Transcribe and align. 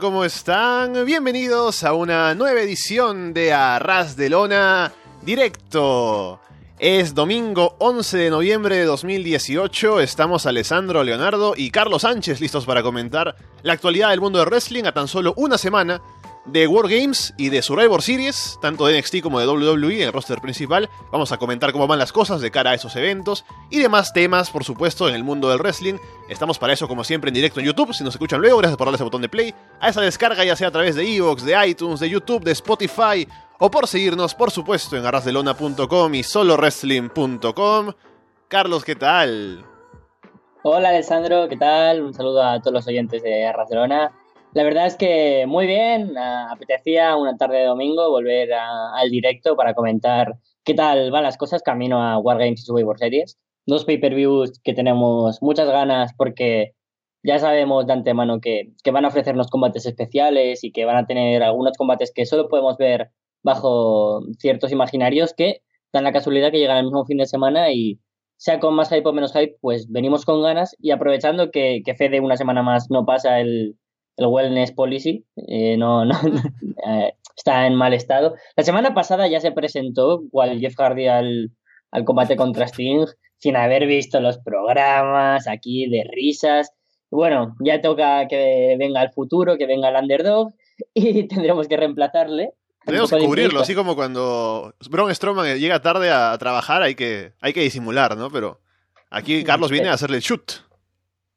¿cómo 0.00 0.24
están? 0.24 1.06
Bienvenidos 1.06 1.82
a 1.82 1.94
una 1.94 2.34
nueva 2.34 2.60
edición 2.60 3.32
de 3.32 3.52
Arras 3.54 4.14
de 4.16 4.28
Lona 4.28 4.92
Directo. 5.22 6.40
Es 6.78 7.14
domingo 7.14 7.76
11 7.78 8.18
de 8.18 8.30
noviembre 8.30 8.76
de 8.76 8.84
2018, 8.84 10.00
estamos 10.00 10.44
Alessandro 10.44 11.02
Leonardo 11.02 11.54
y 11.56 11.70
Carlos 11.70 12.02
Sánchez 12.02 12.40
listos 12.40 12.66
para 12.66 12.82
comentar 12.82 13.36
la 13.62 13.72
actualidad 13.72 14.10
del 14.10 14.20
mundo 14.20 14.38
del 14.38 14.48
wrestling 14.48 14.84
a 14.84 14.92
tan 14.92 15.08
solo 15.08 15.32
una 15.36 15.56
semana 15.56 16.02
de 16.46 16.66
Wargames 16.66 17.34
y 17.36 17.48
de 17.48 17.62
Survivor 17.62 18.02
Series, 18.02 18.58
tanto 18.62 18.86
de 18.86 18.98
NXT 18.98 19.20
como 19.20 19.40
de 19.40 19.46
WWE 19.46 20.02
en 20.02 20.08
el 20.08 20.12
roster 20.12 20.40
principal. 20.40 20.88
Vamos 21.10 21.32
a 21.32 21.38
comentar 21.38 21.72
cómo 21.72 21.86
van 21.86 21.98
las 21.98 22.12
cosas 22.12 22.40
de 22.40 22.50
cara 22.50 22.70
a 22.70 22.74
esos 22.74 22.94
eventos 22.96 23.44
y 23.70 23.78
demás 23.78 24.12
temas, 24.12 24.50
por 24.50 24.64
supuesto, 24.64 25.08
en 25.08 25.14
el 25.14 25.24
mundo 25.24 25.48
del 25.48 25.58
wrestling. 25.58 25.94
Estamos 26.28 26.58
para 26.58 26.72
eso, 26.72 26.88
como 26.88 27.04
siempre, 27.04 27.28
en 27.28 27.34
directo 27.34 27.60
en 27.60 27.66
YouTube. 27.66 27.92
Si 27.92 28.04
nos 28.04 28.14
escuchan 28.14 28.40
luego, 28.40 28.58
gracias 28.58 28.76
por 28.76 28.86
darle 28.86 28.96
ese 28.96 29.04
botón 29.04 29.22
de 29.22 29.28
play. 29.28 29.54
A 29.80 29.88
esa 29.88 30.00
descarga, 30.00 30.44
ya 30.44 30.56
sea 30.56 30.68
a 30.68 30.72
través 30.72 30.94
de 30.94 31.16
Evox, 31.16 31.44
de 31.44 31.68
iTunes, 31.68 32.00
de 32.00 32.08
YouTube, 32.08 32.44
de 32.44 32.52
Spotify 32.52 33.26
o 33.58 33.70
por 33.70 33.86
seguirnos, 33.86 34.34
por 34.34 34.50
supuesto, 34.50 34.96
en 34.96 35.06
arrasdelona.com 35.06 36.14
y 36.14 36.22
solowrestling.com. 36.22 37.92
Carlos, 38.48 38.84
¿qué 38.84 38.94
tal? 38.94 39.64
Hola 40.62 40.88
Alessandro, 40.90 41.48
¿qué 41.48 41.56
tal? 41.56 42.02
Un 42.02 42.12
saludo 42.12 42.42
a 42.42 42.60
todos 42.60 42.72
los 42.72 42.86
oyentes 42.86 43.22
de 43.22 43.46
Arrasdelona. 43.46 44.12
La 44.56 44.62
verdad 44.64 44.86
es 44.86 44.96
que 44.96 45.44
muy 45.46 45.66
bien, 45.66 46.16
apetecía 46.16 47.14
una 47.16 47.36
tarde 47.36 47.58
de 47.58 47.66
domingo 47.66 48.08
volver 48.08 48.54
al 48.54 49.10
directo 49.10 49.54
para 49.54 49.74
comentar 49.74 50.38
qué 50.64 50.72
tal 50.72 51.10
van 51.10 51.24
las 51.24 51.36
cosas 51.36 51.60
camino 51.62 52.02
a 52.02 52.16
Wargames 52.16 52.62
y 52.62 52.64
Survivor 52.64 52.98
Series. 52.98 53.38
Dos 53.66 53.84
pay-per-views 53.84 54.58
que 54.64 54.72
tenemos 54.72 55.42
muchas 55.42 55.68
ganas 55.68 56.14
porque 56.16 56.72
ya 57.22 57.38
sabemos 57.38 57.86
de 57.86 57.92
antemano 57.92 58.40
que, 58.40 58.72
que, 58.82 58.92
van 58.92 59.04
a 59.04 59.08
ofrecernos 59.08 59.48
combates 59.50 59.84
especiales 59.84 60.64
y 60.64 60.72
que 60.72 60.86
van 60.86 60.96
a 60.96 61.06
tener 61.06 61.42
algunos 61.42 61.76
combates 61.76 62.10
que 62.14 62.24
solo 62.24 62.48
podemos 62.48 62.78
ver 62.78 63.10
bajo 63.42 64.22
ciertos 64.38 64.72
imaginarios 64.72 65.34
que 65.34 65.60
dan 65.92 66.04
la 66.04 66.12
casualidad 66.12 66.50
que 66.50 66.60
llegan 66.60 66.78
el 66.78 66.84
mismo 66.84 67.04
fin 67.04 67.18
de 67.18 67.26
semana 67.26 67.72
y 67.72 68.00
sea 68.38 68.58
con 68.58 68.74
más 68.74 68.88
hype 68.88 69.06
o 69.06 69.12
menos 69.12 69.34
hype, 69.34 69.58
pues 69.60 69.90
venimos 69.90 70.24
con 70.24 70.42
ganas 70.42 70.74
y 70.78 70.92
aprovechando 70.92 71.50
que, 71.50 71.82
que 71.84 71.94
Fede 71.94 72.20
una 72.20 72.38
semana 72.38 72.62
más 72.62 72.90
no 72.90 73.04
pasa 73.04 73.38
el, 73.40 73.76
el 74.16 74.26
wellness 74.26 74.72
policy, 74.72 75.24
eh, 75.48 75.76
no, 75.76 76.04
no 76.04 76.14
eh, 76.88 77.14
está 77.36 77.66
en 77.66 77.74
mal 77.74 77.92
estado. 77.92 78.34
La 78.56 78.64
semana 78.64 78.94
pasada 78.94 79.28
ya 79.28 79.40
se 79.40 79.52
presentó 79.52 80.22
cual 80.30 80.58
Jeff 80.58 80.74
Hardy 80.76 81.06
al, 81.06 81.50
al 81.90 82.04
combate 82.04 82.36
contra 82.36 82.66
Sting 82.66 83.06
sin 83.38 83.56
haber 83.56 83.86
visto 83.86 84.20
los 84.20 84.38
programas 84.38 85.46
aquí 85.46 85.88
de 85.88 86.04
risas. 86.10 86.72
Bueno, 87.10 87.54
ya 87.60 87.80
toca 87.80 88.26
que 88.28 88.76
venga 88.78 89.02
el 89.02 89.10
futuro, 89.10 89.56
que 89.58 89.66
venga 89.66 89.88
el 89.88 89.96
underdog 89.96 90.52
y 90.94 91.28
tendremos 91.28 91.68
que 91.68 91.76
reemplazarle. 91.76 92.52
Tenemos 92.84 93.10
que 93.10 93.18
cubrirlo, 93.18 93.60
así 93.60 93.74
como 93.74 93.96
cuando 93.96 94.72
Braun 94.88 95.12
Strowman 95.12 95.58
llega 95.58 95.82
tarde 95.82 96.10
a 96.12 96.36
trabajar 96.38 96.82
hay 96.82 96.94
que, 96.94 97.32
hay 97.40 97.52
que 97.52 97.62
disimular, 97.62 98.16
¿no? 98.16 98.30
Pero 98.30 98.60
aquí 99.10 99.42
Carlos 99.42 99.72
viene 99.72 99.88
a 99.88 99.94
hacerle 99.94 100.18
el 100.18 100.22
shoot. 100.22 100.65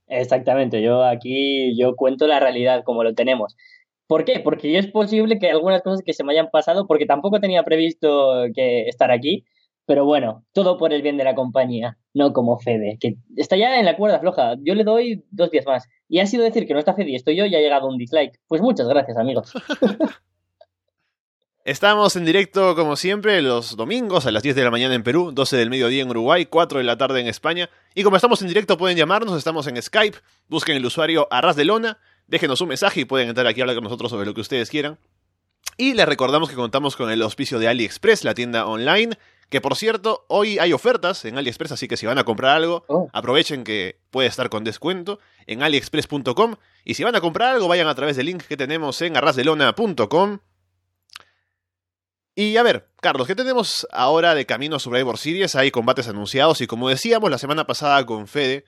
Exactamente, 0.09 0.81
yo 0.81 1.03
aquí 1.03 1.77
yo 1.77 1.95
cuento 1.95 2.27
la 2.27 2.39
realidad 2.39 2.83
como 2.83 3.03
lo 3.03 3.13
tenemos. 3.13 3.55
¿Por 4.07 4.25
qué? 4.25 4.39
Porque 4.39 4.77
es 4.77 4.87
posible 4.87 5.37
que 5.37 5.51
algunas 5.51 5.83
cosas 5.83 6.01
que 6.03 6.13
se 6.13 6.23
me 6.23 6.33
hayan 6.33 6.49
pasado, 6.49 6.87
porque 6.87 7.05
tampoco 7.05 7.39
tenía 7.39 7.63
previsto 7.63 8.45
que 8.55 8.87
estar 8.87 9.11
aquí, 9.11 9.45
pero 9.85 10.05
bueno, 10.05 10.45
todo 10.51 10.77
por 10.77 10.93
el 10.93 11.03
bien 11.03 11.17
de 11.17 11.23
la 11.23 11.35
compañía, 11.35 11.97
no 12.13 12.33
como 12.33 12.57
Fede, 12.57 12.97
que 12.99 13.17
está 13.37 13.55
ya 13.55 13.79
en 13.79 13.85
la 13.85 13.97
cuerda 13.97 14.19
floja. 14.19 14.55
Yo 14.63 14.73
le 14.75 14.83
doy 14.83 15.23
dos 15.31 15.51
días 15.51 15.65
más. 15.67 15.87
Y 16.07 16.19
ha 16.19 16.25
sido 16.25 16.43
decir 16.43 16.65
que 16.67 16.73
no 16.73 16.79
está 16.79 16.95
Fede 16.95 17.11
y 17.11 17.15
estoy 17.15 17.35
yo 17.35 17.45
y 17.45 17.55
ha 17.55 17.59
llegado 17.59 17.87
un 17.87 17.97
dislike. 17.97 18.39
Pues 18.47 18.61
muchas 18.61 18.87
gracias, 18.87 19.17
amigos. 19.17 19.53
Estamos 21.69 22.15
en 22.15 22.25
directo, 22.25 22.73
como 22.73 22.95
siempre, 22.95 23.43
los 23.43 23.77
domingos 23.77 24.25
a 24.25 24.31
las 24.31 24.41
10 24.41 24.55
de 24.55 24.63
la 24.63 24.71
mañana 24.71 24.95
en 24.95 25.03
Perú, 25.03 25.29
12 25.31 25.55
del 25.55 25.69
mediodía 25.69 26.01
en 26.01 26.09
Uruguay, 26.09 26.47
4 26.47 26.79
de 26.79 26.83
la 26.83 26.97
tarde 26.97 27.19
en 27.19 27.27
España. 27.27 27.69
Y 27.93 28.01
como 28.01 28.15
estamos 28.15 28.41
en 28.41 28.47
directo, 28.47 28.75
pueden 28.75 28.97
llamarnos, 28.97 29.37
estamos 29.37 29.67
en 29.67 29.79
Skype, 29.79 30.17
busquen 30.47 30.77
el 30.77 30.85
usuario 30.87 31.27
Arras 31.29 31.55
de 31.55 31.65
Lona, 31.65 31.99
déjenos 32.25 32.59
un 32.61 32.69
mensaje 32.69 33.01
y 33.01 33.05
pueden 33.05 33.29
entrar 33.29 33.45
aquí 33.45 33.61
a 33.61 33.65
hablar 33.65 33.75
con 33.75 33.83
nosotros 33.83 34.09
sobre 34.09 34.25
lo 34.25 34.33
que 34.33 34.41
ustedes 34.41 34.67
quieran. 34.67 34.97
Y 35.77 35.93
les 35.93 36.07
recordamos 36.07 36.49
que 36.49 36.55
contamos 36.55 36.95
con 36.95 37.11
el 37.11 37.21
auspicio 37.21 37.59
de 37.59 37.67
AliExpress, 37.67 38.23
la 38.23 38.33
tienda 38.33 38.65
online, 38.65 39.19
que 39.51 39.61
por 39.61 39.75
cierto, 39.75 40.25
hoy 40.27 40.57
hay 40.57 40.73
ofertas 40.73 41.23
en 41.25 41.37
AliExpress, 41.37 41.73
así 41.73 41.87
que 41.87 41.97
si 41.97 42.07
van 42.07 42.17
a 42.17 42.23
comprar 42.23 42.55
algo, 42.55 42.83
oh. 42.87 43.09
aprovechen 43.13 43.63
que 43.63 43.99
puede 44.09 44.27
estar 44.27 44.49
con 44.49 44.63
descuento 44.63 45.19
en 45.45 45.61
aliexpress.com. 45.61 46.55
Y 46.83 46.95
si 46.95 47.03
van 47.03 47.15
a 47.15 47.21
comprar 47.21 47.53
algo, 47.53 47.67
vayan 47.67 47.87
a 47.87 47.93
través 47.93 48.17
del 48.17 48.25
link 48.25 48.41
que 48.41 48.57
tenemos 48.57 48.99
en 49.03 49.15
arrasdelona.com 49.15 50.39
y 52.39 52.55
a 52.55 52.63
ver, 52.63 52.87
Carlos, 53.01 53.27
¿qué 53.27 53.35
tenemos 53.35 53.85
ahora 53.91 54.33
de 54.33 54.45
camino 54.45 54.77
a 54.77 54.79
Survivor 54.79 55.17
Series? 55.17 55.55
Hay 55.55 55.71
combates 55.71 56.07
anunciados 56.07 56.61
y 56.61 56.67
como 56.67 56.87
decíamos 56.87 57.29
la 57.29 57.37
semana 57.37 57.67
pasada 57.67 58.05
con 58.05 58.29
Fede, 58.29 58.63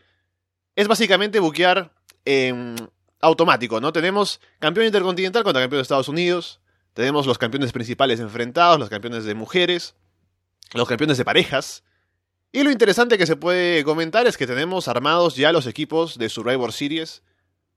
es 0.76 0.90
básicamente 0.90 1.40
buquear 1.40 1.94
en 2.26 2.76
automático, 3.22 3.80
¿no? 3.80 3.94
Tenemos 3.94 4.42
campeón 4.60 4.88
intercontinental 4.88 5.46
contra 5.46 5.62
campeón 5.62 5.78
de 5.78 5.84
Estados 5.84 6.10
Unidos, 6.10 6.60
tenemos 6.94 7.26
los 7.26 7.38
campeones 7.38 7.72
principales 7.72 8.20
enfrentados, 8.20 8.78
los 8.78 8.90
campeones 8.90 9.24
de 9.24 9.36
mujeres, 9.36 9.96
los 10.74 10.90
campeones 10.90 11.18
de 11.18 11.24
parejas. 11.24 11.86
Y 12.52 12.64
lo 12.64 12.72
interesante 12.72 13.18
que 13.18 13.26
se 13.26 13.38
puede 13.38 13.86
comentar 13.86 14.28
es 14.28 14.36
que 14.36 14.48
tenemos 14.48 14.90
armados 14.90 15.38
ya 15.38 15.54
los 15.54 15.66
equipos 15.66 16.18
de 16.18 16.28
Survivor 16.28 16.74
Series 16.74 17.24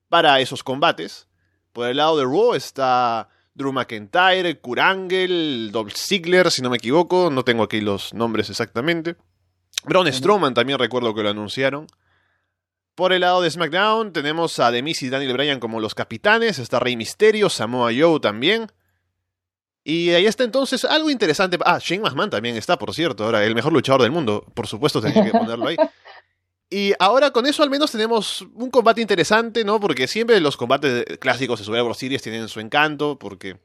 para 0.09 0.41
esos 0.41 0.61
combates. 0.61 1.29
Por 1.71 1.87
el 1.87 1.95
lado 1.95 2.17
de 2.17 2.25
Raw 2.25 2.53
está 2.53 3.29
Drew 3.55 3.71
McIntyre, 3.71 4.59
Kurangel, 4.59 5.69
Dolph 5.71 5.95
Ziggler, 5.95 6.51
si 6.51 6.61
no 6.61 6.69
me 6.69 6.77
equivoco, 6.77 7.29
no 7.31 7.43
tengo 7.43 7.63
aquí 7.63 7.79
los 7.81 8.13
nombres 8.13 8.49
exactamente. 8.49 9.15
Braun 9.85 10.11
Strowman 10.11 10.53
también 10.53 10.77
recuerdo 10.77 11.15
que 11.15 11.23
lo 11.23 11.29
anunciaron. 11.29 11.87
Por 12.95 13.13
el 13.13 13.21
lado 13.21 13.41
de 13.41 13.49
SmackDown 13.49 14.11
tenemos 14.11 14.59
a 14.59 14.71
Demis 14.71 15.01
y 15.03 15.09
Daniel 15.09 15.33
Bryan 15.33 15.59
como 15.59 15.79
los 15.79 15.95
capitanes, 15.95 16.59
está 16.59 16.79
Rey 16.79 16.97
Mysterio, 16.97 17.49
Samoa 17.49 17.91
Joe 17.97 18.19
también. 18.19 18.67
Y 19.83 20.09
ahí 20.09 20.25
está 20.25 20.43
entonces 20.43 20.83
algo 20.83 21.09
interesante. 21.09 21.57
Ah, 21.63 21.79
Shane 21.79 22.01
McMahon 22.01 22.29
también 22.29 22.57
está, 22.57 22.77
por 22.77 22.93
cierto, 22.93 23.23
ahora 23.23 23.45
el 23.45 23.53
mejor 23.53 23.71
luchador 23.71 24.01
del 24.01 24.11
mundo. 24.11 24.45
Por 24.53 24.67
supuesto, 24.67 24.99
tenía 24.99 25.23
que 25.23 25.31
ponerlo 25.37 25.67
ahí. 25.67 25.77
Y 26.69 26.93
ahora 26.99 27.31
con 27.31 27.45
eso 27.45 27.63
al 27.63 27.69
menos 27.69 27.91
tenemos 27.91 28.41
un 28.53 28.71
combate 28.71 29.01
interesante, 29.01 29.63
¿no? 29.63 29.79
Porque 29.79 30.07
siempre 30.07 30.39
los 30.41 30.57
combates 30.57 31.05
clásicos 31.19 31.59
de 31.59 31.65
Survivor 31.65 31.95
Series 31.95 32.21
tienen 32.21 32.47
su 32.47 32.59
encanto, 32.59 33.19
porque 33.19 33.57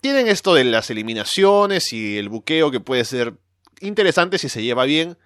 tienen 0.00 0.28
esto 0.28 0.54
de 0.54 0.64
las 0.64 0.90
eliminaciones 0.90 1.92
y 1.92 2.16
el 2.16 2.28
buqueo 2.28 2.70
que 2.70 2.80
puede 2.80 3.04
ser 3.04 3.34
interesante 3.80 4.38
si 4.38 4.48
se 4.48 4.62
lleva 4.62 4.84
bien. 4.84 5.18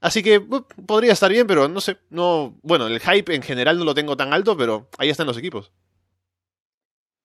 Así 0.00 0.22
que 0.22 0.40
podría 0.86 1.12
estar 1.12 1.30
bien, 1.30 1.46
pero 1.46 1.68
no 1.68 1.80
sé, 1.80 1.98
no, 2.08 2.56
bueno, 2.62 2.86
el 2.86 3.00
hype 3.00 3.34
en 3.34 3.42
general 3.42 3.78
no 3.78 3.84
lo 3.84 3.94
tengo 3.94 4.16
tan 4.16 4.32
alto, 4.32 4.56
pero 4.56 4.88
ahí 4.96 5.10
están 5.10 5.26
los 5.26 5.36
equipos. 5.36 5.72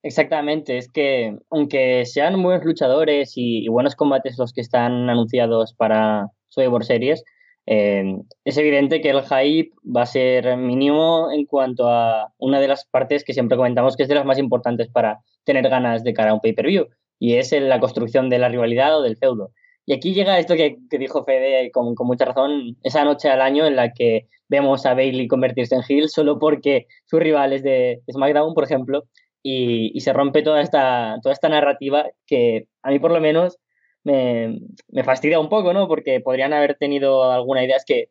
Exactamente, 0.02 0.78
es 0.78 0.92
que 0.92 1.38
aunque 1.50 2.06
sean 2.06 2.42
buenos 2.42 2.66
luchadores 2.66 3.34
y, 3.38 3.64
y 3.64 3.68
buenos 3.70 3.96
combates 3.96 4.38
los 4.38 4.52
que 4.52 4.60
están 4.60 5.10
anunciados 5.10 5.74
para 5.74 6.28
Survivor 6.50 6.84
Series, 6.84 7.24
eh, 7.66 8.18
es 8.44 8.58
evidente 8.58 9.02
que 9.02 9.10
el 9.10 9.22
hype 9.22 9.72
va 9.84 10.02
a 10.02 10.06
ser 10.06 10.58
mínimo 10.58 11.32
en 11.32 11.46
cuanto 11.46 11.88
a 11.90 12.34
una 12.38 12.60
de 12.60 12.68
las 12.68 12.86
partes 12.86 13.24
que 13.24 13.34
siempre 13.34 13.58
comentamos 13.58 13.96
que 13.96 14.04
es 14.04 14.10
de 14.10 14.16
las 14.16 14.26
más 14.26 14.38
importantes 14.38 14.90
para 14.90 15.22
tener 15.46 15.70
ganas 15.70 16.04
de 16.04 16.14
cara 16.14 16.32
a 16.32 16.34
un 16.34 16.42
pay-per-view, 16.42 16.88
y 17.20 17.36
es 17.36 17.52
la 17.54 17.80
construcción 17.80 18.30
de 18.30 18.40
la 18.40 18.50
rivalidad 18.50 18.98
o 18.98 19.02
del 19.02 19.18
feudo. 19.18 19.52
Y 19.86 19.94
aquí 19.94 20.14
llega 20.14 20.40
esto 20.40 20.56
que, 20.56 20.78
dijo 20.92 21.26
Fede 21.26 21.72
con, 21.72 21.94
mucha 22.00 22.26
razón, 22.26 22.78
esa 22.84 23.04
noche 23.04 23.30
al 23.30 23.42
año 23.42 23.66
en 23.66 23.76
la 23.76 23.92
que 23.92 24.28
vemos 24.48 24.86
a 24.86 24.94
Bailey 24.94 25.28
convertirse 25.28 25.76
en 25.76 25.82
heel 25.88 26.10
solo 26.10 26.40
porque 26.40 26.88
su 27.06 27.20
rival 27.20 27.54
es 27.54 27.64
de 27.64 28.02
SmackDown, 28.12 28.54
por 28.54 28.64
ejemplo, 28.64 29.04
y, 29.42 29.92
y, 29.94 30.00
se 30.02 30.14
rompe 30.14 30.42
toda 30.42 30.62
esta, 30.62 31.20
toda 31.22 31.34
esta 31.34 31.50
narrativa 31.50 32.06
que 32.26 32.68
a 32.82 32.92
mí 32.92 33.00
por 33.00 33.12
lo 33.12 33.20
menos 33.20 33.58
me, 34.04 34.60
me, 34.90 35.04
fastidia 35.04 35.40
un 35.40 35.50
poco, 35.50 35.74
¿no? 35.74 35.88
Porque 35.88 36.20
podrían 36.22 36.54
haber 36.54 36.76
tenido 36.76 37.32
alguna 37.32 37.64
idea. 37.64 37.78
Es 37.78 37.86
que 37.86 38.10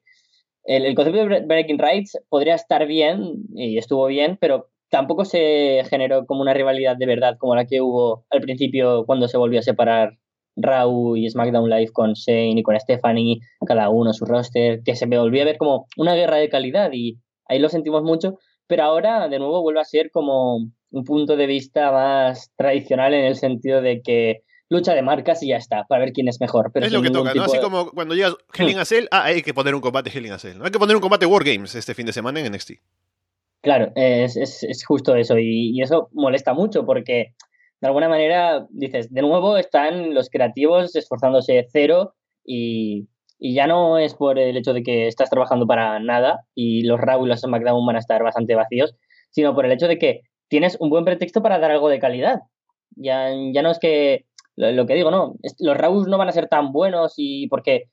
el, 0.65 0.87
el, 0.87 0.95
concepto 0.95 1.27
de 1.27 1.41
Breaking 1.41 1.79
Rights 1.79 2.19
podría 2.29 2.55
estar 2.55 2.87
bien 2.87 3.45
y 3.55 3.79
estuvo 3.79 4.07
bien, 4.07 4.39
pero 4.41 4.71
tampoco 4.91 5.25
se 5.25 5.83
generó 5.89 6.27
como 6.27 6.43
una 6.43 6.55
rivalidad 6.55 6.97
de 6.97 7.07
verdad 7.07 7.37
como 7.39 7.57
la 7.57 7.67
que 7.67 7.81
hubo 7.81 8.27
al 8.31 8.43
principio 8.43 9.07
cuando 9.07 9.27
se 9.27 9.39
volvió 9.39 9.61
a 9.61 9.63
separar 9.63 10.19
Raw 10.57 11.17
y 11.17 11.29
SmackDown 11.31 11.71
Live 11.71 11.93
con 11.93 12.13
Shane 12.13 12.59
y 12.59 12.63
con 12.63 12.79
Stephanie, 12.79 13.41
cada 13.67 13.89
uno 13.89 14.13
su 14.13 14.27
roster, 14.27 14.83
que 14.85 14.95
se 14.95 15.07
me 15.07 15.19
volvió 15.19 15.43
a 15.43 15.47
ver 15.47 15.57
como 15.57 15.87
una 15.97 16.15
guerra 16.15 16.37
de 16.37 16.51
calidad 16.51 16.91
y 16.93 17.19
ahí 17.47 17.59
lo 17.59 17.71
sentimos 17.71 18.03
mucho, 18.03 18.39
pero 18.67 18.83
ahora 18.85 19.29
de 19.29 19.39
nuevo 19.39 19.63
vuelve 19.63 19.81
a 19.81 19.85
ser 19.85 20.11
como 20.11 20.57
un 20.91 21.05
punto 21.05 21.37
de 21.37 21.47
vista 21.47 21.91
más 21.91 22.53
tradicional 22.57 23.15
en 23.15 23.25
el 23.25 23.37
sentido 23.37 23.81
de 23.81 24.03
que 24.03 24.43
lucha 24.73 24.95
de 24.95 25.03
marcas 25.03 25.43
y 25.43 25.49
ya 25.49 25.57
está, 25.57 25.85
para 25.85 26.01
ver 26.01 26.13
quién 26.13 26.29
es 26.29 26.41
mejor. 26.41 26.71
Pero 26.73 26.87
es 26.87 26.93
lo 26.93 27.03
que 27.03 27.11
toca, 27.11 27.35
¿no? 27.35 27.45
Así 27.45 27.59
como 27.61 27.91
cuando 27.91 28.15
llega 28.15 28.35
Hell 28.55 28.71
in 28.71 28.79
a 28.79 28.85
Cell, 28.85 29.07
ah, 29.11 29.25
hay 29.25 29.43
que 29.43 29.55
poner 29.55 29.75
un 29.75 29.81
combate 29.81 30.11
Hell 30.13 30.27
in 30.27 30.33
a 30.33 30.39
Cell, 30.39 30.59
¿no? 30.59 30.65
Hay 30.65 30.71
que 30.71 30.79
poner 30.79 30.97
un 30.97 31.03
combate 31.03 31.27
Wargames 31.27 31.75
este 31.75 31.95
fin 31.95 32.07
de 32.07 32.13
semana 32.13 32.41
en 32.41 32.53
NXT. 32.53 32.73
Claro, 33.61 33.93
es, 33.95 34.37
es, 34.37 34.65
es 34.65 34.85
justo 34.85 35.15
eso 35.15 35.39
y, 35.39 35.71
y, 35.77 35.83
eso 35.83 36.09
molesta 36.13 36.53
mucho 36.53 36.85
porque 36.85 37.35
de 37.81 37.87
alguna 37.87 38.09
manera 38.09 38.67
dices, 38.71 39.13
de 39.13 39.23
nuevo 39.23 39.57
están 39.57 40.15
los 40.15 40.31
creativos 40.31 40.97
esforzándose 40.97 41.69
cero 41.71 42.15
y, 42.45 43.07
y 43.39 43.55
ya 43.55 43.67
no 43.67 43.99
es 43.99 44.15
por 44.15 44.39
el 44.39 44.57
hecho 44.57 44.73
de 44.73 44.85
que 44.85 45.09
estás 45.09 45.31
trabajando 45.31 45.67
para 45.67 45.99
nada 45.99 46.45
y 46.55 46.83
los 46.83 47.01
Raw 47.01 47.25
y 47.25 47.29
los 47.29 47.41
SmackDown 47.41 47.85
van 47.85 47.97
a 47.97 47.99
estar 47.99 48.23
bastante 48.23 48.55
vacíos, 48.55 48.95
sino 49.31 49.55
por 49.55 49.67
el 49.67 49.73
hecho 49.73 49.89
de 49.89 49.99
que 49.99 50.23
tienes 50.47 50.77
un 50.79 50.91
buen 50.91 51.05
pretexto 51.05 51.43
para 51.43 51.59
dar 51.59 51.73
algo 51.73 51.89
de 51.89 51.99
calidad. 51.99 52.41
Ya, 52.95 53.31
ya 53.53 53.63
no 53.63 53.73
es 53.73 53.81
que, 53.81 54.27
lo, 54.57 54.87
que 54.87 54.95
digo, 54.95 55.11
no, 55.11 55.35
los 55.59 55.77
Raws 55.77 56.07
no 56.09 56.19
van 56.19 56.29
a 56.29 56.33
ser 56.33 56.49
tan 56.49 56.73
buenos 56.73 57.15
y 57.17 57.49
porque 57.49 57.85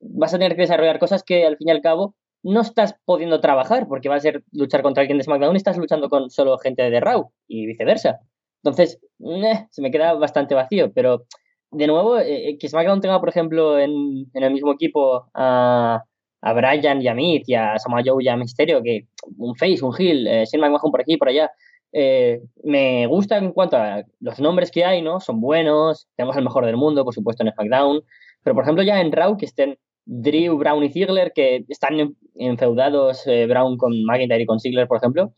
vas 0.00 0.34
a 0.34 0.38
tener 0.38 0.56
que 0.56 0.62
desarrollar 0.62 0.98
cosas 0.98 1.22
que 1.22 1.46
al 1.46 1.56
fin 1.56 1.68
y 1.68 1.70
al 1.70 1.80
cabo 1.80 2.14
no 2.42 2.60
estás 2.60 2.96
pudiendo 3.04 3.40
trabajar 3.40 3.86
porque 3.88 4.08
va 4.08 4.16
a 4.16 4.20
ser 4.20 4.42
luchar 4.52 4.82
contra 4.82 5.02
alguien 5.02 5.18
de 5.18 5.24
SmackDown 5.24 5.54
y 5.54 5.58
estás 5.58 5.76
luchando 5.76 6.08
con 6.08 6.30
solo 6.30 6.58
gente 6.58 6.90
de 6.90 7.00
Raw 7.00 7.30
y 7.46 7.66
viceversa. 7.66 8.20
Entonces, 8.64 9.00
eh, 9.20 9.66
se 9.70 9.82
me 9.82 9.90
queda 9.90 10.14
bastante 10.14 10.54
vacío, 10.54 10.92
pero 10.92 11.24
de 11.70 11.86
nuevo, 11.86 12.18
eh, 12.18 12.56
que 12.60 12.68
SmackDown 12.68 13.00
tenga, 13.00 13.20
por 13.20 13.28
ejemplo, 13.28 13.78
en, 13.78 14.26
el 14.34 14.52
mismo 14.52 14.72
equipo 14.72 15.30
a, 15.34 16.04
a 16.42 16.52
Brian 16.52 17.00
y 17.00 17.08
a 17.08 17.14
Meat 17.14 17.42
y 17.46 17.54
a 17.54 17.78
Samoa 17.78 18.02
Joe 18.04 18.22
y 18.22 18.28
a 18.28 18.36
Misterio, 18.36 18.82
que 18.82 19.06
un 19.38 19.54
face, 19.56 19.82
un 19.82 19.94
heel, 19.98 20.26
eh, 20.26 20.44
Shane 20.44 20.60
McMahon 20.60 20.90
por 20.90 21.00
aquí 21.00 21.14
y 21.14 21.16
por 21.16 21.28
allá, 21.28 21.50
eh, 21.92 22.42
me 22.64 23.06
gusta 23.06 23.36
en 23.36 23.52
cuanto 23.52 23.76
a 23.76 24.02
los 24.20 24.40
nombres 24.40 24.70
que 24.70 24.84
hay, 24.84 25.02
¿no? 25.02 25.20
Son 25.20 25.40
buenos, 25.40 26.08
tenemos 26.16 26.36
el 26.36 26.44
mejor 26.44 26.64
del 26.66 26.76
mundo, 26.76 27.04
por 27.04 27.14
supuesto, 27.14 27.42
en 27.42 27.52
SmackDown, 27.52 28.02
pero 28.42 28.54
por 28.54 28.64
ejemplo 28.64 28.82
ya 28.82 29.00
en 29.00 29.12
Raw 29.12 29.36
que 29.36 29.46
estén 29.46 29.78
Drew, 30.04 30.56
Brown 30.56 30.82
y 30.82 30.90
Ziggler, 30.90 31.32
que 31.32 31.64
están 31.68 32.16
enfeudados 32.34 33.26
eh, 33.26 33.46
Brown 33.46 33.76
con 33.76 34.04
McIntyre 34.04 34.42
y 34.42 34.46
con 34.46 34.58
Ziggler, 34.58 34.88
por 34.88 34.98
ejemplo, 34.98 35.32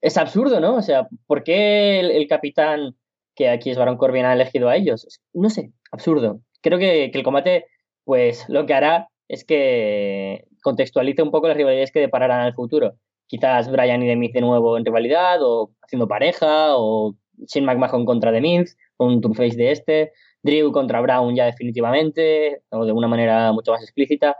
es 0.00 0.16
absurdo, 0.16 0.60
¿no? 0.60 0.76
O 0.76 0.82
sea, 0.82 1.08
¿por 1.26 1.42
qué 1.42 2.00
el, 2.00 2.26
capitán 2.28 2.96
que 3.34 3.48
aquí 3.48 3.70
es 3.70 3.78
Baron 3.78 3.96
Corbin 3.96 4.24
ha 4.24 4.32
elegido 4.32 4.68
a 4.68 4.76
ellos? 4.76 5.06
No 5.34 5.50
sé, 5.50 5.72
absurdo. 5.90 6.40
Creo 6.62 6.78
que, 6.78 7.10
que, 7.10 7.18
el 7.18 7.24
combate, 7.24 7.66
pues 8.04 8.48
lo 8.48 8.64
que 8.66 8.74
hará 8.74 9.08
es 9.28 9.44
que 9.44 10.44
contextualice 10.62 11.22
un 11.22 11.30
poco 11.30 11.48
las 11.48 11.56
rivalidades 11.56 11.92
que 11.92 12.00
depararán 12.00 12.40
al 12.40 12.54
futuro. 12.54 12.94
Quizás 13.26 13.70
Brian 13.70 14.02
y 14.02 14.06
Demis 14.06 14.32
de 14.32 14.40
nuevo 14.40 14.76
en 14.76 14.84
rivalidad, 14.84 15.42
o 15.42 15.72
haciendo 15.82 16.08
pareja, 16.08 16.76
o 16.76 17.16
Shane 17.46 17.66
McMahon 17.66 18.06
contra 18.06 18.32
Demis, 18.32 18.76
con 18.96 19.08
un 19.08 19.20
turface 19.20 19.56
de 19.56 19.72
este. 19.72 20.12
Drew 20.42 20.72
contra 20.72 21.00
Brown 21.00 21.34
ya 21.34 21.46
definitivamente, 21.46 22.62
o 22.70 22.84
de 22.84 22.92
una 22.92 23.08
manera 23.08 23.52
mucho 23.52 23.72
más 23.72 23.82
explícita. 23.82 24.36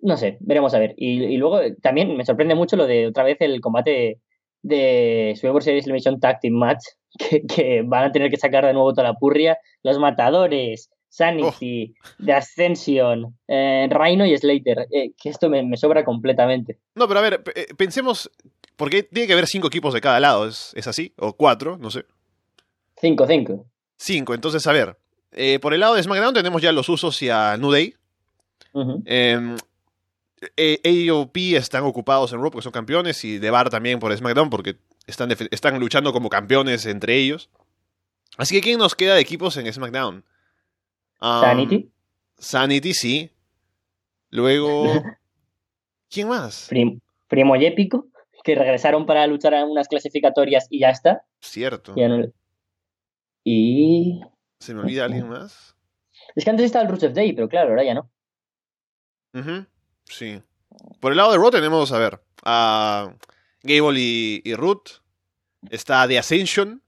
No 0.00 0.16
sé, 0.16 0.38
veremos 0.40 0.74
a 0.74 0.78
ver. 0.78 0.94
Y, 0.96 1.36
luego 1.38 1.60
también 1.82 2.16
me 2.16 2.24
sorprende 2.24 2.54
mucho 2.54 2.76
lo 2.76 2.86
de 2.86 3.08
otra 3.08 3.24
vez 3.24 3.38
el 3.40 3.60
combate 3.60 4.20
de 4.62 5.34
Survivor 5.36 5.62
Series 5.62 5.84
Elimination 5.86 6.20
Tag 6.20 6.40
Team 6.40 6.54
Match, 6.54 6.84
que, 7.18 7.42
que, 7.46 7.82
van 7.82 8.04
a 8.04 8.12
tener 8.12 8.30
que 8.30 8.36
sacar 8.36 8.66
de 8.66 8.72
nuevo 8.74 8.92
toda 8.92 9.08
la 9.08 9.14
purria. 9.14 9.58
Los 9.82 9.98
matadores, 9.98 10.90
Sanity, 11.08 11.94
oh. 11.94 12.24
The 12.24 12.32
Ascension, 12.32 13.36
eh, 13.48 13.88
Rhino 13.90 14.26
y 14.26 14.36
Slater. 14.36 14.86
Eh, 14.90 15.12
que 15.20 15.30
esto 15.30 15.48
me, 15.48 15.62
me, 15.62 15.76
sobra 15.76 16.04
completamente. 16.04 16.78
No, 16.94 17.08
pero 17.08 17.20
a 17.20 17.22
ver, 17.22 17.42
pensemos. 17.76 18.30
Porque 18.76 19.02
tiene 19.02 19.26
que 19.26 19.32
haber 19.32 19.48
cinco 19.48 19.66
equipos 19.66 19.92
de 19.92 20.00
cada 20.00 20.20
lado, 20.20 20.46
¿es, 20.46 20.72
es 20.74 20.86
así? 20.86 21.12
¿O 21.16 21.32
cuatro? 21.32 21.76
No 21.78 21.90
sé. 21.90 22.04
Cinco, 23.00 23.26
cinco. 23.26 23.66
Cinco, 23.96 24.34
entonces 24.34 24.66
a 24.66 24.72
ver. 24.72 24.96
Eh, 25.32 25.58
por 25.60 25.74
el 25.74 25.80
lado 25.80 25.94
de 25.94 26.02
SmackDown 26.02 26.34
tenemos 26.34 26.62
ya 26.62 26.72
los 26.72 26.88
usos 26.88 27.20
y 27.22 27.30
a 27.30 27.56
New 27.56 27.70
Day. 27.70 27.94
Uh 28.72 28.82
-huh. 28.82 29.58
eh, 30.56 31.08
AOP 31.10 31.36
están 31.56 31.84
ocupados 31.84 32.32
en 32.32 32.40
Raw 32.40 32.50
porque 32.50 32.62
son 32.62 32.72
campeones 32.72 33.24
y 33.24 33.38
de 33.38 33.50
Bar 33.50 33.70
también 33.70 33.98
por 33.98 34.16
SmackDown 34.16 34.50
porque 34.50 34.76
están, 35.06 35.30
están 35.50 35.80
luchando 35.80 36.12
como 36.12 36.28
campeones 36.28 36.86
entre 36.86 37.16
ellos. 37.16 37.50
Así 38.36 38.54
que 38.54 38.60
¿quién 38.60 38.78
nos 38.78 38.94
queda 38.94 39.14
de 39.14 39.20
equipos 39.20 39.56
en 39.56 39.72
SmackDown? 39.72 40.24
Um, 41.20 41.40
Sanity. 41.40 41.90
Sanity, 42.36 42.94
sí. 42.94 43.30
Luego... 44.30 44.84
¿Quién 46.10 46.28
más? 46.28 46.66
Prim 46.68 47.00
Primo 47.28 47.54
y 47.56 47.66
Épico, 47.66 48.06
que 48.42 48.54
regresaron 48.54 49.04
para 49.04 49.26
luchar 49.26 49.52
en 49.52 49.64
unas 49.64 49.88
clasificatorias 49.88 50.66
y 50.70 50.80
ya 50.80 50.90
está. 50.90 51.22
Cierto. 51.40 51.94
No... 51.96 52.32
Y... 53.44 54.20
¿Se 54.58 54.74
me 54.74 54.80
olvida 54.80 55.04
alguien 55.04 55.28
más? 55.28 55.76
Es 56.34 56.44
que 56.44 56.50
antes 56.50 56.66
estaba 56.66 56.84
el 56.84 56.90
Rusev 56.90 57.12
Day, 57.12 57.32
pero 57.32 57.48
claro, 57.48 57.70
ahora 57.70 57.84
ya 57.84 57.94
no. 57.94 58.10
Uh 59.34 59.38
-huh. 59.38 59.66
Sí. 60.04 60.42
Por 61.00 61.12
el 61.12 61.18
lado 61.18 61.32
de 61.32 61.38
Raw 61.38 61.50
tenemos, 61.50 61.92
a 61.92 61.98
ver, 61.98 62.20
a 62.44 63.14
Gable 63.62 64.00
y, 64.00 64.42
y 64.44 64.54
Ruth. 64.54 65.02
Está 65.70 66.06
The 66.08 66.18
Ascension. 66.18 66.82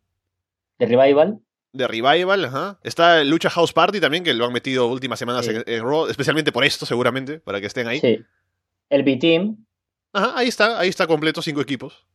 The 0.79 0.87
Revival. 0.87 1.41
The 1.77 1.87
Revival, 1.87 2.45
ajá. 2.45 2.79
Está 2.83 3.23
Lucha 3.25 3.51
House 3.51 3.73
Party 3.73 4.01
también, 4.01 4.25
que 4.25 4.35
lo 4.35 4.45
han 4.45 4.53
metido 4.53 4.89
últimas 4.89 5.19
semanas 5.19 5.47
sí. 5.47 5.53
en, 5.53 5.63
en, 5.67 5.83
Raw, 5.83 6.07
especialmente 6.07 6.53
por 6.53 6.65
esto, 6.65 6.87
seguramente, 6.87 7.41
para 7.41 7.61
que 7.61 7.67
estén 7.67 7.87
ahí. 7.87 8.01
Sí. 8.01 8.21
El 8.89 9.03
B-Team. 9.05 9.65
Ajá, 10.13 10.33
ahí 10.37 10.49
está, 10.49 10.79
ahí 10.79 10.89
está 10.89 11.07
completo, 11.07 11.41
cinco 11.43 11.61
equipos. 11.61 12.07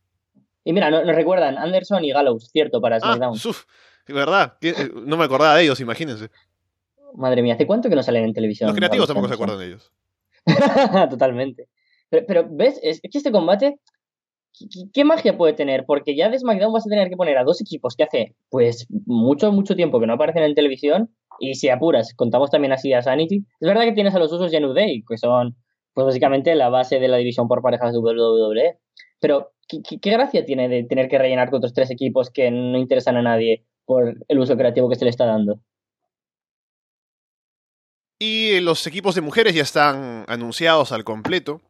Y 0.64 0.72
mira, 0.72 0.90
nos, 0.90 1.06
recuerdan 1.06 1.56
Anderson 1.56 2.04
y 2.04 2.12
Gallows, 2.12 2.50
cierto, 2.50 2.80
para 2.80 3.00
SmackDown. 3.00 3.38
Ah, 3.38 4.12
verdad, 4.12 4.58
no 4.94 5.16
me 5.16 5.24
acordaba 5.24 5.56
de 5.56 5.62
ellos, 5.62 5.80
imagínense. 5.80 6.28
Madre 7.14 7.40
mía, 7.40 7.54
¿hace 7.54 7.66
cuánto 7.66 7.88
que 7.88 7.96
no 7.96 8.02
salen 8.02 8.24
en 8.24 8.34
televisión? 8.34 8.68
Los 8.68 8.76
creativos 8.76 9.06
tampoco 9.06 9.28
se 9.28 9.34
acuerdan 9.34 9.58
de 9.58 9.66
ellos. 9.66 9.92
Totalmente. 11.10 11.68
Pero, 12.10 12.26
pero, 12.26 12.48
¿ves? 12.50 12.78
Es 12.82 13.00
que 13.00 13.18
este 13.18 13.32
combate, 13.32 13.80
¿qué, 14.58 14.66
¿qué, 14.92 15.04
magia 15.04 15.36
puede 15.36 15.52
tener? 15.52 15.84
Porque 15.86 16.16
ya 16.16 16.28
de 16.28 16.38
SmackDown 16.38 16.72
vas 16.72 16.86
a 16.86 16.90
tener 16.90 17.08
que 17.08 17.16
poner 17.16 17.38
a 17.38 17.44
dos 17.44 17.60
equipos 17.60 17.94
que 17.96 18.04
hace, 18.04 18.36
pues, 18.50 18.86
mucho, 19.06 19.52
mucho 19.52 19.76
tiempo 19.76 20.00
que 20.00 20.06
no 20.06 20.14
aparecen 20.14 20.42
en 20.42 20.54
televisión. 20.54 21.10
Y 21.38 21.54
si 21.54 21.68
apuras, 21.68 22.14
contamos 22.14 22.50
también 22.50 22.72
así 22.72 22.92
a 22.92 23.02
Sanity. 23.02 23.44
Es 23.60 23.68
verdad 23.68 23.84
que 23.84 23.92
tienes 23.92 24.14
a 24.14 24.18
los 24.18 24.32
usos 24.32 24.50
de 24.50 24.60
New 24.60 24.72
Day, 24.72 25.04
que 25.08 25.18
son, 25.18 25.56
pues, 25.94 26.06
básicamente 26.06 26.54
la 26.54 26.68
base 26.68 26.98
de 26.98 27.08
la 27.08 27.18
división 27.18 27.48
por 27.48 27.62
parejas 27.62 27.92
de 27.92 27.98
WWE. 27.98 28.78
Pero, 29.20 29.52
¿qué, 29.68 29.82
qué, 29.82 29.98
qué 29.98 30.10
gracia 30.10 30.44
tiene 30.44 30.68
de 30.68 30.84
tener 30.84 31.08
que 31.08 31.18
rellenar 31.18 31.50
con 31.50 31.58
otros 31.58 31.74
tres 31.74 31.90
equipos 31.90 32.30
que 32.30 32.50
no 32.50 32.78
interesan 32.78 33.16
a 33.16 33.22
nadie 33.22 33.64
por 33.84 34.16
el 34.28 34.38
uso 34.38 34.56
creativo 34.56 34.88
que 34.88 34.96
se 34.96 35.04
le 35.04 35.10
está 35.10 35.26
dando? 35.26 35.60
Y 38.18 38.60
los 38.60 38.86
equipos 38.86 39.14
de 39.14 39.20
mujeres 39.20 39.54
ya 39.54 39.62
están 39.62 40.24
anunciados 40.26 40.90
al 40.92 41.04
completo. 41.04 41.60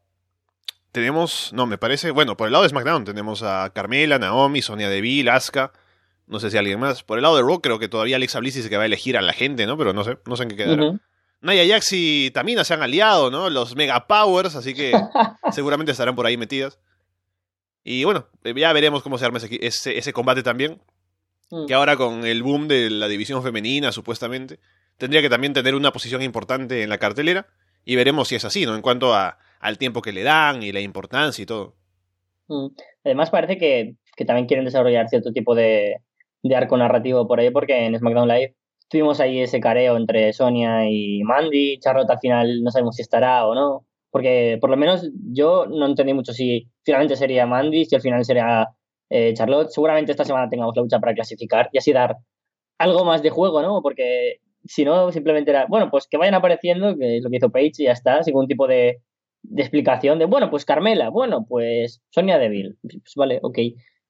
Tenemos, 0.96 1.52
no, 1.52 1.66
me 1.66 1.76
parece, 1.76 2.10
bueno, 2.10 2.38
por 2.38 2.46
el 2.46 2.52
lado 2.54 2.62
de 2.62 2.70
SmackDown 2.70 3.04
tenemos 3.04 3.42
a 3.42 3.70
Carmela, 3.74 4.18
Naomi, 4.18 4.62
Sonia 4.62 4.88
Deville, 4.88 5.28
Asuka, 5.28 5.70
no 6.26 6.40
sé 6.40 6.50
si 6.50 6.56
alguien 6.56 6.80
más. 6.80 7.02
Por 7.02 7.18
el 7.18 7.22
lado 7.22 7.36
de 7.36 7.42
Raw 7.42 7.60
creo 7.60 7.78
que 7.78 7.86
todavía 7.86 8.16
Alexa 8.16 8.40
Bliss 8.40 8.54
dice 8.54 8.70
que 8.70 8.78
va 8.78 8.84
a 8.84 8.86
elegir 8.86 9.18
a 9.18 9.20
la 9.20 9.34
gente, 9.34 9.66
¿no? 9.66 9.76
Pero 9.76 9.92
no 9.92 10.04
sé, 10.04 10.16
no 10.24 10.36
sé 10.36 10.44
en 10.44 10.48
qué 10.48 10.56
quedará. 10.56 10.82
Uh 10.82 10.92
-huh. 10.92 11.00
Naya 11.42 11.66
Jax 11.68 11.92
y 11.92 12.30
Tamina 12.30 12.64
se 12.64 12.72
han 12.72 12.82
aliado, 12.82 13.30
¿no? 13.30 13.50
Los 13.50 13.76
Mega 13.76 14.06
Powers, 14.06 14.56
así 14.56 14.72
que 14.72 14.92
seguramente 15.52 15.92
estarán 15.92 16.16
por 16.16 16.24
ahí 16.24 16.38
metidas. 16.38 16.78
Y 17.84 18.04
bueno, 18.04 18.26
ya 18.42 18.72
veremos 18.72 19.02
cómo 19.02 19.18
se 19.18 19.26
arma 19.26 19.36
ese, 19.36 19.50
ese, 19.60 19.98
ese 19.98 20.14
combate 20.14 20.42
también. 20.42 20.80
Uh 21.50 21.58
-huh. 21.58 21.66
Que 21.66 21.74
ahora 21.74 21.98
con 21.98 22.24
el 22.24 22.42
boom 22.42 22.68
de 22.68 22.88
la 22.88 23.06
división 23.06 23.42
femenina, 23.42 23.92
supuestamente 23.92 24.60
tendría 24.96 25.20
que 25.20 25.28
también 25.28 25.52
tener 25.52 25.74
una 25.74 25.92
posición 25.92 26.22
importante 26.22 26.82
en 26.82 26.88
la 26.88 26.96
cartelera 26.96 27.48
y 27.84 27.96
veremos 27.96 28.28
si 28.28 28.36
es 28.36 28.46
así, 28.46 28.64
¿no? 28.64 28.74
En 28.74 28.80
cuanto 28.80 29.14
a, 29.14 29.36
al 29.60 29.78
tiempo 29.78 30.02
que 30.02 30.12
le 30.12 30.22
dan 30.22 30.62
y 30.62 30.72
la 30.72 30.80
importancia 30.80 31.42
y 31.42 31.46
todo. 31.46 31.74
Mm. 32.48 32.68
Además 33.04 33.30
parece 33.30 33.58
que, 33.58 33.96
que 34.16 34.24
también 34.24 34.46
quieren 34.46 34.64
desarrollar 34.64 35.08
cierto 35.08 35.32
tipo 35.32 35.54
de, 35.54 35.96
de, 36.42 36.56
arco 36.56 36.76
narrativo 36.76 37.26
por 37.26 37.40
ahí 37.40 37.50
porque 37.50 37.86
en 37.86 37.98
SmackDown 37.98 38.28
Live 38.28 38.54
tuvimos 38.88 39.20
ahí 39.20 39.40
ese 39.40 39.60
careo 39.60 39.96
entre 39.96 40.32
Sonia 40.32 40.88
y 40.88 41.22
Mandy, 41.24 41.78
Charlotte 41.80 42.10
al 42.10 42.20
final 42.20 42.62
no 42.62 42.70
sabemos 42.70 42.96
si 42.96 43.02
estará 43.02 43.46
o 43.46 43.54
no, 43.54 43.86
porque 44.10 44.58
por 44.60 44.70
lo 44.70 44.76
menos 44.76 45.10
yo 45.32 45.66
no 45.66 45.86
entendí 45.86 46.14
mucho 46.14 46.32
si 46.32 46.68
finalmente 46.84 47.16
sería 47.16 47.46
Mandy, 47.46 47.84
si 47.84 47.96
al 47.96 48.02
final 48.02 48.24
sería 48.24 48.68
eh, 49.10 49.34
Charlotte, 49.34 49.70
seguramente 49.70 50.12
esta 50.12 50.24
semana 50.24 50.48
tengamos 50.48 50.74
la 50.76 50.82
lucha 50.82 51.00
para 51.00 51.14
clasificar 51.14 51.68
y 51.72 51.78
así 51.78 51.92
dar 51.92 52.16
algo 52.78 53.04
más 53.04 53.22
de 53.22 53.30
juego, 53.30 53.62
¿no? 53.62 53.82
Porque 53.82 54.40
si 54.64 54.84
no, 54.84 55.12
simplemente 55.12 55.50
era, 55.50 55.66
bueno, 55.66 55.90
pues 55.90 56.06
que 56.08 56.16
vayan 56.16 56.34
apareciendo, 56.34 56.96
que 56.96 57.18
es 57.18 57.22
lo 57.22 57.30
que 57.30 57.36
hizo 57.36 57.50
Page 57.50 57.72
y 57.78 57.84
ya 57.84 57.92
está, 57.92 58.22
sin 58.22 58.32
ningún 58.32 58.48
tipo 58.48 58.66
de, 58.66 59.00
de 59.48 59.62
explicación 59.62 60.18
de, 60.18 60.24
bueno, 60.24 60.50
pues 60.50 60.64
Carmela, 60.64 61.08
bueno, 61.10 61.44
pues 61.48 62.02
Sonia 62.10 62.38
Deville, 62.38 62.76
pues 62.82 63.14
vale, 63.16 63.38
ok. 63.42 63.58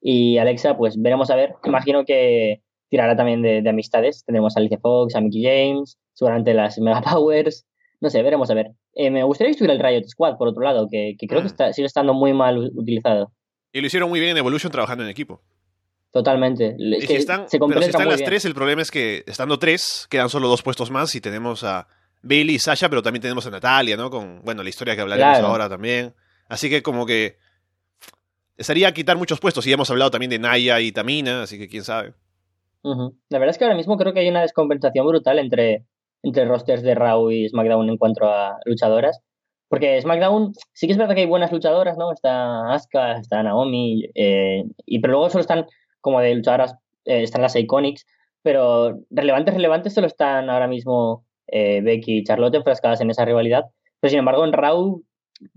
Y 0.01 0.39
Alexa, 0.39 0.77
pues 0.77 1.01
veremos 1.01 1.31
a 1.31 1.37
ver, 1.37 1.55
imagino 1.65 2.05
que 2.05 2.63
tirará 2.89 3.17
también 3.17 3.43
de, 3.43 3.63
de 3.63 3.71
amistades, 3.71 4.25
tendremos 4.25 4.57
a 4.57 4.61
Alicia 4.61 4.79
Fox, 4.79 5.15
a 5.15 5.21
Mickey 5.21 5.45
James, 5.45 5.99
seguramente 6.13 6.55
las 6.55 6.79
Mega 6.81 7.01
Powers, 7.01 7.67
no 8.01 8.11
sé, 8.11 8.23
veremos 8.23 8.51
a 8.51 8.55
ver. 8.55 8.73
Eh, 8.95 9.11
me 9.11 9.23
gustaría 9.25 9.55
que 9.55 9.65
el 9.65 9.79
Riot 9.79 10.09
Squad, 10.09 10.37
por 10.37 10.49
otro 10.49 10.63
lado, 10.63 10.89
que, 10.91 11.17
que 11.19 11.27
creo 11.27 11.41
mm. 11.41 11.45
que 11.45 11.49
está, 11.49 11.73
sigue 11.73 11.87
estando 11.87 12.15
muy 12.15 12.33
mal 12.33 12.59
utilizado. 12.75 13.33
Y 13.73 13.81
lo 13.81 13.87
hicieron 13.87 14.09
muy 14.09 14.21
bien 14.21 14.33
en 14.33 14.39
Evolution 14.39 14.71
trabajando 14.73 15.05
en 15.05 15.11
equipo. 15.11 15.43
Totalmente. 16.13 16.77
Es 16.79 17.01
que 17.01 17.07
si 17.09 17.15
están, 17.17 17.49
se 17.49 17.59
pero 17.59 17.83
si 17.83 17.91
están 17.91 18.09
las 18.09 18.19
bien. 18.19 18.31
tres, 18.31 18.45
el 18.47 18.55
problema 18.55 18.81
es 18.81 18.91
que 18.91 19.23
estando 19.27 19.59
tres, 19.59 20.07
quedan 20.09 20.31
solo 20.31 20.49
dos 20.49 20.63
puestos 20.63 20.91
más 20.91 21.15
y 21.15 21.21
tenemos 21.21 21.63
a 21.63 21.89
Bailey 22.23 22.57
y 22.57 22.59
Sasha, 22.59 22.89
pero 22.89 23.03
también 23.03 23.23
tenemos 23.23 23.47
a 23.47 23.51
Natalia, 23.51 23.97
¿no? 23.97 24.11
Con, 24.11 24.43
bueno, 24.43 24.63
la 24.63 24.69
historia 24.69 24.95
que 24.95 25.03
hablaremos 25.03 25.39
claro. 25.39 25.49
ahora 25.49 25.69
también. 25.69 26.15
Así 26.49 26.69
que 26.71 26.83
como 26.83 27.07
que 27.07 27.39
estaría 28.57 28.89
a 28.89 28.93
quitar 28.93 29.17
muchos 29.17 29.41
puestos. 29.41 29.67
Y 29.67 29.73
hemos 29.73 29.91
hablado 29.91 30.11
también 30.11 30.31
de 30.31 30.39
Naya 30.39 30.81
y 30.81 30.93
Tamina, 30.93 31.43
así 31.43 31.59
que 31.59 31.69
quién 31.69 31.85
sabe. 31.85 32.15
La 32.83 33.39
verdad 33.39 33.51
es 33.51 33.59
que 33.59 33.65
ahora 33.65 33.77
mismo 33.77 33.97
creo 33.97 34.13
que 34.13 34.21
hay 34.21 34.29
una 34.29 34.43
descompensación 34.43 35.07
brutal 35.07 35.41
entre, 35.41 35.85
entre 36.23 36.45
rosters 36.45 36.83
de 36.83 36.95
Raw 36.95 37.31
y 37.31 37.49
SmackDown 37.49 37.89
en 37.89 37.97
cuanto 37.97 38.27
a 38.27 38.59
luchadoras. 38.65 39.21
Porque 39.69 40.01
SmackDown 40.01 40.53
sí 40.73 40.87
que 40.87 40.93
es 40.93 40.99
verdad 40.99 41.15
que 41.15 41.23
hay 41.23 41.27
buenas 41.27 41.51
luchadoras, 41.51 41.99
¿no? 41.99 42.13
Está 42.13 42.73
Asuka, 42.73 43.19
está 43.19 43.43
Naomi, 43.43 44.05
eh, 44.15 44.65
y 44.85 45.01
pero 45.01 45.15
luego 45.15 45.31
solo 45.31 45.41
están 45.41 45.67
como 46.01 46.21
de 46.21 46.37
luchadoras, 46.37 46.77
eh, 47.05 47.25
están 47.25 47.43
las 47.43 47.57
Iconics, 47.57 48.07
pero 48.43 49.01
relevantes, 49.11 49.55
relevantes 49.55 49.93
solo 49.93 50.07
están 50.07 50.49
ahora 50.49 50.69
mismo 50.69 51.26
eh, 51.49 51.81
Becky 51.83 52.19
y 52.19 52.25
Charlotte 52.25 52.55
enfrascadas 52.55 53.01
en 53.01 53.11
esa 53.11 53.25
rivalidad. 53.25 53.65
Pero 54.01 54.11
sin 54.11 54.19
embargo, 54.19 54.45
en 54.45 54.53
Raw, 54.53 55.03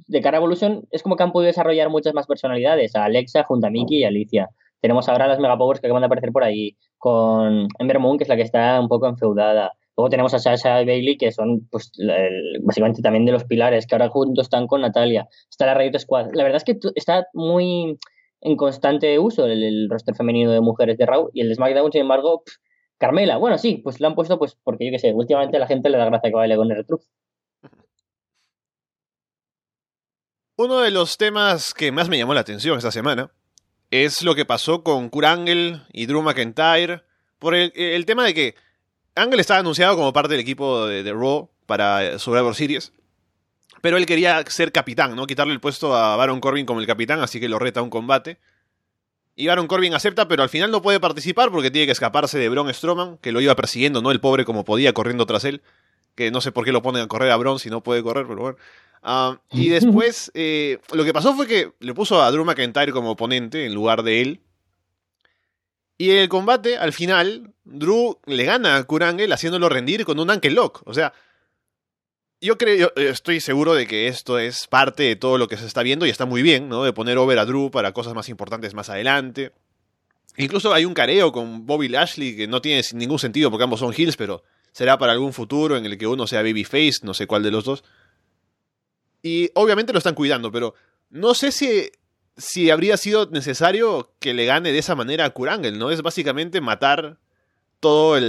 de 0.08 0.22
cara 0.22 0.38
a 0.38 0.40
Evolution, 0.40 0.88
es 0.92 1.04
como 1.04 1.16
que 1.16 1.24
han 1.24 1.32
podido 1.32 1.48
desarrollar 1.48 1.90
muchas 1.90 2.14
más 2.14 2.28
personalidades, 2.28 2.96
a 2.96 3.06
Alexa 3.06 3.44
junto 3.44 3.68
a 3.68 3.70
Mickey 3.70 4.00
y 4.00 4.04
Alicia. 4.04 4.50
Tenemos 4.82 5.10
ahora 5.10 5.28
las 5.28 5.40
Megapowers 5.40 5.82
que 5.82 5.88
acaban 5.88 6.02
de 6.02 6.08
aparecer 6.08 6.32
por 6.32 6.44
ahí, 6.44 6.78
con 6.98 7.68
Ember 7.80 8.00
Moon, 8.00 8.18
que 8.18 8.24
es 8.24 8.30
la 8.30 8.36
que 8.36 8.44
está 8.44 8.80
un 8.80 8.88
poco 8.88 9.08
enfeudada. 9.08 9.74
Luego 9.98 10.10
tenemos 10.10 10.34
a 10.34 10.40
Sasha 10.40 10.82
y 10.82 10.86
Bailey, 10.86 11.18
que 11.18 11.32
son 11.34 11.68
pues, 11.70 11.92
básicamente 12.64 13.02
también 13.02 13.26
de 13.26 13.34
los 13.34 13.44
pilares, 13.44 13.86
que 13.86 13.96
ahora 13.96 14.08
juntos 14.08 14.46
están 14.46 14.68
con 14.68 14.80
Natalia. 14.80 15.28
Está 15.50 15.66
la 15.66 15.74
Riot 15.74 16.00
Squad. 16.00 16.28
La 16.34 16.44
verdad 16.44 16.58
es 16.58 16.64
que 16.64 16.80
está 16.96 17.28
muy 17.34 17.98
en 18.42 18.56
constante 18.56 19.20
uso 19.20 19.46
el, 19.46 19.90
roster 19.90 20.16
femenino 20.16 20.52
de 20.52 20.62
mujeres 20.62 20.98
de 20.98 21.06
Raw 21.06 21.30
y 21.34 21.42
el 21.42 21.50
de 21.50 21.56
SmackDown, 21.56 21.92
sin 21.92 22.02
embargo, 22.02 22.44
Carmela. 23.00 23.38
Bueno, 23.38 23.58
sí, 23.58 23.82
pues 23.84 24.00
lo 24.00 24.08
han 24.08 24.16
puesto 24.16 24.38
pues 24.38 24.56
porque 24.64 24.86
yo 24.86 24.92
qué 24.92 25.00
sé, 25.00 25.12
últimamente 25.14 25.58
la 25.58 25.68
gente 25.68 25.90
le 25.90 25.98
da 25.98 26.06
gracia 26.06 26.30
que 26.30 26.36
baile 26.36 26.56
con 26.56 26.72
el 26.72 26.86
Truth. 26.86 27.06
Uno 30.58 30.82
de 30.82 30.92
los 30.92 31.18
temas 31.18 31.74
que 31.74 31.92
más 31.92 32.10
me 32.10 32.18
llamó 32.18 32.34
la 32.34 32.42
atención 32.42 32.78
esta 32.78 32.92
semana 32.92 33.32
es 33.90 34.22
lo 34.22 34.36
que 34.36 34.46
pasó 34.46 34.84
con 34.84 35.10
Kurt 35.10 35.26
Angle 35.26 35.82
y 35.94 36.06
Drew 36.06 36.22
McIntyre 36.22 37.02
por 37.40 37.56
el 37.56 38.06
tema 38.06 38.26
de 38.26 38.34
que 38.34 38.56
Angle 39.16 39.42
estaba 39.42 39.60
anunciado 39.60 39.96
como 39.96 40.14
parte 40.14 40.34
del 40.34 40.42
equipo 40.42 40.86
de, 40.86 41.12
Raw 41.14 41.50
para 41.66 42.20
Survivor 42.20 42.56
Series. 42.56 42.94
Pero 43.82 43.98
él 43.98 44.06
quería 44.06 44.44
ser 44.48 44.72
capitán, 44.72 45.16
¿no? 45.16 45.26
Quitarle 45.26 45.54
el 45.54 45.60
puesto 45.60 45.96
a 45.96 46.16
Baron 46.16 46.42
Corbin 46.42 46.66
como 46.66 46.82
el 46.82 46.88
capitán, 46.88 47.22
así 47.22 47.40
que 47.40 47.48
lo 47.48 47.60
reta 47.60 47.80
a 47.80 47.84
un 47.84 47.90
combate. 47.90 48.40
Y 49.40 49.48
Baron 49.48 49.68
Corbin 49.68 49.94
acepta, 49.94 50.28
pero 50.28 50.44
al 50.44 50.50
final 50.50 50.70
no 50.70 50.82
puede 50.82 51.00
participar 51.00 51.50
porque 51.50 51.72
tiene 51.72 51.86
que 51.86 51.94
escaparse 51.94 52.38
de 52.38 52.50
Braun 52.50 52.74
Strowman, 52.74 53.20
que 53.20 53.32
lo 53.32 53.40
iba 53.40 53.56
persiguiendo, 53.56 54.02
¿no? 54.02 54.12
El 54.12 54.20
pobre 54.20 54.44
como 54.44 54.66
podía 54.66 54.92
corriendo 54.92 55.26
tras 55.26 55.46
él. 55.46 55.62
Que 56.14 56.30
no 56.30 56.42
sé 56.42 56.52
por 56.52 56.66
qué 56.66 56.74
lo 56.74 56.82
ponen 56.82 57.04
a 57.04 57.08
correr 57.08 57.32
a 57.32 57.38
Braun 57.38 57.58
si 57.58 57.70
no 57.70 57.82
puede 57.82 58.04
correr, 58.04 58.26
pero 58.28 58.42
bueno. 58.42 58.58
Ah, 59.02 59.40
y 59.50 59.70
después, 59.70 60.30
eh, 60.34 60.80
lo 60.92 61.06
que 61.06 61.14
pasó 61.14 61.34
fue 61.36 61.48
que 61.48 61.72
le 61.80 61.94
puso 61.94 62.22
a 62.22 62.30
Drew 62.32 62.44
McIntyre 62.44 62.92
como 62.92 63.12
oponente 63.12 63.66
en 63.66 63.74
lugar 63.74 64.04
de 64.04 64.20
él. 64.20 64.42
Y 65.98 66.12
en 66.12 66.18
el 66.18 66.28
combate, 66.28 66.76
al 66.76 66.92
final, 66.92 67.54
Drew 67.64 68.20
le 68.26 68.44
gana 68.44 68.76
a 68.76 68.84
Kurangel 68.84 69.32
haciéndolo 69.32 69.70
rendir 69.70 70.04
con 70.04 70.20
un 70.20 70.32
ankle 70.32 70.52
lock. 70.52 70.82
O 70.84 70.94
sea, 70.94 71.14
yo 72.42 72.58
creo, 72.58 72.94
yo 72.96 73.02
estoy 73.02 73.42
seguro 73.42 73.74
de 73.74 73.88
que 73.88 74.08
esto 74.08 74.40
es 74.40 74.68
parte 74.68 75.04
de 75.04 75.16
todo 75.16 75.38
lo 75.38 75.48
que 75.48 75.58
se 75.58 75.66
está 75.66 75.84
viendo 75.84 76.06
y 76.06 76.10
está 76.10 76.26
muy 76.26 76.42
bien, 76.42 76.70
¿no? 76.70 76.84
De 76.84 76.94
poner 76.94 77.18
over 77.18 77.38
a 77.40 77.46
Drew 77.46 77.70
para 77.72 77.92
cosas 77.92 78.14
más 78.14 78.30
importantes 78.30 78.74
más 78.74 78.90
adelante. 78.90 79.52
Incluso 80.38 80.74
hay 80.74 80.86
un 80.86 80.94
careo 80.94 81.32
con 81.32 81.66
Bobby 81.66 81.90
Lashley 81.90 82.36
que 82.36 82.48
no 82.48 82.62
tiene 82.62 82.82
ningún 82.94 83.20
sentido 83.20 83.52
porque 83.52 83.64
ambos 83.64 83.82
son 83.82 83.94
heels, 83.94 84.16
pero 84.16 84.44
será 84.72 84.98
para 84.98 85.12
algún 85.12 85.34
futuro 85.34 85.76
en 85.76 85.86
el 85.86 85.98
que 85.98 86.08
uno 86.08 86.28
sea 86.28 86.42
babyface, 86.42 87.00
no 87.04 87.14
sé 87.14 87.28
cuál 87.28 87.44
de 87.44 87.52
los 87.52 87.66
dos. 87.66 87.84
Y 89.22 89.52
obviamente 89.56 89.92
lo 89.92 89.98
están 89.98 90.16
cuidando, 90.16 90.52
pero 90.52 90.76
no 91.10 91.34
sé 91.34 91.52
si 91.52 91.90
si 92.40 92.70
habría 92.70 92.98
sido 92.98 93.30
necesario 93.30 94.14
que 94.20 94.34
le 94.34 94.46
gane 94.46 94.72
de 94.72 94.80
esa 94.80 94.96
manera 94.96 95.26
a 95.26 95.30
Kurangel, 95.32 95.78
¿no? 95.78 95.92
Es 95.92 96.02
básicamente 96.02 96.62
matar 96.62 97.18
toda 97.80 98.20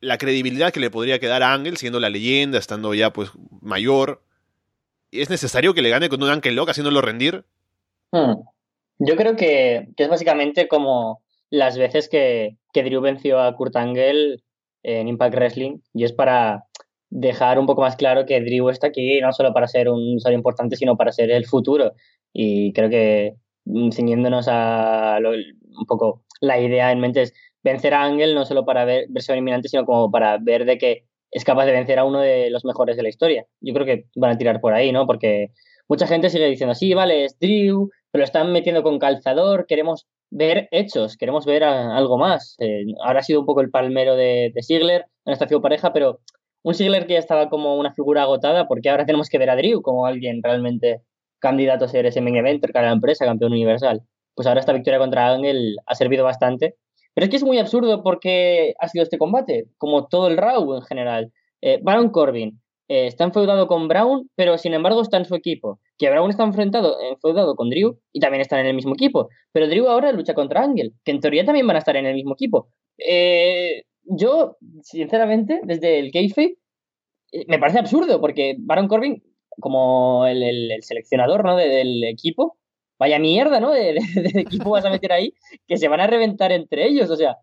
la 0.00 0.18
credibilidad 0.18 0.72
que 0.72 0.80
le 0.80 0.90
podría 0.90 1.18
quedar 1.18 1.42
a 1.42 1.52
Ángel, 1.52 1.76
siendo 1.76 2.00
la 2.00 2.10
leyenda, 2.10 2.58
estando 2.58 2.94
ya 2.94 3.12
pues 3.12 3.30
mayor. 3.60 4.22
¿Es 5.10 5.30
necesario 5.30 5.74
que 5.74 5.82
le 5.82 5.90
gane 5.90 6.08
con 6.08 6.22
un 6.22 6.30
Ángel 6.30 6.54
Lock 6.54 6.70
haciéndolo 6.70 7.00
rendir? 7.00 7.44
Hmm. 8.12 8.42
Yo 8.98 9.16
creo 9.16 9.36
que, 9.36 9.88
es 9.96 10.08
básicamente 10.08 10.68
como 10.68 11.22
las 11.50 11.76
veces 11.76 12.08
que, 12.08 12.56
que 12.72 12.82
Drew 12.82 13.00
venció 13.00 13.40
a 13.40 13.54
Kurt 13.54 13.76
Angle 13.76 14.42
en 14.82 15.08
Impact 15.08 15.34
Wrestling 15.34 15.78
y 15.92 16.04
es 16.04 16.12
para 16.12 16.64
dejar 17.10 17.58
un 17.58 17.66
poco 17.66 17.82
más 17.82 17.96
claro 17.96 18.26
que 18.26 18.40
Drew 18.40 18.68
está 18.68 18.88
aquí 18.88 19.20
no 19.20 19.32
solo 19.32 19.52
para 19.52 19.68
ser 19.68 19.88
un 19.88 20.16
usuario 20.16 20.38
importante, 20.38 20.76
sino 20.76 20.96
para 20.96 21.12
ser 21.12 21.30
el 21.30 21.46
futuro. 21.46 21.92
Y 22.32 22.72
creo 22.72 22.88
que 22.90 23.34
mm, 23.64 23.90
ciñéndonos 23.90 24.46
a 24.48 25.18
un 25.20 25.86
poco 25.86 26.22
la 26.40 26.60
idea 26.60 26.92
en 26.92 27.00
mente 27.00 27.22
es 27.22 27.34
vencer 27.62 27.94
a 27.94 28.04
Ángel 28.04 28.34
no 28.34 28.44
solo 28.44 28.64
para 28.64 28.84
ver 28.84 29.06
versión 29.08 29.38
inminente, 29.38 29.68
sino 29.68 29.84
como 29.84 30.10
para 30.10 30.38
ver 30.38 30.64
de 30.64 30.78
que 30.78 31.04
es 31.30 31.44
capaz 31.44 31.66
de 31.66 31.72
vencer 31.72 31.98
a 31.98 32.04
uno 32.04 32.20
de 32.20 32.50
los 32.50 32.64
mejores 32.64 32.96
de 32.96 33.02
la 33.02 33.08
historia. 33.08 33.46
Yo 33.60 33.74
creo 33.74 33.86
que 33.86 34.06
van 34.14 34.32
a 34.32 34.38
tirar 34.38 34.60
por 34.60 34.72
ahí, 34.72 34.92
¿no? 34.92 35.06
Porque 35.06 35.48
mucha 35.88 36.06
gente 36.06 36.30
sigue 36.30 36.46
diciendo, 36.46 36.74
sí, 36.74 36.94
vale, 36.94 37.24
es 37.24 37.38
Drew, 37.38 37.90
pero 38.10 38.24
están 38.24 38.52
metiendo 38.52 38.82
con 38.82 38.98
calzador, 38.98 39.66
queremos 39.66 40.06
ver 40.30 40.68
hechos, 40.70 41.16
queremos 41.16 41.46
ver 41.46 41.64
algo 41.64 42.18
más. 42.18 42.56
Eh, 42.58 42.84
ahora 43.04 43.20
ha 43.20 43.22
sido 43.22 43.40
un 43.40 43.46
poco 43.46 43.60
el 43.60 43.70
palmero 43.70 44.16
de, 44.16 44.52
de 44.54 44.62
Ziggler 44.62 45.06
en 45.24 45.32
esta 45.32 45.46
pareja, 45.60 45.92
pero 45.92 46.20
un 46.62 46.74
Sigler 46.74 47.06
que 47.06 47.12
ya 47.12 47.20
estaba 47.20 47.48
como 47.48 47.76
una 47.76 47.92
figura 47.92 48.22
agotada, 48.22 48.66
porque 48.66 48.90
ahora 48.90 49.06
tenemos 49.06 49.28
que 49.28 49.38
ver 49.38 49.50
a 49.50 49.56
Drew 49.56 49.82
como 49.82 50.06
alguien 50.06 50.42
realmente 50.42 51.02
candidato 51.38 51.84
a 51.84 51.88
ser 51.88 52.06
ese 52.06 52.20
main 52.20 52.36
event, 52.36 52.64
cara 52.72 52.88
a 52.88 52.90
la 52.90 52.96
empresa, 52.96 53.24
campeón 53.24 53.52
universal. 53.52 54.02
Pues 54.34 54.48
ahora 54.48 54.60
esta 54.60 54.72
victoria 54.72 54.98
contra 54.98 55.32
Ángel 55.32 55.76
ha 55.86 55.94
servido 55.94 56.24
bastante. 56.24 56.74
Pero 57.16 57.24
es 57.24 57.30
que 57.30 57.36
es 57.36 57.44
muy 57.44 57.58
absurdo 57.58 58.02
porque 58.02 58.74
ha 58.78 58.88
sido 58.88 59.02
este 59.02 59.16
combate, 59.16 59.68
como 59.78 60.06
todo 60.06 60.28
el 60.28 60.36
Raw 60.36 60.74
en 60.74 60.82
general. 60.82 61.32
Eh, 61.62 61.80
Baron 61.82 62.10
Corbin 62.10 62.60
eh, 62.88 63.06
está 63.06 63.24
enfeudado 63.24 63.66
con 63.66 63.88
Brown, 63.88 64.28
pero 64.36 64.58
sin 64.58 64.74
embargo 64.74 65.00
está 65.00 65.16
en 65.16 65.24
su 65.24 65.34
equipo. 65.34 65.80
Que 65.96 66.10
Brown 66.10 66.28
está 66.28 66.44
enfrentado, 66.44 66.98
enfeudado 67.00 67.56
con 67.56 67.70
Drew 67.70 67.98
y 68.12 68.20
también 68.20 68.42
están 68.42 68.60
en 68.60 68.66
el 68.66 68.74
mismo 68.74 68.92
equipo. 68.92 69.30
Pero 69.52 69.66
Drew 69.66 69.88
ahora 69.88 70.12
lucha 70.12 70.34
contra 70.34 70.62
Ángel, 70.62 70.92
que 71.06 71.12
en 71.12 71.20
teoría 71.20 71.46
también 71.46 71.66
van 71.66 71.76
a 71.76 71.78
estar 71.78 71.96
en 71.96 72.04
el 72.04 72.14
mismo 72.14 72.34
equipo. 72.34 72.68
Eh, 72.98 73.84
yo, 74.04 74.58
sinceramente, 74.82 75.60
desde 75.64 75.98
el 75.98 76.12
kayfabe, 76.12 76.58
eh, 77.32 77.44
me 77.48 77.58
parece 77.58 77.78
absurdo, 77.78 78.20
porque 78.20 78.56
Baron 78.58 78.88
Corbin, 78.88 79.22
como 79.58 80.26
el, 80.26 80.70
seleccionador 80.82 81.46
¿no? 81.46 81.56
del 81.56 82.04
equipo, 82.04 82.58
vaya 82.98 83.18
mierda, 83.18 83.60
¿no? 83.60 83.70
De, 83.72 83.98
equipo 84.34 84.70
vas 84.70 84.84
a 84.84 84.90
meter 84.90 85.12
ahí, 85.12 85.34
que 85.66 85.76
se 85.76 85.88
van 85.88 86.00
a 86.00 86.06
reventar 86.06 86.52
entre 86.52 86.86
ellos, 86.86 87.10
o 87.10 87.16
sea, 87.16 87.38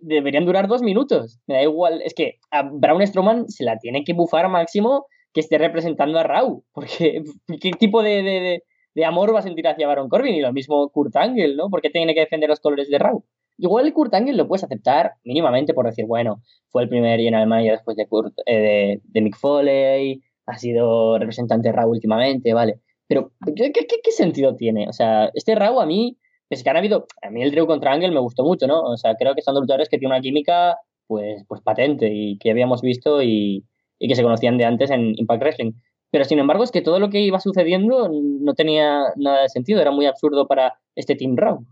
deberían 0.00 0.44
durar 0.44 0.68
dos 0.68 0.82
minutos. 0.82 1.38
Me 1.46 1.54
da 1.54 1.62
igual, 1.62 2.02
es 2.02 2.14
que 2.14 2.38
a 2.50 2.62
Braun 2.62 3.06
Strowman 3.06 3.48
se 3.48 3.64
la 3.64 3.78
tiene 3.78 4.04
que 4.04 4.12
bufar 4.12 4.48
máximo 4.48 5.06
que 5.32 5.40
esté 5.40 5.58
representando 5.58 6.18
a 6.18 6.22
Raw, 6.22 6.64
porque 6.72 7.22
¿qué 7.60 7.70
tipo 7.72 8.02
de, 8.02 8.62
de, 8.94 9.04
amor 9.04 9.34
va 9.34 9.40
a 9.40 9.42
sentir 9.42 9.68
hacia 9.68 9.86
Baron 9.86 10.08
Corbin? 10.08 10.34
Y 10.34 10.40
lo 10.40 10.52
mismo 10.52 10.88
Kurt 10.90 11.14
Angle, 11.16 11.56
¿no? 11.56 11.68
Porque 11.68 11.90
tiene 11.90 12.14
que 12.14 12.20
defender 12.20 12.48
los 12.48 12.60
colores 12.60 12.88
de 12.88 12.98
Raw. 12.98 13.22
Igual 13.58 13.86
el 13.86 13.92
Kurt 13.94 14.14
Angle 14.14 14.34
lo 14.34 14.48
puedes 14.48 14.64
aceptar 14.64 15.12
mínimamente 15.24 15.72
por 15.72 15.86
decir, 15.86 16.04
bueno, 16.06 16.42
fue 16.68 16.82
el 16.82 16.88
primer 16.88 17.18
general 17.20 17.46
manager 17.46 17.72
después 17.72 17.96
de, 17.96 18.06
Kurt, 18.06 18.34
eh, 18.46 19.00
de, 19.02 19.20
Mick 19.20 19.36
Foley, 19.36 20.22
ha 20.46 20.58
sido 20.58 21.18
representante 21.18 21.68
de 21.68 21.72
Raw 21.72 21.90
últimamente, 21.90 22.52
vale. 22.52 22.80
Pero, 23.08 23.32
¿qué, 23.54 23.72
qué, 23.72 24.12
sentido 24.12 24.56
tiene? 24.56 24.88
O 24.88 24.92
sea, 24.92 25.30
este 25.34 25.54
Raw 25.54 25.80
a 25.80 25.86
mí, 25.86 26.16
es 26.50 26.62
que 26.62 26.70
han 26.70 26.76
habido, 26.76 27.06
a 27.22 27.30
mí 27.30 27.42
el 27.42 27.50
Drew 27.50 27.66
contra 27.66 27.92
Angle 27.92 28.10
me 28.10 28.20
gustó 28.20 28.44
mucho, 28.44 28.66
¿no? 28.66 28.80
O 28.82 28.96
sea, 28.96 29.14
creo 29.16 29.34
que 29.34 29.42
son 29.42 29.54
dos 29.54 29.62
luchadores 29.62 29.88
que 29.88 29.98
tienen 29.98 30.14
una 30.14 30.22
química, 30.22 30.76
pues, 31.06 31.44
pues 31.46 31.60
patente 31.60 32.10
y 32.12 32.38
que 32.38 32.50
habíamos 32.50 32.82
visto 32.82 33.22
y, 33.22 33.64
y 33.98 34.08
que 34.08 34.14
se 34.14 34.22
conocían 34.22 34.58
de 34.58 34.64
antes 34.64 34.90
en 34.90 35.14
Impact 35.16 35.42
Wrestling. 35.42 35.72
Pero 36.10 36.24
sin 36.24 36.38
embargo, 36.38 36.64
es 36.64 36.70
que 36.70 36.82
todo 36.82 36.98
lo 36.98 37.10
que 37.10 37.20
iba 37.20 37.40
sucediendo 37.40 38.10
no 38.10 38.54
tenía 38.54 39.12
nada 39.16 39.42
de 39.42 39.48
sentido, 39.48 39.80
era 39.80 39.90
muy 39.90 40.06
absurdo 40.06 40.46
para 40.46 40.74
este 40.94 41.14
Team 41.14 41.36
Raw. 41.36 41.64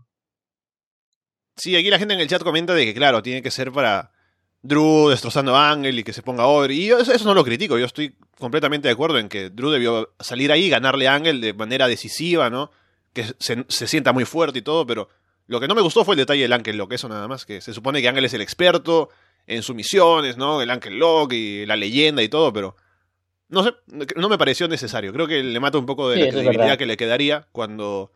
Sí, 1.57 1.75
aquí 1.75 1.89
la 1.89 1.99
gente 1.99 2.13
en 2.13 2.19
el 2.19 2.27
chat 2.27 2.43
comenta 2.43 2.73
de 2.73 2.85
que, 2.85 2.93
claro, 2.93 3.21
tiene 3.21 3.41
que 3.41 3.51
ser 3.51 3.71
para 3.71 4.11
Drew 4.65 5.09
destrozando 5.09 5.55
a 5.55 5.71
Ángel 5.71 5.99
y 5.99 6.03
que 6.03 6.13
se 6.13 6.23
ponga 6.23 6.47
over. 6.47 6.71
Y 6.71 6.87
yo 6.87 6.97
eso, 6.97 7.25
no 7.25 7.35
lo 7.35 7.43
critico, 7.43 7.77
yo 7.77 7.85
estoy 7.85 8.15
completamente 8.39 8.87
de 8.87 8.93
acuerdo 8.93 9.19
en 9.19 9.29
que 9.29 9.49
Drew 9.51 9.69
debió 9.69 10.13
salir 10.19 10.51
ahí 10.51 10.65
y 10.65 10.69
ganarle 10.69 11.07
a 11.07 11.13
Ángel 11.13 11.39
de 11.39 11.53
manera 11.53 11.87
decisiva, 11.87 12.49
¿no? 12.49 12.71
Que 13.13 13.25
se, 13.39 13.65
sienta 13.69 14.11
muy 14.11 14.25
fuerte 14.25 14.59
y 14.59 14.61
todo, 14.63 14.87
pero 14.87 15.07
lo 15.47 15.59
que 15.59 15.67
no 15.67 15.75
me 15.75 15.81
gustó 15.81 16.03
fue 16.03 16.15
el 16.15 16.19
detalle 16.19 16.41
del 16.41 16.53
Ángel 16.53 16.77
Lock, 16.77 16.93
eso 16.93 17.07
nada 17.07 17.27
más, 17.27 17.45
que 17.45 17.61
se 17.61 17.73
supone 17.73 18.01
que 18.01 18.09
Ángel 18.09 18.25
es 18.25 18.33
el 18.33 18.41
experto 18.41 19.09
en 19.45 19.61
sumisiones, 19.61 20.37
¿no? 20.37 20.61
El 20.61 20.71
Ángel 20.71 20.97
Lock 20.97 21.33
y 21.33 21.65
la 21.67 21.75
leyenda 21.75 22.23
y 22.23 22.29
todo, 22.29 22.51
pero 22.51 22.75
no 23.47 23.63
sé, 23.63 23.73
no 24.15 24.29
me 24.29 24.39
pareció 24.39 24.67
necesario. 24.67 25.13
Creo 25.13 25.27
que 25.27 25.43
le 25.43 25.59
mata 25.59 25.77
un 25.77 25.85
poco 25.85 26.09
de 26.09 26.25
la 26.25 26.31
credibilidad 26.31 26.77
que 26.77 26.87
le 26.87 26.97
quedaría 26.97 27.47
cuando 27.51 28.11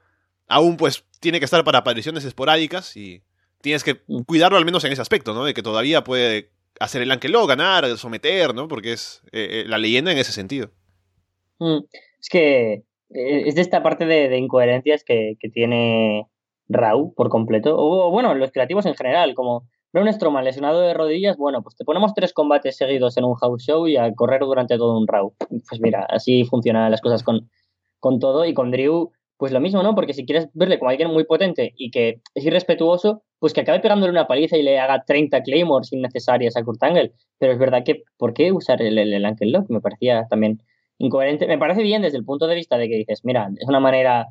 aún 0.47 0.77
pues 0.77 1.05
tiene 1.19 1.37
que 1.37 1.45
estar 1.45 1.63
para 1.63 1.79
apariciones 1.79 2.25
esporádicas 2.25 2.97
y 2.97 3.21
tienes 3.61 3.83
que 3.83 4.01
cuidarlo 4.25 4.57
al 4.57 4.65
menos 4.65 4.83
en 4.83 4.91
ese 4.91 5.01
aspecto, 5.01 5.33
¿no? 5.33 5.45
De 5.45 5.53
que 5.53 5.63
todavía 5.63 6.03
puede 6.03 6.51
hacer 6.79 7.01
el 7.01 7.11
Anquelo, 7.11 7.45
ganar, 7.45 7.85
someter, 7.97 8.55
¿no? 8.55 8.67
Porque 8.67 8.93
es 8.93 9.21
eh, 9.31 9.61
eh, 9.61 9.63
la 9.67 9.77
leyenda 9.77 10.11
en 10.11 10.17
ese 10.17 10.31
sentido. 10.31 10.71
Mm. 11.59 11.79
Es 12.19 12.29
que 12.29 12.73
eh, 13.09 13.43
es 13.45 13.55
de 13.55 13.61
esta 13.61 13.83
parte 13.83 14.05
de, 14.05 14.35
incoherencias 14.37 15.03
que, 15.03 15.37
tiene 15.53 16.27
Raúl 16.67 17.13
por 17.15 17.29
completo, 17.29 17.75
o 17.77 18.11
bueno, 18.11 18.33
los 18.35 18.51
creativos 18.51 18.85
en 18.85 18.95
general, 18.95 19.33
como 19.35 19.67
Braun 19.91 20.11
Strowman 20.13 20.45
lesionado 20.45 20.81
de 20.81 20.93
rodillas, 20.93 21.35
bueno, 21.37 21.63
pues 21.63 21.75
te 21.75 21.83
ponemos 21.83 22.13
tres 22.13 22.31
combates 22.31 22.77
seguidos 22.77 23.17
en 23.17 23.25
un 23.25 23.35
house 23.35 23.63
show 23.63 23.87
y 23.87 23.97
a 23.97 24.13
correr 24.13 24.41
durante 24.41 24.77
todo 24.77 24.97
un 24.97 25.07
Raw. 25.07 25.33
Pues 25.67 25.81
mira, 25.81 26.05
así 26.09 26.45
funcionan 26.45 26.91
las 26.91 27.01
cosas 27.01 27.23
con, 27.23 27.49
con 27.99 28.19
todo 28.19 28.45
y 28.45 28.53
con 28.53 28.71
Drew, 28.71 29.11
pues 29.39 29.53
lo 29.53 29.61
mismo, 29.61 29.81
¿no? 29.81 29.95
Porque 29.95 30.13
si 30.13 30.25
quieres 30.25 30.49
verle 30.53 30.77
como 30.79 30.91
alguien 30.91 31.11
muy 31.11 31.23
potente 31.23 31.73
y 31.77 31.91
que 31.91 32.19
es 32.35 32.45
irrespetuoso, 32.45 33.23
pues 33.39 33.53
que 33.53 33.61
acabe 33.61 33.79
pegándole 33.79 34.11
una 34.11 34.27
paliza 34.27 34.57
y 34.57 34.63
le 34.63 34.77
haga 34.79 35.05
30 35.07 35.43
claymores 35.43 35.93
innecesarias 35.93 36.57
a 36.57 36.63
Kurt 36.63 36.83
Angle. 36.83 37.13
Pero 37.37 37.53
es 37.53 37.57
verdad 37.57 37.85
que, 37.85 38.03
¿por 38.17 38.33
qué 38.33 38.51
usar 38.51 38.81
el, 38.81 38.97
el, 38.97 39.23
Lock? 39.51 39.69
Me 39.69 39.79
parecía 39.79 40.27
también 40.29 40.61
incoherente. 40.97 41.47
Me 41.47 41.57
parece 41.57 41.83
bien 41.83 42.01
desde 42.01 42.17
el 42.17 42.25
punto 42.25 42.47
de 42.47 42.55
vista 42.55 42.77
de 42.77 42.89
que 42.89 42.97
dices, 42.97 43.21
mira, 43.23 43.49
es 43.57 43.65
una 43.69 43.79
manera 43.79 44.27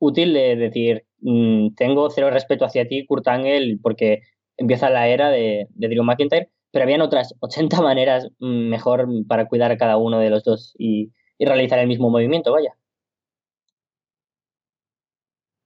útil 0.00 0.34
de 0.34 0.56
decir, 0.56 1.04
mm, 1.20 1.74
tengo 1.76 2.10
cero 2.10 2.30
respeto 2.30 2.64
hacia 2.64 2.88
ti, 2.88 3.06
Kurt 3.06 3.28
Angle, 3.28 3.78
porque 3.80 4.22
empieza 4.56 4.90
la 4.90 5.06
era 5.06 5.30
de, 5.30 5.68
de 5.70 5.88
Drew 5.88 6.02
McIntyre, 6.02 6.50
pero 6.72 6.82
habían 6.82 7.00
otras 7.02 7.36
80 7.38 7.80
maneras 7.80 8.28
mm, 8.40 8.68
mejor 8.70 9.06
para 9.28 9.46
cuidar 9.46 9.70
a 9.70 9.76
cada 9.76 9.98
uno 9.98 10.18
de 10.18 10.30
los 10.30 10.42
dos 10.42 10.74
y 10.78 11.12
realizar 11.38 11.78
el 11.78 11.86
mismo 11.86 12.10
movimiento, 12.10 12.50
vaya. 12.50 12.74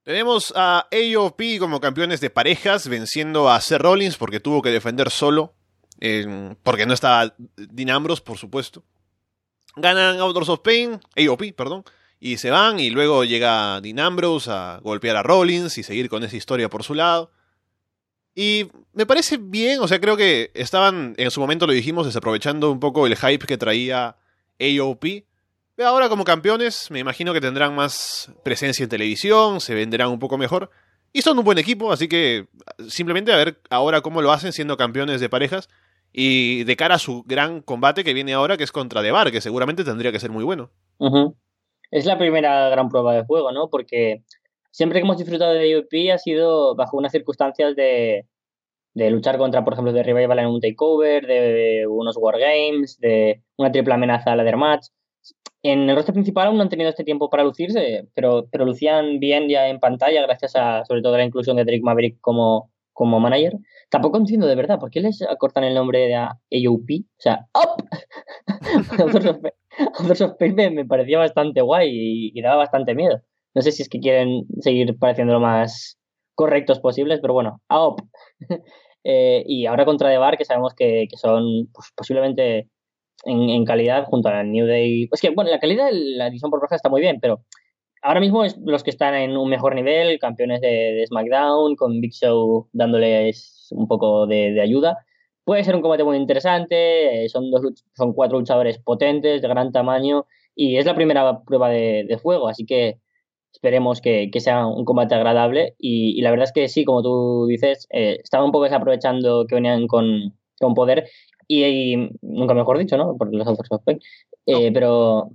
Tenemos 0.07 0.53
a 0.55 0.87
AOP 0.89 1.59
como 1.59 1.81
campeones 1.81 2.21
de 2.21 2.29
parejas, 2.29 2.87
venciendo 2.87 3.49
a 3.49 3.59
Seth 3.59 3.81
Rollins 3.81 4.15
porque 4.15 4.39
tuvo 4.39 4.61
que 4.61 4.69
defender 4.69 5.11
solo, 5.11 5.53
porque 6.63 6.85
no 6.85 6.93
estaba 6.93 7.35
Dean 7.57 7.89
Ambrose, 7.89 8.21
por 8.21 8.37
supuesto. 8.37 8.85
Ganan 9.75 10.17
Outdoors 10.21 10.47
of 10.47 10.61
Pain, 10.61 11.01
AOP, 11.17 11.53
perdón, 11.57 11.83
y 12.21 12.37
se 12.37 12.51
van, 12.51 12.79
y 12.79 12.89
luego 12.89 13.25
llega 13.25 13.81
Dean 13.81 13.99
Ambrose 13.99 14.49
a 14.49 14.79
golpear 14.81 15.17
a 15.17 15.23
Rollins 15.23 15.77
y 15.77 15.83
seguir 15.83 16.07
con 16.07 16.23
esa 16.23 16.37
historia 16.37 16.69
por 16.69 16.85
su 16.85 16.93
lado. 16.93 17.29
Y 18.33 18.69
me 18.93 19.05
parece 19.05 19.35
bien, 19.35 19.81
o 19.81 19.89
sea, 19.89 19.99
creo 19.99 20.15
que 20.15 20.51
estaban, 20.53 21.15
en 21.17 21.31
su 21.31 21.41
momento 21.41 21.67
lo 21.67 21.73
dijimos, 21.73 22.05
desaprovechando 22.05 22.71
un 22.71 22.79
poco 22.79 23.07
el 23.07 23.17
hype 23.17 23.45
que 23.45 23.57
traía 23.57 24.15
AOP 24.57 25.03
Ahora 25.79 26.09
como 26.09 26.23
campeones 26.23 26.89
me 26.89 26.99
imagino 26.99 27.33
que 27.33 27.41
tendrán 27.41 27.75
más 27.75 28.33
presencia 28.43 28.83
en 28.83 28.89
televisión, 28.89 29.61
se 29.61 29.75
venderán 29.75 30.09
un 30.09 30.19
poco 30.19 30.37
mejor. 30.37 30.71
Y 31.13 31.21
son 31.21 31.37
un 31.37 31.45
buen 31.45 31.57
equipo, 31.57 31.91
así 31.91 32.07
que 32.07 32.47
simplemente 32.89 33.31
a 33.31 33.37
ver 33.37 33.59
ahora 33.69 34.01
cómo 34.01 34.21
lo 34.21 34.31
hacen 34.31 34.51
siendo 34.53 34.77
campeones 34.77 35.21
de 35.21 35.29
parejas. 35.29 35.69
Y 36.13 36.63
de 36.63 36.75
cara 36.75 36.95
a 36.95 36.99
su 36.99 37.23
gran 37.23 37.61
combate 37.61 38.03
que 38.03 38.13
viene 38.13 38.33
ahora, 38.33 38.57
que 38.57 38.63
es 38.63 38.71
contra 38.71 39.01
Debar, 39.01 39.31
que 39.31 39.41
seguramente 39.41 39.83
tendría 39.83 40.11
que 40.11 40.19
ser 40.19 40.31
muy 40.31 40.43
bueno. 40.43 40.71
Es 41.91 42.05
la 42.05 42.17
primera 42.17 42.69
gran 42.69 42.89
prueba 42.89 43.13
de 43.13 43.23
juego, 43.25 43.51
¿no? 43.51 43.69
Porque 43.69 44.23
siempre 44.71 44.99
que 44.99 45.03
hemos 45.03 45.17
disfrutado 45.17 45.53
de 45.53 45.69
IOP 45.69 46.13
ha 46.13 46.17
sido 46.17 46.75
bajo 46.75 46.97
unas 46.97 47.11
circunstancias 47.11 47.75
de, 47.75 48.25
de 48.93 49.11
luchar 49.11 49.37
contra, 49.37 49.63
por 49.63 49.73
ejemplo, 49.73 49.93
de 49.93 50.01
Revival 50.01 50.39
en 50.39 50.47
un 50.47 50.61
takeover, 50.61 51.27
de 51.27 51.85
unos 51.87 52.17
wargames, 52.17 52.99
de 52.99 53.43
una 53.57 53.71
triple 53.71 53.93
amenaza 53.93 54.31
a 54.31 54.35
ladder 54.35 54.57
match. 54.57 54.87
En 55.63 55.89
el 55.89 55.95
roster 55.95 56.13
principal 56.13 56.47
aún 56.47 56.57
no 56.57 56.63
han 56.63 56.69
tenido 56.69 56.89
este 56.89 57.03
tiempo 57.03 57.29
para 57.29 57.43
lucirse, 57.43 58.07
pero, 58.13 58.47
pero 58.51 58.65
lucían 58.65 59.19
bien 59.19 59.49
ya 59.49 59.67
en 59.67 59.79
pantalla 59.79 60.21
gracias 60.21 60.55
a, 60.55 60.85
sobre 60.85 61.01
todo, 61.01 61.17
la 61.17 61.25
inclusión 61.25 61.57
de 61.57 61.65
Drake 61.65 61.81
Maverick 61.81 62.21
como, 62.21 62.71
como 62.93 63.19
manager. 63.19 63.53
Tampoco 63.89 64.17
entiendo 64.17 64.47
de 64.47 64.55
verdad 64.55 64.79
por 64.79 64.91
qué 64.91 65.01
les 65.01 65.21
acortan 65.21 65.63
el 65.63 65.73
nombre 65.73 65.99
de 65.99 66.15
AOP. 66.15 66.89
O 67.01 67.19
sea, 67.21 67.47
¡up! 67.53 67.83
Authors 69.99 70.21
of 70.21 70.35
Pain 70.37 70.55
me, 70.55 70.85
parecía 70.85 71.17
bastante 71.17 71.61
guay 71.61 72.31
y, 72.33 72.41
daba 72.41 72.57
bastante 72.57 72.95
miedo. 72.95 73.21
No 73.53 73.61
sé 73.61 73.71
si 73.71 73.83
es 73.83 73.89
que 73.89 73.99
quieren 73.99 74.45
seguir 74.61 74.97
pareciendo 74.97 75.33
lo 75.33 75.39
más 75.39 75.97
correctos 76.35 76.79
posibles, 76.79 77.19
pero 77.21 77.33
bueno, 77.33 77.61
AOP. 77.69 78.01
eh, 79.03 79.43
y 79.45 79.65
ahora 79.65 79.85
contra 79.85 80.09
The 80.09 80.17
Bar, 80.17 80.37
que 80.37 80.45
sabemos 80.45 80.73
que, 80.75 81.07
que 81.09 81.17
son 81.17 81.67
pues, 81.73 81.91
posiblemente 81.95 82.69
en, 83.25 83.65
calidad 83.65 84.05
junto 84.05 84.29
a 84.29 84.33
la 84.33 84.43
New 84.43 84.67
Day. 84.67 85.09
Es 85.11 85.21
que, 85.21 85.29
bueno, 85.29 85.51
la 85.51 85.59
calidad 85.59 85.87
de 85.87 85.93
la 85.93 86.27
edición 86.27 86.51
por 86.51 86.61
baja 86.61 86.75
está 86.75 86.89
muy 86.89 87.01
bien, 87.01 87.19
pero 87.19 87.43
ahora 88.01 88.19
mismo 88.19 88.45
es 88.45 88.57
los 88.57 88.83
que 88.83 88.89
están 88.91 89.15
en 89.15 89.37
un 89.37 89.49
mejor 89.49 89.75
nivel, 89.75 90.19
campeones 90.19 90.61
de, 90.61 91.03
SmackDown, 91.07 91.75
con 91.75 91.99
Big 92.01 92.13
Show 92.13 92.69
dándoles 92.73 93.67
un 93.71 93.87
poco 93.87 94.27
de, 94.27 94.59
ayuda. 94.61 94.97
Puede 95.43 95.63
ser 95.63 95.75
un 95.75 95.81
combate 95.81 96.03
muy 96.03 96.17
interesante, 96.17 97.25
eh, 97.25 97.29
son, 97.29 97.49
dos, 97.51 97.61
son 97.95 98.13
cuatro 98.13 98.39
luchadores 98.39 98.79
potentes, 98.79 99.41
de 99.41 99.47
gran 99.47 99.71
tamaño, 99.71 100.25
y 100.55 100.77
es 100.77 100.85
la 100.85 100.95
primera 100.95 101.41
prueba 101.43 101.69
de, 101.69 102.05
de 102.07 102.17
fuego, 102.17 102.49
así 102.49 102.65
que 102.65 102.99
esperemos 103.57 104.01
que, 104.01 104.29
que, 104.31 104.39
sea 104.39 104.67
un 104.67 104.85
combate 104.85 105.15
agradable. 105.15 105.75
Y, 105.79 106.21
la 106.21 106.31
verdad 106.31 106.45
es 106.45 106.53
que 106.53 106.69
sí, 106.69 106.85
como 106.85 107.01
tú 107.01 107.47
dices, 107.47 107.87
eh, 107.91 108.19
estaba 108.23 108.45
un 108.45 108.51
poco 108.51 108.65
desaprovechando 108.65 109.45
que 109.47 109.55
venían 109.55 109.87
con, 109.87 110.37
con 110.59 110.73
poder 110.73 111.09
y, 111.47 112.09
nunca 112.21 112.53
mejor 112.53 112.77
dicho, 112.77 112.97
¿no? 112.97 113.15
Porque 113.17 113.37
los 113.37 113.47
autos 113.47 113.67
of 113.69 113.81
eh, 114.45 114.71
pero, 114.73 115.31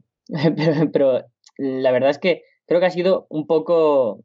pero, 0.92 1.24
la 1.58 1.92
verdad 1.92 2.10
es 2.10 2.18
que 2.18 2.42
creo 2.66 2.80
que 2.80 2.86
ha 2.86 2.90
sido 2.90 3.26
un 3.30 3.46
poco, 3.46 4.24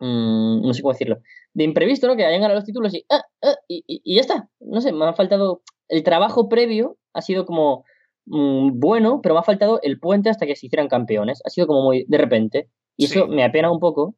mm, 0.00 0.62
no 0.62 0.74
sé 0.74 0.82
cómo 0.82 0.92
decirlo, 0.92 1.18
de 1.54 1.64
imprevisto, 1.64 2.06
¿no? 2.06 2.16
Que 2.16 2.24
hayan 2.24 2.40
ganado 2.40 2.58
los 2.58 2.66
títulos 2.66 2.94
y, 2.94 3.04
ah, 3.10 3.22
ah, 3.42 3.56
y, 3.68 3.82
y, 3.86 4.14
ya 4.14 4.20
está. 4.20 4.48
No 4.60 4.80
sé, 4.80 4.92
me 4.92 5.06
ha 5.06 5.14
faltado, 5.14 5.62
el 5.88 6.02
trabajo 6.02 6.48
previo 6.48 6.98
ha 7.14 7.22
sido 7.22 7.46
como 7.46 7.84
mm, 8.26 8.78
bueno, 8.78 9.20
pero 9.22 9.34
me 9.34 9.40
ha 9.40 9.44
faltado 9.44 9.80
el 9.82 9.98
puente 9.98 10.30
hasta 10.30 10.46
que 10.46 10.56
se 10.56 10.66
hicieran 10.66 10.88
campeones. 10.88 11.40
Ha 11.44 11.50
sido 11.50 11.66
como 11.66 11.82
muy 11.82 12.04
de 12.08 12.18
repente. 12.18 12.70
Y 12.96 13.06
eso 13.06 13.26
me 13.26 13.44
apena 13.44 13.70
un 13.70 13.78
poco, 13.78 14.16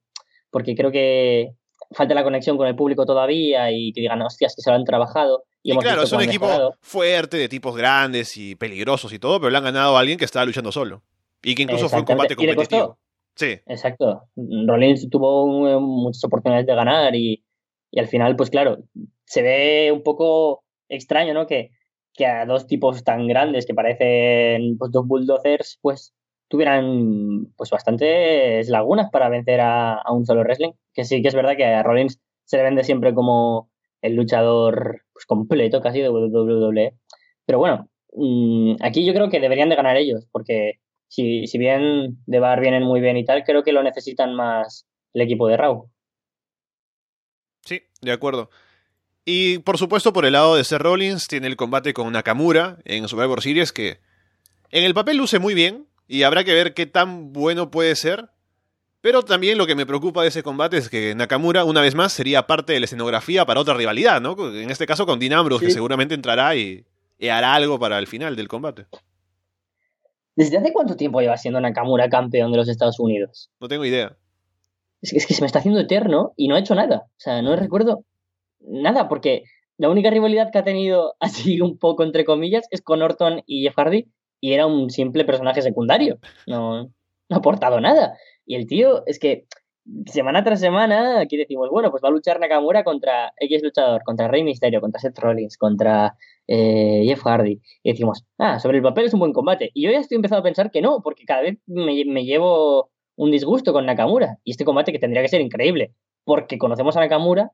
porque 0.50 0.74
creo 0.76 0.92
que 0.92 1.54
falta 1.92 2.14
la 2.14 2.24
conexión 2.24 2.56
con 2.56 2.66
el 2.66 2.76
público 2.76 3.06
todavía 3.06 3.70
y 3.72 3.92
que 3.92 4.00
digan, 4.00 4.22
hostias, 4.22 4.54
que 4.54 4.62
se 4.62 4.70
lo 4.70 4.76
han 4.76 4.84
trabajado. 4.84 5.44
Y, 5.62 5.76
claro, 5.76 6.02
es 6.02 6.12
un 6.12 6.22
equipo 6.22 6.74
fuerte, 6.80 7.36
de 7.36 7.48
tipos 7.48 7.76
grandes 7.76 8.36
y 8.36 8.54
peligrosos 8.54 9.12
y 9.12 9.18
todo, 9.18 9.40
pero 9.40 9.50
le 9.50 9.58
han 9.58 9.64
ganado 9.64 9.96
a 9.96 10.00
alguien 10.00 10.18
que 10.18 10.24
estaba 10.24 10.46
luchando 10.46 10.72
solo. 10.72 11.02
Y 11.42 11.54
que 11.54 11.62
incluso 11.62 11.88
fue 11.88 12.00
un 12.00 12.04
combate 12.04 12.36
competitivo. 12.36 12.98
Sí. 13.34 13.60
Exacto. 13.66 14.28
Rollins 14.34 15.08
tuvo 15.10 15.68
eh, 15.68 15.78
muchas 15.78 16.24
oportunidades 16.24 16.66
de 16.66 16.74
ganar 16.74 17.14
y, 17.14 17.44
y, 17.90 18.00
al 18.00 18.08
final, 18.08 18.34
pues 18.34 18.50
claro, 18.50 18.78
se 19.24 19.42
ve 19.42 19.92
un 19.92 20.02
poco 20.02 20.64
extraño, 20.88 21.34
¿no? 21.34 21.46
Que, 21.46 21.70
que 22.14 22.26
a 22.26 22.46
dos 22.46 22.66
tipos 22.66 23.04
tan 23.04 23.28
grandes 23.28 23.64
que 23.64 23.74
parecen 23.74 24.76
pues, 24.76 24.90
dos 24.90 25.06
bulldozers, 25.06 25.78
pues 25.80 26.14
tuvieran 26.48 27.52
pues 27.56 27.70
bastantes 27.70 28.68
lagunas 28.68 29.10
para 29.10 29.28
vencer 29.28 29.60
a, 29.60 29.94
a, 29.94 30.12
un 30.12 30.26
solo 30.26 30.42
wrestling. 30.42 30.72
Que 30.92 31.04
sí 31.04 31.22
que 31.22 31.28
es 31.28 31.34
verdad 31.34 31.56
que 31.56 31.64
a 31.64 31.82
Rollins 31.84 32.18
se 32.44 32.56
le 32.56 32.64
vende 32.64 32.82
siempre 32.82 33.14
como 33.14 33.70
el 34.02 34.14
luchador 34.14 35.02
pues, 35.12 35.26
completo 35.26 35.80
casi 35.80 36.00
de 36.00 36.10
WWE. 36.10 36.94
Pero 37.44 37.58
bueno, 37.58 37.88
mm, 38.12 38.76
aquí 38.80 39.04
yo 39.04 39.12
creo 39.12 39.30
que 39.30 39.40
deberían 39.40 39.68
de 39.68 39.76
ganar 39.76 39.96
ellos, 39.96 40.26
porque 40.32 40.80
si, 41.08 41.46
si 41.46 41.58
bien 41.58 42.18
de 42.26 42.40
Bar 42.40 42.60
vienen 42.60 42.82
muy 42.82 43.00
bien 43.00 43.16
y 43.16 43.24
tal, 43.24 43.44
creo 43.44 43.62
que 43.62 43.72
lo 43.72 43.82
necesitan 43.82 44.34
más 44.34 44.86
el 45.14 45.22
equipo 45.22 45.48
de 45.48 45.56
Raw. 45.56 45.90
Sí, 47.64 47.82
de 48.00 48.12
acuerdo. 48.12 48.50
Y 49.24 49.58
por 49.58 49.76
supuesto, 49.76 50.12
por 50.12 50.24
el 50.24 50.32
lado 50.32 50.56
de 50.56 50.64
Seth 50.64 50.80
Rollins, 50.80 51.28
tiene 51.28 51.48
el 51.48 51.56
combate 51.56 51.92
con 51.92 52.12
Nakamura 52.12 52.78
en 52.84 53.08
Survivor 53.08 53.42
Series, 53.42 53.72
que 53.72 53.98
en 54.70 54.84
el 54.84 54.94
papel 54.94 55.18
luce 55.18 55.38
muy 55.38 55.54
bien, 55.54 55.86
y 56.06 56.22
habrá 56.22 56.44
que 56.44 56.54
ver 56.54 56.72
qué 56.72 56.86
tan 56.86 57.32
bueno 57.32 57.70
puede 57.70 57.94
ser. 57.94 58.30
Pero 59.00 59.22
también 59.22 59.58
lo 59.58 59.66
que 59.66 59.76
me 59.76 59.86
preocupa 59.86 60.22
de 60.22 60.28
ese 60.28 60.42
combate 60.42 60.76
es 60.76 60.88
que 60.88 61.14
Nakamura, 61.14 61.64
una 61.64 61.80
vez 61.80 61.94
más, 61.94 62.12
sería 62.12 62.46
parte 62.46 62.72
de 62.72 62.80
la 62.80 62.84
escenografía 62.84 63.46
para 63.46 63.60
otra 63.60 63.74
rivalidad, 63.74 64.20
¿no? 64.20 64.34
En 64.54 64.70
este 64.70 64.86
caso 64.86 65.06
con 65.06 65.20
Dean 65.20 65.34
Ambrose, 65.34 65.66
que 65.66 65.70
seguramente 65.70 66.14
entrará 66.14 66.56
y, 66.56 66.84
hará 67.30 67.54
algo 67.54 67.78
para 67.78 67.98
el 67.98 68.08
final 68.08 68.34
del 68.34 68.48
combate. 68.48 68.86
¿Desde 70.34 70.56
hace 70.56 70.72
cuánto 70.72 70.96
tiempo 70.96 71.20
lleva 71.20 71.36
siendo 71.36 71.60
Nakamura 71.60 72.08
campeón 72.08 72.50
de 72.50 72.58
los 72.58 72.68
Estados 72.68 72.98
Unidos? 72.98 73.50
No 73.60 73.68
tengo 73.68 73.84
idea. 73.84 74.16
Es 75.00 75.12
que, 75.12 75.18
es 75.18 75.26
que 75.26 75.34
se 75.34 75.42
me 75.42 75.46
está 75.46 75.60
haciendo 75.60 75.80
eterno 75.80 76.32
y 76.36 76.48
no 76.48 76.56
ha 76.56 76.60
hecho 76.60 76.74
nada. 76.74 77.04
O 77.06 77.20
sea, 77.20 77.40
no 77.40 77.54
recuerdo 77.54 78.04
nada, 78.60 79.08
porque 79.08 79.44
la 79.76 79.88
única 79.88 80.10
rivalidad 80.10 80.50
que 80.52 80.58
ha 80.58 80.64
tenido, 80.64 81.14
así 81.20 81.60
un 81.60 81.78
poco 81.78 82.02
entre 82.02 82.24
comillas, 82.24 82.66
es 82.70 82.82
con 82.82 83.02
Orton 83.02 83.42
y 83.46 83.62
Jeff 83.62 83.76
Hardy, 83.76 84.08
y 84.40 84.52
era 84.52 84.66
un 84.66 84.90
simple 84.90 85.24
personaje 85.24 85.62
secundario. 85.62 86.18
No, 86.46 86.84
no 86.84 86.90
ha 87.30 87.36
aportado 87.36 87.80
nada. 87.80 88.16
Y 88.48 88.56
el 88.56 88.66
tío, 88.66 89.02
es 89.06 89.18
que 89.18 89.46
semana 90.06 90.42
tras 90.42 90.60
semana 90.60 91.20
aquí 91.20 91.36
decimos, 91.36 91.68
bueno, 91.70 91.90
pues 91.90 92.02
va 92.02 92.08
a 92.08 92.12
luchar 92.12 92.40
Nakamura 92.40 92.82
contra 92.82 93.34
X 93.36 93.62
luchador, 93.62 94.02
contra 94.04 94.26
Rey 94.26 94.42
Misterio, 94.42 94.80
contra 94.80 95.00
Seth 95.00 95.18
Rollins, 95.18 95.58
contra 95.58 96.16
eh, 96.46 97.02
Jeff 97.04 97.22
Hardy. 97.22 97.60
Y 97.82 97.92
decimos, 97.92 98.24
ah, 98.38 98.58
sobre 98.58 98.78
el 98.78 98.82
papel 98.82 99.04
es 99.04 99.12
un 99.12 99.20
buen 99.20 99.34
combate. 99.34 99.70
Y 99.74 99.84
yo 99.84 99.90
ya 99.90 99.98
estoy 99.98 100.16
empezando 100.16 100.40
a 100.40 100.44
pensar 100.44 100.70
que 100.70 100.80
no, 100.80 101.02
porque 101.02 101.24
cada 101.26 101.42
vez 101.42 101.58
me, 101.66 102.04
me 102.06 102.24
llevo 102.24 102.90
un 103.16 103.30
disgusto 103.30 103.74
con 103.74 103.84
Nakamura. 103.84 104.38
Y 104.44 104.52
este 104.52 104.64
combate 104.64 104.92
que 104.92 104.98
tendría 104.98 105.22
que 105.22 105.28
ser 105.28 105.42
increíble, 105.42 105.92
porque 106.24 106.56
conocemos 106.56 106.96
a 106.96 107.00
Nakamura, 107.00 107.52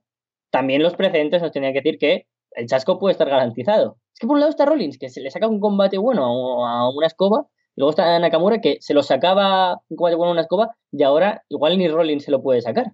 también 0.50 0.80
los 0.80 0.94
precedentes 0.94 1.42
nos 1.42 1.50
tenían 1.50 1.72
que 1.72 1.80
decir 1.80 1.98
que 1.98 2.28
el 2.52 2.68
chasco 2.68 3.00
puede 3.00 3.12
estar 3.12 3.28
garantizado. 3.28 3.98
Es 4.12 4.20
que 4.20 4.28
por 4.28 4.34
un 4.34 4.40
lado 4.40 4.50
está 4.50 4.64
Rollins, 4.64 4.96
que 4.96 5.08
se 5.08 5.20
le 5.20 5.32
saca 5.32 5.48
un 5.48 5.58
combate 5.58 5.98
bueno 5.98 6.64
a 6.64 6.88
una 6.88 7.08
escoba, 7.08 7.48
Y 7.76 7.80
luego 7.80 7.90
está 7.90 8.18
Nakamura 8.18 8.60
que 8.60 8.78
se 8.80 8.94
lo 8.94 9.02
sacaba 9.02 9.80
con 9.96 10.28
una 10.28 10.42
escoba 10.42 10.76
y 10.92 11.02
ahora 11.02 11.44
igual 11.48 11.76
ni 11.76 11.88
Rollins 11.88 12.24
se 12.24 12.30
lo 12.30 12.42
puede 12.42 12.60
sacar. 12.62 12.92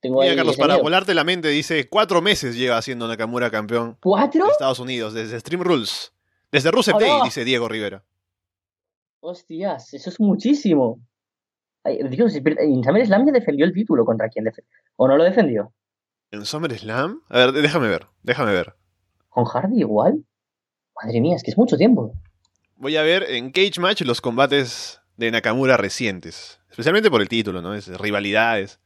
Tengo 0.00 0.22
Mira, 0.22 0.36
Carlos, 0.36 0.56
para 0.56 0.76
volarte 0.76 1.14
la 1.14 1.24
mente, 1.24 1.48
dice 1.48 1.88
cuatro 1.88 2.22
meses 2.22 2.56
lleva 2.56 2.80
siendo 2.82 3.08
Nakamura 3.08 3.50
campeón. 3.50 3.96
¿Cuatro? 4.02 4.44
De 4.44 4.52
Estados 4.52 4.78
Unidos, 4.78 5.14
desde 5.14 5.38
Stream 5.40 5.62
Rules. 5.62 6.12
Desde 6.52 6.70
Rusev 6.70 6.98
Day, 6.98 7.10
dice 7.24 7.44
Diego 7.44 7.68
Rivera. 7.68 8.04
Hostias, 9.20 9.92
eso 9.94 10.10
es 10.10 10.20
muchísimo. 10.20 11.00
Dios, 12.10 12.34
en 12.34 12.84
SummerSlam 12.84 13.26
ya 13.26 13.32
defendió 13.32 13.64
el 13.64 13.72
título 13.72 14.04
contra 14.04 14.28
quién 14.28 14.44
defendió. 14.44 14.70
¿O 14.96 15.08
no 15.08 15.16
lo 15.16 15.24
defendió? 15.24 15.72
¿En 16.30 16.44
SummerSlam? 16.44 17.22
A 17.28 17.38
ver, 17.38 17.52
déjame 17.52 17.88
ver, 17.88 18.06
déjame 18.22 18.52
ver. 18.52 18.74
¿Con 19.28 19.44
Hardy 19.44 19.80
igual? 19.80 20.24
Madre 21.00 21.20
mía, 21.20 21.36
es 21.36 21.42
que 21.42 21.50
es 21.50 21.58
mucho 21.58 21.76
tiempo. 21.76 22.12
Voy 22.76 22.96
a 22.96 23.02
ver 23.02 23.24
en 23.30 23.50
Cage 23.50 23.80
Match 23.80 24.02
los 24.02 24.20
combates 24.20 25.00
de 25.16 25.30
Nakamura 25.30 25.76
recientes. 25.76 26.60
Especialmente 26.70 27.10
por 27.10 27.22
el 27.22 27.28
título, 27.28 27.62
¿no? 27.62 27.74
Es 27.74 27.88
rivalidades. 27.98 28.80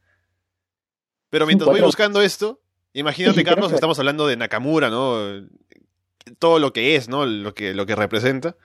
Pero 1.29 1.45
mientras 1.45 1.69
voy 1.69 1.81
buscando 1.81 2.21
esto, 2.21 2.61
imagínate, 2.93 3.43
Carlos, 3.43 3.69
que 3.69 3.75
estamos 3.75 3.99
hablando 3.99 4.27
de 4.27 4.37
Nakamura, 4.37 4.89
¿no? 4.89 5.45
Todo 6.39 6.59
lo 6.59 6.71
que 6.71 6.95
es, 6.95 7.09
¿no? 7.09 7.25
Lo 7.25 7.53
que, 7.53 7.73
lo 7.73 7.85
que 7.85 7.95
representa. 7.95 8.55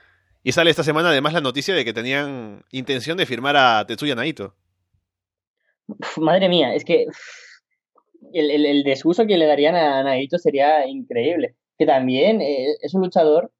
Y 0.45 0.53
sale 0.53 0.71
esta 0.71 0.85
semana 0.85 1.11
además 1.11 1.33
la 1.33 1.41
noticia 1.41 1.75
de 1.75 1.85
que 1.85 1.93
tenían 1.93 2.65
intención 2.71 3.19
de 3.19 3.27
firmar 3.27 3.57
a 3.57 3.85
Tetsuya 3.85 4.15
Naito. 4.15 4.55
madre 6.19 6.49
mía, 6.49 6.73
es 6.73 6.85
que 6.85 7.07
el, 8.33 8.65
el, 8.65 8.85
desuso 8.85 9.27
que 9.27 9.39
le 9.39 9.47
darían 9.47 9.75
a 9.75 10.05
Naito 10.05 10.39
sería 10.39 10.87
increíble. 10.87 11.57
Que 11.79 11.85
también 11.85 12.41
eh, 12.41 12.77
es 12.81 12.95
un 12.95 13.03
luchador 13.03 13.51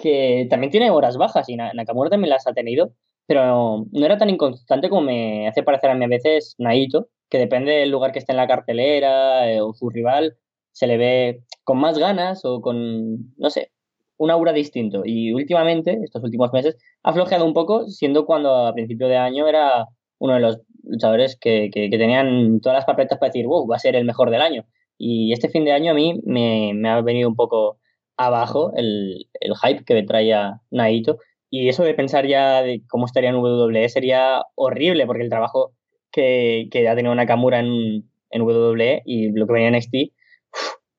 que 0.00 0.46
también 0.50 0.70
tiene 0.70 0.90
horas 0.90 1.16
bajas 1.16 1.48
y 1.48 1.56
Nakamura 1.56 2.10
también 2.10 2.30
las 2.30 2.46
ha 2.46 2.52
tenido, 2.52 2.92
pero 3.26 3.86
no 3.90 4.06
era 4.06 4.18
tan 4.18 4.30
inconstante 4.30 4.88
como 4.88 5.02
me 5.02 5.48
hace 5.48 5.62
parecer 5.62 5.90
a 5.90 5.94
mí 5.94 6.04
a 6.04 6.08
veces 6.08 6.54
Naito, 6.58 7.08
que 7.28 7.38
depende 7.38 7.72
del 7.72 7.90
lugar 7.90 8.12
que 8.12 8.18
esté 8.18 8.32
en 8.32 8.38
la 8.38 8.46
cartelera 8.46 9.52
eh, 9.52 9.60
o 9.60 9.74
su 9.74 9.90
rival, 9.90 10.36
se 10.72 10.86
le 10.86 10.96
ve 10.96 11.42
con 11.64 11.78
más 11.78 11.98
ganas 11.98 12.44
o 12.44 12.60
con, 12.60 13.34
no 13.36 13.50
sé, 13.50 13.70
un 14.16 14.30
aura 14.30 14.52
distinto. 14.52 15.02
Y 15.04 15.32
últimamente, 15.32 15.98
estos 16.02 16.22
últimos 16.22 16.52
meses, 16.52 16.76
ha 17.02 17.12
flojeado 17.12 17.44
un 17.44 17.54
poco, 17.54 17.88
siendo 17.88 18.26
cuando 18.26 18.66
a 18.66 18.74
principio 18.74 19.08
de 19.08 19.16
año 19.16 19.46
era 19.46 19.86
uno 20.18 20.34
de 20.34 20.40
los 20.40 20.60
luchadores 20.84 21.36
que, 21.38 21.70
que, 21.72 21.88
tenían 21.90 22.60
todas 22.60 22.76
las 22.76 22.84
papeletas 22.84 23.18
para 23.18 23.30
decir, 23.30 23.46
wow, 23.46 23.66
va 23.66 23.76
a 23.76 23.78
ser 23.78 23.96
el 23.96 24.04
mejor 24.04 24.30
del 24.30 24.42
año. 24.42 24.64
Y 24.96 25.32
este 25.32 25.48
fin 25.48 25.64
de 25.64 25.72
año 25.72 25.92
a 25.92 25.94
mí 25.94 26.20
me, 26.24 26.72
me 26.74 26.88
ha 26.88 27.00
venido 27.02 27.28
un 27.28 27.36
poco 27.36 27.78
abajo 28.18 28.72
el, 28.76 29.28
el, 29.40 29.54
hype 29.56 29.84
que 29.84 30.02
traía 30.02 30.60
Naito. 30.70 31.18
Y 31.50 31.68
eso 31.68 31.82
de 31.84 31.94
pensar 31.94 32.26
ya 32.26 32.62
de 32.62 32.82
cómo 32.88 33.06
estaría 33.06 33.30
en 33.30 33.36
WWE 33.36 33.88
sería 33.88 34.42
horrible, 34.54 35.06
porque 35.06 35.22
el 35.22 35.30
trabajo 35.30 35.72
que, 36.12 36.68
que 36.70 36.86
ha 36.86 36.94
tenido 36.94 37.14
Nakamura 37.14 37.60
en, 37.60 38.04
en 38.30 38.42
WWE 38.42 39.02
y 39.06 39.30
lo 39.32 39.46
que 39.46 39.52
venía 39.54 39.68
en 39.68 39.76
NXT, 39.76 40.12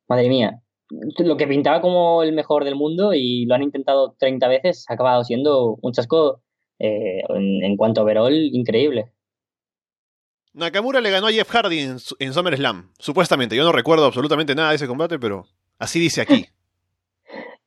madre 0.07 0.29
mía, 0.29 0.61
lo 1.19 1.37
que 1.37 1.47
pintaba 1.47 1.81
como 1.81 2.23
el 2.23 2.33
mejor 2.33 2.63
del 2.63 2.75
mundo 2.75 3.13
y 3.13 3.45
lo 3.45 3.55
han 3.55 3.63
intentado 3.63 4.15
30 4.17 4.47
veces, 4.47 4.85
ha 4.89 4.93
acabado 4.93 5.23
siendo 5.23 5.77
un 5.81 5.91
chasco 5.91 6.41
eh, 6.79 7.21
en, 7.29 7.77
cuanto 7.77 8.01
a 8.01 8.03
overall 8.03 8.33
increíble. 8.33 9.11
Nakamura 10.53 10.99
le 10.99 11.11
ganó 11.11 11.27
a 11.27 11.31
Jeff 11.31 11.49
Hardy 11.49 11.79
en, 11.79 11.97
en 12.19 12.33
SummerSlam, 12.33 12.91
supuestamente. 12.97 13.55
Yo 13.55 13.63
no 13.63 13.71
recuerdo 13.71 14.05
absolutamente 14.05 14.55
nada 14.55 14.69
de 14.69 14.77
ese 14.77 14.87
combate, 14.87 15.19
pero 15.19 15.45
así 15.77 15.99
dice 15.99 16.21
aquí. 16.21 16.47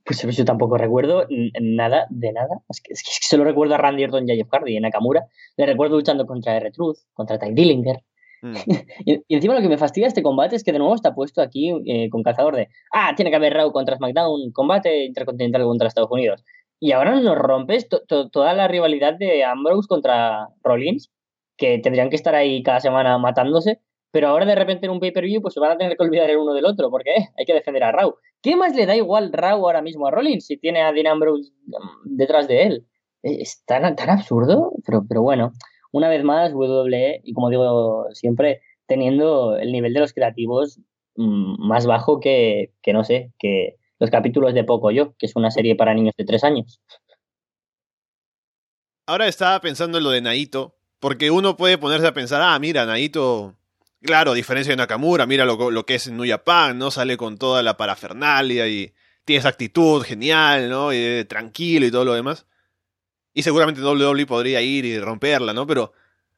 Pues 0.04 0.20
yo 0.36 0.44
tampoco 0.44 0.76
recuerdo 0.76 1.26
nada 1.60 2.06
de 2.10 2.32
nada. 2.32 2.60
Es 2.68 2.80
que, 2.82 2.94
solo 2.94 3.44
recuerdo 3.44 3.74
a 3.74 3.78
Randy 3.78 4.04
Orton 4.04 4.28
y 4.28 4.32
a 4.32 4.36
Jeff 4.36 4.48
Hardy 4.50 4.76
en 4.76 4.82
Nakamura. 4.82 5.26
Le 5.56 5.66
recuerdo 5.66 5.96
luchando 5.96 6.26
contra 6.26 6.56
R-Truth, 6.56 6.98
contra 7.12 7.38
Ty 7.38 7.52
Dillinger. 7.52 8.02
Mm. 8.42 8.54
y, 9.06 9.22
encima 9.28 9.54
lo 9.54 9.60
que 9.60 9.68
me 9.68 9.78
fastidia 9.78 10.08
este 10.08 10.22
combate 10.22 10.56
es 10.56 10.64
que 10.64 10.72
de 10.72 10.78
nuevo 10.78 10.94
está 10.94 11.14
puesto 11.14 11.40
aquí 11.40 11.72
eh, 11.86 12.10
con 12.10 12.24
calzador 12.24 12.56
de, 12.56 12.68
ah, 12.92 13.12
tiene 13.14 13.30
que 13.30 13.36
haber 13.36 13.54
Raw 13.54 13.70
contra 13.70 13.96
SmackDown, 13.96 14.50
combate 14.52 15.04
intercontinental 15.04 15.62
contra 15.62 15.88
Estados 15.88 16.10
Unidos. 16.10 16.44
Y 16.80 16.90
ahora 16.90 17.20
nos 17.20 17.38
rompes 17.38 17.86
toda 18.08 18.54
la 18.54 18.66
rivalidad 18.66 19.14
de 19.14 19.44
Ambrose 19.44 19.86
contra 19.86 20.48
Rollins, 20.64 21.12
que 21.56 21.78
tendrían 21.78 22.10
que 22.10 22.16
estar 22.16 22.34
ahí 22.34 22.64
cada 22.64 22.80
semana 22.80 23.16
matándose 23.18 23.78
pero 24.12 24.28
ahora 24.28 24.46
de 24.46 24.54
repente 24.54 24.86
en 24.86 24.92
un 24.92 25.00
pay-per-view 25.00 25.40
pues 25.40 25.54
se 25.54 25.60
van 25.60 25.72
a 25.72 25.76
tener 25.76 25.96
que 25.96 26.04
olvidar 26.04 26.30
el 26.30 26.36
uno 26.36 26.52
del 26.52 26.66
otro, 26.66 26.90
porque 26.90 27.10
eh, 27.10 27.28
hay 27.36 27.44
que 27.44 27.54
defender 27.54 27.82
a 27.82 27.92
Raw. 27.92 28.14
¿Qué 28.42 28.56
más 28.56 28.74
le 28.74 28.86
da 28.86 28.96
igual 28.96 29.32
Raw 29.32 29.58
ahora 29.64 29.82
mismo 29.82 30.06
a 30.06 30.10
Rollins 30.10 30.46
si 30.46 30.56
tiene 30.56 30.82
a 30.82 30.92
Dean 30.92 31.06
Ambrose 31.06 31.52
mm, 31.66 32.16
detrás 32.16 32.48
de 32.48 32.62
él? 32.64 32.86
Eh, 33.22 33.38
es 33.40 33.62
tan, 33.64 33.94
tan 33.94 34.10
absurdo, 34.10 34.72
pero, 34.84 35.04
pero 35.08 35.22
bueno, 35.22 35.52
una 35.92 36.08
vez 36.08 36.24
más 36.24 36.52
WWE, 36.52 37.20
y 37.22 37.32
como 37.34 37.50
digo 37.50 38.06
siempre, 38.12 38.60
teniendo 38.86 39.56
el 39.56 39.70
nivel 39.70 39.94
de 39.94 40.00
los 40.00 40.12
creativos 40.12 40.80
mm, 41.16 41.66
más 41.66 41.86
bajo 41.86 42.18
que, 42.18 42.72
que, 42.82 42.92
no 42.92 43.04
sé, 43.04 43.32
que 43.38 43.76
los 44.00 44.10
capítulos 44.10 44.54
de 44.54 44.64
Poco 44.64 44.90
Yo, 44.90 45.14
que 45.16 45.26
es 45.26 45.36
una 45.36 45.52
serie 45.52 45.76
para 45.76 45.94
niños 45.94 46.14
de 46.18 46.24
tres 46.24 46.42
años. 46.42 46.80
Ahora 49.06 49.28
estaba 49.28 49.60
pensando 49.60 49.98
en 49.98 50.04
lo 50.04 50.10
de 50.10 50.20
Naito, 50.20 50.74
porque 50.98 51.30
uno 51.30 51.56
puede 51.56 51.78
ponerse 51.78 52.08
a 52.08 52.14
pensar, 52.14 52.40
ah, 52.42 52.58
mira, 52.58 52.86
Naito 52.86 53.56
Claro, 54.02 54.32
a 54.32 54.34
diferencia 54.34 54.72
de 54.72 54.76
Nakamura, 54.76 55.26
mira 55.26 55.44
lo, 55.44 55.70
lo, 55.70 55.86
que 55.86 55.94
es 55.94 56.08
en 56.08 56.16
New 56.16 56.28
Japan, 56.28 56.76
¿no? 56.76 56.90
Sale 56.90 57.16
con 57.16 57.38
toda 57.38 57.62
la 57.62 57.76
parafernalia 57.76 58.66
y 58.66 58.92
tiene 59.24 59.38
esa 59.38 59.50
actitud 59.50 60.02
genial, 60.02 60.68
¿no? 60.68 60.92
Y, 60.92 61.24
tranquilo 61.24 61.86
y 61.86 61.90
todo 61.90 62.04
lo 62.04 62.14
demás. 62.14 62.46
Y 63.32 63.42
seguramente 63.44 63.80
WWE 63.80 64.26
podría 64.26 64.60
ir 64.60 64.84
y 64.84 64.98
romperla, 64.98 65.52
¿no? 65.52 65.66
Pero 65.66 65.92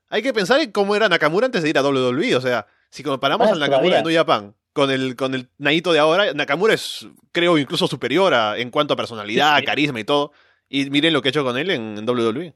hay 0.09 0.23
que 0.23 0.35
pensar 0.35 0.61
en 0.61 0.73
cómo 0.73 0.95
era 0.95 1.09
Nakamura 1.09 1.47
antes 1.47 1.63
de 1.63 1.71
ir 1.71 1.79
a 1.79 1.83
WWE. 1.83 2.37
O 2.37 2.41
sea, 2.41 2.67
si 2.91 3.03
comparamos 3.03 3.49
al 3.49 3.59
Nakamura 3.59 3.97
de 3.97 4.03
New 4.03 4.15
Japan 4.15 4.55
con 4.73 4.91
el, 4.91 5.17
con 5.17 5.35
el 5.35 5.49
Naito 5.57 5.93
de 5.93 5.99
ahora, 6.01 6.35
Nakamura 6.35 6.75
es, 6.75 7.07
creo, 7.33 7.57
incluso 7.57 7.89
superior 7.89 8.35
a, 8.35 8.59
en 8.59 8.71
cuanto 8.71 8.95
a 8.95 8.97
personalidad, 8.97 9.65
carisma 9.65 10.01
y 10.01 10.05
todo. 10.05 10.33
Y 10.69 10.91
miren 10.91 11.15
lo 11.15 11.23
que 11.23 11.29
he 11.29 11.31
hecho 11.31 11.45
con 11.45 11.57
él 11.57 11.71
en 11.71 12.07
WWE. 12.07 12.55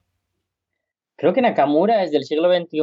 Creo 1.19 1.33
que 1.33 1.43
Nakamura 1.43 2.05
es 2.05 2.13
del 2.13 2.23
siglo 2.23 2.49
XXI 2.49 2.79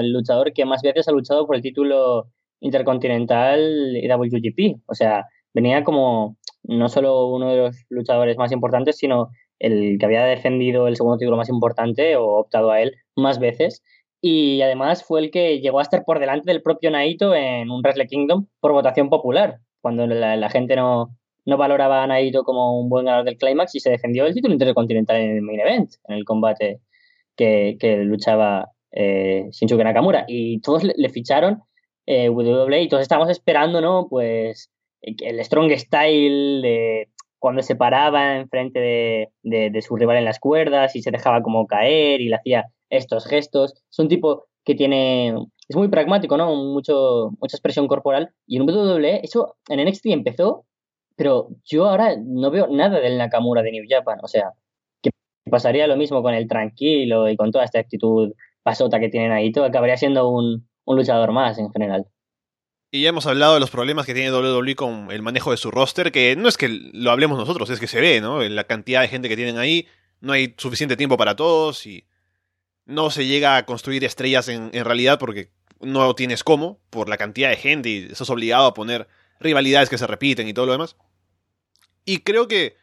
el 0.00 0.12
luchador 0.12 0.52
que 0.52 0.64
más 0.64 0.80
veces 0.80 1.08
ha 1.08 1.12
luchado 1.12 1.44
por 1.44 1.56
el 1.56 1.62
título 1.62 2.28
intercontinental 2.60 3.96
y 3.96 4.08
WGP. 4.08 4.82
O 4.86 4.94
sea, 4.94 5.26
venía 5.52 5.82
como 5.82 6.36
no 6.62 6.88
solo 6.88 7.26
uno 7.26 7.50
de 7.50 7.56
los 7.56 7.76
luchadores 7.88 8.36
más 8.38 8.52
importantes, 8.52 8.96
sino 8.96 9.30
el 9.58 9.98
que 9.98 10.06
había 10.06 10.24
defendido 10.24 10.86
el 10.86 10.94
segundo 10.94 11.18
título 11.18 11.36
más 11.36 11.48
importante 11.48 12.14
o 12.14 12.26
optado 12.38 12.70
a 12.70 12.80
él 12.80 12.94
más 13.16 13.40
veces. 13.40 13.82
Y 14.20 14.62
además 14.62 15.02
fue 15.02 15.18
el 15.18 15.32
que 15.32 15.58
llegó 15.58 15.80
a 15.80 15.82
estar 15.82 16.04
por 16.04 16.20
delante 16.20 16.48
del 16.52 16.62
propio 16.62 16.92
Naito 16.92 17.34
en 17.34 17.72
un 17.72 17.82
Wrestle 17.82 18.06
Kingdom 18.06 18.46
por 18.60 18.70
votación 18.70 19.10
popular, 19.10 19.58
cuando 19.80 20.06
la, 20.06 20.50
gente 20.50 20.76
no, 20.76 21.08
no 21.44 21.56
valoraba 21.56 22.04
a 22.04 22.06
Naito 22.06 22.44
como 22.44 22.80
un 22.80 22.88
buen 22.88 23.06
ganador 23.06 23.24
del 23.24 23.36
Climax 23.36 23.74
y 23.74 23.80
se 23.80 23.90
defendió 23.90 24.26
el 24.26 24.34
título 24.34 24.54
intercontinental 24.54 25.16
en 25.16 25.36
el 25.38 25.42
main 25.42 25.58
event, 25.58 25.90
en 26.06 26.14
el 26.14 26.24
combate 26.24 26.80
que, 27.36 27.76
luchaba 28.04 28.70
eh, 28.92 29.48
Shinsuke 29.50 29.84
Nakamura. 29.84 30.24
Y 30.28 30.60
todos 30.60 30.84
le, 30.84 31.08
ficharon 31.08 31.62
eh, 32.06 32.28
WWE 32.28 32.82
y 32.82 32.88
todos 32.88 33.02
estábamos 33.02 33.30
esperando, 33.30 33.80
¿no? 33.80 34.08
Pues 34.08 34.70
el 35.02 35.40
strong 35.44 35.72
style 35.72 36.60
de 36.62 37.08
cuando 37.38 37.62
se 37.62 37.74
paraba 37.74 38.36
enfrente 38.36 38.78
de, 38.78 39.70
de, 39.70 39.82
su 39.82 39.96
rival 39.96 40.18
en 40.18 40.26
las 40.26 40.38
cuerdas 40.38 40.94
y 40.94 41.02
se 41.02 41.10
dejaba 41.10 41.42
como 41.42 41.66
caer 41.66 42.20
y 42.20 42.28
le 42.28 42.36
hacía 42.36 42.66
estos 42.90 43.26
gestos. 43.26 43.74
Es 43.90 43.98
un 43.98 44.08
tipo 44.08 44.46
que 44.64 44.74
tiene. 44.74 45.34
Es 45.68 45.76
muy 45.76 45.88
pragmático, 45.88 46.36
¿no? 46.36 46.54
Mucho, 46.54 47.30
mucha 47.40 47.56
expresión 47.56 47.88
corporal. 47.88 48.34
Y 48.46 48.56
en 48.56 48.68
WWE, 48.68 49.20
eso 49.22 49.56
en 49.68 49.84
NXT 49.88 50.06
empezó, 50.06 50.66
pero 51.16 51.48
yo 51.64 51.86
ahora 51.86 52.16
no 52.22 52.50
veo 52.50 52.66
nada 52.68 53.00
del 53.00 53.16
Nakamura 53.16 53.62
de 53.62 53.72
New 53.72 53.84
Japan. 53.88 54.18
O 54.22 54.28
sea, 54.28 54.52
pasaría 55.48 55.86
lo 55.86 55.96
mismo 55.96 56.22
con 56.22 56.34
el 56.34 56.48
tranquilo 56.48 57.28
y 57.28 57.36
con 57.36 57.50
toda 57.50 57.64
esta 57.64 57.78
actitud 57.78 58.32
pasota 58.62 59.00
que 59.00 59.08
tienen 59.08 59.32
ahí, 59.32 59.52
todo 59.52 59.64
acabaría 59.64 59.96
siendo 59.96 60.28
un, 60.28 60.68
luchador 60.86 61.30
más 61.32 61.56
en 61.58 61.70
general. 61.70 62.04
Y 62.90 63.02
ya 63.02 63.10
hemos 63.10 63.24
hablado 63.26 63.54
de 63.54 63.60
los 63.60 63.70
problemas 63.70 64.06
que 64.06 64.14
tiene 64.14 64.32
WWE 64.32 64.74
con 64.74 65.12
el 65.12 65.22
manejo 65.22 65.52
de 65.52 65.56
su 65.56 65.70
roster, 65.70 66.10
que 66.10 66.34
no 66.34 66.48
es 66.48 66.56
que 66.56 66.68
lo 66.68 67.12
hablemos 67.12 67.38
nosotros, 67.38 67.70
es 67.70 67.78
que 67.78 67.86
se 67.86 68.00
ve, 68.00 68.20
¿no? 68.20 68.42
La 68.42 68.64
cantidad 68.64 69.00
de 69.00 69.06
gente 69.06 69.28
que 69.28 69.36
tienen 69.36 69.58
ahí, 69.58 69.86
no 70.20 70.32
hay 70.32 70.54
suficiente 70.58 70.96
tiempo 70.96 71.16
para 71.16 71.36
todos 71.36 71.86
y 71.86 72.04
no 72.86 73.10
se 73.10 73.26
llega 73.26 73.56
a 73.56 73.64
construir 73.66 74.04
estrellas 74.04 74.48
en, 74.48 74.70
en 74.72 74.84
realidad 74.84 75.20
porque 75.20 75.52
no 75.80 76.12
tienes 76.16 76.42
cómo, 76.42 76.80
por 76.90 77.08
la 77.08 77.16
cantidad 77.16 77.50
de 77.50 77.56
gente 77.56 77.88
y 77.88 78.08
estás 78.10 78.28
obligado 78.30 78.66
a 78.66 78.74
poner 78.74 79.06
rivalidades 79.38 79.88
que 79.88 79.98
se 79.98 80.08
repiten 80.08 80.48
y 80.48 80.52
todo 80.52 80.66
lo 80.66 80.72
demás. 80.72 80.96
Y 82.04 82.18
creo 82.18 82.48
que 82.48 82.76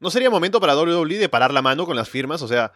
¿No 0.00 0.10
sería 0.10 0.30
momento 0.30 0.60
para 0.60 0.76
WWE 0.76 1.18
de 1.18 1.28
parar 1.28 1.52
la 1.52 1.62
mano 1.62 1.86
con 1.86 1.96
las 1.96 2.08
firmas? 2.08 2.42
O 2.42 2.48
sea, 2.48 2.72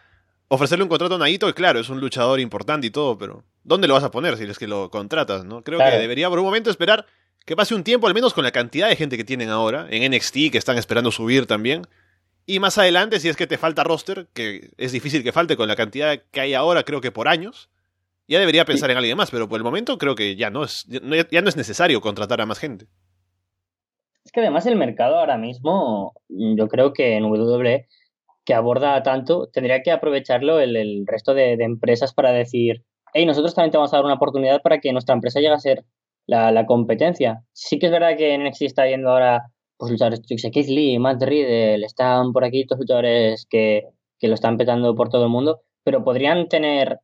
ofrecerle 0.49 0.83
un 0.83 0.89
contrato 0.89 1.17
a 1.17 1.19
Naito, 1.19 1.53
claro, 1.55 1.79
es 1.79 1.89
un 1.89 2.01
luchador 2.01 2.41
importante 2.41 2.87
y 2.87 2.91
todo, 2.91 3.19
pero 3.19 3.45
¿dónde 3.65 3.87
lo 3.87 3.95
vas 3.95 4.05
a 4.05 4.11
poner 4.11 4.37
si 4.37 4.45
es 4.45 4.59
que 4.59 4.67
lo 4.67 4.91
contratas, 4.91 5.45
no? 5.45 5.63
Creo 5.63 5.79
que 5.79 5.99
debería 5.99 6.29
por 6.29 6.39
un 6.39 6.47
momento 6.47 6.71
esperar 6.71 7.07
que 7.45 7.57
pase 7.57 7.75
un 7.75 7.85
tiempo, 7.85 8.07
al 8.07 8.15
menos 8.15 8.35
con 8.35 8.45
la 8.45 8.51
cantidad 8.51 8.89
de 8.89 8.97
gente 8.97 9.17
que 9.17 9.25
tienen 9.25 9.49
ahora, 9.49 9.87
en 9.91 10.11
NXT, 10.13 10.51
que 10.53 10.59
están 10.59 10.77
esperando 10.77 11.11
subir 11.11 11.47
también, 11.47 11.87
Y 12.47 12.61
más 12.61 12.79
adelante, 12.79 13.21
si 13.21 13.29
es 13.29 13.37
que 13.37 13.47
te 13.47 13.59
falta 13.59 13.85
roster, 13.85 14.27
que 14.33 14.71
es 14.79 14.93
difícil 14.93 15.23
que 15.23 15.33
falte 15.33 15.55
con 15.57 15.69
la 15.69 15.77
cantidad 15.77 16.19
que 16.31 16.41
hay 16.41 16.55
ahora, 16.55 16.83
creo 16.83 17.03
que 17.03 17.13
por 17.13 17.29
años, 17.29 17.69
ya 18.27 18.39
debería 18.39 18.65
pensar 18.65 18.91
en 18.91 18.97
alguien 18.97 19.19
más, 19.19 19.31
pero 19.31 19.49
por 19.51 19.59
el 19.59 19.65
momento 19.65 19.99
creo 19.99 20.15
que 20.15 20.35
ya 20.35 20.49
no 20.49 20.65
es, 20.65 20.87
ya 20.89 21.43
no 21.43 21.49
es 21.49 21.57
necesario 21.57 22.01
contratar 22.01 22.41
a 22.41 22.47
más 22.47 22.59
gente. 22.59 22.87
Es 24.29 24.33
que 24.33 24.41
además 24.41 24.67
el 24.67 24.77
mercado 24.77 25.19
ahora 25.19 25.39
mismo, 25.39 26.13
yo 26.29 26.69
creo 26.69 26.93
que 26.93 27.17
en 27.17 27.25
WWE, 27.25 27.87
que 28.45 28.53
aborda 28.53 29.03
tanto, 29.03 29.49
tendría 29.51 29.81
que 29.81 29.91
aprovecharlo 29.91 30.61
el, 30.61 31.07
resto 31.07 31.33
de, 31.33 31.55
empresas 31.55 32.13
para 32.13 32.31
decir, 32.31 32.85
hey, 33.15 33.25
nosotros 33.25 33.55
también 33.55 33.71
te 33.71 33.79
vamos 33.79 33.95
a 33.95 33.97
dar 33.97 34.05
una 34.05 34.17
oportunidad 34.17 34.61
para 34.61 34.81
que 34.81 34.93
nuestra 34.93 35.15
empresa 35.15 35.41
llegue 35.41 35.55
a 35.55 35.59
ser 35.59 35.87
la, 36.27 36.67
competencia. 36.67 37.43
Sí 37.55 37.79
que 37.79 37.87
es 37.87 37.93
verdad 37.93 38.19
que 38.19 38.37
NXT 38.37 38.63
está 38.65 38.87
yendo 38.87 39.09
ahora 39.09 39.45
pues 39.79 39.93
luchadores, 39.93 40.21
yo 40.29 40.37
sé, 40.37 40.51
Keith 40.51 40.69
Lee, 40.69 40.99
Matt 40.99 41.23
Riddle, 41.23 41.87
están 41.87 42.35
por 42.35 42.45
aquí 42.45 42.67
todos 42.67 42.81
luchadores 42.81 43.47
que, 43.49 43.85
que 44.19 44.29
lo 44.29 44.35
están 44.35 44.59
petando 44.59 44.95
por 44.95 45.09
todo 45.09 45.25
el 45.25 45.31
mundo, 45.31 45.63
pero 45.85 46.05
podrían 46.05 46.51
tener 46.51 46.99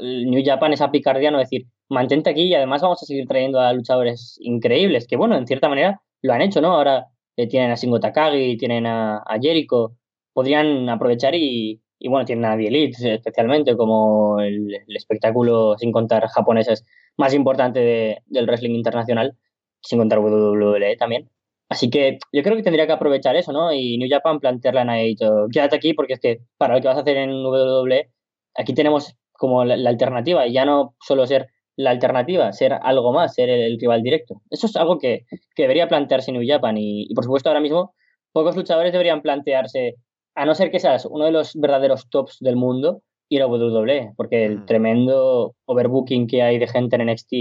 New 0.00 0.42
Japan 0.42 0.72
esa 0.72 0.90
picardía, 0.90 1.30
no 1.30 1.38
decir, 1.38 1.66
mantente 1.90 2.30
aquí 2.30 2.44
y 2.44 2.54
además 2.54 2.80
vamos 2.80 3.02
a 3.02 3.06
seguir 3.06 3.26
trayendo 3.28 3.60
a 3.60 3.74
luchadores 3.74 4.38
increíbles, 4.40 5.06
que 5.06 5.16
bueno, 5.16 5.36
en 5.36 5.46
cierta 5.46 5.68
manera 5.68 6.00
lo 6.22 6.32
han 6.32 6.42
hecho, 6.42 6.60
¿no? 6.60 6.74
Ahora 6.74 7.06
eh, 7.36 7.48
tienen 7.48 7.70
a 7.70 7.74
Shingo 7.74 8.00
Takagi, 8.00 8.56
tienen 8.56 8.86
a, 8.86 9.22
Jericho, 9.40 9.96
podrían 10.32 10.88
aprovechar 10.88 11.34
y, 11.34 11.80
bueno, 12.08 12.24
tienen 12.24 12.44
a 12.44 12.56
The 12.56 12.68
Elite 12.68 13.14
especialmente 13.14 13.76
como 13.76 14.40
el, 14.40 14.74
espectáculo, 14.88 15.76
sin 15.78 15.92
contar 15.92 16.26
japoneses, 16.28 16.84
más 17.16 17.34
importante 17.34 18.20
del 18.26 18.46
wrestling 18.46 18.74
internacional, 18.74 19.36
sin 19.80 19.98
contar 19.98 20.18
WWE 20.20 20.96
también. 20.96 21.30
Así 21.68 21.90
que 21.90 22.18
yo 22.32 22.42
creo 22.42 22.56
que 22.56 22.62
tendría 22.62 22.86
que 22.86 22.92
aprovechar 22.92 23.34
eso, 23.36 23.52
¿no? 23.52 23.72
Y 23.72 23.98
New 23.98 24.08
Japan 24.08 24.38
plantearle 24.38 24.80
a 24.80 24.84
Naito, 24.84 25.46
quédate 25.52 25.76
aquí 25.76 25.94
porque 25.94 26.14
es 26.14 26.20
que 26.20 26.40
para 26.58 26.74
lo 26.74 26.80
que 26.80 26.88
vas 26.88 26.96
a 26.96 27.00
hacer 27.00 27.16
en 27.16 27.30
WWE, 27.44 28.08
aquí 28.54 28.72
tenemos 28.74 29.16
como 29.32 29.64
la, 29.64 29.88
alternativa 29.90 30.46
y 30.46 30.52
ya 30.52 30.64
no 30.64 30.94
solo 31.00 31.26
ser 31.26 31.48
la 31.76 31.90
alternativa, 31.90 32.52
ser 32.52 32.72
algo 32.72 33.12
más, 33.12 33.34
ser 33.34 33.48
el, 33.50 33.78
rival 33.78 34.02
directo. 34.02 34.42
Eso 34.50 34.66
es 34.66 34.76
algo 34.76 34.98
que, 34.98 35.26
debería 35.56 35.88
plantearse 35.88 36.32
New 36.32 36.42
Japan 36.46 36.76
y, 36.78 37.12
por 37.14 37.24
supuesto 37.24 37.50
ahora 37.50 37.60
mismo 37.60 37.94
pocos 38.32 38.56
luchadores 38.56 38.92
deberían 38.92 39.22
plantearse, 39.22 39.96
a 40.34 40.44
no 40.44 40.54
ser 40.54 40.70
que 40.70 40.80
seas 40.80 41.06
uno 41.06 41.24
de 41.24 41.30
los 41.30 41.54
verdaderos 41.54 42.08
tops 42.10 42.36
del 42.40 42.56
mundo, 42.56 43.02
ir 43.30 43.42
a 43.42 43.46
WWE, 43.46 44.12
porque 44.16 44.44
el 44.44 44.58
mm. 44.58 44.66
tremendo 44.66 45.54
overbooking 45.64 46.26
que 46.26 46.42
hay 46.42 46.58
de 46.58 46.68
gente 46.68 46.96
en 46.96 47.10
NXT 47.10 47.32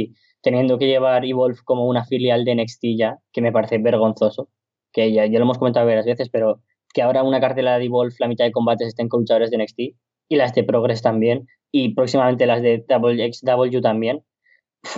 teniendo 0.42 0.78
que 0.78 0.88
llevar 0.88 1.26
Evolve 1.26 1.58
como 1.66 1.88
una 1.88 2.06
filial 2.06 2.46
de 2.46 2.56
NXT 2.56 2.84
ya, 2.96 3.18
que 3.34 3.42
me 3.42 3.52
parece 3.52 3.80
vergonzoso, 3.80 4.48
que 4.94 5.12
ya, 5.12 5.26
ya 5.26 5.40
lo 5.40 5.46
hemos 5.46 5.58
comentado 5.58 5.88
varias 5.88 6.06
veces, 6.06 6.30
pero 6.30 6.62
que 6.94 7.02
ahora 7.02 7.24
una 7.24 7.42
cartela 7.42 7.80
de 7.80 7.86
Evolve, 7.86 8.16
la 8.20 8.28
mitad 8.28 8.46
de 8.46 8.52
combates 8.52 8.90
estén 8.90 9.10
con 9.10 9.22
luchadores 9.22 9.50
de 9.50 9.58
NXT 9.58 9.80
y 10.28 10.36
las 10.36 10.54
de 10.54 10.64
Progress 10.64 11.02
también, 11.02 11.48
y 11.72 11.94
próximamente 11.94 12.46
las 12.46 12.62
de 12.62 12.84
XW 12.88 13.82
también. 13.82 14.24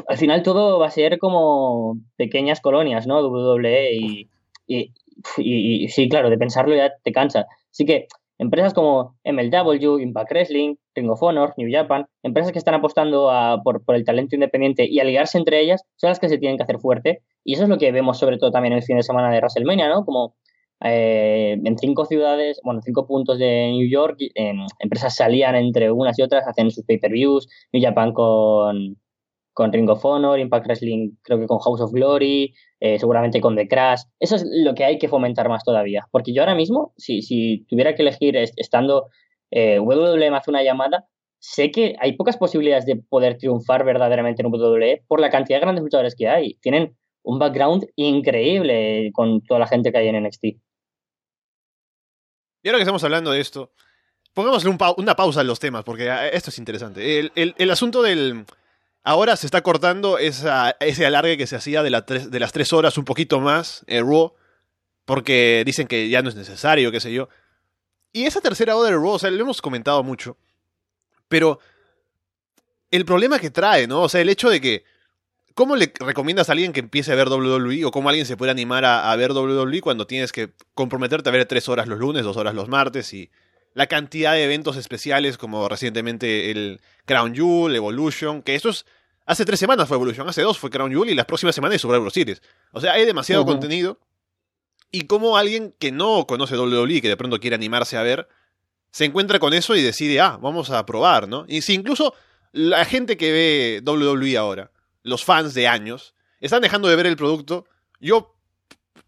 al 0.08 0.18
final 0.18 0.44
todo 0.44 0.80
va 0.80 0.88
a 0.88 0.92
ser 0.92 1.18
como 1.20 1.98
pequeñas 2.18 2.62
colonias, 2.62 3.08
¿no? 3.08 3.22
WWE 3.28 3.94
y, 3.94 4.30
y, 4.68 4.94
y, 5.38 5.90
sí, 5.90 6.10
claro, 6.10 6.30
de 6.30 6.38
pensarlo 6.38 6.76
ya 6.76 6.92
te 7.04 7.12
cansa. 7.12 7.48
Así 7.72 7.86
que 7.86 8.08
Empresas 8.40 8.74
como 8.74 9.16
MLW, 9.24 10.00
Impact 10.00 10.32
Wrestling, 10.32 10.76
Ring 10.94 11.10
of 11.10 11.24
Honor, 11.24 11.54
New 11.58 11.70
Japan, 11.72 12.06
empresas 12.22 12.52
que 12.52 12.60
están 12.60 12.76
apostando 12.76 13.32
por, 13.64 13.82
el 13.96 14.06
talento 14.06 14.36
independiente 14.36 14.86
y 14.88 15.00
aliarse 15.00 15.40
entre 15.40 15.60
ellas, 15.60 15.84
son 15.96 16.10
las 16.10 16.20
que 16.20 16.30
se 16.30 16.38
tienen 16.38 16.58
que 16.58 16.64
hacer 16.64 16.80
fuerte. 16.80 17.24
Y 17.44 17.54
eso 17.54 17.64
es 17.64 17.70
lo 17.70 17.80
que 17.80 17.92
vemos 17.92 18.20
sobre 18.20 18.38
todo 18.38 18.52
también 18.52 18.74
el 18.74 18.84
fin 18.84 18.98
de 18.98 19.04
semana 19.04 19.32
de 19.32 19.38
WrestleMania, 19.38 19.90
¿no? 19.90 20.06
Como 20.06 20.36
eh, 20.84 21.60
en 21.64 21.78
cinco 21.78 22.06
ciudades, 22.06 22.60
bueno, 22.64 22.82
cinco 22.84 23.08
puntos 23.08 23.40
de 23.40 23.72
New 23.72 23.90
York, 23.90 24.18
empresas 24.80 25.16
se 25.16 25.24
alían 25.24 25.56
entre 25.56 25.92
unas 25.92 26.18
y 26.20 26.22
otras, 26.22 26.48
hacen 26.48 26.70
sus 26.72 26.86
pay-per-views, 26.86 27.48
New 27.74 27.84
Japan 27.84 28.14
con, 28.14 28.98
con 29.58 29.74
Ring 29.74 29.90
of 29.90 30.06
Honor, 30.06 30.40
Impact 30.40 30.68
Wrestling 30.68 31.14
creo 31.24 31.40
que 31.40 31.48
con 31.48 31.58
House 31.58 31.82
of 31.82 31.92
Glory, 31.92 32.54
eh, 32.80 33.00
seguramente 33.00 33.42
con 33.42 33.56
The 33.56 33.68
Crash. 33.68 34.02
Eso 34.20 34.36
es 34.36 34.46
lo 34.48 34.76
que 34.76 34.86
hay 34.86 35.00
que 35.00 35.08
fomentar 35.08 35.50
más 35.50 35.64
todavía. 35.64 36.08
Porque 36.12 36.32
yo 36.32 36.44
ahora 36.44 36.54
mismo, 36.54 36.94
si, 36.96 37.24
si 37.24 37.66
tuviera 37.68 37.96
que 37.96 38.04
elegir 38.04 38.38
estando 38.38 39.08
eh, 39.50 39.80
WWE 39.80 40.28
hace 40.28 40.52
una 40.52 40.62
llamada, 40.62 41.08
sé 41.40 41.72
que 41.72 41.96
hay 42.00 42.14
pocas 42.14 42.38
posibilidades 42.38 42.86
de 42.86 42.98
poder 42.98 43.40
triunfar 43.40 43.84
verdaderamente 43.84 44.44
en 44.44 44.54
WWE 44.54 45.04
por 45.08 45.20
la 45.20 45.32
cantidad 45.32 45.58
de 45.58 45.62
grandes 45.62 45.84
luchadores 45.84 46.16
que 46.16 46.28
hay. 46.28 46.54
Tienen 46.62 46.96
un 47.24 47.40
background 47.40 47.88
increíble 47.96 49.10
con 49.14 49.42
toda 49.42 49.60
la 49.60 49.68
gente 49.68 49.92
que 49.92 49.98
hay 49.98 50.08
en 50.08 50.24
NXT. 50.24 50.46
Y 52.64 52.70
ahora 52.70 52.78
que 52.78 52.84
estamos 52.84 53.04
hablando 53.04 53.32
de 53.32 53.40
esto, 53.40 53.72
pongámosle 54.34 54.76
una 54.98 55.16
pausa 55.16 55.42
en 55.42 55.48
los 55.48 55.60
temas, 55.60 55.84
porque 55.84 56.10
ah, 56.10 56.28
esto 56.28 56.50
es 56.50 56.58
interesante. 56.58 57.32
el 57.36 57.72
asunto 57.72 58.02
del, 58.02 58.46
Ahora 59.08 59.38
se 59.38 59.48
está 59.48 59.62
cortando 59.62 60.18
ese 60.18 61.06
alargue 61.06 61.38
que 61.38 61.48
se 61.48 61.56
hacía 61.56 61.82
de, 61.82 61.90
las 61.90 62.52
tres 62.52 62.74
horas 62.74 62.98
un 62.98 63.06
poquito 63.06 63.40
más 63.40 63.86
en 63.88 64.06
Raw, 64.06 64.34
porque 65.06 65.64
dicen 65.66 65.88
que 65.88 66.10
ya 66.10 66.22
no 66.22 66.28
es 66.28 66.36
necesario, 66.36 66.92
qué 66.92 67.00
sé 67.00 67.14
yo. 67.14 67.30
Y 68.12 68.26
esa 68.26 68.42
tercera 68.42 68.76
hora 68.76 68.90
de 68.90 68.98
Raw, 68.98 69.12
o 69.12 69.20
sea, 69.20 69.32
lo 69.32 69.40
hemos 69.40 69.62
comentado 69.62 70.04
mucho, 70.04 70.36
pero 71.30 71.62
el 72.92 73.06
problema 73.06 73.40
que 73.40 73.50
trae, 73.50 73.88
¿no? 73.88 74.02
O 74.02 74.10
sea, 74.10 74.20
el 74.20 74.28
hecho 74.28 74.50
de 74.50 74.60
que, 74.60 74.84
¿cómo 75.58 75.76
le 75.76 75.92
recomiendas 76.00 76.48
a 76.48 76.52
alguien 76.54 76.72
que 76.72 76.80
empiece 76.80 77.12
a 77.12 77.16
ver 77.16 77.28
WWE 77.28 77.84
o 77.84 77.92
cómo 77.92 78.08
alguien 78.08 78.26
se 78.26 78.38
puede 78.38 78.52
animar 78.52 78.86
a, 78.86 79.12
a 79.12 79.16
ver 79.16 79.32
WWE 79.32 79.82
cuando 79.82 80.08
tienes 80.08 80.32
que 80.32 80.52
comprometerte 80.74 81.28
a 81.28 81.34
ver 81.34 81.46
tres 81.48 81.68
horas 81.68 81.88
los 81.88 82.00
lunes, 82.00 82.24
dos 82.24 82.38
horas 82.38 82.54
los 82.54 82.70
martes 82.70 83.14
y 83.14 83.30
la 83.74 83.88
cantidad 83.88 84.34
de 84.34 84.44
eventos 84.44 84.78
especiales 84.78 85.38
como 85.38 85.68
recientemente 85.68 86.52
el 86.52 86.80
Crown 87.06 87.36
Jewel, 87.36 87.76
Evolution, 87.76 88.42
que 88.42 88.56
eso 88.56 88.70
es 88.70 88.86
Hace 89.28 89.44
tres 89.44 89.60
semanas 89.60 89.90
fue 89.90 89.98
Evolution, 89.98 90.30
hace 90.30 90.42
dos 90.42 90.58
fue 90.58 90.70
Crown 90.70 90.90
Jewel 90.90 91.10
y 91.10 91.14
las 91.14 91.26
próximas 91.26 91.54
semanas 91.54 91.76
es 91.76 91.82
Survivor 91.82 92.10
Series. 92.12 92.42
O 92.72 92.80
sea, 92.80 92.94
hay 92.94 93.06
demasiado 93.06 93.46
contenido. 93.46 94.00
Y 94.90 95.02
como 95.02 95.36
alguien 95.36 95.76
que 95.78 95.92
no 95.92 96.26
conoce 96.26 96.56
WWE 96.58 96.94
y 96.94 97.02
que 97.02 97.10
de 97.10 97.18
pronto 97.18 97.38
quiere 97.38 97.58
animarse 97.58 97.98
a 97.98 98.04
ver, 98.04 98.30
se 98.92 99.04
encuentra 99.04 99.38
con 99.40 99.54
eso 99.54 99.76
y 99.76 99.82
decide, 99.82 100.22
ah, 100.22 100.40
vamos 100.42 100.70
a 100.70 100.86
probar, 100.86 101.28
¿no? 101.28 101.44
Y 101.50 101.62
si 101.62 101.74
incluso 101.74 102.14
la 102.54 102.86
gente 102.86 103.18
que 103.18 103.34
ve 103.34 103.82
WWE 103.86 104.38
ahora, 104.38 104.72
los 105.08 105.24
fans 105.24 105.54
de 105.54 105.68
años, 105.68 106.14
están 106.40 106.62
dejando 106.62 106.88
de 106.88 106.96
ver 106.96 107.08
el 107.08 107.16
producto, 107.16 107.66
yo, 108.00 108.36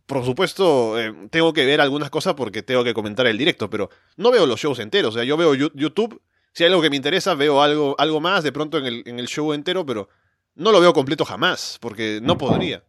por 0.05 0.25
supuesto, 0.25 0.99
eh, 0.99 1.13
tengo 1.29 1.53
que 1.53 1.65
ver 1.65 1.81
algunas 1.81 2.09
cosas 2.09 2.33
porque 2.33 2.63
tengo 2.63 2.83
que 2.83 2.93
comentar 2.93 3.27
el 3.27 3.37
directo, 3.37 3.69
pero 3.69 3.89
no 4.17 4.31
veo 4.31 4.45
los 4.45 4.59
shows 4.59 4.79
enteros. 4.79 5.13
O 5.13 5.17
sea, 5.17 5.23
yo 5.23 5.37
veo 5.37 5.53
YouTube 5.53 6.21
si 6.53 6.63
hay 6.63 6.69
algo 6.69 6.81
que 6.81 6.89
me 6.89 6.95
interesa, 6.95 7.35
veo 7.35 7.61
algo, 7.61 7.95
algo 7.97 8.19
más 8.19 8.43
de 8.43 8.51
pronto 8.51 8.77
en 8.77 8.85
el, 8.85 9.03
en 9.05 9.19
el 9.19 9.27
show 9.27 9.53
entero, 9.53 9.85
pero 9.85 10.09
no 10.55 10.71
lo 10.71 10.81
veo 10.81 10.93
completo 10.93 11.25
jamás, 11.25 11.77
porque 11.79 12.19
no 12.21 12.37
podría. 12.37 12.83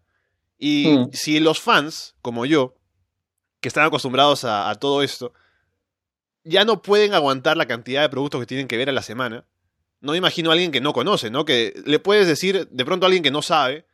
Y 0.58 0.88
hmm. 0.88 1.10
si 1.12 1.40
los 1.40 1.60
fans, 1.60 2.16
como 2.22 2.46
yo, 2.46 2.74
que 3.60 3.68
están 3.68 3.84
acostumbrados 3.84 4.44
a, 4.44 4.74
todo 4.76 5.02
esto, 5.02 5.32
ya 6.44 6.64
no 6.64 6.82
pueden 6.82 7.14
aguantar 7.14 7.56
la 7.56 7.66
cantidad 7.66 8.02
de 8.02 8.08
productos 8.08 8.40
que 8.40 8.46
tienen 8.46 8.68
que 8.68 8.76
ver 8.76 8.88
a 8.88 8.92
la 8.92 9.02
semana, 9.02 9.44
no 10.00 10.12
me 10.12 10.18
imagino 10.18 10.50
a 10.50 10.54
alguien 10.54 10.72
que 10.72 10.80
no 10.80 10.92
conoce, 10.92 11.30
¿no? 11.30 11.44
Que 11.44 11.74
le 11.84 11.98
puedes 11.98 12.26
decir 12.26 12.68
de 12.68 12.84
pronto 12.84 13.06
a 13.06 13.08
alguien 13.08 13.22
que 13.22 13.30
no 13.30 13.42
sabe, 13.42 13.86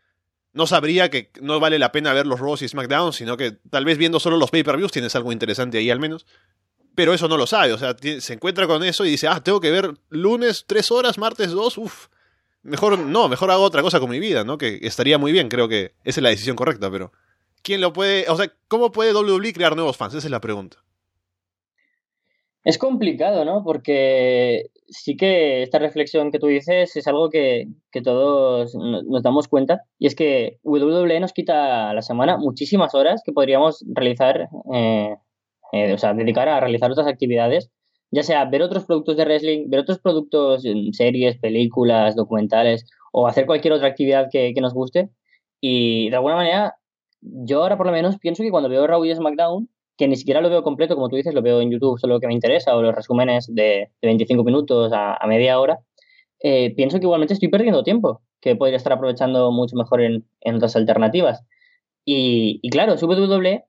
no 0.53 0.67
sabría 0.67 1.11
que 1.11 1.31
no 1.41 1.61
vale 1.61 1.79
la 1.79 1.93
pena 1.93 2.13
ver 2.13 2.27
los 2.27 2.41
Raw 2.41 2.57
y 2.61 2.69
SmackDown, 2.69 3.13
sino 3.13 3.37
que 3.37 3.53
tal 3.71 3.85
vez 3.85 3.99
viendo 3.99 4.21
solo 4.21 4.37
los 4.37 4.51
pay-per-views 4.51 4.93
tienes 4.93 5.15
algo 5.17 5.33
interesante 5.33 5.79
ahí 5.79 5.91
al 5.91 6.01
menos 6.01 6.27
pero 6.97 7.13
eso 7.13 7.29
no 7.29 7.37
lo 7.37 7.47
sabe, 7.47 7.75
o 7.75 7.79
sea, 7.79 7.95
se 8.21 8.33
encuentra 8.33 8.67
con 8.67 8.83
eso 8.83 9.05
y 9.05 9.11
dice, 9.11 9.29
ah, 9.29 9.41
tengo 9.41 9.61
que 9.61 9.71
ver 9.71 9.93
lunes 10.09 10.65
tres 10.67 10.91
horas, 10.91 11.19
martes 11.19 11.51
dos, 11.51 11.77
uff, 11.77 12.09
mejor 12.63 12.99
no, 12.99 13.29
mejor 13.29 13.51
hago 13.51 13.63
otra 13.63 13.83
cosa 13.83 14.01
con 14.01 14.09
mi 14.09 14.19
vida, 14.19 14.45
¿no? 14.45 14.57
Que 14.57 14.81
estaría 14.83 15.19
muy 15.19 15.31
bien, 15.31 15.51
creo 15.51 15.69
que 15.69 15.93
esa 16.05 16.21
es 16.21 16.23
la 16.23 16.31
decisión 16.31 16.57
correcta, 16.57 16.91
pero 16.91 17.13
¿quién 17.63 17.83
lo 17.83 17.93
puede, 17.93 18.25
o 18.31 18.37
sea, 18.37 18.51
cómo 18.67 18.93
puede 18.93 19.13
WWE 19.13 19.53
crear 19.53 19.77
nuevos 19.77 19.99
fans? 19.99 20.15
Esa 20.15 20.27
es 20.27 20.31
la 20.31 20.41
pregunta. 20.41 20.79
Es 22.65 22.79
complicado, 22.79 23.45
¿no? 23.45 23.63
Porque 23.63 24.71
sí 24.89 25.17
que 25.17 25.63
esta 25.63 25.79
reflexión 25.79 26.31
que 26.31 26.39
tú 26.39 26.47
dices 26.47 26.97
es 26.97 27.07
algo 27.07 27.31
que, 27.31 27.69
todos 28.05 28.75
nos 28.75 29.23
damos 29.23 29.49
cuenta 29.49 29.81
y 29.99 30.07
es 30.07 30.15
que 30.15 30.59
WWE 30.63 31.19
nos 31.19 31.33
quita 31.33 31.91
a 31.91 31.95
la 31.95 32.03
semana 32.03 32.37
muchísimas 32.37 32.95
horas 32.95 33.23
que 33.25 33.33
podríamos 33.33 33.83
realizar 33.89 34.49
eh, 34.75 35.17
eh, 35.73 35.93
o 35.93 35.99
sea, 35.99 36.15
dedicar 36.15 36.49
a 36.49 36.61
realizar 36.61 36.91
otras 36.91 37.07
actividades, 37.07 37.71
ya 38.11 38.23
sea 38.23 38.45
ver 38.45 38.63
otros 38.63 38.85
productos 38.85 39.17
de 39.17 39.25
wrestling, 39.25 39.69
ver 39.69 39.81
otros 39.81 39.99
productos, 39.99 40.63
series, 40.93 41.39
películas, 41.39 42.15
documentales, 42.17 42.87
o 43.13 43.27
hacer 43.27 43.47
cualquier 43.47 43.75
otra 43.75 43.89
actividad 43.89 44.29
que, 44.31 44.55
nos 44.61 44.75
guste. 44.75 45.11
Y 45.61 46.11
de 46.11 46.17
alguna 46.17 46.37
manera, 46.37 46.77
yo 47.21 47.63
ahora 47.63 47.77
por 47.77 47.87
lo 47.87 47.93
menos 47.93 48.19
pienso 48.19 48.43
que 48.43 48.51
cuando 48.51 48.69
veo 48.69 48.87
Raw 48.87 49.05
y 49.05 49.15
SmackDown, 49.15 49.69
que 49.97 50.09
ni 50.09 50.17
siquiera 50.17 50.41
lo 50.41 50.51
veo 50.51 50.63
completo, 50.63 50.95
como 50.95 51.09
tú 51.09 51.17
dices, 51.17 51.35
lo 51.35 51.43
veo 51.43 51.61
en 51.61 51.71
YouTube, 51.71 51.99
solo 51.99 52.15
lo 52.15 52.21
que 52.21 52.27
me 52.27 52.35
interesa, 52.35 52.77
o 52.77 52.83
los 52.83 52.95
resúmenes 52.95 53.47
de, 53.53 53.91
25 54.03 54.45
minutos 54.45 54.93
a, 54.95 55.19
media 55.27 55.59
hora, 55.59 55.81
eh, 56.41 56.75
pienso 56.75 56.99
que 56.99 57.07
igualmente 57.07 57.35
estoy 57.35 57.49
perdiendo 57.49 57.83
tiempo, 57.83 58.23
que 58.41 58.57
podría 58.57 58.77
estar 58.77 58.93
aprovechando 58.93 59.51
mucho 59.53 59.77
mejor 59.77 60.03
en, 60.03 60.25
otras 60.55 60.77
alternativas. 60.77 61.43
Y, 62.05 62.61
y 62.63 62.71
claro, 62.71 62.95
WWE 62.95 63.65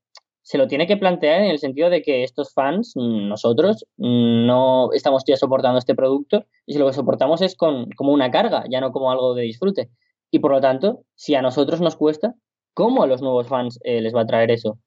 se 0.47 0.57
lo 0.57 0.67
tiene 0.67 0.87
que 0.87 0.95
plantear 0.95 1.41
en 1.41 1.49
el 1.51 1.59
sentido 1.59 1.89
de 1.89 2.01
que 2.01 2.23
estos 2.23 2.53
fans, 2.53 2.93
nosotros, 2.95 3.85
no 3.97 4.93
estamos 4.93 5.23
ya 5.27 5.35
soportando 5.35 5.77
este 5.77 5.93
producto 5.93 6.45
y 6.65 6.71
si 6.71 6.79
lo 6.79 6.87
que 6.87 6.93
soportamos 6.93 7.41
es 7.41 7.57
con, 7.57 7.89
como 7.97 8.13
una 8.13 8.31
carga, 8.31 8.63
ya 8.69 8.79
no 8.79 8.93
como 8.93 9.11
algo 9.11 9.33
de 9.35 9.43
disfrute. 9.43 9.89
Y 10.31 10.39
por 10.39 10.51
lo 10.51 10.61
tanto, 10.61 11.03
si 11.15 11.35
a 11.35 11.41
nosotros 11.41 11.81
nos 11.81 11.97
cuesta, 11.97 12.33
¿cómo 12.73 13.03
a 13.03 13.07
los 13.07 13.21
nuevos 13.21 13.47
fans 13.47 13.77
eh, 13.83 13.99
les 13.99 14.15
va 14.15 14.21
a 14.21 14.25
traer 14.25 14.49
eso? 14.49 14.79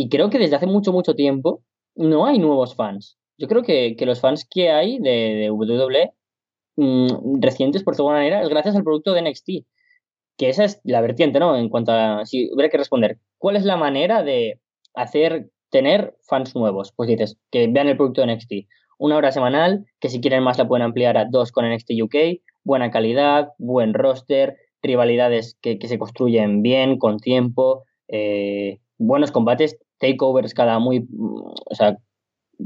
Y 0.00 0.08
creo 0.08 0.30
que 0.30 0.38
desde 0.38 0.54
hace 0.54 0.66
mucho, 0.66 0.92
mucho 0.92 1.14
tiempo 1.14 1.62
no 1.96 2.26
hay 2.26 2.38
nuevos 2.38 2.76
fans. 2.76 3.18
Yo 3.36 3.48
creo 3.48 3.62
que, 3.62 3.96
los 4.06 4.20
fans 4.20 4.46
que 4.48 4.70
hay 4.70 5.00
de, 5.00 5.10
de 5.10 5.50
WWE 5.50 6.12
mm, 6.76 7.40
recientes, 7.40 7.82
por 7.82 7.94
alguna 7.94 8.18
manera, 8.18 8.42
es 8.42 8.48
gracias 8.48 8.76
al 8.76 8.84
producto 8.84 9.12
de 9.12 9.22
NXT. 9.22 9.48
Que 10.36 10.50
esa 10.50 10.64
es 10.64 10.80
la 10.84 11.00
vertiente, 11.00 11.40
¿no? 11.40 11.56
En 11.56 11.68
cuanto 11.68 11.90
a 11.90 12.24
si 12.26 12.48
hubiera 12.52 12.70
que 12.70 12.78
responder, 12.78 13.18
¿cuál 13.38 13.56
es 13.56 13.64
la 13.64 13.76
manera 13.76 14.22
de 14.22 14.60
hacer, 14.94 15.50
tener 15.70 16.14
fans 16.28 16.54
nuevos. 16.54 16.92
Pues 16.94 17.08
dices, 17.08 17.36
que 17.50 17.66
vean 17.68 17.88
el 17.88 17.96
producto 17.96 18.22
de 18.22 18.34
NXT. 18.34 18.52
Una 18.98 19.16
hora 19.16 19.32
semanal, 19.32 19.84
que 20.00 20.08
si 20.08 20.20
quieren 20.20 20.42
más 20.42 20.58
la 20.58 20.68
pueden 20.68 20.84
ampliar 20.84 21.16
a 21.16 21.24
dos 21.24 21.52
con 21.52 21.68
NXT 21.68 21.90
UK, 22.02 22.14
buena 22.64 22.90
calidad, 22.90 23.48
buen 23.58 23.94
roster, 23.94 24.56
rivalidades 24.82 25.56
que, 25.60 25.78
se 25.80 25.98
construyen 25.98 26.62
bien, 26.62 26.98
con 26.98 27.18
tiempo, 27.18 27.84
eh, 28.08 28.80
buenos 28.96 29.30
combates, 29.30 29.78
takeovers 29.98 30.54
cada 30.54 30.78
muy, 30.78 31.06
o 31.18 31.74
sea, 31.74 31.96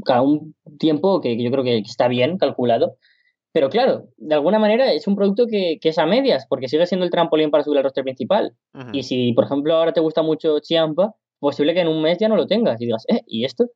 cada 0.04 0.22
un 0.22 0.54
tiempo 0.78 1.20
que, 1.20 1.42
yo 1.42 1.50
creo 1.50 1.64
que 1.64 1.78
está 1.78 2.08
bien 2.08 2.38
calculado. 2.38 2.96
Pero 3.52 3.68
claro, 3.68 4.08
de 4.16 4.34
alguna 4.34 4.58
manera 4.58 4.92
es 4.92 5.06
un 5.06 5.14
producto 5.14 5.46
que, 5.46 5.78
es 5.82 5.98
a 5.98 6.06
medias, 6.06 6.46
porque 6.48 6.68
sigue 6.68 6.86
siendo 6.86 7.04
el 7.04 7.10
trampolín 7.10 7.50
para 7.50 7.64
subir 7.64 7.78
al 7.78 7.84
roster 7.84 8.04
principal. 8.04 8.56
Y 8.92 9.02
si, 9.02 9.32
por 9.34 9.44
ejemplo, 9.44 9.74
ahora 9.74 9.92
te 9.92 10.00
gusta 10.00 10.22
mucho 10.22 10.58
Chiampa, 10.60 11.14
posible 11.38 11.74
que 11.74 11.80
en 11.80 11.88
un 11.88 12.00
mes 12.00 12.18
ya 12.18 12.28
no 12.28 12.36
lo 12.36 12.46
tengas 12.46 12.80
y 12.80 12.86
digas, 12.86 13.04
¿eh? 13.08 13.20
¿Y 13.26 13.44
esto? 13.44 13.66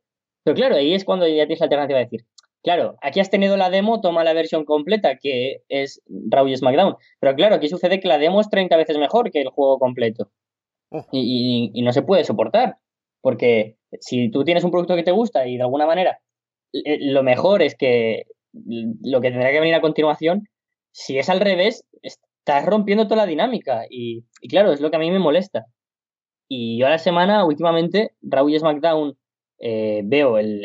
Pero 0.44 0.54
claro, 0.54 0.76
ahí 0.76 0.94
es 0.94 1.04
cuando 1.04 1.26
ya 1.26 1.44
tienes 1.44 1.60
la 1.60 1.64
alternativa 1.64 1.98
de 1.98 2.04
decir, 2.04 2.24
claro, 2.62 2.96
aquí 3.02 3.20
has 3.20 3.30
tenido 3.30 3.56
la 3.56 3.68
demo, 3.68 4.00
toma 4.00 4.24
la 4.24 4.32
versión 4.32 4.64
completa, 4.64 5.16
que 5.16 5.62
es 5.68 6.00
Raw 6.08 6.46
y 6.46 6.56
SmackDown. 6.56 6.96
Pero 7.20 7.34
claro, 7.34 7.56
aquí 7.56 7.68
sucede 7.68 8.00
que 8.00 8.08
la 8.08 8.18
demo 8.18 8.40
es 8.40 8.48
30 8.48 8.76
veces 8.76 8.96
mejor 8.96 9.30
que 9.30 9.42
el 9.42 9.48
juego 9.50 9.78
completo. 9.78 10.30
Y, 11.12 11.82
no 11.82 11.92
se 11.92 12.02
puede 12.02 12.24
soportar. 12.24 12.78
Porque 13.26 13.76
si 13.98 14.30
tú 14.30 14.44
tienes 14.44 14.62
un 14.62 14.70
producto 14.70 14.94
que 14.94 15.02
te 15.02 15.10
gusta 15.10 15.48
y 15.48 15.56
de 15.56 15.62
alguna 15.64 15.84
manera 15.84 16.20
eh, 16.72 17.10
lo 17.10 17.24
mejor 17.24 17.60
es 17.60 17.74
que 17.74 18.26
lo 18.52 19.20
que 19.20 19.30
tendrá 19.30 19.50
que 19.50 19.58
venir 19.58 19.74
a 19.74 19.80
continuación, 19.80 20.44
si 20.92 21.18
es 21.18 21.28
al 21.28 21.40
revés, 21.40 21.84
estás 22.02 22.64
rompiendo 22.64 23.08
toda 23.08 23.22
la 23.22 23.26
dinámica. 23.26 23.82
Y, 23.90 24.22
claro, 24.48 24.70
es 24.70 24.80
lo 24.80 24.92
que 24.92 24.96
a 24.98 25.00
mí 25.00 25.10
me 25.10 25.18
molesta. 25.18 25.66
Y 26.46 26.78
yo 26.78 26.86
a 26.86 26.90
la 26.90 26.98
semana, 26.98 27.44
últimamente, 27.44 28.12
Raw 28.22 28.48
y 28.48 28.60
SmackDown, 28.60 29.18
eh, 29.58 30.02
veo 30.04 30.38
el, 30.38 30.64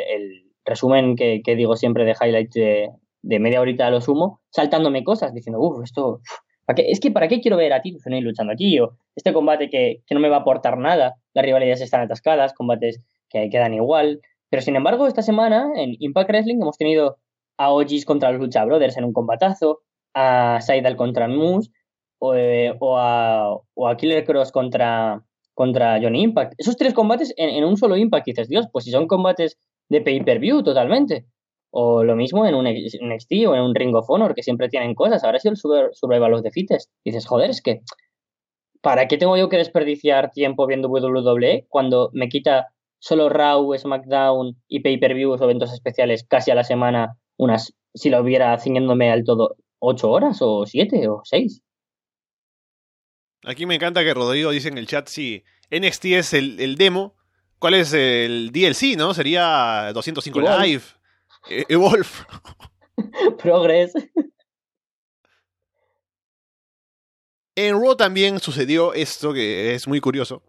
resumen 0.63 1.15
que, 1.15 1.41
digo 1.43 1.75
siempre 1.75 2.05
de 2.05 2.13
highlights 2.21 2.53
de, 2.53 3.39
media 3.39 3.59
horita 3.59 3.87
a 3.87 3.89
lo 3.89 4.01
sumo, 4.01 4.39
saltándome 4.51 5.03
cosas, 5.03 5.33
diciendo, 5.33 5.59
uff, 5.59 5.83
esto. 5.83 6.21
Es 6.77 6.99
que, 6.99 7.11
¿para 7.11 7.27
qué 7.27 7.41
quiero 7.41 7.57
ver 7.57 7.73
a 7.73 7.81
ti 7.81 7.95
luchando 8.21 8.53
aquí? 8.53 8.79
O 8.79 8.97
este 9.15 9.33
combate 9.33 9.69
que, 9.69 10.01
no 10.11 10.19
me 10.19 10.29
va 10.29 10.37
a 10.37 10.39
aportar 10.39 10.77
nada, 10.77 11.15
las 11.33 11.45
rivalidades 11.45 11.81
están 11.81 12.01
atascadas, 12.01 12.53
combates 12.53 13.01
que 13.29 13.49
quedan 13.49 13.73
igual. 13.73 14.21
Pero 14.49 14.61
sin 14.61 14.75
embargo, 14.75 15.07
esta 15.07 15.21
semana 15.21 15.71
en 15.75 15.95
Impact 15.99 16.29
Wrestling 16.29 16.61
hemos 16.61 16.77
tenido 16.77 17.17
a 17.57 17.71
OGs 17.71 18.05
contra 18.05 18.31
los 18.31 18.41
Lucha 18.41 18.65
Brothers 18.65 18.97
en 18.97 19.05
un 19.05 19.13
combatazo, 19.13 19.81
a 20.13 20.59
Seidel 20.61 20.95
contra 20.95 21.27
Moose, 21.27 21.69
o, 22.19 22.35
eh, 22.35 22.75
o, 22.79 22.97
a, 22.97 23.97
Killer 23.97 24.25
Cross 24.25 24.51
contra, 24.51 25.23
contra 25.53 25.99
Johnny 26.01 26.21
Impact. 26.21 26.53
Esos 26.57 26.77
tres 26.77 26.93
combates 26.93 27.33
en, 27.37 27.63
un 27.63 27.77
solo 27.77 27.97
Impact, 27.97 28.25
dices, 28.25 28.47
Dios, 28.47 28.67
pues 28.71 28.85
si 28.85 28.91
son 28.91 29.07
combates 29.07 29.57
de 29.89 30.01
pay-per-view 30.01 30.63
totalmente. 30.63 31.25
O 31.71 32.03
lo 32.03 32.15
mismo 32.15 32.45
en 32.45 32.55
un 32.55 32.65
NXT 32.65 33.31
o 33.47 33.55
en 33.55 33.61
un 33.61 33.75
Ring 33.75 33.95
of 33.95 34.09
Honor, 34.09 34.35
que 34.35 34.43
siempre 34.43 34.69
tienen 34.69 34.93
cosas. 34.93 35.23
Ahora 35.23 35.39
sí 35.39 35.47
el 35.47 35.57
Survival 35.57 36.33
of 36.33 36.43
the 36.43 36.51
Fittest. 36.51 36.91
Dices, 37.03 37.25
joder, 37.25 37.49
es 37.49 37.61
que, 37.61 37.81
¿para 38.81 39.07
qué 39.07 39.17
tengo 39.17 39.37
yo 39.37 39.49
que 39.49 39.57
desperdiciar 39.57 40.31
tiempo 40.31 40.67
viendo 40.67 40.89
WWE 40.89 41.65
cuando 41.69 42.09
me 42.13 42.29
quita 42.29 42.67
solo 42.99 43.29
Raw, 43.29 43.73
SmackDown 43.77 44.61
y 44.67 44.81
pay-per-views 44.81 45.41
o 45.41 45.43
eventos 45.45 45.73
especiales 45.73 46.23
casi 46.23 46.51
a 46.51 46.55
la 46.55 46.63
semana, 46.63 47.17
unas, 47.37 47.73
si 47.93 48.09
lo 48.09 48.21
hubiera 48.21 48.57
ciñéndome 48.59 49.11
al 49.11 49.23
todo, 49.23 49.55
ocho 49.79 50.11
horas 50.11 50.37
o 50.41 50.65
siete 50.65 51.07
o 51.07 51.21
seis? 51.23 51.61
Aquí 53.43 53.65
me 53.65 53.75
encanta 53.75 54.03
que 54.03 54.13
Rodrigo 54.13 54.51
dice 54.51 54.67
en 54.67 54.77
el 54.77 54.87
chat 54.87 55.07
si 55.07 55.43
NXT 55.71 56.05
es 56.05 56.33
el, 56.33 56.75
demo. 56.75 57.15
¿Cuál 57.59 57.75
es 57.75 57.93
el 57.93 58.51
DLC, 58.51 58.97
no? 58.97 59.13
Sería 59.13 59.91
205 59.93 60.41
Live. 60.41 60.83
Evolve. 61.49 62.07
Progress. 63.41 63.93
En 67.55 67.81
Raw 67.81 67.95
también 67.95 68.39
sucedió 68.39 68.93
esto 68.93 69.33
que 69.33 69.75
es 69.75 69.87
muy 69.87 69.99
curioso. 69.99 70.43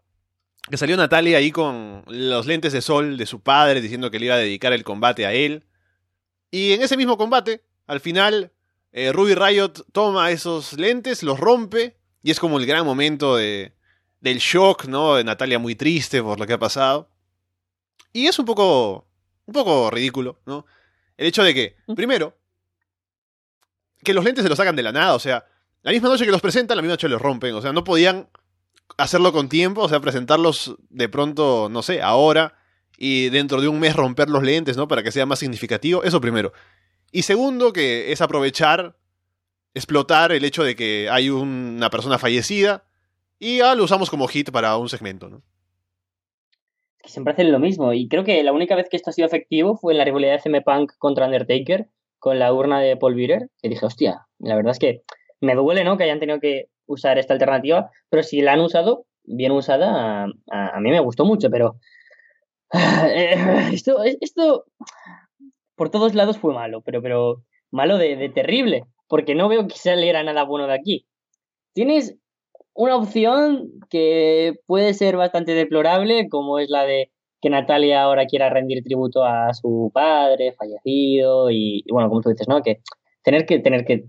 Que 0.70 0.76
salió 0.76 0.96
Natalia 0.96 1.38
ahí 1.38 1.50
con 1.50 2.04
los 2.06 2.46
lentes 2.46 2.72
de 2.72 2.80
sol 2.80 3.16
de 3.16 3.26
su 3.26 3.40
padre 3.40 3.80
diciendo 3.80 4.10
que 4.10 4.20
le 4.20 4.26
iba 4.26 4.36
a 4.36 4.38
dedicar 4.38 4.72
el 4.72 4.84
combate 4.84 5.26
a 5.26 5.32
él. 5.32 5.64
Y 6.50 6.72
en 6.72 6.82
ese 6.82 6.96
mismo 6.96 7.18
combate, 7.18 7.64
al 7.86 8.00
final, 8.00 8.52
eh, 8.92 9.10
Ruby 9.12 9.34
Riot 9.34 9.72
toma 9.92 10.30
esos 10.30 10.74
lentes, 10.74 11.22
los 11.22 11.40
rompe 11.40 11.96
y 12.22 12.30
es 12.30 12.38
como 12.38 12.58
el 12.58 12.66
gran 12.66 12.84
momento 12.84 13.36
de, 13.36 13.74
del 14.20 14.38
shock, 14.38 14.84
¿no? 14.86 15.16
De 15.16 15.24
Natalia 15.24 15.58
muy 15.58 15.74
triste 15.74 16.22
por 16.22 16.38
lo 16.38 16.46
que 16.46 16.52
ha 16.52 16.58
pasado. 16.58 17.10
Y 18.12 18.26
es 18.26 18.38
un 18.38 18.44
poco, 18.44 19.08
un 19.46 19.54
poco 19.54 19.90
ridículo, 19.90 20.40
¿no? 20.46 20.64
El 21.16 21.26
hecho 21.26 21.42
de 21.42 21.54
que, 21.54 21.76
primero, 21.94 22.36
que 24.02 24.14
los 24.14 24.24
lentes 24.24 24.42
se 24.42 24.48
los 24.48 24.58
sacan 24.58 24.76
de 24.76 24.82
la 24.82 24.92
nada, 24.92 25.14
o 25.14 25.18
sea, 25.18 25.44
la 25.82 25.92
misma 25.92 26.08
noche 26.08 26.24
que 26.24 26.30
los 26.30 26.40
presentan, 26.40 26.76
la 26.76 26.82
misma 26.82 26.94
noche 26.94 27.08
los 27.08 27.20
rompen, 27.20 27.54
o 27.54 27.62
sea, 27.62 27.72
no 27.72 27.84
podían 27.84 28.28
hacerlo 28.96 29.32
con 29.32 29.48
tiempo, 29.48 29.82
o 29.82 29.88
sea, 29.88 30.00
presentarlos 30.00 30.76
de 30.90 31.08
pronto, 31.08 31.68
no 31.70 31.82
sé, 31.82 32.02
ahora, 32.02 32.54
y 32.96 33.30
dentro 33.30 33.60
de 33.60 33.68
un 33.68 33.80
mes 33.80 33.96
romper 33.96 34.28
los 34.28 34.42
lentes, 34.42 34.76
¿no? 34.76 34.88
Para 34.88 35.02
que 35.02 35.12
sea 35.12 35.26
más 35.26 35.38
significativo, 35.38 36.02
eso 36.04 36.20
primero. 36.20 36.52
Y 37.10 37.22
segundo, 37.22 37.72
que 37.72 38.12
es 38.12 38.20
aprovechar 38.20 38.96
explotar 39.74 40.32
el 40.32 40.44
hecho 40.44 40.64
de 40.64 40.76
que 40.76 41.08
hay 41.10 41.30
una 41.30 41.90
persona 41.90 42.18
fallecida 42.18 42.84
y 43.38 43.58
ya 43.58 43.74
lo 43.74 43.84
usamos 43.84 44.10
como 44.10 44.28
hit 44.28 44.50
para 44.50 44.76
un 44.76 44.88
segmento, 44.88 45.28
¿no? 45.28 45.42
Que 47.02 47.10
siempre 47.10 47.32
hacen 47.32 47.52
lo 47.52 47.58
mismo 47.58 47.92
y 47.92 48.08
creo 48.08 48.24
que 48.24 48.42
la 48.42 48.52
única 48.52 48.76
vez 48.76 48.88
que 48.88 48.96
esto 48.96 49.10
ha 49.10 49.12
sido 49.12 49.26
efectivo 49.26 49.76
fue 49.76 49.92
en 49.92 49.98
la 49.98 50.04
rivalidad 50.04 50.32
de 50.32 50.38
CM 50.40 50.62
Punk 50.62 50.92
contra 50.98 51.26
Undertaker 51.26 51.88
con 52.18 52.38
la 52.38 52.52
urna 52.52 52.80
de 52.80 52.96
Paul 52.96 53.16
Bearer, 53.16 53.48
que 53.60 53.68
dije, 53.68 53.84
hostia, 53.84 54.26
la 54.38 54.54
verdad 54.54 54.70
es 54.70 54.78
que 54.78 55.02
me 55.40 55.56
duele, 55.56 55.82
¿no? 55.82 55.96
Que 55.96 56.04
hayan 56.04 56.20
tenido 56.20 56.38
que 56.38 56.66
usar 56.86 57.18
esta 57.18 57.34
alternativa, 57.34 57.90
pero 58.08 58.22
si 58.22 58.40
la 58.42 58.52
han 58.52 58.60
usado, 58.60 59.06
bien 59.24 59.50
usada, 59.50 60.26
a, 60.50 60.80
mí 60.80 60.90
me 60.90 61.00
gustó 61.00 61.24
mucho, 61.24 61.50
pero 61.50 61.76
esto, 63.72 64.04
esto 64.04 64.66
por 65.74 65.90
todos 65.90 66.14
lados 66.14 66.38
fue 66.38 66.54
malo, 66.54 66.82
pero, 66.82 67.02
pero 67.02 67.42
malo 67.72 67.98
de 67.98 68.28
terrible 68.28 68.84
porque 69.12 69.34
no 69.34 69.46
veo 69.46 69.68
que 69.68 69.76
saliera 69.76 70.22
nada 70.22 70.42
bueno 70.44 70.66
de 70.66 70.72
aquí. 70.72 71.06
Tienes 71.74 72.16
una 72.74 72.96
opción 72.96 73.70
que 73.90 74.54
puede 74.66 74.94
ser 74.94 75.16
bastante 75.16 75.52
deplorable, 75.54 76.28
como 76.28 76.58
es 76.58 76.70
la 76.70 76.84
de 76.84 77.10
que 77.40 77.50
Natalia 77.50 78.02
ahora 78.02 78.26
quiera 78.26 78.50
rendir 78.50 78.82
tributo 78.84 79.24
a 79.24 79.52
su 79.52 79.90
padre 79.92 80.52
fallecido 80.52 81.50
y, 81.50 81.84
bueno, 81.90 82.08
como 82.08 82.20
tú 82.20 82.30
dices, 82.30 82.48
¿no? 82.48 82.62
Que 82.62 82.80
tener 83.24 83.46
que 83.46 83.58
tener 83.58 83.84
que 83.84 84.04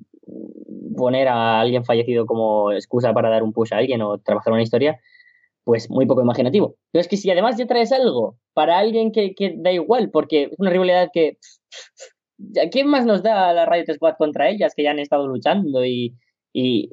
poner 0.96 1.28
a 1.28 1.60
alguien 1.60 1.84
fallecido 1.84 2.26
como 2.26 2.72
excusa 2.72 3.14
para 3.14 3.30
dar 3.30 3.44
un 3.44 3.52
push 3.52 3.74
a 3.74 3.78
alguien 3.78 4.02
o 4.02 4.20
trabajar 4.20 4.54
una 4.54 4.62
historia, 4.62 5.00
pues 5.64 5.90
muy 5.90 6.06
poco 6.06 6.22
imaginativo. 6.22 6.76
Pero 6.92 7.02
es 7.02 7.08
que 7.08 7.18
si 7.18 7.32
además 7.32 7.58
ya 7.58 7.66
traes 7.66 7.92
algo 7.92 8.38
para 8.54 8.78
alguien 8.78 9.12
que, 9.12 9.34
que 9.34 9.56
da 9.58 9.72
igual, 9.72 10.12
porque 10.12 10.44
es 10.44 10.60
una 10.60 10.70
rivalidad 10.70 11.10
que 11.12 11.38
¿quién 12.72 12.88
más 12.88 13.06
nos 13.06 13.24
da 13.24 13.54
la 13.54 13.66
Riot 13.66 13.94
Squad 13.96 14.16
contra 14.18 14.50
ellas 14.50 14.74
que 14.76 14.84
ya 14.84 14.92
han 14.92 15.00
estado 15.00 15.28
luchando? 15.28 15.84
Y, 15.86 16.16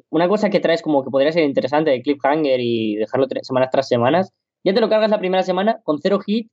una 0.09 0.27
cosa 0.27 0.49
que 0.49 0.59
traes 0.59 0.81
como 0.81 1.03
que 1.03 1.11
podría 1.11 1.31
ser 1.31 1.43
interesante 1.43 1.91
de 1.91 2.01
Cliffhanger 2.01 2.59
y 2.59 2.95
dejarlo 2.95 3.27
semanas 3.41 3.69
tras 3.71 3.87
semanas, 3.87 4.33
ya 4.63 4.73
te 4.73 4.81
lo 4.81 4.89
cargas 4.89 5.11
la 5.11 5.19
primera 5.19 5.43
semana 5.43 5.79
con 5.83 5.99
cero 5.99 6.19
hit 6.19 6.49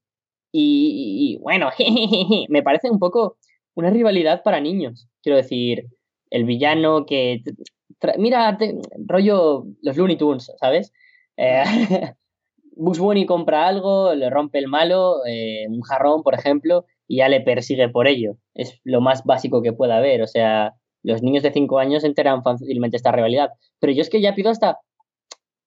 y, 0.53 1.39
bueno, 1.43 1.71
me 2.49 2.63
parece 2.63 2.91
un 2.91 2.99
poco 2.99 3.37
una 3.75 3.91
rivalidad 3.91 4.43
para 4.43 4.61
niños. 4.61 5.09
Quiero 5.23 5.37
decir, 5.37 5.87
el 6.31 6.45
villano 6.45 7.07
que... 7.07 7.43
Mira, 8.17 8.57
rollo 9.07 9.65
los 9.83 9.97
Looney 9.97 10.17
Tunes, 10.17 10.53
¿sabes? 10.61 10.93
Eh, 11.37 11.65
Bugs 12.77 13.01
Bunny 13.01 13.27
compra 13.27 13.67
algo, 13.67 14.15
le 14.15 14.31
rompe 14.31 14.59
el 14.59 14.69
malo, 14.69 15.27
eh, 15.27 15.67
un 15.69 15.83
jarrón, 15.83 16.23
por 16.23 16.35
ejemplo, 16.35 16.85
y 17.09 17.17
ya 17.17 17.29
le 17.29 17.41
persigue 17.41 17.89
por 17.89 18.07
ello. 18.07 18.37
Es 18.55 18.81
lo 18.85 19.01
más 19.01 19.25
básico 19.25 19.63
que 19.63 19.73
pueda 19.73 19.97
haber. 19.97 20.23
O 20.23 20.29
sea, 20.29 20.75
los 21.03 21.23
niños 21.23 21.43
de 21.43 21.53
5 21.53 21.79
años 21.79 22.05
enteran 22.05 22.43
fácilmente 22.43 22.97
esta 22.97 23.13
rivalidad. 23.13 23.51
Pero 23.79 23.93
yo 23.93 24.03
es 24.03 24.11
que 24.11 24.21
ya 24.21 24.35
pido 24.35 24.51
hasta 24.51 24.79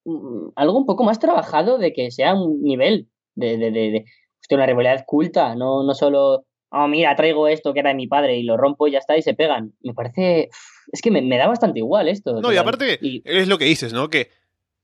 mm, 0.06 0.50
algo 0.56 0.78
un 0.78 0.86
poco 0.86 1.04
más 1.04 1.20
trabajado 1.20 1.78
de 1.78 1.94
que 1.94 2.12
sea 2.12 2.34
un 2.34 2.62
nivel 2.62 3.08
de, 3.36 3.58
de, 3.58 3.72
de, 3.72 4.06
una 4.52 4.66
rivalidad 4.66 5.06
culta, 5.08 5.56
no, 5.56 5.84
no 5.84 5.94
solo, 5.94 6.46
oh, 6.72 6.88
mira, 6.90 7.16
traigo 7.16 7.48
esto 7.48 7.74
que 7.74 7.80
era 7.80 7.92
de 7.92 7.96
mi 7.96 8.08
padre 8.08 8.36
y 8.36 8.44
lo 8.44 8.58
rompo 8.58 8.86
y 8.86 8.92
ya 8.92 8.98
está 8.98 9.16
y 9.16 9.22
se 9.22 9.34
pegan. 9.34 9.74
Me 9.80 9.94
parece, 9.94 10.50
es 10.92 11.02
que 11.02 11.10
me, 11.10 11.38
da 11.38 11.48
bastante 11.48 11.80
igual 11.80 12.10
esto. 12.10 12.42
No, 12.42 12.52
y 12.52 12.58
aparte, 12.58 13.00
es 13.24 13.48
lo 13.48 13.58
que 13.58 13.64
dices, 13.64 13.94
¿no? 13.94 14.10
Que 14.10 14.30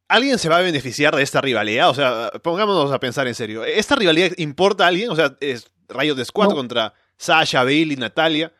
¿Alguien 0.09 0.39
se 0.39 0.47
va 0.47 0.57
a 0.57 0.61
beneficiar 0.61 1.15
de 1.15 1.23
esta 1.23 1.41
rivalidad? 1.41 1.89
O 1.89 1.93
sea, 1.93 2.31
pongámonos 2.41 2.91
a 2.91 2.99
pensar 2.99 3.27
en 3.27 3.35
serio. 3.35 3.65
¿Esta 3.65 3.95
rivalidad 3.95 4.31
importa 4.37 4.85
a 4.85 4.87
alguien? 4.87 5.09
O 5.09 5.15
sea, 5.15 5.35
es 5.41 5.69
Rayos 5.89 6.15
de 6.15 6.23
Squad 6.23 6.51
contra 6.51 6.93
Sasha, 7.17 7.63
Bailey, 7.63 7.97
Natalia. 7.97 8.53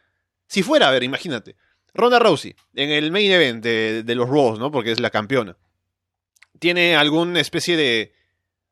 Si 0.48 0.62
fuera, 0.62 0.90
a 0.90 0.92
ver, 0.92 1.04
imagínate. 1.04 1.56
Ronda 1.94 2.20
Rousey, 2.20 2.56
en 2.76 2.92
el 2.92 3.12
main 3.12 3.32
event 3.32 3.64
de, 3.64 4.16
los 4.16 4.30
Raws, 4.30 4.60
¿no? 4.60 4.72
Porque 4.72 4.92
es 4.92 5.00
la 5.00 5.10
campeona. 5.10 5.58
Tiene 6.60 6.96
alguna 6.96 7.40
especie 7.40 7.76
de, 7.76 8.14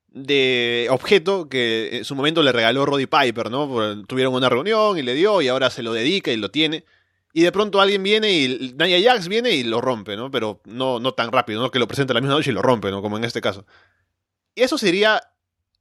de 0.08 0.88
objeto 0.90 1.50
que 1.50 1.98
en 1.98 2.06
su 2.06 2.16
momento 2.16 2.44
le 2.44 2.52
regaló 2.52 2.86
Roddy 2.86 3.08
Piper, 3.08 3.50
¿no? 3.50 4.06
Tuvieron 4.06 4.34
una 4.34 4.50
reunión 4.50 4.98
y 4.98 5.02
le 5.02 5.14
dio 5.14 5.42
y 5.42 5.48
ahora 5.48 5.70
se 5.70 5.84
lo 5.84 5.94
dedica 5.94 6.32
y 6.32 6.38
lo 6.38 6.52
tiene. 6.52 6.86
Y 7.34 7.42
de 7.42 7.52
pronto 7.52 7.82
alguien 7.82 8.02
viene 8.02 8.32
y 8.32 8.74
Nia 8.80 9.12
Jax 9.12 9.28
viene 9.28 9.52
y 9.52 9.64
lo 9.64 9.82
rompe, 9.82 10.16
¿no? 10.16 10.32
Pero 10.32 10.62
no, 10.64 11.02
no 11.02 11.14
tan 11.14 11.34
rápido, 11.34 11.62
¿no? 11.62 11.70
Que 11.70 11.80
lo 11.80 11.88
presenta 11.88 12.14
la 12.14 12.22
misma 12.22 12.36
noche 12.36 12.52
y 12.52 12.54
lo 12.54 12.62
rompe, 12.62 12.92
¿no? 12.92 13.02
Como 13.02 13.18
en 13.18 13.26
este 13.26 13.42
caso. 13.42 13.66
Y 14.56 14.62
eso 14.62 14.78
sería. 14.78 15.22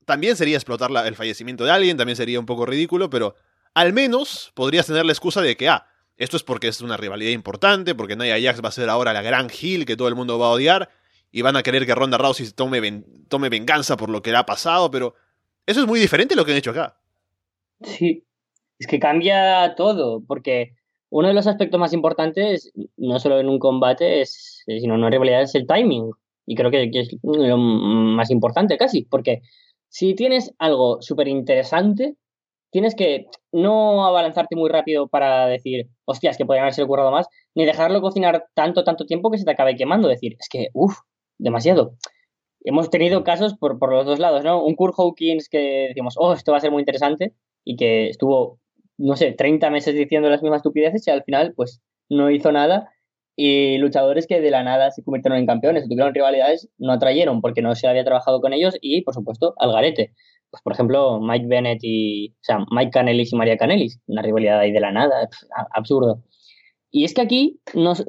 También 0.05 0.37
sería 0.37 0.57
explotar 0.57 0.91
el 1.07 1.14
fallecimiento 1.14 1.64
de 1.64 1.70
alguien, 1.70 1.97
también 1.97 2.16
sería 2.16 2.41
un 2.41 2.45
poco 2.45 2.66
ridículo, 2.66 3.09
pero 3.09 3.37
al 3.72 3.93
menos 3.93 4.51
podrías 4.55 4.87
tener 4.87 5.07
la 5.07 5.12
excusa 5.12 5.41
de 5.41 5.57
que, 5.57 5.68
ah, 5.68 5.87
esto 6.16 6.36
es 6.36 6.42
porque 6.42 6.68
es 6.68 6.80
una 6.80 6.96
rivalidad 6.96 7.32
importante, 7.32 7.94
porque 7.94 8.16
Nia 8.16 8.40
Jax 8.40 8.62
va 8.62 8.68
a 8.68 8.72
ser 8.72 8.88
ahora 8.88 9.12
la 9.12 9.22
gran 9.22 9.48
heel 9.50 9.84
que 9.84 9.96
todo 9.96 10.08
el 10.08 10.14
mundo 10.14 10.38
va 10.38 10.46
a 10.46 10.50
odiar, 10.50 10.90
y 11.30 11.42
van 11.42 11.56
a 11.56 11.64
querer 11.64 11.84
que 11.84 11.94
Ronda 11.96 12.16
Rousey 12.16 12.52
tome, 12.52 13.02
tome 13.28 13.48
venganza 13.48 13.96
por 13.96 14.08
lo 14.08 14.22
que 14.22 14.30
le 14.30 14.36
ha 14.36 14.46
pasado, 14.46 14.88
pero 14.90 15.14
eso 15.66 15.80
es 15.80 15.86
muy 15.86 15.98
diferente 15.98 16.34
a 16.34 16.36
lo 16.36 16.44
que 16.44 16.52
han 16.52 16.58
hecho 16.58 16.70
acá. 16.70 16.96
Sí, 17.82 18.24
es 18.78 18.86
que 18.86 19.00
cambia 19.00 19.74
todo, 19.74 20.22
porque 20.24 20.76
uno 21.10 21.26
de 21.26 21.34
los 21.34 21.48
aspectos 21.48 21.80
más 21.80 21.92
importantes, 21.92 22.72
no 22.96 23.18
solo 23.18 23.40
en 23.40 23.48
un 23.48 23.58
combate, 23.58 24.20
es, 24.20 24.62
sino 24.64 24.94
en 24.94 25.00
una 25.00 25.10
rivalidad, 25.10 25.42
es 25.42 25.56
el 25.56 25.66
timing. 25.66 26.10
Y 26.46 26.54
creo 26.54 26.70
que, 26.70 26.90
que 26.90 27.00
es 27.00 27.16
lo 27.22 27.56
más 27.56 28.30
importante 28.30 28.76
casi, 28.78 29.02
porque 29.04 29.42
si 29.88 30.14
tienes 30.14 30.52
algo 30.58 31.02
súper 31.02 31.26
interesante, 31.26 32.14
tienes 32.74 32.96
que 32.96 33.28
no 33.52 34.04
abalanzarte 34.04 34.56
muy 34.56 34.68
rápido 34.68 35.06
para 35.06 35.46
decir, 35.46 35.86
hostias, 36.06 36.36
que 36.36 36.44
podrían 36.44 36.64
haberse 36.64 36.82
ocurrido 36.82 37.12
más, 37.12 37.28
ni 37.54 37.64
dejarlo 37.64 38.00
cocinar 38.00 38.46
tanto, 38.52 38.82
tanto 38.82 39.06
tiempo 39.06 39.30
que 39.30 39.38
se 39.38 39.44
te 39.44 39.52
acabe 39.52 39.76
quemando. 39.76 40.08
Decir, 40.08 40.34
es 40.40 40.48
que, 40.48 40.70
uff, 40.74 40.98
demasiado. 41.38 41.94
Hemos 42.64 42.90
tenido 42.90 43.22
casos 43.22 43.54
por, 43.56 43.78
por 43.78 43.92
los 43.92 44.04
dos 44.04 44.18
lados, 44.18 44.42
¿no? 44.42 44.64
Un 44.64 44.74
Kurt 44.74 44.94
Hawkins 44.98 45.48
que 45.48 45.86
decimos, 45.90 46.16
oh, 46.18 46.32
esto 46.32 46.50
va 46.50 46.58
a 46.58 46.60
ser 46.60 46.72
muy 46.72 46.80
interesante, 46.80 47.32
y 47.62 47.76
que 47.76 48.08
estuvo, 48.08 48.58
no 48.98 49.14
sé, 49.14 49.30
30 49.30 49.70
meses 49.70 49.94
diciendo 49.94 50.28
las 50.28 50.42
mismas 50.42 50.58
estupideces 50.58 51.06
y 51.06 51.12
al 51.12 51.22
final, 51.22 51.54
pues, 51.54 51.80
no 52.08 52.28
hizo 52.28 52.50
nada. 52.50 52.90
Y 53.36 53.78
luchadores 53.78 54.26
que 54.26 54.40
de 54.40 54.50
la 54.50 54.64
nada 54.64 54.90
se 54.90 55.04
convirtieron 55.04 55.38
en 55.38 55.46
campeones, 55.46 55.88
tuvieron 55.88 56.12
rivalidades, 56.12 56.68
no 56.78 56.90
atrayeron 56.90 57.40
porque 57.40 57.62
no 57.62 57.76
se 57.76 57.86
había 57.86 58.02
trabajado 58.02 58.40
con 58.40 58.52
ellos 58.52 58.76
y, 58.80 59.02
por 59.02 59.14
supuesto, 59.14 59.54
al 59.58 59.70
garete 59.70 60.12
pues 60.55 60.62
por 60.62 60.72
ejemplo, 60.72 61.20
Mike 61.20 61.46
Bennett 61.48 61.80
y, 61.82 62.28
o 62.28 62.42
sea, 62.42 62.64
Mike 62.70 62.92
Canelis 62.92 63.32
y 63.32 63.36
María 63.36 63.57
Canelis, 63.57 63.98
una 64.07 64.22
rivalidad 64.22 64.61
ahí 64.61 64.70
de 64.70 64.78
la 64.78 64.92
nada, 64.92 65.28
absurdo. 65.72 66.22
Y 66.92 67.02
es 67.02 67.12
que 67.12 67.22
aquí, 67.22 67.59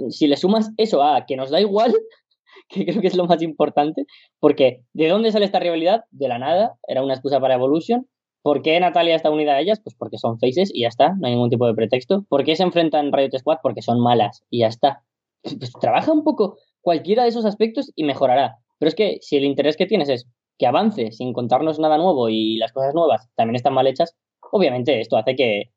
si 0.09 0.27
le 0.27 0.37
sumas 0.37 0.71
eso 0.77 1.01
a 1.01 1.25
que 1.25 1.37
nos 1.37 1.49
da 1.49 1.59
igual, 1.59 1.95
que 2.69 2.85
creo 2.85 3.01
que 3.01 3.07
es 3.07 3.15
lo 3.15 3.25
más 3.25 3.41
importante, 3.41 4.05
porque 4.39 4.83
¿de 4.93 5.07
dónde 5.09 5.31
sale 5.31 5.45
esta 5.45 5.57
rivalidad? 5.57 6.03
De 6.11 6.27
la 6.27 6.37
nada, 6.37 6.77
era 6.87 7.01
una 7.01 7.15
excusa 7.15 7.39
para 7.39 7.55
Evolution. 7.55 8.07
¿Por 8.43 8.61
qué 8.61 8.79
Natalia 8.79 9.15
está 9.15 9.31
unida 9.31 9.53
a 9.53 9.59
ellas? 9.59 9.81
Pues 9.83 9.95
porque 9.95 10.19
son 10.19 10.37
faces 10.37 10.69
y 10.71 10.83
ya 10.83 10.89
está, 10.89 11.15
no 11.19 11.25
hay 11.25 11.33
ningún 11.33 11.49
tipo 11.49 11.65
de 11.65 11.73
pretexto. 11.73 12.27
¿Por 12.29 12.43
qué 12.43 12.55
se 12.55 12.61
enfrentan 12.61 13.11
Riot 13.11 13.35
Squad? 13.39 13.57
Porque 13.63 13.81
son 13.81 13.99
malas 13.99 14.43
y 14.51 14.59
ya 14.59 14.67
está. 14.67 15.01
Pues 15.41 15.71
trabaja 15.81 16.11
un 16.11 16.23
poco 16.23 16.59
cualquiera 16.81 17.23
de 17.23 17.29
esos 17.29 17.45
aspectos 17.45 17.91
y 17.95 18.03
mejorará. 18.03 18.59
Pero 18.77 18.89
es 18.89 18.93
que 18.93 19.17
si 19.21 19.37
el 19.37 19.45
interés 19.45 19.77
que 19.77 19.87
tienes 19.87 20.09
es 20.09 20.27
que 20.57 20.67
avance 20.67 21.11
sin 21.11 21.33
contarnos 21.33 21.79
nada 21.79 21.97
nuevo 21.97 22.29
y 22.29 22.57
las 22.57 22.71
cosas 22.71 22.93
nuevas 22.93 23.29
también 23.35 23.55
están 23.55 23.73
mal 23.73 23.87
hechas, 23.87 24.15
obviamente 24.51 24.99
esto 24.99 25.17
hace 25.17 25.35
que, 25.35 25.71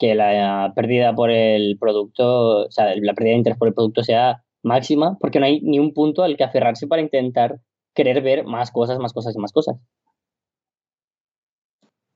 la 0.00 0.72
pérdida 0.74 1.14
por 1.14 1.30
el 1.30 1.78
producto, 1.78 2.66
o 2.66 2.70
sea, 2.70 2.92
la 2.96 3.14
pérdida 3.14 3.32
de 3.32 3.38
interés 3.38 3.58
por 3.58 3.68
el 3.68 3.74
producto 3.74 4.02
sea 4.02 4.42
máxima, 4.64 5.16
porque 5.20 5.38
no 5.38 5.46
hay 5.46 5.60
ni 5.60 5.78
un 5.78 5.94
punto 5.94 6.24
al 6.24 6.36
que 6.36 6.42
aferrarse 6.42 6.88
para 6.88 7.02
intentar 7.02 7.60
querer 7.94 8.20
ver 8.20 8.44
más 8.44 8.72
cosas, 8.72 8.98
más 8.98 9.12
cosas 9.12 9.36
y 9.36 9.38
más 9.38 9.52
cosas. 9.52 9.76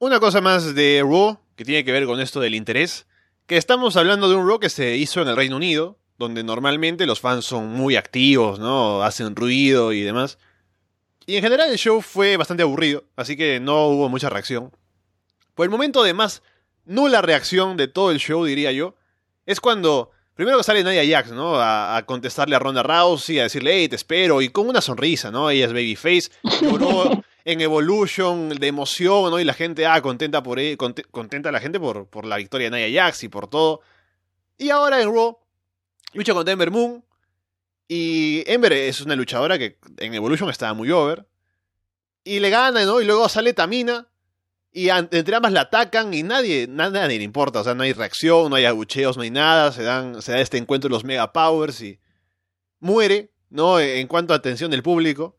Una 0.00 0.18
cosa 0.18 0.40
más 0.40 0.74
de 0.74 1.00
Raw, 1.04 1.38
que 1.54 1.64
tiene 1.64 1.84
que 1.84 1.92
ver 1.92 2.06
con 2.06 2.18
esto 2.18 2.40
del 2.40 2.56
interés, 2.56 3.06
que 3.46 3.56
estamos 3.56 3.96
hablando 3.96 4.28
de 4.28 4.34
un 4.34 4.48
Raw 4.48 4.58
que 4.58 4.68
se 4.68 4.96
hizo 4.96 5.22
en 5.22 5.28
el 5.28 5.36
Reino 5.36 5.54
Unido, 5.54 5.96
donde 6.18 6.42
normalmente 6.42 7.06
los 7.06 7.20
fans 7.20 7.44
son 7.44 7.72
muy 7.72 7.94
activos, 7.94 8.58
¿no? 8.58 9.02
Hacen 9.02 9.36
ruido 9.36 9.92
y 9.92 10.00
demás. 10.00 10.38
Y 11.26 11.36
en 11.36 11.42
general 11.42 11.70
el 11.70 11.76
show 11.76 12.00
fue 12.00 12.36
bastante 12.36 12.62
aburrido, 12.62 13.02
así 13.16 13.36
que 13.36 13.58
no 13.58 13.88
hubo 13.88 14.08
mucha 14.08 14.30
reacción. 14.30 14.70
Por 15.54 15.64
el 15.64 15.70
momento 15.70 16.04
de 16.04 16.14
más 16.14 16.42
nula 16.84 17.20
reacción 17.20 17.76
de 17.76 17.88
todo 17.88 18.12
el 18.12 18.18
show, 18.18 18.44
diría 18.44 18.70
yo, 18.70 18.94
es 19.44 19.60
cuando 19.60 20.12
primero 20.34 20.62
sale 20.62 20.84
Nadia 20.84 21.04
Jax, 21.04 21.32
¿no? 21.32 21.60
A, 21.60 22.00
contestarle 22.06 22.54
a 22.54 22.60
Ronda 22.60 22.84
Rousey, 22.84 23.40
a 23.40 23.44
decirle, 23.44 23.72
hey, 23.74 23.88
te 23.88 23.96
espero, 23.96 24.40
y 24.40 24.50
con 24.50 24.68
una 24.68 24.80
sonrisa, 24.80 25.32
¿no? 25.32 25.50
Ella 25.50 25.66
es 25.66 25.72
babyface, 25.72 26.30
lloró 26.62 27.24
en 27.44 27.60
Evolution 27.60 28.50
de 28.50 28.66
emoción, 28.68 29.30
¿no? 29.30 29.40
Y 29.40 29.44
la 29.44 29.54
gente, 29.54 29.84
ah, 29.84 30.00
contenta 30.00 30.44
por 30.44 30.60
e, 30.60 30.76
contenta 30.76 31.50
la 31.50 31.58
gente 31.58 31.80
por, 31.80 32.06
por 32.06 32.24
la 32.24 32.36
victoria 32.36 32.66
de 32.66 32.70
Nadia 32.70 33.02
Jax 33.04 33.24
y 33.24 33.28
por 33.28 33.48
todo. 33.48 33.80
Y 34.58 34.70
ahora 34.70 35.00
en 35.00 35.12
Raw, 35.12 35.38
lucha 36.12 36.34
con 36.34 36.44
Denver 36.44 36.70
Moon, 36.70 37.04
y 37.88 38.42
Ember 38.46 38.72
es 38.72 39.00
una 39.00 39.16
luchadora 39.16 39.58
que 39.58 39.78
en 39.98 40.14
Evolution 40.14 40.50
estaba 40.50 40.74
muy 40.74 40.90
over. 40.90 41.26
Y 42.24 42.40
le 42.40 42.50
gana, 42.50 42.84
¿no? 42.84 43.00
Y 43.00 43.04
luego 43.04 43.28
sale 43.28 43.52
Tamina. 43.52 44.08
Y 44.72 44.88
entre 44.90 45.36
ambas 45.36 45.52
la 45.52 45.62
atacan 45.62 46.12
y 46.12 46.22
nadie, 46.22 46.66
nada, 46.68 47.06
le 47.06 47.14
importa. 47.14 47.60
O 47.60 47.64
sea, 47.64 47.74
no 47.74 47.84
hay 47.84 47.92
reacción, 47.92 48.50
no 48.50 48.56
hay 48.56 48.64
abucheos, 48.64 49.16
no 49.16 49.22
hay 49.22 49.30
nada. 49.30 49.72
Se, 49.72 49.82
dan, 49.82 50.20
se 50.20 50.32
da 50.32 50.40
este 50.40 50.58
encuentro 50.58 50.88
de 50.88 50.94
los 50.94 51.04
Mega 51.04 51.32
Powers 51.32 51.80
y 51.80 52.00
muere, 52.80 53.30
¿no? 53.48 53.80
En 53.80 54.06
cuanto 54.06 54.34
a 54.34 54.36
atención 54.36 54.70
del 54.70 54.82
público. 54.82 55.36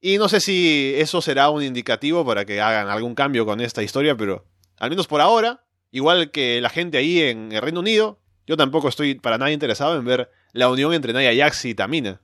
Y 0.00 0.18
no 0.18 0.28
sé 0.28 0.40
si 0.40 0.94
eso 0.96 1.22
será 1.22 1.50
un 1.50 1.62
indicativo 1.62 2.24
para 2.24 2.44
que 2.44 2.60
hagan 2.60 2.88
algún 2.88 3.14
cambio 3.14 3.46
con 3.46 3.60
esta 3.60 3.82
historia, 3.82 4.16
pero 4.16 4.46
al 4.78 4.90
menos 4.90 5.06
por 5.06 5.20
ahora, 5.20 5.64
igual 5.90 6.30
que 6.30 6.60
la 6.60 6.70
gente 6.70 6.98
ahí 6.98 7.20
en 7.20 7.52
el 7.52 7.60
Reino 7.60 7.80
Unido, 7.80 8.18
yo 8.46 8.56
tampoco 8.56 8.88
estoy 8.88 9.14
para 9.14 9.36
nada 9.36 9.52
interesado 9.52 9.96
en 9.96 10.04
ver 10.04 10.30
la 10.52 10.68
unión 10.70 10.92
entre 10.94 11.12
Naya 11.12 11.32
Jax 11.34 11.64
y 11.64 11.74
Tamina. 11.74 12.20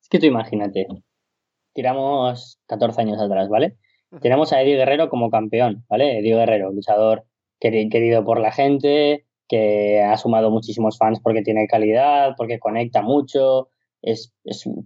Es 0.00 0.08
que 0.08 0.18
tú 0.18 0.26
imagínate, 0.26 0.86
tiramos 1.72 2.58
14 2.66 3.02
años 3.02 3.20
atrás, 3.20 3.48
¿vale? 3.48 3.76
Tenemos 4.20 4.52
a 4.52 4.60
Eddie 4.60 4.76
Guerrero 4.76 5.08
como 5.08 5.30
campeón, 5.30 5.84
¿vale? 5.88 6.18
Eddie 6.18 6.34
Guerrero, 6.34 6.72
luchador 6.72 7.24
querido 7.60 8.24
por 8.24 8.40
la 8.40 8.52
gente, 8.52 9.26
que 9.48 10.00
ha 10.00 10.16
sumado 10.16 10.50
muchísimos 10.50 10.96
fans 10.96 11.20
porque 11.22 11.42
tiene 11.42 11.66
calidad, 11.66 12.34
porque 12.36 12.58
conecta 12.58 13.02
mucho. 13.02 13.68
Es, 14.02 14.32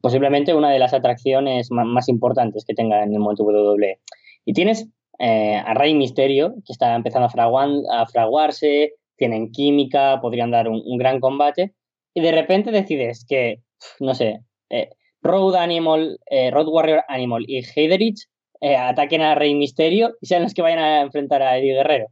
posiblemente 0.03 0.55
una 0.55 0.71
de 0.71 0.81
las 0.81 0.93
atracciones 0.93 1.71
más, 1.71 2.09
importantes 2.09 2.65
que 2.65 2.75
tenga 2.75 3.03
en 3.05 3.13
el 3.13 3.21
mundo 3.21 3.45
WWE. 3.45 4.01
Y 4.45 4.53
tienes 4.53 4.89
eh, 5.19 5.57
a 5.65 5.75
Rey 5.75 5.95
Misterio, 5.95 6.55
que 6.67 6.73
está 6.73 6.95
empezando 6.95 7.29
a, 7.29 8.01
a 8.01 8.07
fraguarse, 8.07 8.95
tienen 9.17 9.53
química, 9.53 10.21
podrían 10.21 10.51
dar 10.51 10.69
un, 10.69 10.99
gran 10.99 11.21
combate, 11.21 11.75
y 12.15 12.21
de 12.21 12.33
repente 12.33 12.71
decides 12.71 13.27
que, 13.29 13.61
no 13.99 14.15
sé, 14.15 14.41
eh, 14.71 14.91
Road 15.21 15.57
Animal, 15.57 16.21
eh, 16.31 16.51
Road 16.51 16.69
Warrior 16.69 17.03
Animal 17.09 17.45
y 17.49 17.65
Heiderich 17.65 18.29
eh, 18.61 18.77
ataquen 18.77 19.21
a 19.21 19.35
Rey 19.35 19.55
Misterio 19.55 20.15
y 20.21 20.27
sean 20.27 20.45
los 20.45 20.55
que 20.55 20.63
vayan 20.63 20.79
a 20.79 21.01
enfrentar 21.01 21.43
a 21.43 21.59
Eddie 21.59 21.75
Guerrero. 21.75 22.07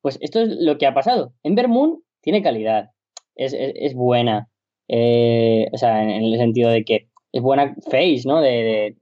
Pues 0.00 0.18
esto 0.22 0.40
es 0.40 0.48
lo 0.58 0.78
que 0.78 0.86
ha 0.86 0.94
pasado. 0.94 1.34
Ember 1.42 1.68
Moon 1.68 2.02
tiene 2.22 2.42
calidad, 2.42 2.90
es, 3.36 3.94
buena, 3.94 4.48
o 4.88 5.78
sea, 5.78 6.02
en, 6.02 6.10
el 6.10 6.36
sentido 6.38 6.70
de 6.70 6.84
que 6.84 7.08
es 7.32 7.42
buena 7.42 7.74
face, 7.90 8.22
¿no? 8.24 8.40
De, 8.40 8.96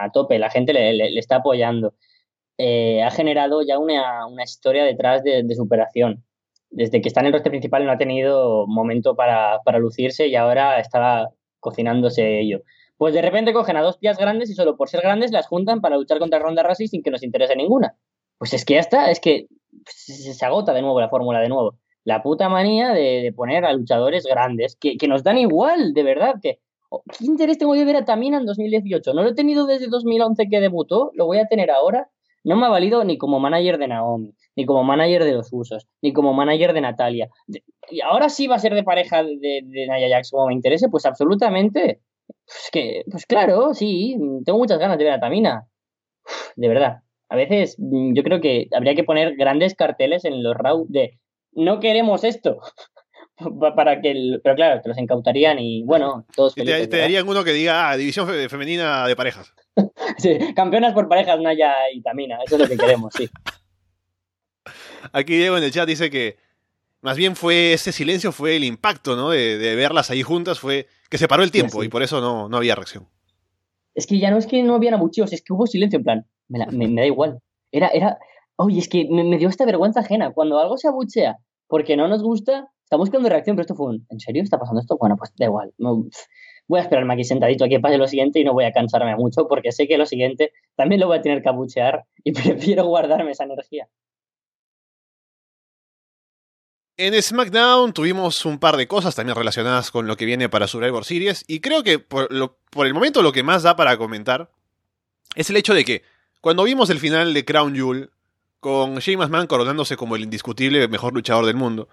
a 0.00 0.10
tope, 0.12 0.38
la 0.38 0.50
gente 0.50 0.72
le, 0.72 1.18
está 1.18 1.36
apoyando. 1.36 1.94
ha 2.58 3.10
generado 3.10 3.62
ya 3.62 3.78
una, 3.78 4.26
historia 4.42 4.84
detrás 4.84 5.22
de, 5.22 5.42
de 5.42 5.54
superación 5.54 6.24
desde 6.70 7.00
que 7.00 7.08
está 7.08 7.20
en 7.20 7.26
el 7.26 7.32
roster 7.32 7.50
principal 7.50 7.84
no 7.84 7.92
ha 7.92 7.98
tenido 7.98 8.66
momento 8.66 9.16
para, 9.16 9.60
lucirse 9.78 10.28
y 10.28 10.36
ahora 10.36 10.78
está 10.78 11.30
cocinándose 11.58 12.40
ello. 12.40 12.62
Pues 12.96 13.14
de 13.14 13.22
repente 13.22 13.52
cogen 13.52 13.76
a 13.76 13.82
dos 13.82 13.98
tías 13.98 14.18
grandes 14.18 14.50
y 14.50 14.54
solo 14.54 14.76
por 14.76 14.88
ser 14.88 15.00
grandes 15.00 15.32
las 15.32 15.46
juntan 15.46 15.80
para 15.80 15.96
luchar 15.96 16.18
contra 16.18 16.38
Ronda 16.38 16.62
Rousey 16.62 16.86
sin 16.86 17.02
que 17.02 17.10
nos 17.10 17.22
interese 17.22 17.56
ninguna. 17.56 17.96
Pues 18.38 18.52
es 18.54 18.64
que 18.64 18.74
ya 18.74 18.80
está, 18.80 19.10
es 19.10 19.20
que 19.20 19.46
se 19.86 20.44
agota 20.44 20.72
de 20.72 20.82
nuevo 20.82 21.00
la 21.00 21.08
fórmula 21.08 21.40
de 21.40 21.48
nuevo. 21.48 21.76
La 22.04 22.22
puta 22.22 22.48
manía 22.48 22.90
de, 22.90 23.32
poner 23.36 23.64
a 23.64 23.72
luchadores 23.72 24.24
grandes 24.24 24.76
que, 24.76 24.96
nos 25.06 25.22
dan 25.22 25.38
igual, 25.38 25.92
de 25.92 26.02
verdad, 26.02 26.36
que 26.42 26.60
oh, 26.88 27.02
¿Qué 27.06 27.24
interés 27.24 27.58
tengo 27.58 27.74
de 27.74 27.84
ver 27.84 27.96
a 27.96 28.04
Tamina 28.04 28.38
en 28.38 28.46
2018? 28.46 29.12
No 29.12 29.22
lo 29.22 29.30
he 29.30 29.34
tenido 29.34 29.66
desde 29.66 29.88
2011 29.88 30.48
que 30.48 30.60
debutó, 30.60 31.10
lo 31.14 31.26
voy 31.26 31.38
a 31.38 31.46
tener 31.46 31.70
ahora. 31.70 32.10
No 32.44 32.56
me 32.56 32.66
ha 32.66 32.68
valido 32.68 33.04
ni 33.04 33.18
como 33.18 33.40
manager 33.40 33.78
de 33.78 33.88
Naomi, 33.88 34.34
ni 34.56 34.66
como 34.66 34.84
manager 34.84 35.24
de 35.24 35.32
los 35.32 35.48
Usos, 35.52 35.86
ni 36.02 36.12
como 36.12 36.32
manager 36.32 36.72
de 36.72 36.80
Natalia. 36.80 37.28
Y 37.90 38.00
ahora 38.00 38.28
sí 38.28 38.46
va 38.46 38.56
a 38.56 38.60
ser 38.60 38.74
de 38.74 38.82
pareja 38.82 39.22
de, 39.22 39.62
Naya 39.88 40.08
Jax 40.08 40.30
como 40.30 40.46
me 40.46 40.54
interese, 40.54 40.88
pues 40.88 41.06
absolutamente. 41.06 42.00
Pues 42.26 42.70
que, 42.72 43.04
pues 43.10 43.26
claro, 43.26 43.74
sí, 43.74 44.16
tengo 44.44 44.58
muchas 44.58 44.78
ganas 44.78 44.98
de 44.98 45.04
ver 45.04 45.14
a 45.14 45.20
Tamina. 45.20 45.68
De 46.56 46.68
verdad. 46.68 47.02
A 47.28 47.36
veces 47.36 47.76
mm, 47.78 48.14
yo 48.14 48.22
creo 48.22 48.40
que 48.40 48.68
habría 48.72 48.94
que 48.94 49.04
poner 49.04 49.36
grandes 49.36 49.74
carteles 49.74 50.24
en 50.24 50.42
los 50.42 50.56
RAW 50.56 50.86
de 50.88 51.18
no 51.52 51.80
queremos 51.80 52.24
esto. 52.24 52.60
para 53.76 54.00
que 54.00 54.40
pero 54.42 54.54
claro, 54.54 54.80
te 54.80 54.88
los 54.88 54.98
incautarían 54.98 55.58
y 55.58 55.82
bueno, 55.84 56.26
todos 56.34 56.54
te, 56.54 56.64
te 56.64 56.96
darían 56.98 57.28
uno 57.28 57.44
que 57.44 57.52
diga 57.52 57.90
ah, 57.90 57.96
división 57.96 58.28
femenina 58.48 59.06
de 59.06 59.16
parejas. 59.16 59.52
sí, 60.18 60.38
campeonas 60.54 60.92
por 60.92 61.08
parejas 61.08 61.40
Naya 61.40 61.74
y 61.92 62.02
Tamina, 62.02 62.38
eso 62.44 62.56
es 62.56 62.62
lo 62.62 62.68
que 62.68 62.76
queremos, 62.76 63.12
sí. 63.16 63.28
Aquí 65.12 65.36
Diego 65.36 65.56
en 65.56 65.64
el 65.64 65.72
chat 65.72 65.88
dice 65.88 66.10
que 66.10 66.36
más 67.00 67.16
bien 67.16 67.34
fue 67.36 67.72
ese 67.72 67.92
silencio 67.92 68.32
fue 68.32 68.56
el 68.56 68.64
impacto, 68.64 69.16
¿no? 69.16 69.30
De, 69.30 69.74
verlas 69.74 70.10
ahí 70.10 70.22
juntas, 70.22 70.60
fue 70.60 70.86
que 71.08 71.18
se 71.18 71.28
paró 71.28 71.42
el 71.42 71.50
tiempo 71.50 71.82
y 71.82 71.88
por 71.88 72.02
eso 72.02 72.20
no, 72.20 72.48
no 72.48 72.58
había 72.58 72.74
reacción. 72.74 73.06
Es 73.94 74.06
que 74.06 74.18
ya 74.18 74.30
no 74.30 74.38
es 74.38 74.46
que 74.46 74.62
no 74.62 74.74
habían 74.74 74.94
abucheos, 74.94 75.32
es 75.32 75.42
que 75.42 75.52
hubo 75.52 75.66
silencio 75.66 75.98
en 75.98 76.04
plan, 76.04 76.26
me, 76.48 76.94
da 76.94 77.06
igual. 77.06 77.40
Era, 77.72 77.88
era, 77.88 78.18
oye, 78.56 78.78
es 78.78 78.88
que 78.88 79.08
me, 79.10 79.38
dio 79.38 79.48
esta 79.48 79.64
vergüenza 79.64 80.00
ajena. 80.00 80.32
Cuando 80.32 80.58
algo 80.58 80.76
se 80.76 80.88
abuchea 80.88 81.38
porque 81.66 81.96
no 81.96 82.08
nos 82.08 82.22
gusta, 82.22 82.70
estamos 82.90 83.06
buscando 83.06 83.28
reacción, 83.28 83.54
pero 83.54 83.62
esto 83.62 83.76
fue 83.76 83.86
un, 83.86 84.04
¿en 84.10 84.18
serio 84.18 84.42
está 84.42 84.58
pasando 84.58 84.80
esto? 84.80 84.96
Bueno, 84.98 85.16
pues 85.16 85.32
da 85.38 85.46
igual. 85.46 85.72
voy 85.78 86.80
a 86.80 86.82
esperarme 86.82 87.14
aquí 87.14 87.22
sentadito 87.22 87.64
a 87.64 87.68
que 87.68 87.78
pase 87.78 87.98
lo 87.98 88.08
siguiente 88.08 88.40
y 88.40 88.44
no 88.44 88.52
voy 88.52 88.64
a 88.64 88.72
cansarme 88.72 89.14
mucho 89.14 89.46
porque 89.46 89.70
sé 89.70 89.86
que 89.86 89.96
lo 89.96 90.06
siguiente 90.06 90.52
también 90.74 91.00
lo 91.00 91.06
voy 91.06 91.18
a 91.18 91.22
tener 91.22 91.40
que 91.40 91.48
abuchear 91.48 92.04
y 92.24 92.32
prefiero 92.32 92.86
guardarme 92.86 93.30
esa 93.30 93.44
energía. 93.44 93.88
En 96.96 97.14
SmackDown 97.22 97.92
tuvimos 97.92 98.44
un 98.44 98.58
par 98.58 98.76
de 98.76 98.88
cosas 98.88 99.14
también 99.14 99.36
relacionadas 99.36 99.92
con 99.92 100.08
lo 100.08 100.16
que 100.16 100.24
viene 100.24 100.48
para 100.48 100.66
Survivor 100.66 101.04
Series 101.04 101.44
y 101.46 101.60
creo 101.60 101.84
que 101.84 102.00
por, 102.00 102.28
el 102.32 102.94
momento 102.94 103.22
lo 103.22 103.30
que 103.30 103.44
más 103.44 103.62
da 103.62 103.76
para 103.76 103.96
comentar 103.98 104.50
es 105.36 105.48
el 105.48 105.56
hecho 105.56 105.74
de 105.74 105.84
que 105.84 106.02
cuando 106.40 106.64
vimos 106.64 106.90
el 106.90 106.98
final 106.98 107.34
de 107.34 107.44
Crown 107.44 107.72
Jewel, 107.72 108.10
con 108.58 108.96
Shane 108.96 109.18
McMahon 109.18 109.46
coronándose 109.46 109.96
como 109.96 110.16
el 110.16 110.24
indiscutible 110.24 110.88
mejor 110.88 111.14
luchador 111.14 111.46
del 111.46 111.54
mundo, 111.54 111.88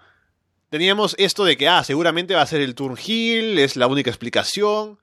teníamos 0.68 1.14
esto 1.18 1.44
de 1.44 1.56
que, 1.56 1.68
ah, 1.68 1.84
seguramente 1.84 2.34
va 2.34 2.42
a 2.42 2.46
ser 2.46 2.60
el 2.60 2.74
turn 2.74 2.96
heel, 2.96 3.58
es 3.58 3.76
la 3.76 3.86
única 3.86 4.10
explicación. 4.10 4.98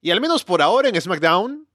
Y 0.00 0.10
al 0.10 0.20
menos 0.20 0.44
por 0.44 0.62
ahora 0.62 0.88
en 0.88 1.00
SmackDown, 1.00 1.66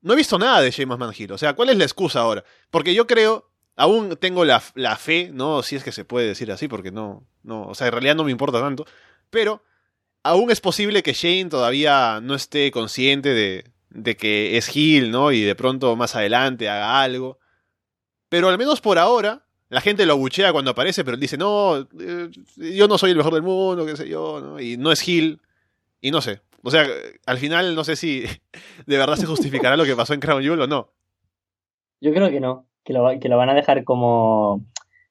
no 0.00 0.12
he 0.12 0.16
visto 0.16 0.38
nada 0.38 0.60
de 0.60 0.86
McMahon 0.86 1.14
heel. 1.16 1.32
O 1.32 1.38
sea, 1.38 1.54
¿cuál 1.54 1.70
es 1.70 1.76
la 1.76 1.84
excusa 1.84 2.20
ahora? 2.20 2.44
Porque 2.70 2.94
yo 2.94 3.06
creo, 3.06 3.50
aún 3.76 4.16
tengo 4.16 4.44
la, 4.44 4.62
la, 4.74 4.96
fe, 4.96 5.30
¿no? 5.32 5.62
Si 5.62 5.76
es 5.76 5.82
que 5.82 5.92
se 5.92 6.04
puede 6.04 6.28
decir 6.28 6.52
así, 6.52 6.68
porque 6.68 6.90
no, 6.90 7.26
no, 7.42 7.66
o 7.66 7.74
sea, 7.74 7.88
en 7.88 7.92
realidad 7.92 8.14
no 8.14 8.24
me 8.24 8.30
importa 8.30 8.60
tanto. 8.60 8.86
Pero 9.30 9.62
aún 10.22 10.50
es 10.50 10.60
posible 10.60 11.02
que 11.02 11.14
Shane 11.14 11.46
todavía 11.46 12.20
no 12.22 12.34
esté 12.34 12.70
consciente 12.70 13.30
de, 13.30 13.64
de 13.90 14.16
que 14.16 14.56
es 14.56 14.66
Gil, 14.66 15.10
¿no? 15.10 15.32
Y 15.32 15.42
de 15.42 15.54
pronto 15.54 15.96
más 15.96 16.14
adelante 16.14 16.68
haga 16.68 17.00
algo. 17.00 17.38
Pero 18.28 18.48
al 18.48 18.58
menos 18.58 18.80
por 18.80 18.98
ahora, 18.98 19.46
la 19.68 19.80
gente 19.80 20.06
lo 20.06 20.14
abuchea 20.14 20.52
cuando 20.52 20.70
aparece, 20.70 21.04
pero 21.04 21.14
él 21.14 21.20
dice, 21.20 21.36
no, 21.36 21.78
eh, 21.78 22.28
yo 22.56 22.88
no 22.88 22.98
soy 22.98 23.10
el 23.10 23.16
mejor 23.16 23.34
del 23.34 23.42
mundo, 23.42 23.84
qué 23.86 23.96
sé 23.96 24.08
yo, 24.08 24.40
¿no? 24.40 24.60
Y 24.60 24.76
no 24.76 24.92
es 24.92 25.00
Gil. 25.00 25.40
Y 26.00 26.10
no 26.10 26.20
sé. 26.20 26.40
O 26.62 26.70
sea, 26.70 26.86
al 27.26 27.38
final 27.38 27.74
no 27.74 27.84
sé 27.84 27.96
si 27.96 28.24
de 28.86 28.98
verdad 28.98 29.16
se 29.16 29.26
justificará 29.26 29.76
lo 29.76 29.84
que 29.84 29.96
pasó 29.96 30.14
en 30.14 30.20
Crown 30.20 30.42
Jewel 30.42 30.62
o 30.62 30.66
no. 30.66 30.88
Yo 32.00 32.12
creo 32.12 32.30
que 32.30 32.40
no, 32.40 32.66
que 32.84 32.92
lo, 32.92 33.36
van 33.36 33.50
a 33.50 33.54
dejar 33.54 33.84
como... 33.84 34.64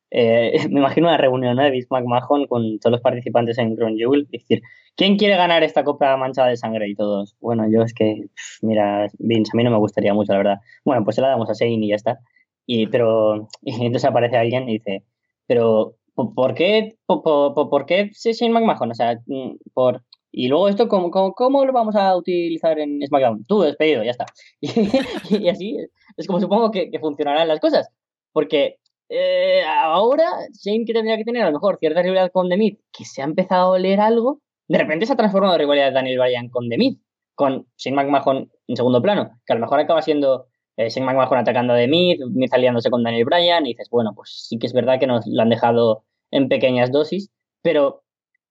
Eh, 0.10 0.68
me 0.70 0.80
imagino 0.80 1.08
una 1.08 1.18
reunión 1.18 1.58
de 1.58 1.70
Vince 1.70 1.88
McMahon 1.90 2.48
con 2.48 2.80
todos 2.80 2.92
los 2.92 3.02
participantes 3.02 3.58
en 3.58 3.76
Crown 3.76 3.98
Jewel, 3.98 4.28
decir, 4.32 4.62
¿Quién 4.98 5.16
quiere 5.16 5.38
ganar 5.38 5.64
esta 5.64 5.84
copa 5.84 6.18
manchada 6.18 6.48
de 6.48 6.58
sangre? 6.58 6.90
Y 6.90 6.96
todos, 6.96 7.36
bueno, 7.40 7.70
yo 7.70 7.84
es 7.84 7.94
que, 7.94 8.30
mira, 8.64 9.08
Vince, 9.20 9.52
a 9.54 9.56
mí 9.56 9.64
no 9.64 9.70
me 9.70 9.78
gustaría 9.78 10.12
mucho, 10.12 10.32
la 10.32 10.40
verdad. 10.40 10.58
Bueno, 10.84 11.04
pues 11.04 11.16
se 11.16 11.22
la 11.22 11.28
damos 11.28 11.48
a 11.52 11.54
Shane 11.54 11.86
y 11.86 11.90
ya 11.90 11.96
está. 11.96 12.20
Y, 12.68 12.88
pero, 12.88 13.48
y 13.64 13.74
entonces 13.74 14.06
aparece 14.06 14.38
alguien 14.38 14.70
y 14.70 14.74
dice, 14.74 15.04
pero, 15.48 15.96
¿por 16.14 16.54
qué, 16.54 16.98
por, 17.08 17.24
por, 17.24 17.86
qué 17.88 18.12
Shane 18.14 18.52
McMahon? 18.52 18.92
O 18.92 18.94
sea, 18.94 19.20
mm, 19.26 19.56
por, 19.74 20.04
y 20.32 20.50
luego 20.50 20.70
esto, 20.70 20.88
¿cómo, 20.88 21.10
cómo, 21.10 21.66
lo 21.66 21.74
vamos 21.74 21.96
a 21.96 22.16
utilizar 22.16 22.78
en 22.78 23.00
SmackDown? 23.08 23.46
Tú, 23.46 23.62
despedido, 23.62 24.04
ya 24.04 24.12
está. 24.12 24.26
Y, 25.42 25.50
así 25.50 25.78
es 26.18 26.28
como 26.28 26.40
supongo 26.40 26.70
que, 26.72 26.92
funcionarán 27.00 27.48
las 27.48 27.60
cosas. 27.60 27.90
Porque 28.34 28.78
eh, 29.10 29.64
ahora 29.66 30.26
Shane 30.54 30.86
que 30.86 30.94
tendría 30.94 31.18
que 31.18 31.24
tener 31.24 31.44
a 31.44 31.48
lo 31.48 31.54
mejor 31.54 31.78
cierta 31.80 32.02
rivalidad 32.02 32.32
con 32.32 32.50
The 32.50 32.58
Miz, 32.58 32.78
que 32.92 33.06
se 33.06 33.22
ha 33.22 33.26
empezado 33.26 33.74
a 33.74 33.78
oler 33.78 34.00
algo, 34.00 34.42
de 34.68 34.78
repente 34.78 35.06
se 35.06 35.14
ha 35.14 35.16
transformado 35.16 35.54
la 35.54 35.60
rivalidad 35.60 35.88
de 35.88 35.94
Daniel 35.94 36.20
Bryan 36.20 36.50
con 36.50 36.68
The 36.70 36.78
Miz, 36.78 37.00
con 37.34 37.66
Shane 37.78 37.96
McMahon 37.96 38.52
en 38.68 38.76
segundo 38.76 39.02
plano, 39.02 39.32
que 39.46 39.54
a 39.54 39.56
lo 39.56 39.62
mejor 39.62 39.80
acaba 39.80 40.02
siendo 40.02 40.48
eh, 40.78 40.90
Shane 40.90 41.06
McMahon 41.06 41.40
atacando 41.40 41.76
The 41.76 41.88
Miz, 41.88 42.20
Miz 42.32 42.54
aliándose 42.54 42.90
con 42.90 43.04
Daniel 43.04 43.26
Bryan, 43.26 43.66
y 43.66 43.70
dices, 43.70 43.90
bueno, 43.90 44.14
pues 44.16 44.46
sí 44.48 44.58
que 44.58 44.68
es 44.68 44.74
verdad 44.74 45.00
que 45.00 45.08
nos 45.08 45.26
lo 45.28 45.42
han 45.42 45.50
dejado 45.50 46.04
en 46.32 46.48
pequeñas 46.48 46.92
dosis, 46.92 47.30
pero 47.62 48.04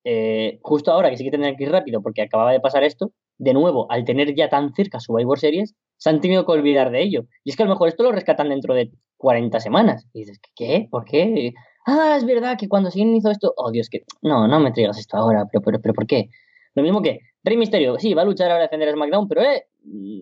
eh, 0.04 0.58
justo 0.62 0.92
ahora 0.92 1.10
que 1.10 1.16
sí 1.16 1.24
que 1.24 1.30
tendrían 1.30 1.56
que 1.56 1.64
ir 1.64 1.70
rápido 1.70 2.02
porque 2.02 2.22
acababa 2.22 2.52
de 2.52 2.60
pasar 2.60 2.84
esto, 2.84 3.12
de 3.38 3.54
nuevo, 3.54 3.90
al 3.90 4.04
tener 4.04 4.34
ya 4.34 4.48
tan 4.48 4.74
cerca 4.74 5.00
su 5.00 5.12
Survivor 5.12 5.38
Series, 5.38 5.74
se 5.98 6.10
han 6.10 6.20
tenido 6.20 6.44
que 6.44 6.52
olvidar 6.52 6.90
de 6.90 7.02
ello. 7.02 7.26
Y 7.44 7.50
es 7.50 7.56
que 7.56 7.62
a 7.62 7.66
lo 7.66 7.72
mejor 7.72 7.88
esto 7.88 8.02
lo 8.02 8.12
rescatan 8.12 8.48
dentro 8.48 8.74
de 8.74 8.90
40 9.18 9.60
semanas. 9.60 10.06
Y 10.12 10.20
dices, 10.20 10.40
¿qué? 10.54 10.88
¿Por 10.90 11.04
qué? 11.04 11.54
ah, 11.86 12.14
es 12.16 12.24
verdad 12.24 12.58
que 12.58 12.68
cuando 12.68 12.90
Shane 12.90 13.16
hizo 13.16 13.30
esto, 13.30 13.54
oh 13.56 13.70
Dios, 13.70 13.88
que 13.88 14.04
no, 14.22 14.48
no 14.48 14.60
me 14.60 14.72
traigas 14.72 14.98
esto 14.98 15.16
ahora, 15.16 15.46
pero, 15.50 15.62
pero, 15.62 15.80
pero 15.80 15.94
¿por 15.94 16.06
qué? 16.06 16.28
Lo 16.74 16.82
mismo 16.82 17.00
que 17.00 17.20
Rey 17.42 17.56
Misterio, 17.56 17.98
sí, 17.98 18.12
va 18.12 18.22
a 18.22 18.24
luchar 18.24 18.50
ahora 18.50 18.64
a 18.64 18.66
defender 18.66 18.88
a 18.88 18.92
SmackDown, 18.92 19.28
pero 19.28 19.42
eh, 19.42 19.66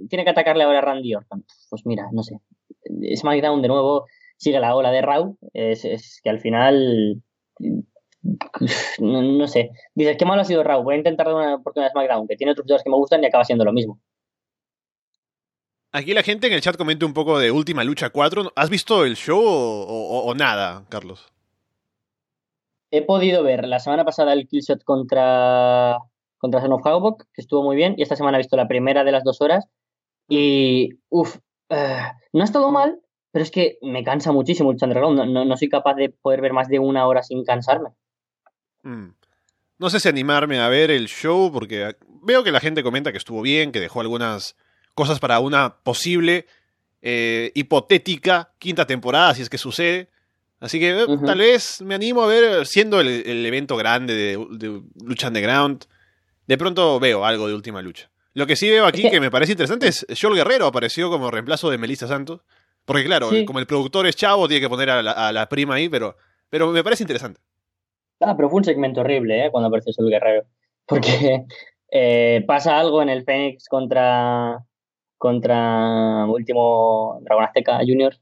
tiene 0.09 0.25
que 0.25 0.31
atacarle 0.31 0.65
ahora 0.65 0.79
a 0.79 0.83
Randy 0.83 1.15
Orton. 1.15 1.45
Pues 1.71 1.87
mira, 1.87 2.09
no 2.13 2.23
sé. 2.23 2.41
SmackDown 3.17 3.63
de 3.63 3.69
nuevo 3.69 4.07
sigue 4.37 4.61
la 4.61 4.75
ola 4.75 4.91
de 4.91 5.03
Raw, 5.03 5.37
es, 5.53 6.21
que 6.23 6.31
al 6.31 6.41
final 6.41 7.23
no, 8.99 9.47
sé. 9.47 9.71
Dices, 9.95 10.17
qué 10.19 10.25
malo 10.25 10.43
ha 10.43 10.45
sido 10.45 10.63
Raw, 10.63 10.83
voy 10.83 10.95
a 10.95 10.99
intentar 10.99 11.27
dar 11.27 11.37
una 11.37 11.55
oportunidad 11.57 11.91
a 11.91 11.93
SmackDown, 11.93 12.29
que 12.29 12.37
tiene 12.37 12.53
otros 12.53 12.65
jugadores 12.65 12.85
que 12.85 12.91
me 12.91 12.97
gustan 12.97 13.23
y 13.23 13.27
acaba 13.27 13.45
siendo 13.45 13.65
lo 13.65 13.73
mismo. 13.73 14.01
Aquí 15.93 16.13
la 16.13 16.25
gente 16.25 16.49
en 16.49 16.53
el 16.53 16.61
chat 16.61 16.77
comenta 16.77 17.07
un 17.07 17.15
poco 17.15 17.39
de 17.39 17.53
Última 17.53 17.85
Lucha 17.85 18.11
4. 18.11 18.53
¿Has 18.57 18.69
visto 18.69 19.05
el 19.05 19.15
show 19.15 19.41
o 19.41 20.35
nada, 20.35 20.85
Carlos? 20.89 21.33
he 22.97 23.03
podido 23.03 23.43
ver 23.43 23.67
la 23.67 23.81
semana 23.81 24.05
pasada 24.05 24.33
el 24.33 24.47
killshot 24.47 24.85
contra, 24.85 25.99
contra 26.45 26.61
Son 26.61 26.75
of 26.75 26.85
Havoc, 26.85 27.25
que 27.33 27.41
estuvo 27.41 27.63
muy 27.63 27.75
bien, 27.75 27.95
y 27.97 28.03
esta 28.03 28.17
semana 28.17 28.37
he 28.37 28.43
visto 28.43 28.55
la 28.55 28.69
primera 28.69 29.03
de 29.03 29.13
las 29.13 29.25
dos 29.25 29.41
horas. 29.41 29.65
Y, 30.29 30.91
uff, 31.09 31.39
eh, 31.71 32.03
no 32.35 32.43
ha 32.43 32.45
estado 32.45 32.71
mal, 32.71 33.01
pero 33.33 33.43
es 33.43 33.51
que 33.51 33.79
me 33.81 34.05
cansa 34.05 34.31
muchísimo 34.31 34.71
el 34.71 34.77
Underground. 34.79 35.33
No, 35.33 35.45
no, 35.47 35.57
soy 35.57 35.71
capaz 35.71 35.95
de 35.95 36.11
poder 36.11 36.43
ver 36.43 36.53
más 36.53 36.69
de 36.69 36.81
una 36.81 37.07
hora 37.07 37.23
sin 37.23 37.45
cansarme. 37.45 37.89
Mm. 38.83 39.15
No 39.79 39.89
sé 39.89 40.01
si 40.01 40.09
animarme 40.11 40.61
a 40.61 40.69
ver 40.69 40.91
el 40.91 41.07
show, 41.07 41.51
porque 41.51 41.97
veo 42.23 42.45
que 42.45 42.53
la 42.53 42.61
gente 42.61 42.83
comenta 42.83 43.11
que 43.11 43.17
estuvo 43.17 43.41
bien, 43.41 43.73
que 43.73 43.81
dejó 43.81 44.03
algunas 44.03 44.55
cosas 44.93 45.21
para 45.21 45.41
una 45.41 45.79
posible, 45.83 46.45
eh, 47.01 47.53
hipotética 47.55 48.53
quinta 48.59 48.87
temporada, 48.87 49.33
si 49.33 49.41
es 49.41 49.49
que 49.49 49.57
sucede. 49.57 50.11
Así 50.61 50.79
que 50.79 50.91
eh, 50.91 51.07
tal 51.25 51.39
vez 51.39 51.81
me 51.81 51.95
animo 51.95 52.23
a 52.23 52.27
ver, 52.27 52.67
siendo 52.67 53.01
el, 53.01 53.47
evento 53.47 53.79
grande 53.79 54.15
de, 54.15 54.83
Lucha 55.03 55.29
Underground, 55.29 55.87
de 56.47 56.59
pronto 56.59 56.99
veo 57.01 57.25
algo 57.25 57.49
de 57.49 57.55
Última 57.55 57.83
Lucha. 57.83 58.11
Lo 58.35 58.47
que 58.47 58.57
sí 58.57 58.69
veo 58.69 58.87
aquí 58.87 59.09
que... 59.09 59.21
me 59.21 59.31
parece 59.31 59.53
interesante 59.53 59.89
es 59.89 60.07
Joel 60.21 60.35
Guerrero 60.35 60.67
apareció 60.67 61.11
como 61.11 61.31
reemplazo 61.31 61.71
de 61.71 61.79
Melissa 61.79 62.09
Santos. 62.09 62.41
Porque 62.85 63.05
claro, 63.05 63.31
como 63.47 63.61
el 63.61 63.67
productor 63.67 64.07
es 64.07 64.17
chavo, 64.17 64.47
tiene 64.47 64.61
que 64.61 64.69
poner 64.69 64.91
a 64.91 65.33
la, 65.33 65.49
prima 65.49 65.77
ahí, 65.77 65.89
pero, 65.89 66.17
pero 66.51 66.71
me 66.71 66.85
parece 66.85 67.03
interesante. 67.03 67.41
Ah, 68.21 68.37
pero 68.37 68.51
fue 68.51 68.59
un 68.59 68.65
segmento 68.65 69.01
horrible, 69.01 69.47
¿eh? 69.47 69.51
Cuando 69.51 69.69
apareció 69.69 69.93
Joel 69.97 70.11
Guerrero. 70.11 70.45
Porque 70.87 71.45
eh, 71.91 72.45
pasa 72.47 72.79
algo 72.79 73.01
en 73.01 73.09
el 73.09 73.25
Fénix 73.25 73.69
contra 73.69 74.59
contra 75.17 76.27
último 76.27 77.19
Dragon 77.23 77.45
Azteca 77.45 77.79
Junior 77.79 78.15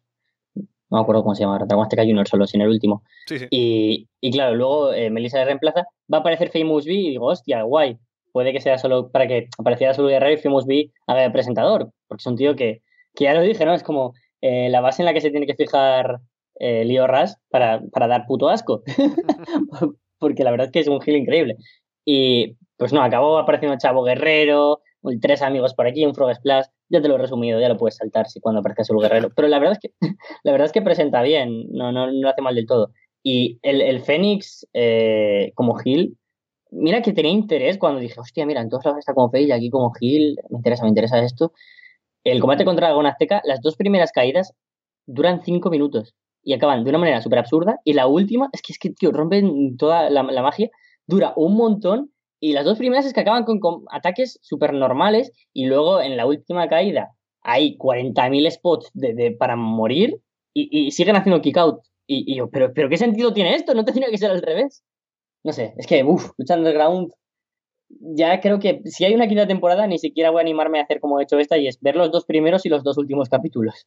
no 0.93 0.99
me 0.99 1.03
acuerdo 1.03 1.23
cómo 1.23 1.35
se 1.35 1.43
llama, 1.43 1.59
Dragon 1.59 1.83
Azteca 1.83 2.03
Junior 2.03 2.29
solo, 2.29 2.47
sin 2.47 2.61
el 2.61 2.69
último. 2.69 3.03
Y, 3.49 4.09
y, 4.21 4.31
claro, 4.31 4.55
luego 4.55 4.93
eh, 4.93 5.09
Melissa 5.09 5.39
le 5.39 5.47
reemplaza, 5.47 5.87
va 6.13 6.19
a 6.19 6.21
aparecer 6.21 6.51
Famous 6.51 6.85
B 6.85 6.93
y 6.93 7.11
digo, 7.11 7.29
hostia, 7.29 7.63
guay, 7.63 7.99
puede 8.33 8.53
que 8.53 8.61
sea 8.61 8.79
solo 8.79 9.11
para 9.11 9.27
que 9.27 9.49
apareciera 9.59 9.95
solo 9.95 10.09
Guerrero 10.09 10.33
y 10.33 10.43
Famous 10.43 10.67
B 10.67 10.91
haga 11.07 11.23
de 11.23 11.31
presentador, 11.31 11.91
porque 12.09 12.23
es 12.23 12.27
un 12.27 12.37
tío 12.37 12.57
que, 12.57 12.83
que 13.15 13.25
ya 13.25 13.35
lo 13.35 13.43
dije, 13.43 13.65
¿no? 13.65 13.75
Es 13.75 13.83
como 13.83 14.15
eh, 14.41 14.69
la 14.71 14.81
base 14.81 15.03
en 15.03 15.07
la 15.07 15.15
que 15.15 15.21
se 15.21 15.31
tiene 15.31 15.47
que 15.47 15.55
fijar 15.55 16.21
eh, 16.59 16.85
Leo 16.85 17.07
Rush 17.07 17.33
para, 17.51 17.83
para 17.93 18.09
dar 18.09 18.27
puto 18.27 18.49
asco, 18.49 18.83
porque 20.19 20.45
la 20.45 20.51
verdad 20.51 20.67
es 20.67 20.73
que 20.73 20.81
es 20.81 20.89
un 20.89 21.01
gil 21.01 21.17
increíble. 21.17 21.57
Y 22.05 22.57
pues 22.77 22.93
no, 22.93 23.03
acabó 23.03 23.39
apareciendo 23.39 23.79
Chavo 23.79 24.03
Guerrero, 24.03 24.81
tres 25.21 25.43
amigos 25.43 25.75
por 25.75 25.87
aquí, 25.87 26.05
un 26.05 26.15
Frog 26.15 26.35
Splash, 26.35 26.67
ya 26.89 27.01
te 27.01 27.09
lo 27.09 27.15
he 27.15 27.19
resumido, 27.19 27.61
ya 27.61 27.69
lo 27.69 27.77
puedes 27.77 27.97
saltar 27.97 28.29
si 28.29 28.41
cuando 28.41 28.61
aparezca 28.61 28.83
el 28.89 29.01
guerrero. 29.01 29.31
Pero 29.35 29.49
la 29.49 29.59
verdad 29.59 29.79
es 29.81 29.91
que, 29.91 29.95
la 30.45 30.53
verdad 30.53 30.67
es 30.67 30.73
que 30.73 30.83
presenta 30.83 31.23
bien, 31.23 31.67
no, 31.71 31.93
no, 31.93 32.11
no 32.11 32.29
hace 32.29 32.43
mal 32.43 32.55
del 32.55 32.67
todo. 32.67 32.93
Y 33.23 33.59
el, 33.63 33.81
el 33.81 34.01
Fénix 34.01 34.67
eh, 34.73 35.53
como 35.55 35.75
Gil, 35.77 36.17
mira 36.73 37.03
que 37.03 37.13
tenía 37.13 37.31
interés 37.31 37.79
cuando 37.79 38.01
dije, 38.01 38.19
hostia, 38.19 38.47
mira, 38.47 38.61
en 38.61 38.69
todos 38.69 38.85
lados 38.85 38.99
está 39.01 39.15
como 39.15 39.31
Face 39.31 39.45
y 39.45 39.53
aquí 39.53 39.71
como 39.71 39.93
Gil, 39.93 40.39
me 40.51 40.57
interesa, 40.59 40.83
me 40.85 40.89
interesa 40.89 41.19
esto. 41.23 41.53
El 42.25 42.41
combate 42.41 42.65
contra 42.65 42.89
Dragón 42.89 43.07
Azteca, 43.07 43.43
las 43.45 43.61
dos 43.61 43.77
primeras 43.77 44.13
caídas 44.13 44.55
duran 45.07 45.43
cinco 45.43 45.71
minutos 45.71 46.15
y 46.43 46.55
acaban 46.55 46.85
de 46.85 46.91
una 46.91 46.99
manera 46.99 47.21
súper 47.21 47.39
absurda. 47.39 47.81
Y 47.85 47.93
la 47.93 48.07
última, 48.07 48.49
es 48.53 48.63
que, 48.63 48.73
es 48.73 48.79
que, 48.79 48.91
tío, 48.91 49.13
rompen 49.13 49.77
toda 49.77 50.11
la, 50.11 50.23
magia, 50.23 50.71
dura 51.07 51.33
un 51.37 51.57
montón. 51.57 52.13
Y 52.41 52.53
las 52.53 52.65
dos 52.65 52.79
primeras 52.79 53.07
es 53.07 53.13
que 53.13 53.21
acaban 53.21 53.45
con, 53.45 53.61
ataques 53.91 54.39
súper 54.43 54.73
normales. 54.73 55.33
Y 55.53 55.67
luego 55.67 56.01
en 56.01 56.17
la 56.17 56.27
última 56.27 56.69
caída 56.69 57.11
hay 57.43 57.77
40.000 57.77 58.51
spots 58.51 58.91
de, 58.95 59.37
para 59.39 59.57
morir 59.57 60.21
y, 60.55 60.91
siguen 60.93 61.17
haciendo 61.17 61.43
kick 61.43 61.57
out. 61.57 61.81
Y, 62.07 62.37
yo, 62.37 62.51
¿pero, 62.51 62.73
¿pero 62.75 62.89
qué 62.89 62.99
sentido 62.99 63.33
tiene 63.33 63.55
esto? 63.55 63.75
¿No 63.75 63.85
te 63.85 63.93
tiene 63.93 64.09
que 64.11 64.19
ser 64.19 64.31
al 64.31 64.43
revés? 64.43 64.83
No 65.45 65.53
sé, 65.53 65.75
es 65.77 65.87
que, 65.87 66.05
uff, 66.05 66.31
lucha 66.39 66.57
underground. 66.57 67.13
Ya 67.89 68.41
creo 68.41 68.59
que 68.59 68.81
si 68.87 69.05
hay 69.05 69.15
una 69.15 69.29
quinta 69.29 69.47
temporada, 69.47 69.87
ni 69.87 69.99
siquiera 69.99 70.31
voy 70.31 70.41
a 70.41 70.43
animarme 70.43 70.81
a 70.81 70.85
hacer 70.85 71.01
como 71.01 71.21
he 71.21 71.25
hecho 71.25 71.39
esta 71.39 71.59
y 71.59 71.67
es 71.69 71.79
ver 71.81 71.97
los 71.97 72.11
dos 72.11 72.25
primeros 72.25 72.65
y 72.65 72.69
los 72.69 72.83
dos 72.83 72.97
últimos 72.97 73.29
capítulos. 73.29 73.87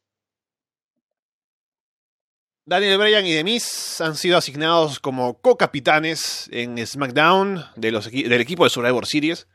Daniel 2.68 2.98
Bryan 2.98 3.24
y 3.24 3.32
Demis 3.32 4.00
han 4.00 4.16
sido 4.16 4.36
asignados 4.36 4.98
como 4.98 5.40
co-capitanes 5.40 6.48
en 6.52 6.84
SmackDown 6.84 7.64
de 7.76 7.92
los 7.92 8.10
del 8.10 8.40
equipo 8.40 8.64
de 8.64 8.70
Survivor 8.70 9.06
Series. 9.06 9.46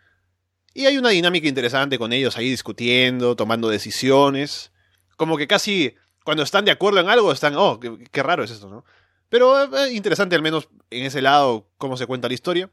Y 0.74 0.86
hay 0.86 0.98
una 0.98 1.10
dinámica 1.10 1.48
interesante 1.50 1.98
con 1.98 2.14
ellos 2.14 2.38
ahí 2.38 2.50
discutiendo, 2.50 3.36
tomando 3.36 3.68
decisiones. 3.68 4.72
Como 5.18 5.36
que 5.38 5.46
casi 5.46 5.94
cuando 6.24 6.44
están 6.44 6.64
de 6.64 6.72
acuerdo 6.72 7.02
en 7.02 7.10
algo 7.10 7.34
están, 7.34 7.56
oh, 7.58 7.80
qué, 7.80 8.24
raro 8.24 8.46
es 8.46 8.52
esto, 8.52 8.70
¿no? 8.70 8.86
Pero 9.32 9.64
es 9.64 9.90
eh, 9.90 9.94
interesante 9.94 10.36
al 10.36 10.42
menos 10.42 10.68
en 10.90 11.06
ese 11.06 11.22
lado 11.22 11.66
cómo 11.78 11.96
se 11.96 12.06
cuenta 12.06 12.28
la 12.28 12.34
historia. 12.34 12.70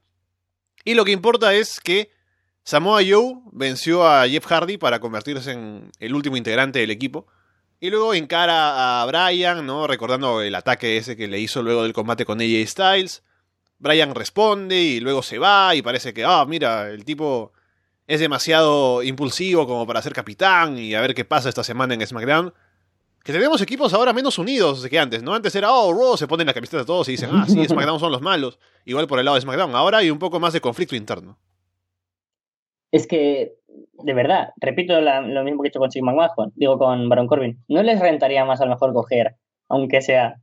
Y 0.84 0.94
lo 0.94 1.04
que 1.04 1.12
importa 1.12 1.54
es 1.54 1.78
que 1.78 2.10
Samoa 2.64 3.00
Joe 3.08 3.36
venció 3.52 4.04
a 4.04 4.28
Jeff 4.28 4.44
Hardy 4.44 4.76
para 4.76 4.98
convertirse 4.98 5.52
en 5.52 5.92
el 6.00 6.14
último 6.16 6.36
integrante 6.36 6.80
del 6.80 6.90
equipo. 6.90 7.28
Y 7.78 7.90
luego 7.90 8.12
encara 8.12 9.02
a 9.02 9.06
Brian, 9.06 9.64
¿no? 9.64 9.86
Recordando 9.86 10.42
el 10.42 10.52
ataque 10.56 10.96
ese 10.96 11.16
que 11.16 11.28
le 11.28 11.38
hizo 11.38 11.62
luego 11.62 11.84
del 11.84 11.92
combate 11.92 12.24
con 12.24 12.40
AJ 12.40 12.66
Styles. 12.66 13.22
Brian 13.78 14.12
responde 14.16 14.80
y 14.80 14.98
luego 14.98 15.22
se 15.22 15.38
va 15.38 15.76
y 15.76 15.82
parece 15.82 16.12
que, 16.12 16.24
ah, 16.24 16.44
mira, 16.44 16.90
el 16.90 17.04
tipo 17.04 17.52
es 18.08 18.18
demasiado 18.18 19.04
impulsivo 19.04 19.64
como 19.68 19.86
para 19.86 20.02
ser 20.02 20.12
capitán 20.12 20.76
y 20.76 20.96
a 20.96 21.00
ver 21.00 21.14
qué 21.14 21.24
pasa 21.24 21.48
esta 21.48 21.62
semana 21.62 21.94
en 21.94 22.04
SmackDown. 22.04 22.52
Que 23.28 23.34
tenemos 23.34 23.60
equipos 23.60 23.92
ahora 23.92 24.14
menos 24.14 24.38
unidos 24.38 24.86
que 24.88 24.98
antes, 24.98 25.22
¿no? 25.22 25.34
Antes 25.34 25.54
era, 25.54 25.70
oh, 25.70 25.92
Raw, 25.92 26.16
se 26.16 26.26
ponen 26.26 26.46
la 26.46 26.54
camiseta 26.54 26.86
todos 26.86 27.10
y 27.10 27.10
dicen, 27.10 27.28
ah, 27.30 27.44
sí, 27.46 27.62
SmackDown 27.68 28.00
son 28.00 28.10
los 28.10 28.22
malos. 28.22 28.58
Igual 28.86 29.06
por 29.06 29.18
el 29.18 29.26
lado 29.26 29.34
de 29.34 29.42
SmackDown. 29.42 29.74
Ahora 29.74 29.98
hay 29.98 30.10
un 30.10 30.18
poco 30.18 30.40
más 30.40 30.54
de 30.54 30.62
conflicto 30.62 30.96
interno. 30.96 31.36
Es 32.90 33.06
que 33.06 33.52
de 34.02 34.14
verdad, 34.14 34.48
repito 34.56 34.98
lo 35.02 35.44
mismo 35.44 35.60
que 35.60 35.66
he 35.66 35.68
hecho 35.68 35.78
con 35.78 35.90
Sigma 35.90 36.14
McMahon, 36.14 36.52
digo 36.54 36.78
con 36.78 37.10
Baron 37.10 37.26
Corbin, 37.26 37.62
¿no 37.68 37.82
les 37.82 38.00
rentaría 38.00 38.46
más 38.46 38.62
a 38.62 38.64
lo 38.64 38.70
mejor 38.70 38.94
coger, 38.94 39.36
aunque 39.68 40.00
sea, 40.00 40.36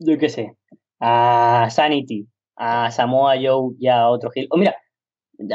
yo 0.00 0.18
qué 0.18 0.28
sé, 0.28 0.56
a 0.98 1.68
Sanity, 1.70 2.26
a 2.56 2.90
Samoa 2.90 3.36
Joe 3.40 3.76
y 3.78 3.86
a 3.86 4.08
otro 4.08 4.32
Hill? 4.34 4.48
O 4.50 4.56
mira, 4.56 4.74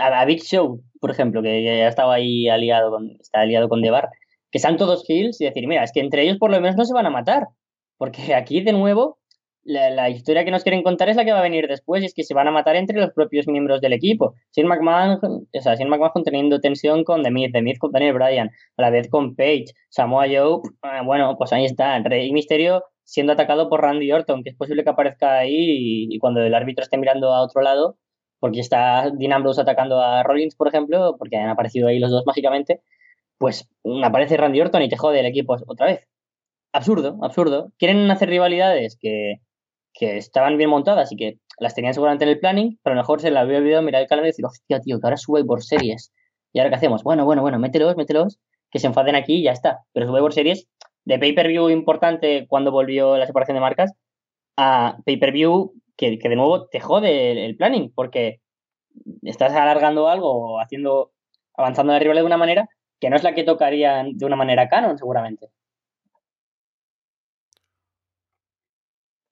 a, 0.01 0.23
Big 0.23 0.41
Show, 0.41 0.81
por 1.01 1.11
ejemplo, 1.11 1.41
que 1.41 1.65
ya 1.65 1.89
estaba 1.89 2.13
ahí 2.13 2.47
aliado 2.47 2.91
con, 2.91 3.17
está 3.19 3.41
aliado 3.41 3.67
con 3.67 3.81
Debar, 3.81 4.09
que 4.51 4.59
sean 4.59 4.77
todos 4.77 5.09
Hills 5.09 5.39
y 5.41 5.45
decir, 5.45 5.67
mira, 5.67 5.83
es 5.83 5.91
que 5.91 5.99
entre 5.99 6.23
ellos 6.23 6.37
por 6.37 6.51
lo 6.51 6.59
menos 6.59 6.75
no 6.75 6.85
se 6.85 6.93
van 6.93 7.05
a 7.05 7.09
matar. 7.09 7.47
Porque 7.97 8.33
aquí 8.35 8.61
de 8.61 8.73
nuevo 8.73 9.19
la, 9.63 10.09
historia 10.09 10.43
que 10.43 10.51
nos 10.51 10.63
quieren 10.63 10.83
contar 10.83 11.09
es 11.09 11.15
la 11.15 11.25
que 11.25 11.31
va 11.31 11.39
a 11.39 11.43
venir 11.43 11.67
después 11.67 12.01
y 12.01 12.05
es 12.05 12.13
que 12.13 12.23
se 12.23 12.33
van 12.33 12.47
a 12.47 12.51
matar 12.51 12.75
entre 12.75 12.99
los 12.99 13.11
propios 13.13 13.47
miembros 13.47 13.81
del 13.81 13.93
equipo. 13.93 14.33
Sin 14.49 14.67
McMahon, 14.67 15.19
o 15.23 15.61
sea, 15.61 15.75
Sin 15.75 15.89
McMahon 15.89 16.23
teniendo 16.23 16.59
tensión 16.59 17.03
con 17.03 17.23
The 17.23 17.31
Miz, 17.31 17.51
The 17.51 17.61
Miz 17.61 17.79
con 17.79 17.91
Daniel 17.91 18.13
Bryan, 18.13 18.49
a 18.77 18.81
la 18.81 18.89
vez 18.89 19.07
con 19.09 19.35
Paige, 19.35 19.73
Samoa 19.89 20.25
Joe, 20.27 20.61
ah, 20.81 21.03
bueno, 21.03 21.35
pues 21.37 21.53
ahí 21.53 21.65
está, 21.65 21.99
Rey 21.99 22.31
Misterio 22.31 22.83
siendo 23.03 23.33
atacado 23.33 23.67
por 23.69 23.81
Randy 23.81 24.11
Orton, 24.11 24.41
que 24.41 24.51
es 24.51 24.55
posible 24.55 24.83
que 24.85 24.89
aparezca 24.89 25.39
ahí 25.39 26.07
y, 26.09 26.17
cuando 26.19 26.41
el 26.41 26.53
árbitro 26.53 26.83
esté 26.83 26.97
mirando 26.97 27.33
a 27.33 27.41
otro 27.41 27.61
lado, 27.61 27.97
porque 28.39 28.61
está 28.61 29.11
Dean 29.11 29.33
Ambrose 29.33 29.59
atacando 29.61 29.99
a 30.01 30.23
Rollins, 30.23 30.55
por 30.55 30.69
ejemplo, 30.69 31.17
porque 31.19 31.35
han 31.35 31.49
aparecido 31.49 31.89
ahí 31.89 31.99
los 31.99 32.09
dos 32.09 32.25
mágicamente, 32.25 32.81
pues 33.41 33.67
aparece 34.03 34.37
Randy 34.37 34.61
Orton 34.61 34.83
y 34.83 34.89
te 34.89 34.97
jode 34.97 35.19
el 35.19 35.25
equipo 35.25 35.57
otra 35.65 35.87
vez. 35.87 36.07
Absurdo, 36.73 37.17
absurdo. 37.23 37.71
¿Quieren 37.79 38.09
hacer 38.11 38.29
rivalidades? 38.29 38.99
Que, 39.01 39.37
que 39.95 40.17
estaban 40.17 40.59
bien 40.59 40.69
montadas 40.69 41.11
y 41.11 41.15
que 41.15 41.39
las 41.57 41.73
tenían 41.73 41.95
seguramente 41.95 42.23
en 42.23 42.29
el 42.29 42.39
planning, 42.39 42.79
pero 42.83 42.93
a 42.93 42.95
lo 42.97 43.01
mejor 43.01 43.19
se 43.19 43.31
les 43.31 43.39
había 43.39 43.57
olvidado 43.57 43.81
mirar 43.81 44.03
el 44.03 44.07
calendario 44.07 44.29
y 44.29 44.33
decir, 44.33 44.45
hostia, 44.45 44.79
tío, 44.79 44.99
que 44.99 45.07
ahora 45.07 45.17
sube 45.17 45.43
por 45.43 45.63
series. 45.63 46.13
¿Y 46.53 46.59
ahora 46.59 46.69
qué 46.69 46.75
hacemos? 46.75 47.01
Bueno, 47.01 47.25
bueno, 47.25 47.41
bueno, 47.41 47.57
mételos, 47.57 47.97
mételos, 47.97 48.39
que 48.69 48.77
se 48.77 48.85
enfaden 48.85 49.15
aquí 49.15 49.37
y 49.37 49.43
ya 49.45 49.53
está. 49.53 49.79
Pero 49.91 50.05
sube 50.05 50.19
por 50.19 50.33
series 50.33 50.67
de 51.05 51.17
pay-per-view 51.17 51.71
importante 51.71 52.45
cuando 52.47 52.71
volvió 52.71 53.17
la 53.17 53.25
separación 53.25 53.55
de 53.55 53.61
marcas 53.61 53.91
a 54.55 54.97
pay-per-view 55.03 55.73
que, 55.97 56.19
de 56.21 56.35
nuevo 56.35 56.67
te 56.67 56.79
jode 56.79 57.43
el, 57.43 57.57
planning, 57.57 57.91
porque 57.95 58.39
estás 59.23 59.53
alargando 59.53 60.09
algo 60.09 60.29
o 60.29 60.59
haciendo, 60.59 61.11
avanzando 61.55 61.91
la 61.91 61.97
rival 61.97 62.17
de 62.17 62.23
una 62.23 62.37
manera 62.37 62.69
que 63.01 63.09
no 63.09 63.15
es 63.15 63.23
la 63.23 63.33
que 63.33 63.43
tocaría 63.43 64.05
de 64.05 64.25
una 64.25 64.35
manera 64.35 64.69
canon, 64.69 64.97
seguramente. 64.97 65.49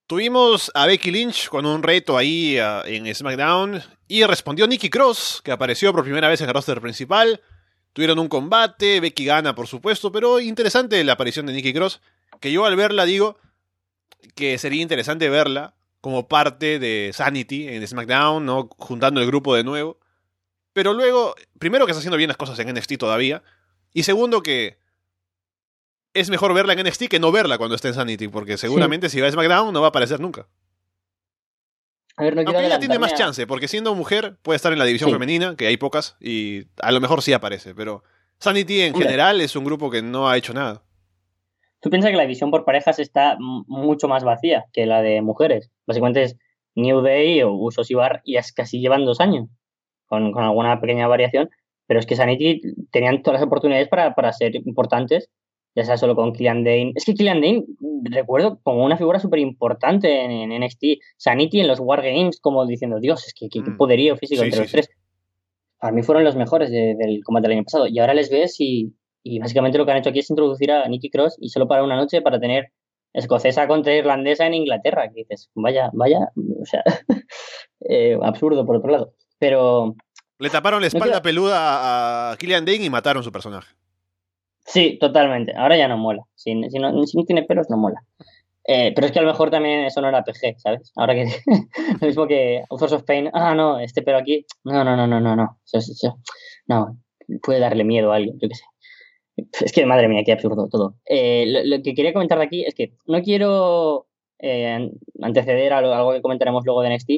Tuvimos 0.07 0.71
a 0.73 0.87
Becky 0.87 1.11
Lynch 1.11 1.49
con 1.49 1.67
un 1.67 1.83
reto 1.83 2.17
ahí 2.17 2.57
ah, 2.57 2.81
en 2.87 3.13
SmackDown 3.13 3.79
y 4.07 4.23
respondió 4.23 4.65
Nikki 4.65 4.89
Cross, 4.89 5.41
que 5.43 5.51
apareció 5.51 5.93
por 5.93 6.03
primera 6.03 6.27
vez 6.27 6.41
en 6.41 6.47
el 6.47 6.55
roster 6.55 6.81
principal. 6.81 7.41
Tuvieron 7.93 8.17
un 8.17 8.27
combate, 8.27 8.99
Becky 8.99 9.25
gana 9.25 9.53
por 9.53 9.67
supuesto, 9.67 10.11
pero 10.11 10.39
interesante 10.39 11.03
la 11.03 11.13
aparición 11.13 11.45
de 11.45 11.53
Nikki 11.53 11.71
Cross, 11.71 12.01
que 12.39 12.51
yo 12.51 12.65
al 12.65 12.75
verla 12.75 13.05
digo 13.05 13.37
que 14.33 14.57
sería 14.57 14.81
interesante 14.81 15.29
verla 15.29 15.75
como 16.01 16.27
parte 16.27 16.79
de 16.79 17.11
Sanity 17.13 17.67
en 17.67 17.87
SmackDown, 17.87 18.43
¿no? 18.43 18.67
juntando 18.79 19.21
el 19.21 19.27
grupo 19.27 19.55
de 19.55 19.63
nuevo. 19.63 19.99
Pero 20.73 20.93
luego, 20.93 21.35
primero 21.59 21.85
que 21.85 21.91
está 21.91 21.99
haciendo 21.99 22.17
bien 22.17 22.29
las 22.29 22.37
cosas 22.37 22.57
en 22.57 22.73
NXT 22.73 22.97
todavía, 22.97 23.43
y 23.93 24.03
segundo 24.03 24.41
que 24.41 24.77
es 26.13 26.29
mejor 26.29 26.53
verla 26.53 26.73
en 26.73 26.79
NXT 26.85 27.07
que 27.07 27.19
no 27.19 27.31
verla 27.31 27.57
cuando 27.57 27.75
esté 27.75 27.89
en 27.89 27.93
Sanity, 27.93 28.27
porque 28.27 28.57
seguramente 28.57 29.09
si 29.09 29.21
va 29.21 29.27
a 29.27 29.31
SmackDown 29.31 29.73
no 29.73 29.81
va 29.81 29.87
a 29.87 29.89
aparecer 29.89 30.19
nunca. 30.19 30.47
A 32.17 32.23
ver, 32.23 32.35
no 32.35 32.41
Aunque 32.41 32.65
ella 32.65 32.79
tiene 32.79 32.99
más 32.99 33.13
chance, 33.13 33.47
porque 33.47 33.69
siendo 33.69 33.95
mujer 33.95 34.37
puede 34.41 34.57
estar 34.57 34.73
en 34.73 34.79
la 34.79 34.85
división 34.85 35.09
femenina, 35.11 35.55
que 35.55 35.67
hay 35.67 35.77
pocas, 35.77 36.17
y 36.19 36.65
a 36.81 36.91
lo 36.91 36.99
mejor 36.99 37.21
sí 37.21 37.31
aparece, 37.31 37.73
pero 37.73 38.03
Sanity 38.39 38.81
en 38.81 38.95
general 38.95 39.39
es 39.39 39.55
un 39.55 39.63
grupo 39.63 39.89
que 39.89 40.01
no 40.01 40.29
ha 40.29 40.37
hecho 40.37 40.53
nada. 40.53 40.83
Tú 41.81 41.89
piensas 41.89 42.11
que 42.11 42.17
la 42.17 42.23
división 42.23 42.51
por 42.51 42.65
parejas 42.65 42.99
está 42.99 43.37
mucho 43.39 44.09
más 44.09 44.25
vacía 44.25 44.65
que 44.73 44.85
la 44.85 45.01
de 45.01 45.21
mujeres. 45.21 45.71
Básicamente 45.87 46.23
es 46.23 46.37
New 46.75 47.01
Day 47.01 47.41
o 47.43 47.53
Usos 47.53 47.89
y 47.89 47.93
Bar 47.93 48.21
y 48.25 48.35
es 48.35 48.51
casi 48.51 48.79
llevan 48.79 49.05
dos 49.05 49.21
años, 49.21 49.47
con, 50.07 50.37
alguna 50.37 50.81
pequeña 50.81 51.07
variación, 51.07 51.49
pero 51.89 51.99
es 51.99 52.05
que 52.05 52.15
Sanity 52.15 52.61
tenían 52.91 53.23
todas 53.23 53.41
las 53.41 53.47
oportunidades 53.47 53.87
para, 53.87 54.13
para 54.13 54.31
ser 54.31 54.55
importantes 54.55 55.29
ya 55.75 55.85
sea 55.85 55.97
solo 55.97 56.15
con 56.15 56.33
Killian 56.33 56.63
Dane. 56.63 56.93
Es 56.95 57.05
que 57.05 57.13
Killian 57.13 57.41
Dane, 57.41 57.65
recuerdo 58.03 58.59
como 58.63 58.83
una 58.83 58.97
figura 58.97 59.19
súper 59.19 59.39
importante 59.39 60.23
en, 60.23 60.49
NXT. 60.49 60.83
Sanity 61.17 61.61
en 61.61 61.67
los 61.67 61.79
Wargames, 61.79 62.39
como 62.39 62.65
diciendo, 62.65 62.99
Dios, 62.99 63.25
es 63.27 63.33
que 63.33 63.49
qué 63.49 63.61
mm. 63.61 63.77
poderío 63.77 64.17
físico 64.17 64.43
entre 64.43 64.61
los 64.61 64.71
tres. 64.71 64.89
Para 65.79 65.93
mí 65.93 66.03
fueron 66.03 66.23
los 66.23 66.35
mejores 66.35 66.69
del 66.71 67.23
combate 67.23 67.47
del 67.47 67.57
año 67.57 67.63
pasado. 67.63 67.87
Y 67.87 67.99
ahora 67.99 68.13
les 68.13 68.29
ves 68.29 68.55
y, 68.59 68.93
básicamente 69.39 69.77
lo 69.77 69.85
que 69.85 69.91
han 69.91 69.99
hecho 69.99 70.09
aquí 70.09 70.19
es 70.19 70.29
introducir 70.29 70.71
a 70.71 70.87
Nicky 70.87 71.09
Cross 71.09 71.37
y 71.39 71.49
solo 71.49 71.67
para 71.67 71.83
una 71.83 71.95
noche 71.95 72.21
para 72.21 72.39
tener 72.39 72.71
escocesa 73.13 73.67
contra 73.67 73.95
irlandesa 73.95 74.45
en 74.45 74.55
Inglaterra. 74.55 75.09
Que 75.09 75.21
dices, 75.21 75.49
vaya, 75.55 75.89
vaya, 75.93 76.29
o 76.35 76.65
sea, 76.65 76.83
eh, 77.81 78.17
absurdo 78.21 78.65
por 78.65 78.77
otro 78.77 78.91
lado. 78.91 79.13
Pero... 79.37 79.95
Le 80.39 80.49
taparon 80.49 80.79
la 80.79 80.87
espalda 80.87 81.21
peluda 81.21 82.31
a 82.31 82.37
Killian 82.37 82.63
Dane 82.63 82.85
y 82.85 82.89
mataron 82.89 83.23
su 83.23 83.31
personaje. 83.31 83.75
Sí, 84.65 84.97
totalmente. 84.99 85.53
Ahora 85.55 85.75
ya 85.75 85.89
no 85.89 85.97
mola. 85.97 86.23
Si, 86.35 86.55
no, 86.55 86.69
tiene 87.25 87.43
pelos, 87.43 87.69
no 87.69 87.75
mola. 87.75 88.01
Eh, 88.63 88.93
pero 88.95 89.07
es 89.07 89.11
que 89.11 89.19
a 89.19 89.21
lo 89.21 89.29
mejor 89.29 89.49
también 89.49 89.81
eso 89.81 89.99
no 89.99 90.07
era 90.07 90.23
PG, 90.23 90.59
¿sabes? 90.59 90.91
Ahora 90.95 91.13
que 91.15 91.25
lo 92.01 92.07
mismo 92.07 92.27
que 92.27 92.63
Authors 92.69 92.93
of 92.93 93.03
Pain, 93.03 93.29
ah, 93.33 93.53
no, 93.53 93.79
este 93.79 94.01
pelo 94.01 94.17
aquí, 94.19 94.45
no, 94.63 94.83
no, 94.83 94.95
no, 94.95 95.07
no, 95.07 95.19
no, 95.19 95.35
no, 95.35 95.57
no, 96.67 96.97
puede 97.41 97.59
darle 97.59 97.83
miedo 97.83 98.13
a 98.13 98.17
alguien, 98.17 98.37
yo 98.39 98.47
qué 98.47 98.55
sé. 98.55 98.63
Es 99.65 99.71
que 99.73 99.85
madre 99.85 100.07
mía, 100.07 100.23
qué 100.25 100.33
absurdo 100.33 100.69
todo. 100.69 100.95
Eh, 101.05 101.45
lo, 101.65 101.81
que 101.81 101.95
quería 101.95 102.13
comentar 102.13 102.37
de 102.37 102.45
aquí 102.45 102.63
es 102.63 102.75
que 102.75 102.93
no 103.07 103.21
quiero 103.23 104.07
eh, 104.37 104.91
anteceder 105.21 105.73
a 105.73 105.79
algo 105.79 106.13
que 106.13 106.21
comentaremos 106.21 106.63
luego 106.63 106.81
de 106.81 106.95
NXT, 106.95 107.09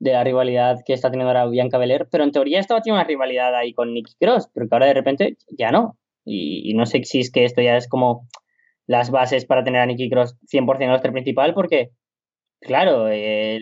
de 0.00 0.12
la 0.12 0.24
rivalidad 0.24 0.80
que 0.84 0.94
está 0.94 1.10
teniendo 1.10 1.28
ahora 1.28 1.46
Bianca 1.46 1.78
Belair, 1.78 2.08
pero 2.10 2.24
en 2.24 2.32
teoría 2.32 2.58
estaba 2.58 2.80
teniendo 2.80 3.00
una 3.00 3.06
rivalidad 3.06 3.54
ahí 3.54 3.74
con 3.74 3.92
Nikki 3.92 4.14
Cross, 4.18 4.48
pero 4.52 4.66
que 4.66 4.74
ahora 4.74 4.86
de 4.86 4.94
repente 4.94 5.36
ya 5.56 5.70
no. 5.70 5.98
Y, 6.24 6.74
no 6.74 6.86
sé 6.86 7.04
si 7.04 7.20
es 7.20 7.30
que 7.30 7.44
esto 7.44 7.60
ya 7.60 7.76
es 7.76 7.88
como 7.88 8.26
las 8.86 9.10
bases 9.10 9.44
para 9.44 9.62
tener 9.62 9.80
a 9.80 9.86
Nikki 9.86 10.10
Cross 10.10 10.36
100% 10.50 10.82
en 10.82 10.90
el 10.90 11.12
principal, 11.12 11.54
porque, 11.54 11.90
claro, 12.60 13.08
eh, 13.08 13.60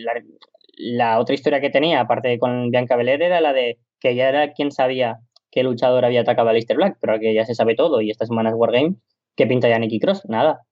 la, 0.77 1.19
otra 1.19 1.35
historia 1.35 1.61
que 1.61 1.71
tenía, 1.71 2.01
aparte 2.01 2.39
con 2.39 2.71
Bianca 2.71 2.97
Belair, 2.97 3.23
era 3.23 3.41
la 3.41 3.53
de 3.53 3.79
que 4.01 4.11
ella 4.11 4.29
era 4.29 4.53
quien 4.53 4.71
sabía 4.71 5.19
qué 5.51 5.65
luchador 5.65 6.05
había 6.05 6.21
atacado 6.21 6.51
a 6.51 6.53
Lister 6.53 6.77
Black, 6.77 6.99
pero 7.01 7.19
que 7.19 7.35
ya 7.35 7.45
se 7.45 7.55
sabe 7.55 7.75
todo 7.75 8.01
y 8.01 8.11
esta 8.11 8.27
semana 8.27 8.51
es 8.51 8.55
Wargame, 8.57 8.95
¿qué 9.35 9.47
pinta 9.47 9.69
ya 9.69 9.79
Nikki 9.79 9.99
Cross? 9.99 10.25
Nada. 10.29 10.63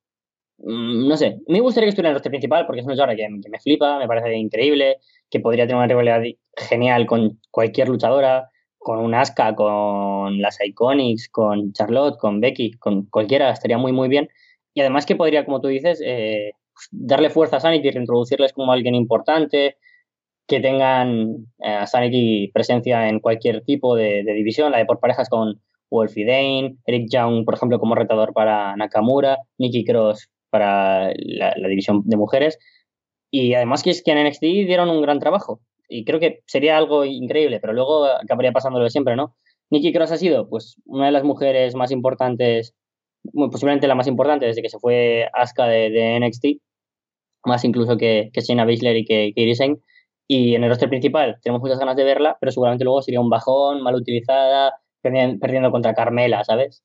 Mm, 0.59 1.09
no 1.09 1.17
sé, 1.17 1.39
me 1.49 1.61
gustaría 1.61 1.87
que 1.87 1.91
estuviera 1.91 2.09
en 2.09 2.13
el 2.13 2.17
roster 2.17 2.31
principal 2.31 2.67
porque 2.67 2.81
es 2.81 2.87
una 2.87 2.95
luchadora 2.95 3.17
que, 3.17 3.29
me 3.29 3.61
flipa, 3.61 3.99
me 3.99 4.07
parece 4.07 4.35
increíble, 4.37 4.99
que 5.31 5.41
podría 5.41 5.67
tener 5.67 5.77
una 5.77 5.87
rivalidad 5.87 6.23
genial 6.57 7.07
con 7.07 7.41
cualquier 7.51 7.89
luchadora, 7.89 8.51
con 8.79 8.99
un 8.99 9.15
Asuka, 9.15 9.55
con 9.55 10.41
las 10.41 10.59
Iconics, 10.65 11.29
con 11.29 11.73
Charlotte, 11.73 12.19
con 12.19 12.41
Becky, 12.41 12.73
con 12.73 13.07
cualquiera, 13.07 13.51
estaría 13.51 13.79
muy, 13.79 13.93
muy 13.93 14.09
bien. 14.09 14.29
Y 14.75 14.81
además 14.81 15.07
que 15.07 15.17
podría, 15.17 15.45
como 15.45 15.61
tú 15.61 15.69
dices, 15.69 16.01
eh, 16.05 16.53
darle 16.91 17.31
fuerza 17.31 17.57
a 17.57 17.61
Sanity, 17.61 17.91
reintroducirles 17.91 18.53
como 18.53 18.73
alguien 18.73 18.95
importante, 18.95 19.77
que 20.47 20.61
tengan 20.61 21.47
eh, 21.59 21.69
a 21.69 21.87
Sanity 21.87 22.51
presencia 22.53 23.09
en 23.09 23.21
cualquier 23.21 23.65
tipo 23.65 23.97
de, 23.97 24.23
división, 24.23 24.73
la 24.73 24.79
de 24.79 24.87
por 24.87 25.01
parejas 25.01 25.29
con 25.29 25.61
Wolfie 25.91 26.25
Dane, 26.25 26.77
Eric 26.87 27.09
Young, 27.11 27.45
por 27.45 27.55
ejemplo, 27.55 27.79
como 27.79 27.95
retador 27.95 28.33
para 28.33 28.77
Nakamura, 28.77 29.39
Nikki 29.59 29.85
Cross 29.85 30.29
para 30.51 31.13
la, 31.17 31.55
división 31.69 32.03
de 32.05 32.17
mujeres. 32.17 32.59
Y 33.31 33.55
además 33.55 33.83
que 33.83 33.91
es 33.91 34.03
que 34.03 34.13
en 34.13 34.27
NXT 34.27 34.41
dieron 34.41 34.89
un 34.89 35.03
gran 35.03 35.19
trabajo. 35.19 35.61
Y 35.89 36.05
creo 36.05 36.21
que 36.21 36.43
sería 36.47 36.77
algo 36.77 37.05
increíble, 37.05 37.61
pero 37.61 37.73
luego 37.73 38.07
acabaría 38.07 38.53
pasando 38.53 38.79
lo 38.79 38.85
de 38.85 38.91
siempre, 38.91 39.17
¿no? 39.17 39.37
Nikki 39.71 39.93
Cross 39.93 40.13
ha 40.13 40.17
sido 40.17 40.49
pues 40.49 40.77
una 40.85 41.07
de 41.07 41.13
las 41.13 41.25
mujeres 41.25 41.75
más 41.75 41.91
importantes, 41.91 42.75
posiblemente 43.33 43.89
la 43.89 43.95
más 43.95 44.07
importante 44.07 44.47
desde 44.47 44.63
que 44.63 44.69
se 44.69 44.79
fue 44.79 45.29
Asuka 45.33 45.67
de, 45.67 46.21
NXT, 46.21 46.61
más 47.45 47.65
incluso 47.65 47.97
que, 47.97 48.31
que 48.33 48.41
Shayna 48.41 48.65
Baszler 48.65 48.97
y 48.97 49.05
que 49.05 49.33
Kairi 49.35 49.55
Sane. 49.55 49.79
Y 50.29 50.55
en 50.55 50.65
el 50.65 50.71
roster 50.71 50.89
principal 50.89 51.39
tenemos 51.43 51.63
muchas 51.63 51.79
ganas 51.79 51.97
de 51.97 52.05
verla, 52.05 52.37
pero 52.41 52.53
seguramente 52.53 52.85
luego 52.85 53.03
sería 53.03 53.21
un 53.21 53.31
bajón, 53.31 53.83
mal 53.83 53.95
utilizada, 53.95 54.75
perdiendo 55.03 55.71
contra 55.71 55.95
Carmela, 55.95 56.43
¿sabes? 56.45 56.83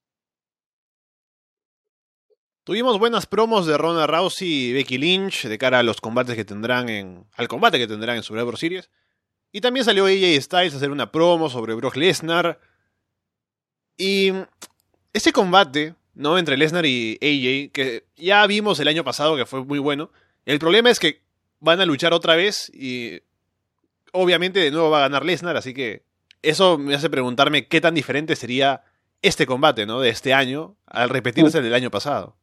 Tuvimos 2.72 3.00
buenas 3.00 3.26
promos 3.26 3.66
de 3.66 3.78
Ronda 3.78 4.08
Rousey 4.08 4.48
y 4.48 4.72
Becky 4.72 4.98
Lynch 4.98 5.46
de 5.46 5.58
cara 5.58 5.80
a 5.80 5.84
los 5.84 6.00
combates 6.00 6.38
que 6.38 6.46
tendrán 6.46 6.88
en. 6.88 7.26
al 7.36 7.50
combate 7.50 7.78
que 7.78 7.86
tendrán 7.86 8.16
en 8.16 8.24
Survivor 8.24 8.58
Series. 8.58 8.90
Y 9.52 9.60
también 9.60 9.84
salió 9.84 10.06
AJ 10.06 10.42
Styles 10.42 10.74
a 10.74 10.78
hacer 10.78 10.90
una 10.90 11.12
promo 11.12 11.50
sobre 11.50 11.74
Brock 11.74 11.98
Lesnar. 11.98 12.62
Y. 13.98 14.32
Ese 15.12 15.34
combate, 15.34 15.96
¿no? 16.14 16.38
Entre 16.38 16.56
Lesnar 16.56 16.86
y 16.86 17.20
AJ, 17.22 17.74
que 17.74 18.06
ya 18.16 18.48
vimos 18.48 18.80
el 18.80 18.88
año 18.88 19.04
pasado 19.04 19.36
que 19.36 19.46
fue 19.46 19.66
muy 19.66 19.80
bueno. 19.80 20.10
El 20.46 20.58
problema 20.58 20.90
es 20.90 21.02
que 21.02 21.24
van 21.60 21.82
a 21.82 21.86
luchar 21.86 22.14
otra 22.14 22.38
vez 22.38 22.72
y. 22.74 23.20
Obviamente 24.14 24.62
de 24.62 24.72
nuevo 24.72 24.90
va 24.90 25.00
a 25.00 25.10
ganar 25.10 25.26
Lesnar, 25.26 25.58
así 25.58 25.74
que. 25.74 26.06
Eso 26.42 26.78
me 26.78 26.96
hace 26.96 27.10
preguntarme 27.10 27.68
qué 27.68 27.82
tan 27.82 27.96
diferente 27.96 28.38
sería 28.38 28.86
este 29.22 29.46
combate, 29.46 29.86
¿no? 29.86 30.00
De 30.00 30.08
este 30.08 30.34
año 30.34 30.78
al 30.86 31.10
repetirse 31.10 31.58
el 31.58 31.66
del 31.66 31.74
año 31.74 31.92
pasado. 31.92 32.38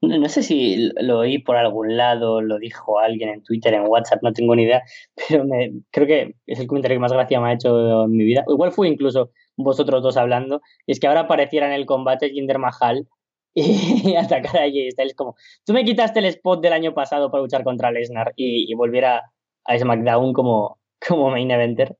No, 0.00 0.28
sé 0.28 0.42
si 0.42 0.90
lo 1.00 1.20
oí 1.20 1.38
por 1.38 1.56
algún 1.56 1.96
lado, 1.96 2.40
lo 2.40 2.58
dijo 2.58 2.98
alguien 2.98 3.28
en 3.30 3.42
Twitter, 3.42 3.74
en 3.74 3.86
WhatsApp, 3.86 4.22
no 4.22 4.32
tengo 4.32 4.56
ni 4.56 4.64
idea, 4.64 4.82
pero 5.28 5.44
me, 5.44 5.72
creo 5.90 6.06
que 6.06 6.34
es 6.46 6.60
el 6.60 6.66
comentario 6.66 6.96
que 6.96 7.00
más 7.00 7.12
gracia 7.12 7.40
me 7.40 7.50
ha 7.50 7.52
hecho 7.54 8.04
en 8.04 8.12
mi 8.12 8.24
vida. 8.24 8.44
Igual 8.48 8.72
fue 8.72 8.88
incluso 8.88 9.30
vosotros 9.56 10.02
dos 10.02 10.16
hablando, 10.16 10.60
y 10.86 10.92
es 10.92 11.00
que 11.00 11.06
ahora 11.06 11.20
apareciera 11.20 11.66
en 11.66 11.72
el 11.72 11.86
combate 11.86 12.30
Jinder 12.30 12.58
Mahal 12.58 13.08
y 13.54 14.16
atacar 14.16 14.56
a 14.56 14.70
Jay 14.70 14.90
Styles 14.90 15.14
como, 15.14 15.36
tú 15.64 15.72
me 15.72 15.84
quitaste 15.84 16.20
el 16.20 16.26
spot 16.26 16.62
del 16.62 16.72
año 16.72 16.94
pasado 16.94 17.30
para 17.30 17.42
luchar 17.42 17.64
contra 17.64 17.90
Lesnar 17.90 18.32
y, 18.36 18.72
volviera 18.74 19.30
a 19.64 19.78
SmackDown 19.78 20.32
como, 20.32 20.78
como 21.06 21.30
main 21.30 21.50
eventer. 21.50 21.96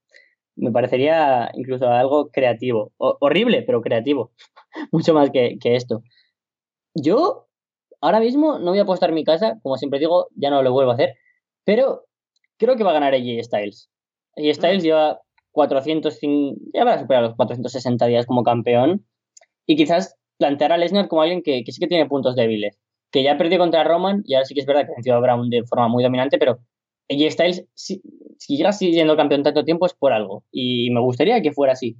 Me 0.56 0.70
parecería 0.70 1.50
incluso 1.54 1.88
algo 1.88 2.30
creativo. 2.30 2.92
horrible, 2.98 3.62
pero 3.62 3.80
creativo. 3.80 4.32
Mucho 4.92 5.14
más 5.14 5.30
que, 5.30 5.58
que 5.58 5.76
esto. 5.76 6.02
Yo 6.94 7.48
Ahora 8.02 8.18
mismo 8.18 8.58
no 8.58 8.72
voy 8.72 8.80
a 8.80 8.82
apostar 8.82 9.12
mi 9.12 9.22
casa, 9.22 9.58
como 9.62 9.76
siempre 9.76 10.00
digo, 10.00 10.26
ya 10.34 10.50
no 10.50 10.60
lo 10.62 10.72
vuelvo 10.72 10.90
a 10.90 10.94
hacer, 10.94 11.14
pero 11.64 12.04
creo 12.58 12.76
que 12.76 12.82
va 12.82 12.90
a 12.90 12.94
ganar 12.94 13.14
AJ 13.14 13.44
Styles. 13.44 13.88
AJ 14.36 14.54
Styles 14.54 14.82
mm. 14.82 14.86
lleva 14.86 15.20
400, 15.52 16.18
ya 16.74 16.84
va 16.84 16.94
a 16.94 16.98
superar 16.98 17.22
los 17.22 17.36
460 17.36 18.04
días 18.06 18.26
como 18.26 18.42
campeón 18.42 19.06
y 19.66 19.76
quizás 19.76 20.16
plantear 20.36 20.72
a 20.72 20.78
Lesnar 20.78 21.06
como 21.06 21.22
alguien 21.22 21.42
que, 21.42 21.62
sí 21.64 21.78
que 21.78 21.86
tiene 21.86 22.06
puntos 22.06 22.34
débiles, 22.34 22.76
que 23.12 23.22
ya 23.22 23.38
perdió 23.38 23.58
contra 23.58 23.84
Roman 23.84 24.22
y 24.26 24.34
ahora 24.34 24.46
sí 24.46 24.54
que 24.54 24.60
es 24.60 24.66
verdad 24.66 24.86
que 24.86 24.94
venció 24.96 25.14
a 25.14 25.20
Brown 25.20 25.48
de 25.48 25.62
forma 25.64 25.86
muy 25.86 26.02
dominante, 26.02 26.38
pero 26.38 26.58
AJ 27.08 27.30
Styles, 27.30 27.66
si, 27.74 28.02
si 28.36 28.56
llega 28.56 28.72
siendo 28.72 29.16
campeón 29.16 29.44
tanto 29.44 29.64
tiempo 29.64 29.86
es 29.86 29.94
por 29.94 30.12
algo 30.12 30.42
y 30.50 30.90
me 30.90 31.00
gustaría 31.00 31.40
que 31.40 31.52
fuera 31.52 31.74
así. 31.74 31.96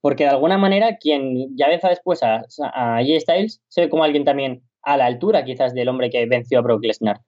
Porque 0.00 0.24
de 0.24 0.30
alguna 0.30 0.58
manera, 0.58 0.96
quien 0.98 1.56
ya 1.56 1.68
venza 1.68 1.88
después 1.88 2.22
a, 2.22 2.44
a 2.74 3.00
Styles 3.20 3.62
se 3.68 3.82
ve 3.82 3.88
como 3.88 4.02
alguien 4.02 4.24
también 4.24 4.65
a 4.86 4.96
la 4.96 5.06
altura 5.06 5.44
quizás 5.44 5.74
del 5.74 5.88
hombre 5.88 6.10
que 6.10 6.24
venció 6.26 6.60
a 6.60 6.62
Brock 6.62 6.84
Lesnar. 6.84 7.20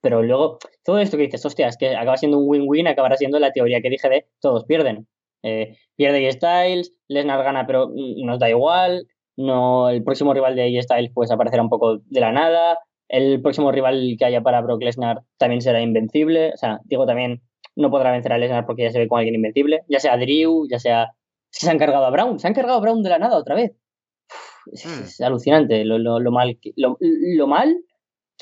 Pero 0.00 0.22
luego, 0.22 0.58
todo 0.84 0.98
esto 1.00 1.16
que 1.16 1.24
dices, 1.24 1.44
hostia, 1.44 1.68
es 1.68 1.76
que 1.76 1.94
acaba 1.94 2.16
siendo 2.16 2.38
un 2.38 2.48
win-win, 2.48 2.86
acabará 2.86 3.16
siendo 3.16 3.38
la 3.38 3.52
teoría 3.52 3.82
que 3.82 3.90
dije 3.90 4.08
de 4.08 4.26
todos 4.40 4.64
pierden. 4.64 5.06
Eh, 5.42 5.76
pierde 5.96 6.26
AJ 6.26 6.34
Styles, 6.34 6.92
Lesnar 7.08 7.42
gana, 7.42 7.66
pero 7.66 7.90
nos 8.24 8.38
da 8.38 8.48
igual. 8.48 9.06
No, 9.36 9.90
el 9.90 10.04
próximo 10.04 10.32
rival 10.32 10.54
de 10.54 10.62
AJ 10.62 10.84
Styles 10.84 11.10
pues 11.12 11.30
aparecerá 11.30 11.62
un 11.62 11.68
poco 11.68 11.98
de 11.98 12.20
la 12.20 12.32
nada. 12.32 12.78
El 13.08 13.42
próximo 13.42 13.72
rival 13.72 14.14
que 14.16 14.24
haya 14.24 14.40
para 14.42 14.60
Brock 14.60 14.82
Lesnar 14.82 15.22
también 15.36 15.60
será 15.60 15.82
invencible. 15.82 16.52
O 16.54 16.56
sea, 16.56 16.78
digo 16.84 17.06
también, 17.06 17.42
no 17.74 17.90
podrá 17.90 18.12
vencer 18.12 18.32
a 18.32 18.38
Lesnar 18.38 18.66
porque 18.66 18.84
ya 18.84 18.90
se 18.90 19.00
ve 19.00 19.08
como 19.08 19.18
alguien 19.18 19.34
invencible. 19.34 19.82
Ya 19.88 19.98
sea 19.98 20.16
Drew, 20.16 20.68
ya 20.70 20.78
sea. 20.78 21.08
Se 21.50 21.68
han 21.68 21.78
cargado 21.78 22.04
a 22.04 22.10
Brown, 22.10 22.38
se 22.38 22.46
han 22.46 22.54
cargado 22.54 22.78
a 22.78 22.80
Brown 22.80 23.02
de 23.02 23.10
la 23.10 23.18
nada 23.18 23.36
otra 23.36 23.56
vez. 23.56 23.72
Mm. 24.72 25.02
es, 25.04 25.20
alucinante 25.20 25.84
lo, 25.84 25.98
lo, 25.98 26.30
mal, 26.30 26.58
lo, 26.76 26.96
lo 27.00 27.46
mal 27.46 27.76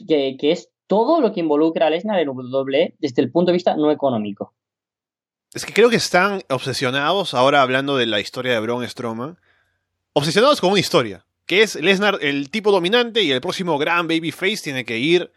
que, 0.06 0.36
que, 0.38 0.52
es 0.52 0.70
todo 0.86 1.20
lo 1.20 1.32
que 1.32 1.40
involucra 1.40 1.86
a 1.86 1.90
Lesnar 1.90 2.18
en 2.18 2.28
WWE 2.28 2.96
desde 2.98 3.22
el 3.22 3.30
punto 3.30 3.50
de 3.50 3.54
vista 3.54 3.76
no 3.76 3.90
económico. 3.90 4.54
Es 5.54 5.64
que 5.64 5.72
creo 5.72 5.88
que 5.88 5.96
están 5.96 6.42
obsesionados, 6.50 7.34
ahora 7.34 7.62
hablando 7.62 7.96
de 7.96 8.06
la 8.06 8.20
historia 8.20 8.52
de 8.52 8.60
Braun 8.60 8.86
Strowman, 8.86 9.38
obsesionados 10.12 10.60
con 10.60 10.70
una 10.70 10.80
historia, 10.80 11.24
que 11.46 11.62
es 11.62 11.74
Lesnar 11.76 12.18
el 12.20 12.50
tipo 12.50 12.70
dominante 12.70 13.22
y 13.22 13.30
el 13.30 13.40
próximo 13.40 13.78
gran 13.78 14.06
babyface 14.06 14.58
tiene 14.62 14.84
que 14.84 14.98
ir 14.98 15.32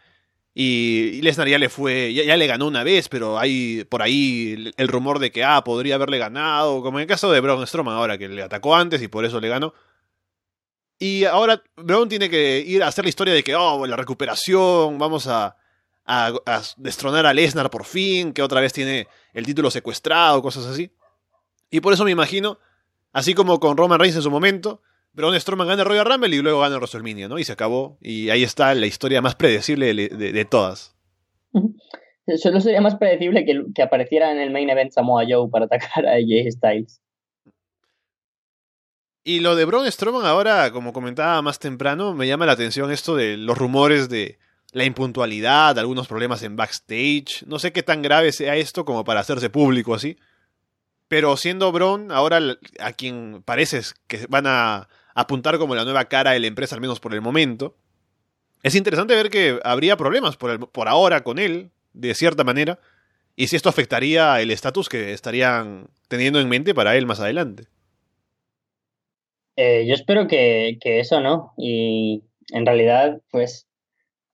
y, 0.54 1.22
Lesnar 1.22 1.48
ya 1.48 1.58
le 1.58 1.70
fue, 1.70 2.12
ya, 2.12 2.36
le 2.36 2.46
ganó 2.46 2.66
una 2.66 2.84
vez, 2.84 3.08
pero 3.08 3.38
hay 3.38 3.84
por 3.84 4.02
ahí 4.02 4.72
el, 4.76 4.88
rumor 4.88 5.18
de 5.18 5.32
que 5.32 5.44
ah, 5.44 5.64
podría 5.64 5.94
haberle 5.94 6.18
ganado, 6.18 6.82
como 6.82 6.98
en 6.98 7.02
el 7.02 7.08
caso 7.08 7.32
de 7.32 7.40
Braun 7.40 7.66
Strowman 7.66 7.96
ahora, 7.96 8.18
que 8.18 8.28
le 8.28 8.42
atacó 8.42 8.76
antes 8.76 9.00
y 9.00 9.08
por 9.08 9.24
eso 9.24 9.40
le 9.40 9.48
ganó. 9.48 9.72
Y 11.02 11.24
ahora 11.24 11.60
Brown 11.74 12.08
tiene 12.08 12.30
que 12.30 12.60
ir 12.60 12.80
a 12.80 12.86
hacer 12.86 13.04
la 13.04 13.08
historia 13.08 13.34
de 13.34 13.42
que, 13.42 13.56
oh, 13.56 13.84
la 13.88 13.96
recuperación, 13.96 15.00
vamos 15.00 15.26
a, 15.26 15.56
destronar 16.76 17.26
a 17.26 17.34
Lesnar 17.34 17.70
por 17.70 17.84
fin, 17.84 18.32
que 18.32 18.40
otra 18.40 18.60
vez 18.60 18.72
tiene 18.72 19.08
el 19.34 19.44
título 19.44 19.68
secuestrado, 19.72 20.40
cosas 20.40 20.64
así. 20.64 20.92
Y 21.72 21.80
por 21.80 21.92
eso 21.92 22.04
me 22.04 22.12
imagino, 22.12 22.56
así 23.12 23.34
como 23.34 23.58
con 23.58 23.76
Roman 23.76 23.98
Reigns 23.98 24.14
en 24.14 24.22
su 24.22 24.30
momento, 24.30 24.80
Braun 25.12 25.34
Strowman 25.40 25.66
gana 25.66 25.82
Royal 25.82 26.06
Rumble 26.06 26.36
y 26.36 26.40
luego 26.40 26.60
gana 26.60 26.76
WrestleMania, 26.76 27.26
¿no? 27.26 27.36
Y 27.40 27.42
se 27.42 27.52
acabó. 27.52 27.98
Y 28.00 28.30
ahí 28.30 28.44
está 28.44 28.72
la 28.72 28.86
historia 28.86 29.20
más 29.20 29.34
predecible 29.34 29.92
de, 29.92 30.44
todas. 30.44 30.94
Solo 32.36 32.60
sería 32.60 32.80
más 32.80 32.94
predecible 32.94 33.44
que, 33.44 33.60
que, 33.74 33.82
apareciera 33.82 34.30
en 34.30 34.38
el 34.38 34.52
main 34.52 34.70
event 34.70 34.92
Samoa 34.92 35.24
Joe 35.28 35.50
para 35.50 35.64
atacar 35.64 36.06
a 36.06 36.12
AJ 36.12 36.52
Styles. 36.52 37.01
Y 39.24 39.40
lo 39.40 39.54
de 39.54 39.64
Braun 39.64 39.90
Strowman 39.90 40.26
ahora, 40.26 40.72
como 40.72 40.92
comentaba 40.92 41.40
más 41.42 41.60
temprano, 41.60 42.12
me 42.12 42.26
llama 42.26 42.46
la 42.46 42.52
atención 42.52 42.90
esto 42.90 43.14
de 43.14 43.36
los 43.36 43.56
rumores 43.56 44.08
de 44.08 44.38
la 44.72 44.84
impuntualidad, 44.84 45.78
algunos 45.78 46.08
problemas 46.08 46.42
en 46.42 46.56
backstage. 46.56 47.44
No 47.46 47.58
sé 47.58 47.72
qué 47.72 47.84
tan 47.84 48.02
grave 48.02 48.32
sea 48.32 48.56
esto 48.56 48.84
como 48.84 49.04
para 49.04 49.20
hacerse 49.20 49.48
público 49.48 49.94
así. 49.94 50.18
Pero 51.06 51.36
siendo 51.36 51.70
Braun 51.70 52.10
ahora 52.10 52.40
a 52.80 52.92
quien 52.94 53.42
parece 53.44 53.82
que 54.08 54.26
van 54.28 54.46
a 54.46 54.88
apuntar 55.14 55.58
como 55.58 55.74
la 55.74 55.84
nueva 55.84 56.06
cara 56.06 56.32
de 56.32 56.40
la 56.40 56.46
empresa, 56.48 56.74
al 56.74 56.80
menos 56.80 56.98
por 56.98 57.14
el 57.14 57.20
momento, 57.20 57.76
es 58.62 58.74
interesante 58.74 59.14
ver 59.14 59.30
que 59.30 59.60
habría 59.62 59.96
problemas 59.96 60.36
por, 60.36 60.70
por 60.70 60.88
ahora 60.88 61.22
con 61.22 61.38
él, 61.38 61.70
de 61.92 62.14
cierta 62.14 62.42
manera, 62.42 62.80
y 63.36 63.48
si 63.48 63.56
esto 63.56 63.68
afectaría 63.68 64.40
el 64.40 64.50
estatus 64.50 64.88
que 64.88 65.12
estarían 65.12 65.88
teniendo 66.08 66.40
en 66.40 66.48
mente 66.48 66.74
para 66.74 66.96
él 66.96 67.06
más 67.06 67.20
adelante. 67.20 67.66
Eh, 69.56 69.86
yo 69.86 69.94
espero 69.94 70.26
que, 70.26 70.78
eso 70.82 71.20
no. 71.20 71.52
Y 71.56 72.24
en 72.52 72.66
realidad, 72.66 73.20
pues 73.30 73.68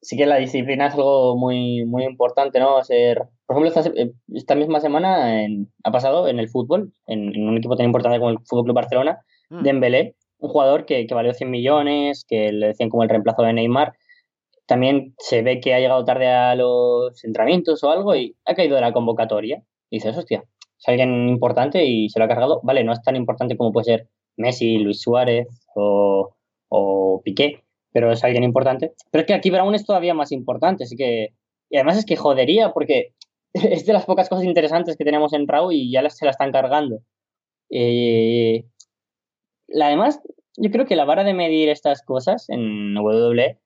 sí 0.00 0.16
que 0.16 0.26
la 0.26 0.36
disciplina 0.36 0.86
es 0.86 0.94
algo 0.94 1.36
muy, 1.36 1.84
muy 1.84 2.04
importante, 2.04 2.60
¿no? 2.60 2.82
Ser 2.84 3.28
por 3.48 3.56
ejemplo, 3.56 3.80
esta, 3.80 3.98
eh, 3.98 4.12
esta 4.34 4.54
misma 4.54 4.78
semana 4.78 5.46
ha 5.82 5.90
pasado 5.90 6.28
en 6.28 6.38
el 6.38 6.50
fútbol, 6.50 6.92
en, 7.06 7.48
un 7.48 7.56
equipo 7.56 7.76
tan 7.76 7.86
importante 7.86 8.18
como 8.18 8.30
el 8.30 8.38
Fútbol 8.44 8.64
Club 8.64 8.76
Barcelona, 8.76 9.20
mm. 9.48 9.62
Dembélé, 9.62 10.16
un 10.38 10.50
jugador 10.50 10.84
que, 10.84 11.06
que, 11.06 11.14
valió 11.14 11.32
100 11.32 11.50
millones, 11.50 12.26
que 12.28 12.52
le 12.52 12.66
decían 12.68 12.90
como 12.90 13.04
el 13.04 13.08
reemplazo 13.08 13.42
de 13.42 13.54
Neymar, 13.54 13.94
también 14.66 15.14
se 15.16 15.40
ve 15.40 15.60
que 15.60 15.72
ha 15.72 15.80
llegado 15.80 16.04
tarde 16.04 16.28
a 16.28 16.54
los 16.56 17.24
entrenamientos 17.24 17.82
o 17.82 17.90
algo 17.90 18.14
y 18.14 18.36
ha 18.44 18.54
caído 18.54 18.74
de 18.74 18.82
la 18.82 18.92
convocatoria. 18.92 19.62
Y 19.88 19.96
dices, 19.96 20.14
hostia, 20.14 20.44
es 20.78 20.86
alguien 20.86 21.30
importante 21.30 21.86
y 21.86 22.10
se 22.10 22.18
lo 22.18 22.26
ha 22.26 22.28
cargado. 22.28 22.60
Vale, 22.62 22.84
no 22.84 22.92
es 22.92 23.02
tan 23.02 23.16
importante 23.16 23.56
como 23.56 23.72
puede 23.72 23.84
ser 23.84 24.08
Messi, 24.38 24.78
Luis 24.78 25.02
Suárez 25.02 25.46
o, 25.74 26.34
o 26.68 27.20
Piqué, 27.24 27.64
pero 27.92 28.10
es 28.12 28.24
alguien 28.24 28.44
importante. 28.44 28.94
Pero 29.10 29.22
es 29.22 29.26
que 29.26 29.34
aquí 29.34 29.50
Brown 29.50 29.74
es 29.74 29.84
todavía 29.84 30.14
más 30.14 30.32
importante, 30.32 30.84
así 30.84 30.96
que... 30.96 31.34
Y 31.70 31.76
además 31.76 31.98
es 31.98 32.06
que 32.06 32.16
jodería 32.16 32.72
porque 32.72 33.12
es 33.52 33.86
de 33.86 33.92
las 33.92 34.06
pocas 34.06 34.28
cosas 34.28 34.44
interesantes 34.44 34.96
que 34.96 35.04
tenemos 35.04 35.32
en 35.32 35.46
Raw 35.46 35.70
y 35.72 35.90
ya 35.90 36.08
se 36.10 36.24
la 36.24 36.30
están 36.30 36.52
cargando. 36.52 37.00
Eh, 37.70 38.64
además, 39.74 40.20
yo 40.56 40.70
creo 40.70 40.86
que 40.86 40.96
la 40.96 41.04
vara 41.04 41.24
de 41.24 41.34
medir 41.34 41.68
estas 41.68 42.02
cosas 42.02 42.48
en 42.48 42.96
WWE 42.96 43.58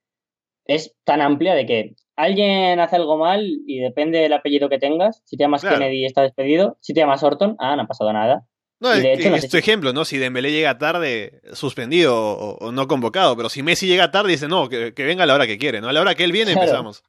es 0.66 0.94
tan 1.04 1.20
amplia 1.20 1.54
de 1.54 1.66
que 1.66 1.94
alguien 2.16 2.78
hace 2.80 2.96
algo 2.96 3.16
mal 3.16 3.44
y 3.66 3.78
depende 3.80 4.18
del 4.18 4.32
apellido 4.32 4.68
que 4.68 4.78
tengas. 4.78 5.22
Si 5.24 5.36
te 5.36 5.44
llamas 5.44 5.62
Kennedy 5.64 6.04
está 6.04 6.22
despedido. 6.22 6.76
Si 6.80 6.94
te 6.94 7.00
llamas 7.00 7.22
Orton, 7.22 7.56
ah, 7.58 7.76
no 7.76 7.82
ha 7.82 7.86
pasado 7.86 8.12
nada. 8.12 8.46
No, 8.82 8.92
es, 8.92 9.48
tu 9.48 9.56
ejemplo, 9.56 9.92
¿no? 9.92 10.04
Si 10.04 10.18
Dembélé 10.18 10.50
llega 10.50 10.76
tarde, 10.76 11.40
suspendido 11.52 12.16
o, 12.16 12.72
no 12.72 12.88
convocado. 12.88 13.36
Pero 13.36 13.48
si 13.48 13.62
Messi 13.62 13.86
llega 13.86 14.10
tarde, 14.10 14.32
dice, 14.32 14.48
no, 14.48 14.68
que, 14.68 14.90
venga 14.90 15.22
a 15.22 15.26
la 15.26 15.34
hora 15.34 15.46
que 15.46 15.56
quiere, 15.56 15.80
¿no? 15.80 15.88
A 15.88 15.92
la 15.92 16.00
hora 16.00 16.16
que 16.16 16.24
él 16.24 16.32
viene 16.32 16.50
empezamos. 16.50 17.04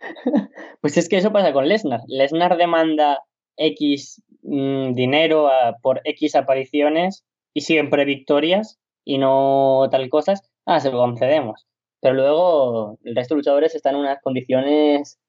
pues 0.80 0.96
es 0.96 1.08
que 1.08 1.18
eso 1.18 1.32
pasa 1.32 1.52
con 1.52 1.68
Lesnar. 1.68 2.00
Lesnar 2.08 2.56
demanda 2.56 3.20
X 3.56 4.24
mm, 4.42 4.94
dinero 4.94 5.48
por 5.82 6.00
X 6.02 6.34
apariciones 6.34 7.22
y 7.54 7.60
siempre 7.60 8.04
victorias 8.04 8.80
y 9.04 9.18
no 9.18 9.86
tal 9.92 10.08
cosas. 10.08 10.42
Ah, 10.66 10.80
se 10.80 10.90
lo 10.90 10.98
concedemos. 10.98 11.64
Pero 12.00 12.14
luego 12.14 12.98
el 13.04 13.14
resto 13.14 13.34
de 13.34 13.38
luchadores 13.38 13.76
están 13.76 13.94
en 13.94 14.00
unas 14.00 14.20
condiciones 14.20 15.20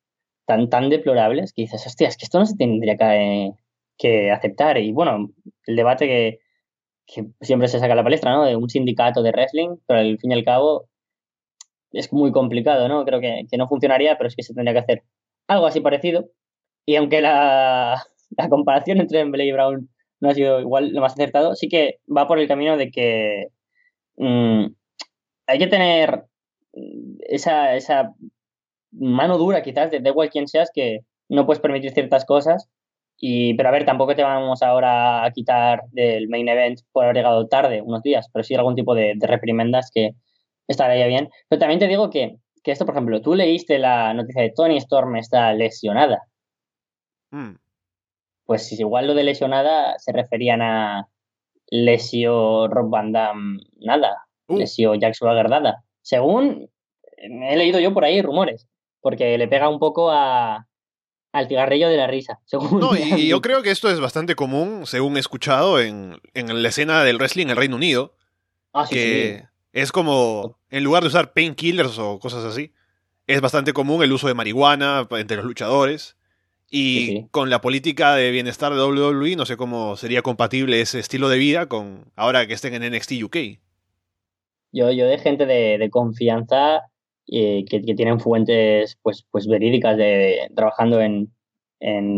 tan, 0.48 0.68
tan 0.68 0.90
deplorables 0.90 1.54
que 1.54 1.62
dices, 1.62 1.86
hostia, 1.86 2.08
es 2.08 2.18
que 2.18 2.26
esto 2.26 2.40
no 2.40 2.48
se 2.48 2.56
tendría 2.56 2.98
que, 2.98 3.52
que 3.98 4.32
aceptar. 4.32 4.78
Y 4.78 4.92
bueno, 4.92 5.32
el 5.66 5.76
debate 5.76 6.08
que, 6.08 6.40
siempre 7.42 7.68
se 7.68 7.80
saca 7.80 7.94
a 7.94 7.96
la 7.96 8.04
palestra, 8.04 8.32
¿no? 8.34 8.46
De 8.46 8.56
un 8.56 8.70
sindicato 8.70 9.22
de 9.24 9.32
wrestling, 9.32 9.78
pero 9.88 10.00
al 10.00 10.18
fin 10.20 10.32
y 10.32 10.34
al 10.34 10.44
cabo 10.44 10.90
es 11.92 12.12
muy 12.12 12.32
complicado, 12.32 12.88
¿no? 12.88 13.06
Creo 13.06 13.22
que, 13.22 13.46
que 13.50 13.58
no 13.58 13.68
funcionaría, 13.68 14.18
pero 14.18 14.28
es 14.28 14.36
que 14.36 14.44
se 14.44 14.54
tendría 14.54 14.74
que 14.74 14.80
hacer 14.80 15.04
algo 15.48 15.68
así 15.68 15.82
parecido. 15.82 16.30
Y 16.86 16.96
aunque 16.96 17.22
la, 17.22 18.04
la 18.38 18.50
comparación 18.50 19.00
entre 19.00 19.20
Dembélé 19.20 19.46
y 19.46 19.52
Brown 19.52 19.90
no 20.20 20.30
ha 20.30 20.34
sido 20.34 20.60
igual 20.60 20.94
lo 20.94 21.02
más 21.02 21.14
acertado, 21.14 21.56
sí 21.56 21.68
que 21.70 22.00
va 22.16 22.28
por 22.28 22.40
el 22.40 22.48
camino 22.48 22.78
de 22.78 22.92
que 22.92 23.48
mm, 24.18 24.66
hay 25.48 25.60
que 25.60 25.68
tener 25.68 26.26
esa, 27.20 27.76
esa 27.76 28.14
mano 28.92 29.38
dura 29.38 29.62
quizás 29.62 29.92
de, 29.92 30.00
de 30.00 30.10
igual 30.10 30.30
quien 30.30 30.48
seas 30.48 30.72
que 30.74 31.02
no 31.30 31.46
puedes 31.46 31.62
permitir 31.62 31.92
ciertas 31.92 32.26
cosas 32.26 32.70
y, 33.28 33.56
pero 33.56 33.70
a 33.70 33.72
ver, 33.72 33.86
tampoco 33.86 34.16
te 34.16 34.22
vamos 34.22 34.62
ahora 34.62 35.26
a 35.26 35.32
quitar 35.32 35.82
del 35.90 36.30
main 36.30 36.48
event 36.48 36.82
por 36.92 37.06
haber 37.06 37.16
llegado 37.16 37.48
tarde 37.48 37.82
unos 37.82 38.04
días, 38.04 38.30
pero 38.32 38.44
sí 38.44 38.54
algún 38.54 38.76
tipo 38.76 38.94
de, 38.94 39.14
de 39.16 39.26
reprimendas 39.26 39.90
que 39.92 40.12
estaría 40.68 41.08
bien. 41.08 41.32
Pero 41.50 41.60
también 41.60 41.80
te 41.80 41.88
digo 41.88 42.12
que, 42.12 42.36
que, 42.62 42.72
esto, 42.72 42.86
por 42.86 42.94
ejemplo, 42.94 43.24
tú 43.24 43.34
leíste 43.34 43.80
la 43.80 44.14
noticia 44.14 44.44
de 44.44 44.52
Tony 44.52 44.78
Storm 44.78 45.16
está 45.16 45.52
lesionada. 45.54 46.22
Mm. 47.32 47.56
Pues 48.46 48.72
igual 48.80 49.08
lo 49.08 49.16
de 49.16 49.24
lesionada 49.24 49.98
se 49.98 50.12
referían 50.12 50.62
a 50.62 51.08
lesio 51.72 52.68
Rob 52.68 52.92
Van 52.92 53.12
Damme 53.12 53.58
nada, 53.78 54.28
uh. 54.50 54.56
lesio 54.56 54.94
Jack 54.94 55.16
Swagger 55.16 55.50
nada. 55.50 55.84
Según 56.04 56.70
he 57.18 57.58
leído 57.58 57.80
yo 57.80 57.92
por 57.92 58.06
ahí 58.06 58.22
rumores, 58.22 58.68
porque 59.02 59.36
le 59.40 59.48
pega 59.48 59.68
un 59.68 59.80
poco 59.80 60.12
a, 60.12 60.68
al 61.36 61.48
cigarrillo 61.50 61.90
de 61.90 61.98
la 61.98 62.08
risa. 62.08 62.40
no, 62.72 62.96
y, 62.96 63.28
yo 63.28 63.42
creo 63.42 63.62
que 63.62 63.72
esto 63.72 63.90
es 63.90 64.00
bastante 64.00 64.36
común, 64.36 64.86
según 64.86 65.18
he 65.18 65.20
escuchado, 65.20 65.82
en, 65.82 66.18
en 66.34 66.64
la 66.64 66.70
escena 66.70 67.04
del 67.04 67.18
wrestling 67.18 67.46
en 67.46 67.50
el 67.52 67.58
Reino 67.58 67.76
Unido. 67.76 68.16
Ah, 68.72 68.86
sí, 68.88 68.96
que 68.96 69.44
es 69.74 69.92
como, 69.92 70.58
en 70.70 70.84
lugar 70.86 71.04
de 71.04 71.08
usar 71.08 71.34
painkillers 71.34 72.00
o 72.00 72.20
cosas 72.20 72.46
así, 72.46 72.72
es 73.28 73.42
bastante 73.42 73.74
común 73.74 74.02
el 74.02 74.14
uso 74.14 74.28
de 74.28 74.34
marihuana 74.34 75.08
entre 75.12 75.38
los 75.38 75.46
luchadores. 75.46 76.16
Y 76.72 77.28
con 77.28 77.50
la 77.50 77.62
política 77.62 78.16
de 78.16 78.32
bienestar 78.32 78.74
de 78.74 78.82
WWE, 78.82 79.36
no 79.36 79.46
sé 79.46 79.56
cómo 79.56 79.98
sería 79.98 80.22
compatible 80.22 80.82
ese 80.82 81.00
estilo 81.00 81.30
de 81.30 81.38
vida 81.38 81.68
con 81.68 82.12
ahora 82.16 82.48
que 82.48 82.54
estén 82.54 82.74
en 82.74 82.94
NXT 82.94 83.24
UK. 83.24 83.38
Yo, 84.72 84.92
yo 84.92 85.06
de 85.06 85.18
gente 85.20 85.46
de, 85.46 85.90
confianza 85.90 86.82
eh, 87.28 87.66
que, 87.70 87.80
tienen 87.80 88.20
fuentes 88.20 88.98
pues, 89.02 89.26
pues 89.32 89.48
verídicas 89.48 89.98
de 89.98 90.50
trabajando 90.56 91.02
en, 91.02 91.32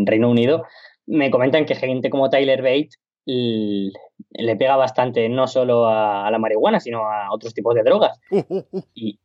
Reino 0.06 0.30
Unido, 0.30 0.64
me 1.06 1.30
comentan 1.30 1.66
que 1.66 1.76
gente 1.76 2.10
como 2.10 2.30
Tyler 2.30 2.62
Bate 2.62 2.90
le 3.26 4.56
pega 4.56 4.78
bastante 4.78 5.28
no 5.28 5.48
solo 5.48 5.88
a, 5.88 6.30
la 6.32 6.38
marihuana, 6.40 6.80
sino 6.80 7.00
a 7.00 7.34
otros 7.34 7.54
tipos 7.54 7.76
de 7.76 7.84
drogas. 7.84 8.20
Y, 8.94 9.20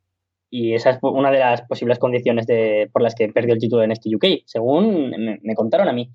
y, 0.51 0.75
esa 0.75 0.91
es 0.91 0.99
una 1.03 1.31
de 1.31 1.39
las 1.39 1.63
posibles 1.63 1.99
condiciones 1.99 2.47
de, 2.47 2.91
por 2.93 3.03
las 3.03 3.15
que 3.15 3.29
perdió 3.29 3.55
el 3.55 3.61
título 3.61 3.83
en 3.83 3.93
este 3.93 4.15
UK, 4.15 4.43
según 4.45 5.11
me, 5.43 5.55
contaron 5.55 5.89
a 5.89 5.93
mí. 5.93 6.11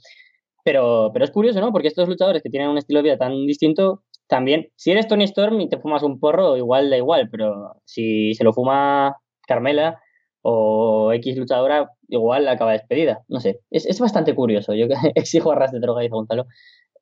Pero, 0.64 1.12
pero 1.14 1.26
es 1.26 1.32
curioso, 1.32 1.62
¿no? 1.62 1.72
Porque 1.72 1.88
estos 1.88 2.10
luchadores 2.10 2.44
que 2.44 2.50
tienen 2.50 2.70
un 2.70 2.78
estilo 2.78 3.00
de 3.00 3.04
vida 3.04 3.18
tan 3.18 3.48
distinto 3.48 4.04
también, 4.28 4.70
si 4.76 4.92
eres 4.92 5.08
Tony 5.08 5.24
Storm 5.24 5.62
y 5.62 5.70
te 5.70 5.78
fumas 5.78 6.04
un 6.04 6.20
porro, 6.20 6.58
igual 6.58 6.90
da 6.90 6.98
igual, 6.98 7.30
pero 7.32 7.78
si 7.86 8.34
se 8.34 8.44
lo 8.44 8.52
fuma 8.54 9.16
Carmela 9.48 10.02
o 10.42 11.12
X 11.14 11.36
luchadora, 11.38 11.92
igual 12.08 12.48
acaba 12.48 12.74
despedida. 12.74 13.24
No 13.28 13.40
sé, 13.40 13.60
es, 13.72 13.86
es 13.86 14.00
bastante 14.00 14.36
curioso. 14.36 14.74
Yo 14.74 14.88
exijo 15.16 15.52
arras 15.52 15.72
de 15.72 15.80
droga, 15.80 16.02
dice 16.02 16.14
Gonzalo. 16.14 16.46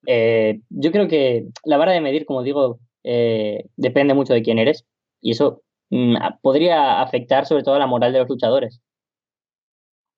Eh, 0.07 0.61
yo 0.69 0.91
creo 0.91 1.07
que 1.07 1.47
la 1.63 1.77
vara 1.77 1.91
de 1.91 2.01
medir, 2.01 2.25
como 2.25 2.43
digo, 2.43 2.79
eh, 3.03 3.65
depende 3.75 4.13
mucho 4.13 4.33
de 4.33 4.41
quién 4.41 4.59
eres 4.59 4.85
y 5.21 5.31
eso 5.31 5.61
mm, 5.89 6.15
podría 6.41 7.01
afectar 7.01 7.45
sobre 7.45 7.63
todo 7.63 7.75
a 7.75 7.79
la 7.79 7.87
moral 7.87 8.13
de 8.13 8.19
los 8.19 8.29
luchadores. 8.29 8.81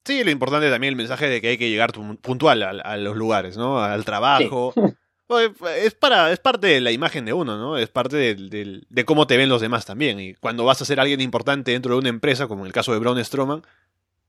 Sí, 0.06 0.24
lo 0.24 0.32
importante 0.32 0.70
también 0.70 0.94
el 0.94 0.98
mensaje 0.98 1.28
de 1.28 1.42
que 1.42 1.50
hay 1.50 1.58
que 1.58 1.70
llegar 1.70 1.92
puntual 2.22 2.64
a, 2.64 2.98
los 2.98 3.18
lugares, 3.18 3.58
¿no? 3.58 3.80
Al 3.80 4.06
trabajo. 4.06 4.72
Pues, 4.74 4.96
es, 5.30 5.94
para, 5.96 6.32
es 6.32 6.40
parte 6.40 6.68
de 6.68 6.82
la 6.82 6.92
imagen 6.92 7.26
de 7.26 7.34
uno, 7.34 7.58
¿no? 7.58 7.78
Es 7.78 7.90
parte 7.90 8.16
de, 8.16 8.82
de, 8.88 9.06
cómo 9.06 9.28
te 9.28 9.38
ven 9.38 9.50
los 9.50 9.62
demás 9.62 9.86
también. 9.86 10.20
Y 10.20 10.34
cuando 10.36 10.64
vas 10.64 10.82
a 10.82 10.86
ser 10.86 11.00
alguien 11.00 11.20
importante 11.22 11.72
dentro 11.72 11.94
de 11.94 12.00
una 12.00 12.10
empresa, 12.10 12.48
como 12.48 12.62
en 12.62 12.68
el 12.68 12.74
caso 12.74 12.94
de 12.94 13.00
Braun 13.00 13.24
Strowman, 13.24 13.62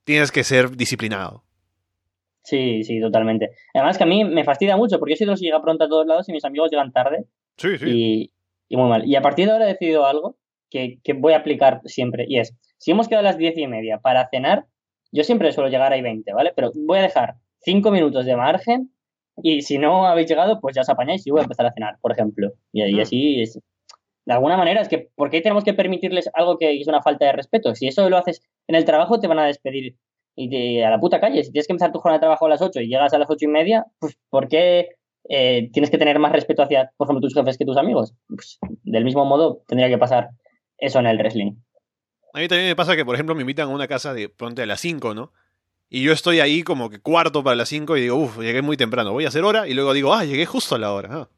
tienes 0.05 0.33
que 0.33 0.43
ser 0.43 0.77
disciplinado. 0.77 1.45
Sí, 2.43 2.83
sí, 2.83 3.01
totalmente. 3.01 3.51
Además 3.75 3.99
que 3.99 4.05
a 4.05 4.07
mí 4.07 4.25
me 4.25 4.43
fastidia 4.43 4.77
mucho 4.77 4.99
porque 4.99 5.13
yo 5.13 5.19
soy 5.19 5.27
de 5.27 5.33
los 5.33 5.41
que 5.41 5.47
llega 5.47 5.63
pronto 5.63 5.85
a 5.85 5.89
todos 5.89 6.07
lados 6.07 6.29
y 6.29 6.33
mis 6.33 6.45
amigos 6.45 6.71
llegan 6.71 6.93
tarde. 6.93 7.27
Sí, 7.57 7.79
sí. 7.79 7.87
Y, 7.89 8.33
y 8.69 8.77
muy 8.77 8.89
mal. 8.89 9.07
Y 9.07 9.15
a 9.17 9.23
partir 9.23 9.47
de 9.47 9.53
ahora 9.53 9.67
he 9.67 9.73
decidido 9.73 10.07
algo 10.07 10.37
que, 10.71 10.99
que, 11.05 11.13
voy 11.13 11.35
a 11.35 11.39
aplicar 11.39 11.81
siempre 11.85 12.25
y 12.29 12.39
es, 12.39 12.55
si 12.79 12.91
hemos 12.91 13.09
quedado 13.09 13.27
a 13.27 13.31
las 13.31 13.39
diez 13.39 13.57
y 13.57 13.67
media 13.67 13.99
para 13.99 14.29
cenar, 14.31 14.67
yo 15.13 15.25
siempre 15.25 15.53
suelo 15.53 15.71
llegar 15.71 15.93
ahí 15.93 16.03
20, 16.03 16.33
¿vale? 16.33 16.53
Pero 16.55 16.73
voy 16.75 16.99
a 16.99 17.03
dejar 17.03 17.35
cinco 17.61 17.91
minutos 17.91 18.27
de 18.27 18.37
margen 18.37 18.91
y 19.43 19.63
si 19.63 19.79
no 19.79 20.07
habéis 20.07 20.29
llegado, 20.29 20.61
pues 20.61 20.75
ya 20.75 20.83
os 20.83 20.89
apañáis 20.89 21.27
y 21.27 21.31
voy 21.31 21.41
a 21.41 21.45
empezar 21.45 21.67
a 21.67 21.73
cenar, 21.73 21.99
por 22.01 22.13
ejemplo. 22.13 22.53
Y, 22.73 22.83
y 22.83 22.95
mm. 22.95 23.01
así 23.01 23.43
es. 23.43 23.61
De 24.25 24.35
alguna 24.35 24.57
manera 24.57 24.83
es 24.83 24.89
que, 24.89 25.09
¿por 25.15 25.31
qué 25.31 25.41
tenemos 25.41 25.65
que 25.65 25.75
permitirles 25.75 26.29
algo 26.35 26.59
que 26.59 26.81
es 26.81 26.87
una 26.87 27.03
falta 27.03 27.27
de 27.27 27.33
respeto? 27.33 27.75
Si 27.75 27.89
eso 27.89 28.09
lo 28.11 28.19
haces 28.19 28.43
en 28.67 28.75
el 28.75 28.85
trabajo, 28.85 29.19
te 29.21 29.27
van 29.27 29.39
a 29.39 29.47
despedir 29.47 29.97
y 30.39 30.81
a 30.81 30.91
la 30.91 31.01
puta 31.01 31.21
calle. 31.21 31.43
Si 31.43 31.51
tienes 31.51 31.67
que 31.67 31.73
empezar 31.73 31.93
tu 31.93 31.99
jornada 31.99 32.19
de 32.19 32.23
trabajo 32.23 32.47
a 32.47 32.49
las 32.49 32.63
8 32.63 32.81
y 32.81 32.89
llegas 32.89 33.13
a 33.13 33.19
las 33.19 33.29
ocho 33.29 33.45
y 33.45 33.49
media, 33.49 33.87
pues 33.99 34.17
¿por 34.31 34.49
qué 34.49 34.91
eh, 35.29 35.69
tienes 35.73 35.91
que 35.91 35.99
tener 35.99 36.19
más 36.19 36.33
respeto 36.33 36.63
hacia, 36.63 36.93
por 36.97 37.07
ejemplo, 37.07 37.21
tus 37.21 37.35
jefes 37.35 37.59
que 37.59 37.65
tus 37.65 37.77
amigos? 37.77 38.15
Pues, 38.29 38.59
del 38.85 39.05
mismo 39.05 39.25
modo, 39.25 39.63
tendría 39.67 39.89
que 39.89 39.99
pasar 39.99 40.31
eso 40.79 41.01
en 41.01 41.07
el 41.07 41.19
wrestling. 41.19 41.55
A 42.35 42.41
mí 42.41 42.49
también 42.49 42.69
me 42.69 42.77
pasa 42.77 42.95
que, 42.95 43.05
por 43.05 43.15
ejemplo, 43.15 43.35
me 43.35 43.41
invitan 43.41 43.69
a 43.69 43.75
una 43.75 43.89
casa 43.89 44.15
de 44.15 44.29
pronto 44.29 44.63
a 44.63 44.67
las 44.67 44.81
5, 44.81 45.15
¿no? 45.15 45.33
Y 45.91 46.03
yo 46.03 46.13
estoy 46.13 46.41
ahí 46.41 46.63
como 46.63 46.91
que 46.91 47.01
cuarto 47.01 47.43
para 47.43 47.57
las 47.57 47.69
5 47.71 47.97
y 47.97 48.03
digo, 48.03 48.17
uff, 48.17 48.39
llegué 48.39 48.61
muy 48.63 48.77
temprano, 48.77 49.13
voy 49.13 49.25
a 49.25 49.29
hacer 49.29 49.45
hora. 49.45 49.67
Y 49.67 49.75
luego 49.75 49.93
digo, 49.95 50.13
ah, 50.13 50.25
llegué 50.25 50.45
justo 50.45 50.75
a 50.75 50.79
la 50.79 50.93
hora. 50.93 51.09
Ah. 51.13 51.29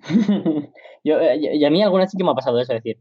yo, 1.04 1.20
eh, 1.20 1.56
y 1.56 1.64
a 1.64 1.70
mí 1.70 1.82
alguna 1.82 2.04
vez 2.04 2.10
sí 2.10 2.16
que 2.16 2.24
me 2.24 2.30
ha 2.30 2.34
pasado 2.34 2.60
eso, 2.60 2.72
es 2.72 2.82
decir, 2.82 2.98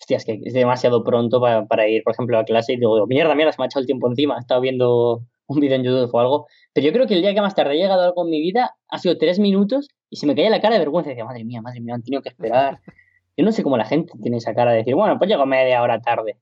hostia, 0.00 0.16
es 0.16 0.24
que 0.24 0.40
es 0.44 0.52
demasiado 0.52 1.04
pronto 1.04 1.40
para, 1.40 1.66
para, 1.66 1.88
ir, 1.88 2.02
por 2.02 2.12
ejemplo, 2.12 2.38
a 2.38 2.44
clase 2.44 2.72
y 2.72 2.76
digo, 2.76 3.06
mierda, 3.06 3.34
mierda, 3.34 3.52
se 3.52 3.60
me 3.60 3.64
ha 3.64 3.66
echado 3.66 3.80
el 3.80 3.86
tiempo 3.86 4.08
encima, 4.08 4.36
he 4.36 4.40
estado 4.40 4.60
viendo 4.60 5.22
un 5.46 5.60
vídeo 5.60 5.76
en 5.76 5.84
YouTube 5.84 6.10
o 6.12 6.20
algo. 6.20 6.46
Pero 6.72 6.86
yo 6.86 6.92
creo 6.92 7.06
que 7.06 7.14
el 7.14 7.22
día 7.22 7.34
que 7.34 7.40
más 7.40 7.54
tarde 7.54 7.74
he 7.74 7.78
llegado 7.78 8.02
a 8.02 8.06
algo 8.06 8.24
en 8.24 8.30
mi 8.30 8.40
vida 8.40 8.74
ha 8.88 8.98
sido 8.98 9.18
tres 9.18 9.38
minutos 9.38 9.88
y 10.10 10.16
se 10.16 10.26
me 10.26 10.34
caía 10.34 10.50
la 10.50 10.60
cara 10.60 10.74
de 10.74 10.80
vergüenza. 10.80 11.10
Y 11.10 11.12
decía, 11.12 11.24
madre 11.24 11.44
mía, 11.44 11.62
madre 11.62 11.80
mía, 11.80 11.94
han 11.94 12.02
tenido 12.02 12.22
que 12.22 12.30
esperar. 12.30 12.80
Yo 13.36 13.44
no 13.44 13.52
sé 13.52 13.62
cómo 13.62 13.76
la 13.76 13.84
gente 13.84 14.12
tiene 14.20 14.38
esa 14.38 14.54
cara 14.54 14.72
de 14.72 14.78
decir, 14.78 14.94
bueno, 14.94 15.16
pues 15.18 15.30
llego 15.30 15.46
media 15.46 15.82
hora 15.82 16.00
tarde. 16.00 16.36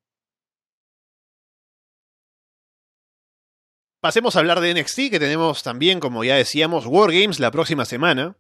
Pasemos 4.01 4.35
a 4.35 4.41
hablar 4.41 4.61
de 4.61 4.75
NXT, 4.75 5.11
que 5.11 5.21
tenemos 5.21 5.63
también, 5.63 6.01
como 6.01 6.25
ya 6.25 6.37
decíamos, 6.37 6.87
Wargames 6.87 7.39
la 7.39 7.51
próxima 7.51 7.85
semana. 7.85 8.37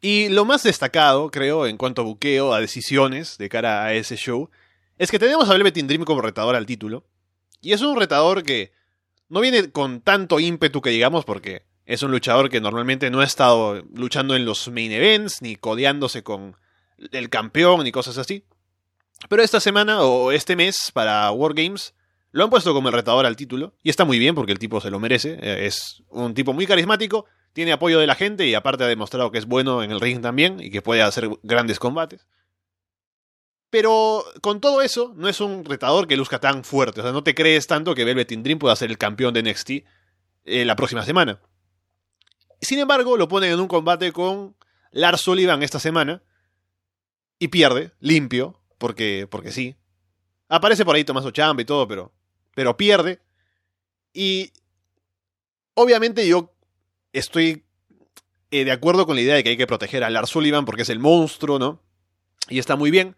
Y 0.00 0.28
lo 0.28 0.44
más 0.44 0.62
destacado, 0.62 1.30
creo, 1.30 1.66
en 1.66 1.76
cuanto 1.76 2.02
a 2.02 2.04
buqueo, 2.04 2.54
a 2.54 2.60
decisiones 2.60 3.36
de 3.38 3.48
cara 3.48 3.84
a 3.84 3.94
ese 3.94 4.16
show, 4.16 4.50
es 4.96 5.10
que 5.10 5.18
tenemos 5.18 5.48
a 5.48 5.52
Velvet 5.52 5.74
Dream 5.74 6.04
como 6.04 6.20
retador 6.20 6.54
al 6.54 6.66
título. 6.66 7.04
Y 7.60 7.72
es 7.72 7.82
un 7.82 7.98
retador 7.98 8.42
que 8.42 8.72
no 9.28 9.40
viene 9.40 9.70
con 9.70 10.00
tanto 10.00 10.40
ímpetu 10.40 10.80
que 10.80 10.90
digamos, 10.90 11.24
porque 11.24 11.64
es 11.84 12.02
un 12.02 12.10
luchador 12.10 12.48
que 12.48 12.60
normalmente 12.60 13.10
no 13.10 13.20
ha 13.20 13.24
estado 13.24 13.82
luchando 13.94 14.36
en 14.36 14.44
los 14.44 14.68
main 14.68 14.92
events, 14.92 15.42
ni 15.42 15.56
codeándose 15.56 16.22
con 16.22 16.56
el 17.12 17.28
campeón, 17.28 17.82
ni 17.84 17.92
cosas 17.92 18.18
así. 18.18 18.44
Pero 19.28 19.42
esta 19.42 19.58
semana 19.58 20.02
o 20.02 20.30
este 20.30 20.54
mes 20.54 20.90
para 20.92 21.30
Wargames 21.32 21.94
lo 22.30 22.44
han 22.44 22.50
puesto 22.50 22.74
como 22.74 22.88
el 22.88 22.94
retador 22.94 23.26
al 23.26 23.36
título. 23.36 23.74
Y 23.82 23.90
está 23.90 24.04
muy 24.04 24.18
bien 24.18 24.34
porque 24.34 24.52
el 24.52 24.58
tipo 24.58 24.80
se 24.80 24.90
lo 24.90 25.00
merece. 25.00 25.38
Eh, 25.40 25.66
es 25.66 26.02
un 26.08 26.34
tipo 26.34 26.52
muy 26.52 26.66
carismático, 26.66 27.26
tiene 27.52 27.72
apoyo 27.72 27.98
de 27.98 28.06
la 28.06 28.14
gente 28.14 28.46
y 28.46 28.54
aparte 28.54 28.84
ha 28.84 28.88
demostrado 28.88 29.30
que 29.30 29.38
es 29.38 29.46
bueno 29.46 29.82
en 29.82 29.90
el 29.90 30.00
ring 30.00 30.20
también 30.20 30.60
y 30.60 30.70
que 30.70 30.82
puede 30.82 31.02
hacer 31.02 31.28
grandes 31.42 31.78
combates. 31.78 32.26
Pero 33.70 34.24
con 34.40 34.60
todo 34.60 34.80
eso, 34.80 35.12
no 35.16 35.28
es 35.28 35.40
un 35.40 35.64
retador 35.64 36.06
que 36.08 36.16
luzca 36.16 36.40
tan 36.40 36.64
fuerte. 36.64 37.00
O 37.00 37.02
sea, 37.02 37.12
no 37.12 37.22
te 37.22 37.34
crees 37.34 37.66
tanto 37.66 37.94
que 37.94 38.04
Velvet 38.04 38.30
Dream 38.30 38.58
pueda 38.58 38.74
ser 38.76 38.90
el 38.90 38.96
campeón 38.96 39.34
de 39.34 39.42
NXT 39.42 39.70
eh, 40.44 40.64
la 40.64 40.76
próxima 40.76 41.04
semana. 41.04 41.40
Sin 42.60 42.78
embargo, 42.78 43.16
lo 43.16 43.28
ponen 43.28 43.52
en 43.52 43.60
un 43.60 43.68
combate 43.68 44.12
con 44.12 44.56
Lars 44.90 45.20
Sullivan 45.20 45.62
esta 45.62 45.78
semana. 45.78 46.22
Y 47.38 47.48
pierde, 47.48 47.92
limpio, 48.00 48.60
porque, 48.78 49.28
porque 49.30 49.52
sí. 49.52 49.76
Aparece 50.48 50.84
por 50.84 50.96
ahí 50.96 51.04
Tomaso 51.04 51.30
Champa 51.30 51.62
y 51.62 51.66
todo, 51.66 51.86
pero, 51.86 52.12
pero 52.58 52.76
pierde. 52.76 53.20
Y 54.12 54.50
obviamente 55.74 56.26
yo 56.26 56.52
estoy 57.12 57.62
eh, 58.50 58.64
de 58.64 58.72
acuerdo 58.72 59.06
con 59.06 59.14
la 59.14 59.22
idea 59.22 59.36
de 59.36 59.44
que 59.44 59.50
hay 59.50 59.56
que 59.56 59.68
proteger 59.68 60.02
a 60.02 60.10
Lars 60.10 60.30
Sullivan 60.30 60.64
porque 60.64 60.82
es 60.82 60.88
el 60.88 60.98
monstruo, 60.98 61.60
¿no? 61.60 61.80
Y 62.48 62.58
está 62.58 62.74
muy 62.74 62.90
bien. 62.90 63.14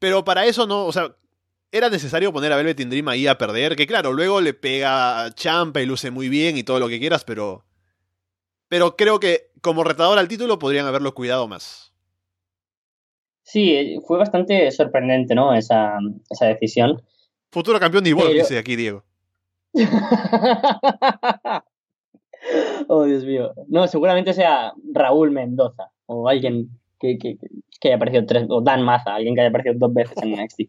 Pero 0.00 0.24
para 0.24 0.46
eso 0.46 0.66
no, 0.66 0.86
o 0.86 0.92
sea, 0.92 1.14
era 1.70 1.88
necesario 1.88 2.32
poner 2.32 2.52
a 2.52 2.56
Velvet 2.56 2.80
in 2.80 2.90
Dream 2.90 3.06
ahí 3.06 3.28
a 3.28 3.38
perder, 3.38 3.76
que 3.76 3.86
claro, 3.86 4.12
luego 4.12 4.40
le 4.40 4.54
pega 4.54 5.32
Champa 5.36 5.80
y 5.80 5.86
luce 5.86 6.10
muy 6.10 6.28
bien 6.28 6.56
y 6.56 6.64
todo 6.64 6.80
lo 6.80 6.88
que 6.88 6.98
quieras, 6.98 7.22
pero... 7.22 7.64
Pero 8.66 8.96
creo 8.96 9.20
que 9.20 9.52
como 9.60 9.84
retador 9.84 10.18
al 10.18 10.26
título 10.26 10.58
podrían 10.58 10.86
haberlo 10.86 11.14
cuidado 11.14 11.46
más. 11.46 11.92
Sí, 13.44 14.00
fue 14.04 14.18
bastante 14.18 14.68
sorprendente, 14.72 15.36
¿no? 15.36 15.54
Esa, 15.54 15.96
esa 16.28 16.46
decisión. 16.46 17.00
Futuro 17.54 17.78
campeón 17.78 18.02
de 18.02 18.10
igual, 18.10 18.32
dice 18.32 18.58
aquí 18.58 18.74
Diego. 18.74 19.04
oh, 22.88 23.04
Dios 23.04 23.24
mío. 23.24 23.52
No, 23.68 23.86
seguramente 23.86 24.34
sea 24.34 24.72
Raúl 24.92 25.30
Mendoza 25.30 25.92
o 26.06 26.28
alguien 26.28 26.68
que, 26.98 27.16
que, 27.16 27.38
que 27.80 27.88
haya 27.88 27.94
aparecido 27.94 28.26
tres, 28.26 28.46
o 28.48 28.60
Dan 28.60 28.82
Maza, 28.82 29.14
alguien 29.14 29.36
que 29.36 29.42
haya 29.42 29.50
aparecido 29.50 29.76
dos 29.78 29.94
veces 29.94 30.16
en 30.20 30.32
NXT. 30.32 30.62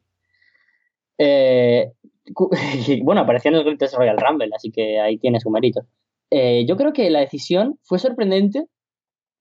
Eh, 1.17 1.93
bueno, 3.03 3.21
apareció 3.21 3.49
en 3.49 3.55
el 3.55 3.63
Greatest 3.63 3.95
Royal 3.95 4.17
Rumble, 4.17 4.49
así 4.53 4.69
que 4.69 4.99
ahí 4.99 5.17
tiene 5.17 5.39
su 5.39 5.49
mérito. 5.49 5.85
Eh, 6.29 6.65
yo 6.67 6.75
creo 6.75 6.91
que 6.91 7.09
la 7.09 7.21
decisión 7.21 7.79
fue 7.83 7.99
sorprendente 7.99 8.67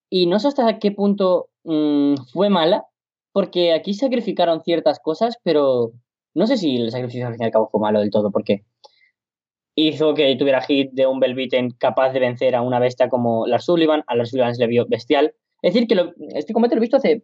y 0.09 0.27
no 0.27 0.39
sé 0.39 0.47
hasta 0.47 0.79
qué 0.79 0.93
punto 0.93 1.49
mmm, 1.65 2.15
fue 2.33 2.49
mala, 2.49 2.85
porque 3.33 3.73
aquí 3.73 3.93
sacrificaron 3.93 4.63
ciertas 4.63 5.01
cosas, 5.01 5.37
pero 5.43 5.95
no 6.35 6.47
sé 6.47 6.57
si 6.57 6.77
el 6.77 6.91
sacrificio 6.91 7.27
al 7.27 7.35
fin 7.35 7.43
y 7.43 7.47
al 7.47 7.53
cabo 7.53 7.69
fue 7.71 7.81
malo 7.81 8.01
del 8.01 8.11
todo, 8.11 8.31
porque 8.31 8.65
hizo 9.77 10.15
que 10.15 10.37
tuviera 10.37 10.61
hit 10.63 10.93
de 10.93 11.07
un 11.07 11.21
Belviten 11.21 11.71
capaz 11.71 12.13
de 12.13 12.21
vencer 12.21 12.55
a 12.55 12.63
una 12.63 12.79
bestia 12.79 13.09
como 13.09 13.47
Lars 13.47 13.65
Sullivan, 13.65 14.05
a 14.07 14.15
Lars 14.15 14.31
Sullivan 14.31 14.55
se 14.55 14.63
le 14.63 14.69
vio 14.69 14.87
bestial. 14.87 15.35
Es 15.63 15.73
decir, 15.73 15.89
que 15.89 15.95
lo, 15.95 16.13
este 16.35 16.53
combate 16.53 16.75
lo 16.75 16.81
he 16.81 16.83
visto 16.83 16.99
hace 16.99 17.23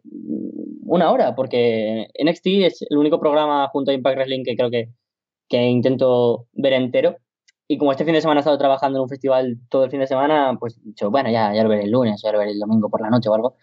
una 0.85 1.11
hora, 1.11 1.35
porque 1.35 2.07
NXT 2.21 2.47
es 2.47 2.81
el 2.89 2.97
único 2.97 3.19
programa 3.19 3.67
junto 3.69 3.91
a 3.91 3.93
Impact 3.93 4.17
Wrestling 4.17 4.43
que 4.43 4.55
creo 4.55 4.69
que, 4.69 4.89
que 5.47 5.63
intento 5.63 6.47
ver 6.53 6.73
entero. 6.73 7.17
Y 7.67 7.77
como 7.77 7.91
este 7.91 8.03
fin 8.03 8.13
de 8.13 8.21
semana 8.21 8.39
he 8.39 8.41
estado 8.41 8.57
trabajando 8.57 8.97
en 8.99 9.03
un 9.03 9.09
festival 9.09 9.57
todo 9.69 9.85
el 9.85 9.91
fin 9.91 10.01
de 10.01 10.07
semana, 10.07 10.57
pues 10.59 10.77
he 10.77 10.89
dicho, 10.89 11.09
bueno, 11.09 11.29
ya, 11.31 11.53
ya 11.53 11.63
lo 11.63 11.69
veré 11.69 11.83
el 11.83 11.91
lunes, 11.91 12.21
ya 12.21 12.33
lo 12.33 12.39
veré 12.39 12.51
el 12.51 12.59
domingo 12.59 12.89
por 12.89 13.01
la 13.01 13.09
noche 13.09 13.29
o 13.29 13.33
algo. 13.33 13.55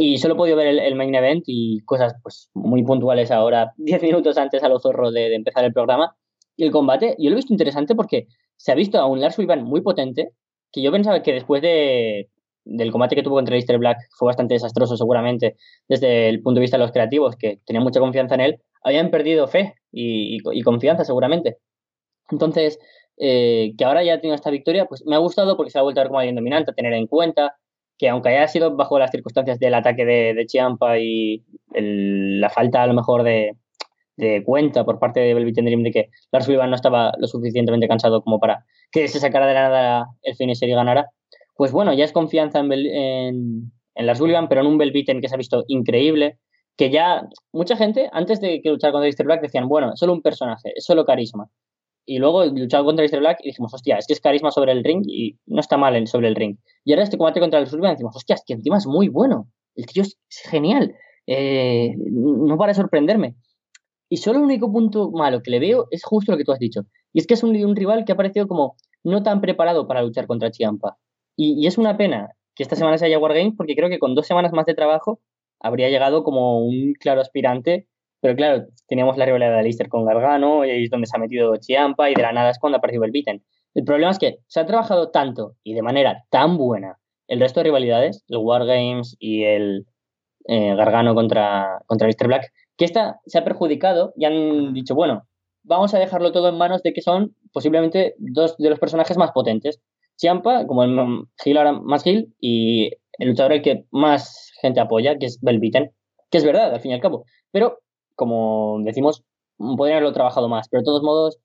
Y 0.00 0.18
solo 0.18 0.34
he 0.34 0.36
podido 0.36 0.56
ver 0.56 0.68
el, 0.68 0.94
main 0.94 1.14
event 1.14 1.42
y 1.46 1.80
cosas 1.80 2.14
pues 2.22 2.50
muy 2.54 2.84
puntuales 2.84 3.32
ahora, 3.32 3.72
10 3.78 4.02
minutos 4.02 4.38
antes 4.38 4.62
a 4.62 4.68
los 4.68 4.82
zorros 4.82 5.12
de, 5.12 5.28
de, 5.28 5.34
empezar 5.34 5.64
el 5.64 5.72
programa. 5.72 6.16
Y 6.56 6.64
el 6.64 6.70
combate, 6.70 7.16
yo 7.18 7.30
lo 7.30 7.34
he 7.34 7.36
visto 7.36 7.52
interesante 7.52 7.94
porque 7.94 8.28
se 8.56 8.72
ha 8.72 8.74
visto 8.74 8.98
a 8.98 9.06
un 9.06 9.20
Lars 9.20 9.34
Sullivan 9.34 9.64
muy 9.64 9.80
potente, 9.80 10.30
que 10.72 10.82
yo 10.82 10.92
pensaba 10.92 11.22
que 11.22 11.32
después 11.32 11.62
de, 11.62 12.28
del 12.68 12.92
combate 12.92 13.16
que 13.16 13.22
tuvo 13.22 13.36
contra 13.36 13.56
Easter 13.56 13.78
Black 13.78 13.98
fue 14.16 14.26
bastante 14.26 14.54
desastroso 14.54 14.96
seguramente 14.96 15.56
desde 15.88 16.28
el 16.28 16.42
punto 16.42 16.58
de 16.58 16.62
vista 16.62 16.76
de 16.76 16.82
los 16.82 16.92
creativos, 16.92 17.36
que 17.36 17.60
tenían 17.64 17.82
mucha 17.82 18.00
confianza 18.00 18.34
en 18.34 18.42
él, 18.42 18.60
habían 18.82 19.10
perdido 19.10 19.48
fe 19.48 19.74
y, 19.90 20.38
y, 20.52 20.62
confianza 20.62 21.04
seguramente. 21.04 21.58
Entonces, 22.30 22.78
eh, 23.16 23.72
que 23.76 23.84
ahora 23.84 24.04
ya 24.04 24.20
tiene 24.20 24.36
esta 24.36 24.50
victoria, 24.50 24.86
pues 24.86 25.04
me 25.06 25.16
ha 25.16 25.18
gustado 25.18 25.56
porque 25.56 25.70
se 25.70 25.78
ha 25.78 25.82
vuelto 25.82 26.00
a 26.00 26.04
ver 26.04 26.08
como 26.08 26.20
alguien 26.20 26.36
dominante, 26.36 26.70
a 26.70 26.74
tener 26.74 26.92
en 26.92 27.06
cuenta 27.06 27.56
que 27.98 28.08
aunque 28.08 28.30
haya 28.30 28.46
sido 28.48 28.76
bajo 28.76 28.98
las 28.98 29.10
circunstancias 29.10 29.58
del 29.58 29.74
ataque 29.74 30.04
de, 30.04 30.46
Chiampa 30.46 30.98
y 30.98 31.44
la 31.74 32.48
falta 32.48 32.82
a 32.82 32.86
lo 32.86 32.94
mejor 32.94 33.24
de, 33.24 33.56
cuenta 34.44 34.84
por 34.84 34.98
parte 34.98 35.20
de 35.20 35.34
Velvet 35.34 35.54
Dream 35.54 35.82
de 35.82 35.90
que 35.90 36.10
Lars 36.32 36.46
Sullivan 36.46 36.70
no 36.70 36.76
estaba 36.76 37.12
lo 37.18 37.26
suficientemente 37.26 37.88
cansado 37.88 38.22
como 38.22 38.40
para 38.40 38.64
que 38.90 39.06
se 39.08 39.20
sacara 39.20 39.46
de 39.46 39.54
la 39.54 39.62
nada 39.68 40.06
el 40.22 40.34
finisher 40.34 40.68
y 40.68 40.72
ganara, 40.72 41.10
pues 41.56 41.72
bueno, 41.72 41.92
ya 41.92 42.04
es 42.04 42.12
confianza 42.12 42.60
en, 42.60 42.72
en, 42.72 43.72
Lars 44.06 44.18
Sullivan, 44.18 44.48
pero 44.48 44.60
en 44.60 44.68
un 44.68 44.78
Belviten 44.78 45.20
que 45.20 45.28
se 45.28 45.34
ha 45.34 45.38
visto 45.38 45.64
increíble, 45.66 46.38
que 46.76 46.90
ya 46.90 47.28
mucha 47.52 47.76
gente, 47.76 48.08
antes 48.12 48.40
de 48.40 48.60
que 48.62 48.70
luchar 48.70 48.92
contra 48.92 49.10
Mr. 49.10 49.24
Black, 49.24 49.42
decían, 49.42 49.68
bueno, 49.68 49.92
es 49.92 49.98
solo 49.98 50.12
un 50.12 50.22
personaje, 50.22 50.72
es 50.76 50.84
solo 50.84 51.04
carisma. 51.04 51.48
Y 52.10 52.18
luego 52.18 52.42
luchaba 52.46 52.86
contra 52.86 53.04
Mr. 53.04 53.18
Black 53.18 53.40
y 53.42 53.48
dijimos, 53.48 53.74
hostia, 53.74 53.98
es 53.98 54.06
que 54.06 54.14
es 54.14 54.20
carisma 54.22 54.50
sobre 54.50 54.72
el 54.72 54.82
ring 54.82 55.02
y 55.06 55.36
no 55.44 55.60
está 55.60 55.76
mal 55.76 56.06
sobre 56.06 56.28
el 56.28 56.36
ring. 56.36 56.56
Y 56.82 56.92
ahora 56.92 57.02
este 57.02 57.18
combate 57.18 57.38
contra 57.38 57.60
el 57.60 57.66
Sullivan 57.66 57.92
decimos, 57.92 58.16
hostia, 58.16 58.34
es 58.34 58.42
que 58.46 58.54
encima 58.54 58.78
es 58.78 58.86
muy 58.86 59.08
bueno. 59.08 59.50
El 59.74 59.84
tío 59.84 60.02
es 60.02 60.18
genial. 60.30 60.94
Eh, 61.26 61.94
no 61.98 62.56
para 62.56 62.72
sorprenderme. 62.72 63.36
Y 64.08 64.16
solo 64.16 64.38
el 64.38 64.46
único 64.46 64.72
punto 64.72 65.10
malo 65.10 65.42
que 65.42 65.50
le 65.50 65.58
veo 65.58 65.86
es 65.90 66.02
justo 66.02 66.32
lo 66.32 66.38
que 66.38 66.44
tú 66.44 66.52
has 66.52 66.58
dicho. 66.58 66.86
Y 67.12 67.20
es 67.20 67.26
que 67.26 67.34
es 67.34 67.42
un, 67.42 67.54
un 67.62 67.76
rival 67.76 68.06
que 68.06 68.12
ha 68.12 68.16
parecido 68.16 68.48
como 68.48 68.76
no 69.04 69.22
tan 69.22 69.42
preparado 69.42 69.86
para 69.86 70.00
luchar 70.00 70.26
contra 70.26 70.50
Chiampa. 70.50 70.96
Y, 71.36 71.62
y, 71.62 71.66
es 71.66 71.76
una 71.76 71.98
pena 71.98 72.30
que 72.54 72.62
esta 72.62 72.74
semana 72.74 72.96
se 72.96 73.04
haya 73.04 73.18
Wargames 73.18 73.52
porque 73.54 73.76
creo 73.76 73.90
que 73.90 73.98
con 73.98 74.14
dos 74.14 74.26
semanas 74.26 74.52
más 74.52 74.64
de 74.64 74.74
trabajo 74.74 75.20
habría 75.60 75.90
llegado 75.90 76.24
como 76.24 76.66
un 76.66 76.94
claro 76.94 77.20
aspirante. 77.20 77.86
Pero 78.20 78.34
claro, 78.36 78.66
teníamos 78.88 79.16
la 79.16 79.26
rivalidad 79.26 79.56
de 79.56 79.62
Lister 79.62 79.88
con 79.88 80.04
Gargano 80.04 80.64
y 80.64 80.70
ahí 80.70 80.84
es 80.84 80.90
donde 80.90 81.06
se 81.06 81.16
ha 81.16 81.20
metido 81.20 81.56
Chiampa 81.56 82.10
y 82.10 82.14
de 82.14 82.22
la 82.22 82.32
nada 82.32 82.50
es 82.50 82.58
cuando 82.58 82.76
ha 82.76 82.78
aparecido 82.78 83.04
el 83.04 83.12
Beaten. 83.12 83.42
El 83.74 83.84
problema 83.84 84.10
es 84.10 84.18
que 84.18 84.38
se 84.46 84.60
ha 84.60 84.66
trabajado 84.66 85.10
tanto 85.10 85.54
y 85.62 85.74
de 85.74 85.82
manera 85.82 86.24
tan 86.30 86.56
buena 86.56 86.98
el 87.28 87.40
resto 87.40 87.60
de 87.60 87.64
rivalidades, 87.64 88.24
el 88.28 88.38
Wargames 88.38 89.16
y 89.18 89.44
el 89.44 89.86
eh, 90.46 90.74
Gargano 90.74 91.14
contra, 91.14 91.82
contra 91.86 92.08
Black, 92.26 92.50
que 92.76 92.84
esta 92.84 93.20
se 93.26 93.38
ha 93.38 93.44
perjudicado 93.44 94.12
y 94.16 94.24
han 94.24 94.72
dicho, 94.72 94.94
bueno, 94.94 95.28
vamos 95.62 95.94
a 95.94 95.98
dejarlo 95.98 96.32
todo 96.32 96.48
en 96.48 96.56
manos 96.56 96.82
de 96.82 96.92
que 96.92 97.02
son 97.02 97.36
posiblemente 97.52 98.14
dos 98.18 98.56
de 98.56 98.70
los 98.70 98.78
personajes 98.78 99.18
más 99.18 99.32
potentes. 99.32 99.80
Ciampa, 100.18 100.66
como 100.66 100.82
el 100.82 100.98
Gil 101.42 101.58
ahora 101.58 101.72
más 101.72 102.02
Gil, 102.02 102.34
y 102.40 102.90
el 103.18 103.28
luchador 103.28 103.52
el 103.52 103.62
que 103.62 103.84
más 103.90 104.52
gente 104.60 104.80
apoya, 104.80 105.18
que 105.18 105.26
es 105.26 105.38
Belviten, 105.40 105.92
que 106.30 106.38
es 106.38 106.44
verdad, 106.44 106.74
al 106.74 106.80
fin 106.80 106.90
y 106.90 106.94
al 106.94 107.00
cabo. 107.00 107.24
Pero, 107.52 107.78
como 108.18 108.80
decimos, 108.82 109.22
podrían 109.56 109.98
haberlo 109.98 110.12
trabajado 110.12 110.48
más. 110.48 110.68
Pero 110.68 110.80
de 110.80 110.84
todos 110.84 111.02
modos, 111.02 111.38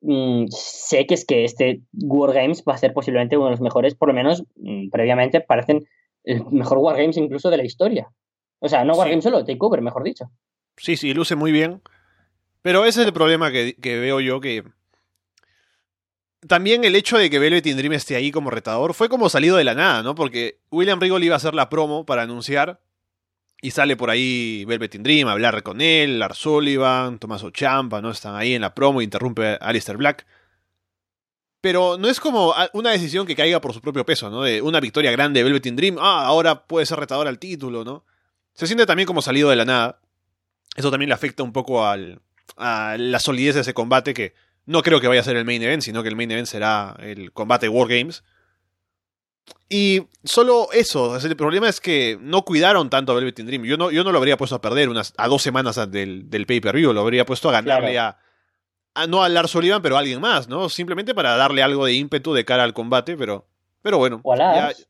mmm, 0.00 0.46
sé 0.48 1.06
que 1.06 1.12
es 1.14 1.26
que 1.26 1.44
este 1.44 1.82
Wargames 1.92 2.64
va 2.66 2.72
a 2.72 2.78
ser 2.78 2.94
posiblemente 2.94 3.36
uno 3.36 3.46
de 3.46 3.50
los 3.52 3.60
mejores, 3.60 3.94
por 3.94 4.08
lo 4.08 4.14
menos 4.14 4.42
mmm, 4.56 4.88
previamente 4.90 5.42
parecen 5.42 5.86
el 6.24 6.44
mejor 6.50 6.78
Wargames 6.78 7.18
incluso 7.18 7.50
de 7.50 7.58
la 7.58 7.64
historia. 7.64 8.08
O 8.60 8.68
sea, 8.68 8.82
no 8.84 8.94
Wargames 8.94 9.22
sí. 9.22 9.30
solo, 9.30 9.44
Takeover, 9.44 9.82
mejor 9.82 10.02
dicho. 10.02 10.30
Sí, 10.78 10.96
sí, 10.96 11.12
luce 11.12 11.36
muy 11.36 11.52
bien. 11.52 11.82
Pero 12.62 12.86
ese 12.86 13.02
es 13.02 13.06
el 13.06 13.12
problema 13.12 13.52
que, 13.52 13.76
que 13.76 13.98
veo 13.98 14.20
yo, 14.20 14.40
que 14.40 14.64
también 16.48 16.84
el 16.84 16.96
hecho 16.96 17.18
de 17.18 17.28
que 17.28 17.38
Velvet 17.38 17.64
Dream 17.64 17.92
esté 17.92 18.16
ahí 18.16 18.30
como 18.30 18.50
retador 18.50 18.94
fue 18.94 19.08
como 19.08 19.28
salido 19.28 19.56
de 19.56 19.64
la 19.64 19.74
nada, 19.74 20.02
¿no? 20.02 20.14
Porque 20.14 20.60
William 20.70 21.00
Regal 21.00 21.22
iba 21.22 21.34
a 21.34 21.36
hacer 21.36 21.54
la 21.54 21.68
promo 21.68 22.06
para 22.06 22.22
anunciar 22.22 22.80
y 23.60 23.70
sale 23.70 23.96
por 23.96 24.10
ahí 24.10 24.64
Velvet 24.66 24.96
Dream 24.96 25.28
a 25.28 25.32
hablar 25.32 25.62
con 25.62 25.80
él, 25.80 26.18
Lars 26.18 26.38
Sullivan, 26.38 27.18
Tommaso 27.18 27.50
Ciampa, 27.50 28.00
¿no? 28.00 28.10
Están 28.10 28.36
ahí 28.36 28.54
en 28.54 28.62
la 28.62 28.74
promo, 28.74 29.00
interrumpe 29.02 29.46
a 29.46 29.54
Alistair 29.56 29.96
Black. 29.96 30.26
Pero 31.60 31.96
no 31.98 32.08
es 32.08 32.20
como 32.20 32.54
una 32.74 32.90
decisión 32.90 33.26
que 33.26 33.34
caiga 33.34 33.60
por 33.60 33.72
su 33.72 33.80
propio 33.80 34.04
peso, 34.04 34.30
¿no? 34.30 34.42
De 34.42 34.62
una 34.62 34.78
victoria 34.78 35.10
grande 35.10 35.40
de 35.40 35.44
Velvet 35.44 35.74
Dream, 35.74 35.96
ah, 35.98 36.26
ahora 36.26 36.66
puede 36.66 36.86
ser 36.86 36.98
retador 37.00 37.26
al 37.26 37.38
título, 37.38 37.84
¿no? 37.84 38.04
Se 38.54 38.66
siente 38.66 38.86
también 38.86 39.06
como 39.06 39.22
salido 39.22 39.50
de 39.50 39.56
la 39.56 39.64
nada. 39.64 40.00
Eso 40.76 40.90
también 40.90 41.08
le 41.08 41.14
afecta 41.14 41.42
un 41.42 41.52
poco 41.52 41.86
al, 41.86 42.20
a 42.56 42.96
la 42.98 43.18
solidez 43.18 43.54
de 43.54 43.62
ese 43.62 43.74
combate 43.74 44.14
que 44.14 44.34
No 44.66 44.82
creo 44.82 45.00
que 45.00 45.08
vaya 45.08 45.20
a 45.20 45.24
ser 45.24 45.36
el 45.36 45.44
main 45.44 45.62
event, 45.62 45.82
sino 45.82 46.02
que 46.02 46.08
el 46.08 46.16
main 46.16 46.30
event 46.30 46.46
será 46.46 46.96
el 47.00 47.32
combate 47.32 47.68
War 47.68 47.88
Games. 47.88 48.24
Y 49.68 50.02
solo 50.22 50.68
eso, 50.72 51.16
el 51.16 51.36
problema 51.36 51.68
es 51.68 51.80
que 51.80 52.18
no 52.20 52.44
cuidaron 52.44 52.88
tanto 52.88 53.10
a 53.10 53.14
Velvet 53.16 53.40
Dream. 53.40 53.64
Yo 53.64 53.76
no, 53.76 53.90
yo 53.90 54.04
no 54.04 54.12
lo 54.12 54.18
habría 54.18 54.36
puesto 54.36 54.54
a 54.54 54.60
perder 54.60 54.88
unas, 54.88 55.12
a 55.16 55.26
dos 55.26 55.42
semanas 55.42 55.74
del, 55.90 56.30
del 56.30 56.46
pay-per-view, 56.46 56.92
lo 56.92 57.00
habría 57.00 57.26
puesto 57.26 57.48
a 57.48 57.52
ganarle 57.52 57.98
a, 57.98 58.16
no 59.08 59.24
a 59.24 59.28
Lars 59.28 59.50
Sullivan, 59.50 59.82
pero 59.82 59.96
a 59.96 60.00
alguien 60.00 60.20
más, 60.20 60.48
¿no? 60.48 60.68
Simplemente 60.68 61.14
para 61.14 61.36
darle 61.36 61.62
algo 61.62 61.84
de 61.84 61.94
ímpetu 61.94 62.32
de 62.32 62.44
cara 62.44 62.62
al 62.62 62.74
combate, 62.74 63.16
pero, 63.16 63.46
pero 63.82 63.98
bueno. 63.98 64.20
¿O 64.22 64.32
a 64.32 64.36
Lars? 64.36 64.88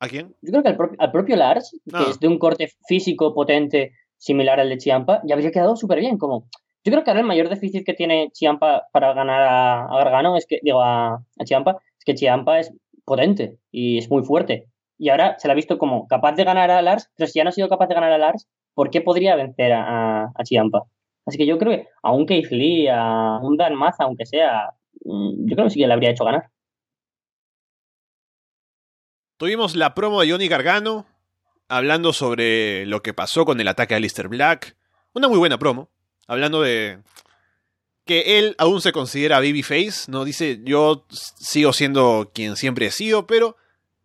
¿A 0.00 0.08
quién? 0.08 0.34
Yo 0.42 0.50
creo 0.50 0.62
que 0.62 0.68
al, 0.98 1.12
propio 1.12 1.36
Lars, 1.36 1.70
que 1.84 1.96
ah. 1.96 2.06
es 2.10 2.18
de 2.18 2.28
un 2.28 2.38
corte 2.38 2.72
físico 2.86 3.32
potente 3.32 3.92
similar 4.16 4.58
al 4.58 4.68
de 4.68 4.78
Chiampa, 4.78 5.20
ya 5.24 5.34
habría 5.34 5.52
quedado 5.52 5.76
súper 5.76 6.00
bien. 6.00 6.18
Como, 6.18 6.48
yo 6.84 6.92
creo 6.92 7.04
que 7.04 7.10
ahora 7.10 7.20
el 7.20 7.26
mayor 7.26 7.48
déficit 7.48 7.86
que 7.86 7.94
tiene 7.94 8.30
Chiampa 8.32 8.86
para 8.92 9.12
ganar 9.14 9.42
a, 9.42 9.96
Gargano 9.98 10.36
es 10.36 10.46
que, 10.46 10.58
digo, 10.62 10.82
a, 10.82 11.14
a 11.14 11.44
Chiampa, 11.44 11.78
es 11.98 12.04
que 12.04 12.14
Chiampa 12.14 12.58
es 12.58 12.72
potente 13.08 13.58
y 13.72 13.98
es 13.98 14.08
muy 14.10 14.22
fuerte. 14.22 14.66
Y 14.98 15.08
ahora 15.08 15.36
se 15.38 15.48
la 15.48 15.52
ha 15.52 15.56
visto 15.56 15.78
como 15.78 16.06
capaz 16.06 16.32
de 16.32 16.44
ganar 16.44 16.70
a 16.70 16.82
Lars, 16.82 17.10
pero 17.16 17.28
si 17.28 17.38
ya 17.38 17.44
no 17.44 17.50
ha 17.50 17.52
sido 17.52 17.68
capaz 17.68 17.86
de 17.88 17.94
ganar 17.94 18.12
a 18.12 18.18
Lars, 18.18 18.48
¿por 18.74 18.90
qué 18.90 19.00
podría 19.00 19.36
vencer 19.36 19.72
a, 19.72 20.30
Chiampa? 20.44 20.84
Así 21.26 21.38
que 21.38 21.46
yo 21.46 21.58
creo 21.58 21.72
que 21.72 21.88
a 22.02 22.12
un 22.12 22.26
Keith 22.26 22.50
Lee, 22.50 22.88
a 22.88 23.38
un 23.42 23.56
Dan 23.56 23.74
Maza, 23.74 24.04
aunque 24.04 24.26
sea, 24.26 24.70
mm, 25.04 25.48
yo 25.48 25.54
creo 25.56 25.66
que 25.66 25.70
sí 25.70 25.80
que 25.80 25.86
le 25.86 25.92
habría 25.92 26.10
hecho 26.10 26.24
ganar. 26.24 26.50
Tuvimos 29.36 29.76
la 29.76 29.94
promo 29.94 30.20
de 30.20 30.30
Johnny 30.30 30.48
Gargano 30.48 31.06
hablando 31.68 32.12
sobre 32.12 32.86
lo 32.86 33.02
que 33.02 33.14
pasó 33.14 33.44
con 33.44 33.60
el 33.60 33.68
ataque 33.68 33.94
a 33.94 34.00
Lister 34.00 34.28
Black. 34.28 34.76
Una 35.14 35.28
muy 35.28 35.38
buena 35.38 35.58
promo. 35.58 35.90
Hablando 36.26 36.60
de 36.62 36.98
que 38.08 38.38
él 38.38 38.54
aún 38.56 38.80
se 38.80 38.90
considera 38.90 39.38
babyface, 39.38 40.10
¿no? 40.10 40.24
Dice, 40.24 40.60
yo 40.64 41.04
sigo 41.10 41.74
siendo 41.74 42.30
quien 42.32 42.56
siempre 42.56 42.86
he 42.86 42.90
sido, 42.90 43.26
pero 43.26 43.56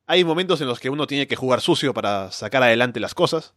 hay 0.08 0.26
momentos 0.26 0.60
en 0.60 0.68
los 0.68 0.82
que 0.82 0.90
uno 0.90 1.08
tiene 1.08 1.26
que 1.26 1.38
jugar 1.38 1.62
sucio 1.62 1.94
para 1.94 2.30
sacar 2.32 2.62
adelante 2.62 3.00
las 3.00 3.16
cosas. 3.16 3.56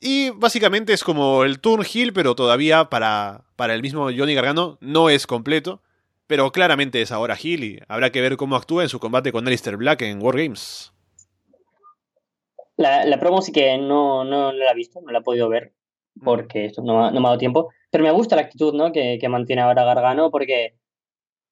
Y 0.00 0.30
básicamente 0.30 0.92
es 0.92 1.04
como 1.04 1.44
el 1.44 1.60
turn 1.60 1.84
heel, 1.84 2.12
pero 2.12 2.34
todavía 2.34 2.90
para, 2.90 3.44
para 3.54 3.74
el 3.74 3.80
mismo 3.80 4.10
Johnny 4.10 4.34
Gargano 4.34 4.76
no 4.80 5.08
es 5.08 5.28
completo. 5.28 5.80
Pero 6.26 6.50
claramente 6.50 7.00
es 7.00 7.12
ahora 7.12 7.36
heel 7.36 7.62
y 7.62 7.80
habrá 7.86 8.10
que 8.10 8.20
ver 8.20 8.36
cómo 8.36 8.56
actúa 8.56 8.82
en 8.82 8.88
su 8.88 8.98
combate 8.98 9.30
con 9.30 9.46
Alistair 9.46 9.76
Black 9.76 10.02
en 10.02 10.20
Wargames. 10.20 10.92
La, 12.76 13.04
la 13.04 13.20
promo 13.20 13.40
sí 13.40 13.52
que 13.52 13.78
no, 13.78 14.24
no, 14.24 14.52
la 14.52 14.72
he 14.72 14.74
visto, 14.74 15.00
no 15.00 15.12
la 15.12 15.20
he 15.20 15.22
podido 15.22 15.48
ver, 15.48 15.74
porque 16.22 16.66
esto 16.66 16.82
no, 16.82 17.10
me 17.10 17.18
ha 17.18 17.22
dado 17.22 17.38
tiempo. 17.38 17.70
Pero 17.90 18.04
me 18.04 18.10
gusta 18.10 18.36
la 18.36 18.42
actitud 18.42 18.74
¿no? 18.74 18.92
que, 18.92 19.18
que 19.20 19.28
mantiene 19.28 19.62
ahora 19.62 19.84
Gargano, 19.84 20.30
porque 20.30 20.74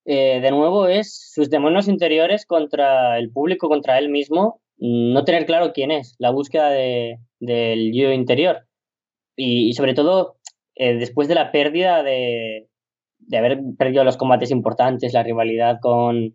eh, 0.05 0.41
de 0.41 0.51
nuevo 0.51 0.87
es 0.87 1.33
sus 1.35 1.51
demonios 1.51 1.89
interiores 1.89 2.47
contra 2.47 3.19
el 3.19 3.31
público, 3.31 3.69
contra 3.69 3.99
él 3.99 4.09
mismo, 4.09 4.61
no 4.79 5.25
tener 5.25 5.47
claro 5.47 5.73
quién 5.73 5.91
es, 5.91 6.15
la 6.19 6.31
búsqueda 6.31 6.71
de, 6.71 7.19
del 7.41 7.93
yo 7.93 8.13
interior. 8.13 8.67
Y, 9.37 9.73
sobre 9.75 9.95
todo, 9.95 10.37
eh, 10.75 10.95
después 10.95 11.29
de 11.29 11.35
la 11.35 11.53
pérdida 11.53 12.03
de, 12.03 12.69
de 13.19 13.37
haber 13.39 13.61
perdido 13.77 14.05
los 14.05 14.17
combates 14.17 14.51
importantes, 14.51 15.13
la 15.13 15.23
rivalidad 15.23 15.79
con 15.81 16.35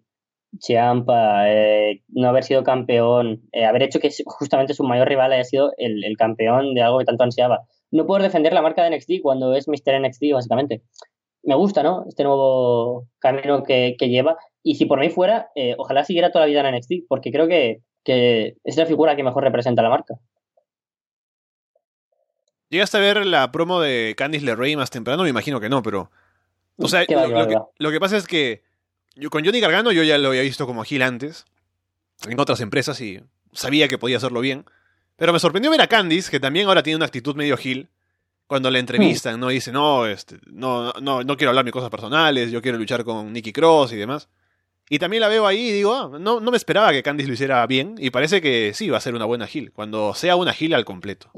Chiampa, 0.60 1.50
eh, 1.50 2.04
no 2.10 2.30
haber 2.30 2.44
sido 2.44 2.64
campeón, 2.64 3.42
eh, 3.52 3.66
haber 3.66 3.84
hecho 3.84 4.00
que 4.00 4.12
justamente 4.26 4.74
su 4.74 4.84
mayor 4.84 5.08
rival 5.08 5.34
haya 5.34 5.44
sido 5.44 5.72
el, 5.78 6.04
el, 6.04 6.16
campeón 6.16 6.74
de 6.76 6.82
algo 6.82 7.00
que 7.00 7.06
tanto 7.06 7.24
ansiaba. 7.24 7.66
No 7.94 8.06
poder 8.06 8.24
defender 8.24 8.54
la 8.54 8.62
marca 8.62 8.84
de 8.84 8.96
NXT 8.96 9.22
cuando 9.22 9.56
es 9.56 9.68
Mr. 9.68 10.02
NXT, 10.02 10.24
básicamente. 10.34 10.82
Me 11.44 11.56
gusta, 11.56 11.84
¿no? 11.84 12.06
Este 12.08 12.24
nuevo 12.24 13.08
camino 13.20 13.64
que, 13.64 13.96
que 13.98 14.10
lleva. 14.10 14.38
Y 14.64 14.76
si 14.76 14.86
por 14.86 15.00
mí 15.00 15.10
fuera, 15.10 15.50
ojalá 15.78 16.04
siguiera 16.04 16.32
toda 16.32 16.46
la 16.46 16.50
vida 16.50 16.68
en 16.68 16.76
NXT, 16.76 17.08
porque 17.08 17.32
creo 17.32 17.48
que, 17.48 17.82
que 18.04 18.56
es 18.64 18.78
la 18.78 18.86
figura 18.86 19.16
que 19.16 19.24
mejor 19.24 19.44
representa 19.44 19.82
la 19.82 19.90
marca. 19.90 20.16
¿Llegaste 22.70 22.98
a 22.98 23.02
ver 23.02 23.26
la 23.26 23.52
promo 23.52 23.80
de 23.80 24.16
Candice 24.18 24.46
LeRae 24.46 24.76
más 24.76 24.90
temprano? 24.90 25.22
Me 25.22 25.30
imagino 25.30 25.60
que 25.60 25.70
no, 25.70 25.84
pero. 25.84 26.10
O 26.78 26.88
sea, 26.88 27.06
lo, 27.78 27.92
que, 27.92 28.00
pasa 28.00 28.18
es 28.18 28.26
que 28.26 28.64
yo, 29.16 29.30
con 29.30 29.46
Johnny 29.46 29.60
Gargano 29.60 29.92
yo 29.92 30.02
ya 30.02 30.18
lo 30.18 30.30
había 30.30 30.42
visto 30.42 30.66
como 30.66 30.84
Gil 30.84 31.04
antes, 31.04 31.46
en 32.28 32.40
otras 32.40 32.62
empresas, 32.62 33.00
y 33.00 33.22
sabía 33.52 33.88
que 33.88 34.00
podía 34.00 34.18
hacerlo 34.18 34.42
bien. 34.42 34.66
Pero 35.24 35.32
me 35.32 35.40
sorprendió 35.40 35.72
ver 35.72 35.80
a 35.80 35.88
Candice, 35.88 36.30
que 36.30 36.38
también 36.38 36.68
ahora 36.68 36.84
tiene 36.84 36.98
una 36.98 37.06
actitud 37.06 37.34
medio 37.34 37.56
Gil, 37.56 37.88
cuando 38.46 38.70
la 38.70 38.78
entrevistan, 38.78 39.40
¿no? 39.40 39.48
dice, 39.48 39.72
no, 39.72 40.06
este, 40.06 40.36
no, 40.48 40.92
no, 41.02 41.24
no 41.24 41.38
quiero 41.38 41.52
hablar 41.52 41.64
mis 41.64 41.72
cosas 41.72 41.90
personales, 41.90 42.52
yo 42.52 42.62
quiero 42.62 42.78
luchar 42.78 43.06
con 43.06 43.32
Nicky 43.32 43.54
Cross 43.54 43.94
y 43.94 43.96
demás. 43.96 44.28
Y 44.90 45.00
también 45.00 45.22
la 45.22 45.30
veo 45.30 45.48
ahí 45.48 45.70
y 45.70 45.72
digo, 45.72 45.94
ah, 45.94 46.12
no, 46.20 46.42
no 46.42 46.52
me 46.52 46.58
esperaba 46.58 46.92
que 46.92 47.02
Candice 47.02 47.30
lo 47.30 47.36
hiciera 47.36 47.66
bien, 47.68 47.96
y 47.98 48.10
parece 48.10 48.42
que 48.42 48.74
sí 48.74 48.90
va 48.90 48.98
a 48.98 49.00
ser 49.00 49.16
una 49.16 49.24
buena 49.24 49.48
Gil, 49.48 49.72
cuando 49.72 50.14
sea 50.14 50.36
una 50.36 50.52
Gil 50.52 50.74
al 50.74 50.84
completo. 50.84 51.32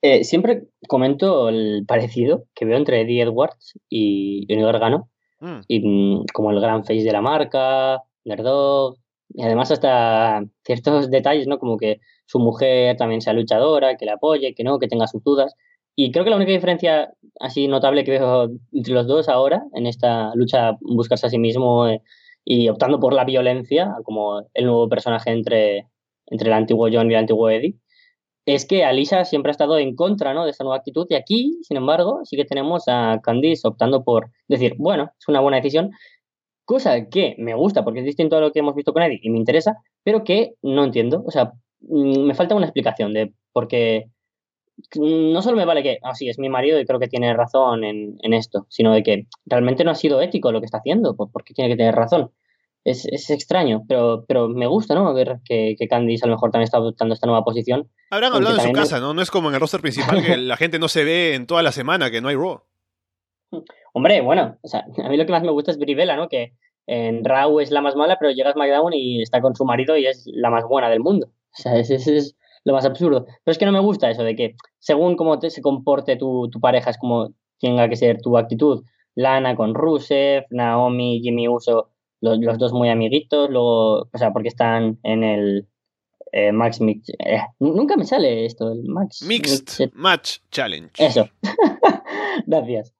Eh, 0.00 0.24
siempre 0.24 0.68
comento 0.88 1.50
el 1.50 1.84
parecido 1.86 2.46
que 2.54 2.64
veo 2.64 2.78
entre 2.78 3.02
Eddie 3.02 3.24
Edwards 3.24 3.78
y 3.90 4.46
Johnny 4.48 4.62
Gargano. 4.62 5.10
Mm. 5.40 5.60
Y 5.68 5.86
mm, 5.86 6.24
como 6.32 6.50
el 6.50 6.60
gran 6.62 6.82
face 6.82 7.02
de 7.02 7.12
la 7.12 7.20
marca, 7.20 8.02
Nerdog, 8.24 9.01
y 9.34 9.42
además 9.42 9.70
hasta 9.70 10.44
ciertos 10.64 11.10
detalles, 11.10 11.46
¿no? 11.46 11.58
Como 11.58 11.76
que 11.78 12.00
su 12.26 12.38
mujer 12.38 12.96
también 12.96 13.20
sea 13.20 13.32
luchadora, 13.32 13.96
que 13.96 14.04
le 14.04 14.12
apoye, 14.12 14.54
que 14.54 14.64
no, 14.64 14.78
que 14.78 14.88
tenga 14.88 15.06
sus 15.06 15.22
dudas. 15.22 15.54
Y 15.94 16.12
creo 16.12 16.24
que 16.24 16.30
la 16.30 16.36
única 16.36 16.52
diferencia 16.52 17.12
así 17.40 17.68
notable 17.68 18.04
que 18.04 18.12
veo 18.12 18.50
entre 18.72 18.94
los 18.94 19.06
dos 19.06 19.28
ahora, 19.28 19.62
en 19.74 19.86
esta 19.86 20.34
lucha 20.34 20.76
buscarse 20.80 21.26
a 21.26 21.30
sí 21.30 21.38
mismo 21.38 21.88
eh, 21.88 22.02
y 22.44 22.68
optando 22.68 23.00
por 23.00 23.12
la 23.12 23.24
violencia, 23.24 23.94
como 24.04 24.42
el 24.54 24.64
nuevo 24.66 24.88
personaje 24.88 25.30
entre, 25.30 25.88
entre 26.26 26.48
el 26.48 26.54
antiguo 26.54 26.88
John 26.92 27.10
y 27.10 27.14
el 27.14 27.20
antiguo 27.20 27.50
Eddie, 27.50 27.76
es 28.46 28.66
que 28.66 28.84
Alisa 28.84 29.24
siempre 29.24 29.50
ha 29.50 29.52
estado 29.52 29.78
en 29.78 29.94
contra 29.94 30.34
¿no? 30.34 30.44
de 30.44 30.50
esta 30.50 30.64
nueva 30.64 30.78
actitud 30.78 31.06
y 31.08 31.14
aquí, 31.14 31.58
sin 31.62 31.76
embargo, 31.76 32.20
sí 32.24 32.36
que 32.36 32.44
tenemos 32.44 32.84
a 32.88 33.20
Candice 33.22 33.68
optando 33.68 34.02
por 34.02 34.30
decir, 34.48 34.74
bueno, 34.78 35.12
es 35.18 35.28
una 35.28 35.40
buena 35.40 35.58
decisión, 35.58 35.92
cosa 36.72 37.08
que 37.08 37.34
me 37.38 37.54
gusta 37.54 37.84
porque 37.84 38.00
es 38.00 38.06
distinto 38.06 38.36
a 38.36 38.40
lo 38.40 38.52
que 38.52 38.60
hemos 38.60 38.74
visto 38.74 38.92
con 38.92 39.02
Eddie 39.02 39.20
y 39.22 39.30
me 39.30 39.38
interesa, 39.38 39.76
pero 40.02 40.24
que 40.24 40.54
no 40.62 40.84
entiendo. 40.84 41.22
O 41.26 41.30
sea, 41.30 41.52
mm, 41.80 42.20
me 42.22 42.34
falta 42.34 42.54
una 42.54 42.66
explicación 42.66 43.12
de 43.12 43.32
por 43.52 43.68
qué 43.68 44.06
no 44.96 45.42
solo 45.42 45.56
me 45.56 45.66
vale 45.66 45.82
que, 45.82 45.98
ah, 46.02 46.14
sí, 46.14 46.28
es 46.28 46.38
mi 46.38 46.48
marido 46.48 46.80
y 46.80 46.86
creo 46.86 46.98
que 46.98 47.08
tiene 47.08 47.34
razón 47.34 47.84
en, 47.84 48.16
en 48.22 48.32
esto, 48.32 48.66
sino 48.70 48.92
de 48.92 49.02
que 49.02 49.26
realmente 49.44 49.84
no 49.84 49.90
ha 49.90 49.94
sido 49.94 50.20
ético 50.22 50.50
lo 50.50 50.60
que 50.60 50.66
está 50.66 50.78
haciendo, 50.78 51.14
porque 51.14 51.54
tiene 51.54 51.70
que 51.70 51.76
tener 51.76 51.94
razón 51.94 52.32
es, 52.84 53.06
es 53.06 53.30
extraño, 53.30 53.82
pero, 53.88 54.24
pero 54.26 54.48
me 54.48 54.66
gusta, 54.66 54.94
¿no? 54.94 55.12
Ver 55.14 55.38
que, 55.44 55.76
que 55.78 55.88
Candice 55.88 56.24
a 56.24 56.28
lo 56.28 56.34
mejor 56.34 56.50
también 56.50 56.64
está 56.64 56.78
adoptando 56.78 57.14
esta 57.14 57.26
nueva 57.26 57.44
posición. 57.44 57.90
Habrán 58.10 58.32
hablado 58.32 58.56
en 58.56 58.62
su 58.62 58.72
casa, 58.72 59.00
¿no? 59.00 59.14
No 59.14 59.22
es 59.22 59.30
como 59.30 59.48
en 59.48 59.54
el 59.54 59.60
roster 59.60 59.80
principal 59.80 60.24
que 60.24 60.36
la 60.36 60.56
gente 60.56 60.78
no 60.78 60.88
se 60.88 61.04
ve 61.04 61.34
en 61.34 61.46
toda 61.46 61.62
la 61.62 61.72
semana, 61.72 62.10
que 62.10 62.20
no 62.20 62.28
hay 62.28 62.36
Raw. 62.36 62.62
Hombre, 63.92 64.20
bueno, 64.20 64.58
o 64.62 64.68
sea, 64.68 64.84
a 65.04 65.08
mí 65.08 65.16
lo 65.16 65.26
que 65.26 65.32
más 65.32 65.42
me 65.42 65.50
gusta 65.50 65.70
es 65.70 65.78
Brivela, 65.78 66.16
¿no? 66.16 66.28
Que 66.28 66.54
en 66.86 67.24
Raw 67.24 67.60
es 67.60 67.70
la 67.70 67.80
más 67.80 67.96
mala, 67.96 68.16
pero 68.18 68.32
llega 68.32 68.50
a 68.50 68.52
SmackDown 68.52 68.92
y 68.92 69.22
está 69.22 69.40
con 69.40 69.54
su 69.54 69.64
marido 69.64 69.96
y 69.96 70.06
es 70.06 70.24
la 70.26 70.50
más 70.50 70.64
buena 70.64 70.90
del 70.90 71.00
mundo. 71.00 71.28
O 71.28 71.62
sea, 71.62 71.76
ese 71.78 71.96
es, 71.96 72.36
lo 72.64 72.72
más 72.72 72.84
absurdo. 72.84 73.26
Pero 73.26 73.52
es 73.52 73.58
que 73.58 73.66
no 73.66 73.72
me 73.72 73.80
gusta 73.80 74.10
eso 74.10 74.22
de 74.22 74.36
que 74.36 74.56
según 74.78 75.16
cómo 75.16 75.38
te, 75.38 75.50
se 75.50 75.62
comporte 75.62 76.16
tu, 76.16 76.48
tu 76.50 76.60
pareja 76.60 76.90
es 76.90 76.98
como 76.98 77.34
tenga 77.60 77.88
que 77.88 77.96
ser 77.96 78.20
tu 78.20 78.36
actitud. 78.38 78.84
Lana 79.14 79.56
con 79.56 79.74
Rusev, 79.74 80.44
Naomi, 80.50 81.20
Jimmy 81.22 81.48
Uso 81.48 81.92
los, 82.22 82.58
dos 82.58 82.72
muy 82.72 82.88
amiguitos, 82.88 83.50
luego, 83.50 84.08
o 84.12 84.18
sea, 84.18 84.32
porque 84.32 84.48
están 84.48 84.98
en 85.02 85.24
el 85.24 85.68
eh, 86.30 86.52
Max 86.52 86.80
Mix. 86.80 87.10
Eh, 87.18 87.40
nunca 87.58 87.96
me 87.96 88.06
sale 88.06 88.46
esto, 88.46 88.70
el 88.70 88.84
Max 88.84 89.22
Mixed 89.22 89.90
Match 89.94 90.38
Challenge. 90.50 90.90
Eso. 90.98 91.28
Gracias. 92.46 92.94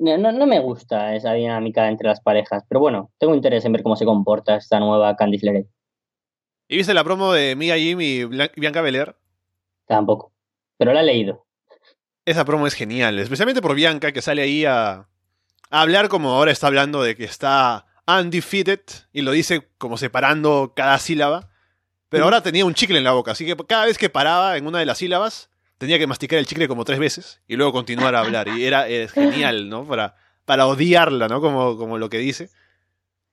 No, 0.00 0.32
no, 0.32 0.46
me 0.46 0.60
gusta 0.60 1.14
esa 1.14 1.34
dinámica 1.34 1.86
entre 1.86 2.08
las 2.08 2.22
parejas, 2.22 2.64
pero 2.66 2.80
bueno, 2.80 3.10
tengo 3.18 3.34
interés 3.34 3.66
en 3.66 3.72
ver 3.72 3.82
cómo 3.82 3.96
se 3.96 4.06
comporta 4.06 4.56
esta 4.56 4.80
nueva 4.80 5.14
Candice 5.14 5.44
LeRae. 5.44 5.66
¿Y 6.68 6.76
viste 6.78 6.94
la 6.94 7.04
promo 7.04 7.34
de 7.34 7.54
Mia 7.54 7.76
Jim 7.76 8.00
y 8.00 8.24
Bianca 8.24 8.80
Belair? 8.80 9.14
Tampoco, 9.86 10.32
pero 10.78 10.94
la 10.94 11.02
he 11.02 11.04
leído. 11.04 11.44
Esa 12.24 12.46
promo 12.46 12.66
es 12.66 12.72
genial, 12.72 13.18
especialmente 13.18 13.60
por 13.60 13.74
Bianca 13.74 14.12
que 14.12 14.22
sale 14.22 14.40
ahí 14.40 14.64
a, 14.64 15.06
a 15.70 15.80
hablar 15.82 16.08
como 16.08 16.30
ahora 16.30 16.50
está 16.50 16.68
hablando 16.68 17.02
de 17.02 17.14
que 17.14 17.24
está 17.24 17.84
undefeated 18.06 18.80
y 19.12 19.20
lo 19.20 19.32
dice 19.32 19.68
como 19.76 19.98
separando 19.98 20.72
cada 20.74 20.98
sílaba. 20.98 21.50
Pero 22.08 22.24
ahora 22.24 22.42
tenía 22.42 22.64
un 22.64 22.74
chicle 22.74 22.96
en 22.96 23.04
la 23.04 23.12
boca, 23.12 23.32
así 23.32 23.44
que 23.44 23.54
cada 23.66 23.84
vez 23.84 23.98
que 23.98 24.08
paraba 24.08 24.56
en 24.56 24.66
una 24.66 24.78
de 24.78 24.86
las 24.86 24.96
sílabas 24.96 25.50
tenía 25.80 25.98
que 25.98 26.06
masticar 26.06 26.38
el 26.38 26.44
chicle 26.44 26.68
como 26.68 26.84
tres 26.84 26.98
veces 26.98 27.40
y 27.48 27.56
luego 27.56 27.72
continuar 27.72 28.14
a 28.14 28.20
hablar. 28.20 28.48
Y 28.48 28.66
era, 28.66 28.84
genial, 29.08 29.70
¿no? 29.70 29.86
Para, 29.86 30.14
para 30.44 30.66
odiarla, 30.66 31.26
¿no? 31.26 31.40
Como, 31.40 31.78
como 31.78 31.96
lo 31.96 32.10
que 32.10 32.18
dice. 32.18 32.50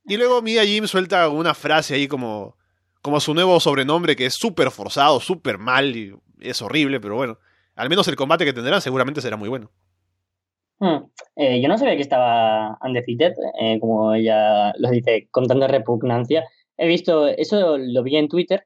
Y 0.05 0.15
luego 0.15 0.41
Mia 0.41 0.63
Jim 0.63 0.87
suelta 0.87 1.27
una 1.27 1.53
frase 1.53 1.95
ahí 1.95 2.07
como, 2.07 2.55
como 3.01 3.19
su 3.19 3.33
nuevo 3.33 3.59
sobrenombre 3.59 4.15
que 4.15 4.27
es 4.27 4.33
súper 4.33 4.71
forzado, 4.71 5.19
súper 5.19 5.57
mal 5.57 5.93
y 5.93 6.15
es 6.39 6.61
horrible, 6.61 7.01
pero 7.01 7.15
bueno. 7.15 7.37
Al 7.75 7.89
menos 7.89 8.07
el 8.07 8.15
combate 8.15 8.45
que 8.45 8.53
tendrán 8.53 8.81
seguramente 8.81 9.19
será 9.19 9.35
muy 9.35 9.49
bueno. 9.49 9.69
Hmm. 10.79 11.03
Eh, 11.35 11.61
yo 11.61 11.67
no 11.67 11.77
sabía 11.77 11.97
que 11.97 12.01
estaba 12.01 12.77
undefeated, 12.81 13.33
eh, 13.59 13.77
como 13.81 14.13
ella 14.13 14.71
lo 14.77 14.89
dice, 14.89 15.27
con 15.31 15.47
tanta 15.47 15.67
repugnancia. 15.67 16.45
He 16.77 16.87
visto, 16.87 17.27
eso 17.27 17.77
lo 17.77 18.03
vi 18.03 18.15
en 18.15 18.29
Twitter, 18.29 18.63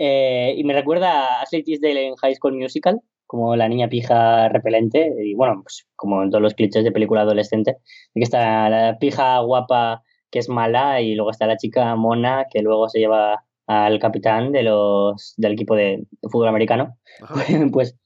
eh, 0.00 0.54
y 0.56 0.64
me 0.64 0.72
recuerda 0.72 1.10
a 1.10 1.42
Ashley 1.42 1.62
Tisdale 1.62 2.06
en 2.06 2.16
High 2.16 2.34
School 2.36 2.56
Musical, 2.56 3.00
como 3.26 3.54
la 3.54 3.68
niña 3.68 3.88
pija 3.88 4.48
repelente, 4.48 5.12
y 5.22 5.34
bueno, 5.34 5.60
pues 5.62 5.86
como 5.94 6.22
en 6.22 6.30
todos 6.30 6.42
los 6.42 6.54
clichés 6.54 6.84
de 6.84 6.90
película 6.90 7.20
adolescente, 7.20 7.76
que 8.14 8.22
está 8.22 8.70
la 8.70 8.98
pija 8.98 9.38
guapa 9.40 10.02
que 10.30 10.38
es 10.38 10.48
mala 10.48 11.02
y 11.02 11.14
luego 11.14 11.30
está 11.30 11.46
la 11.46 11.56
chica 11.56 11.94
mona 11.96 12.46
que 12.50 12.62
luego 12.62 12.88
se 12.88 13.00
lleva 13.00 13.44
al 13.66 13.98
capitán 13.98 14.52
de 14.52 14.62
los 14.62 15.34
del 15.36 15.52
equipo 15.52 15.74
de, 15.76 16.04
fútbol 16.22 16.48
americano. 16.48 16.96
pues 17.72 17.96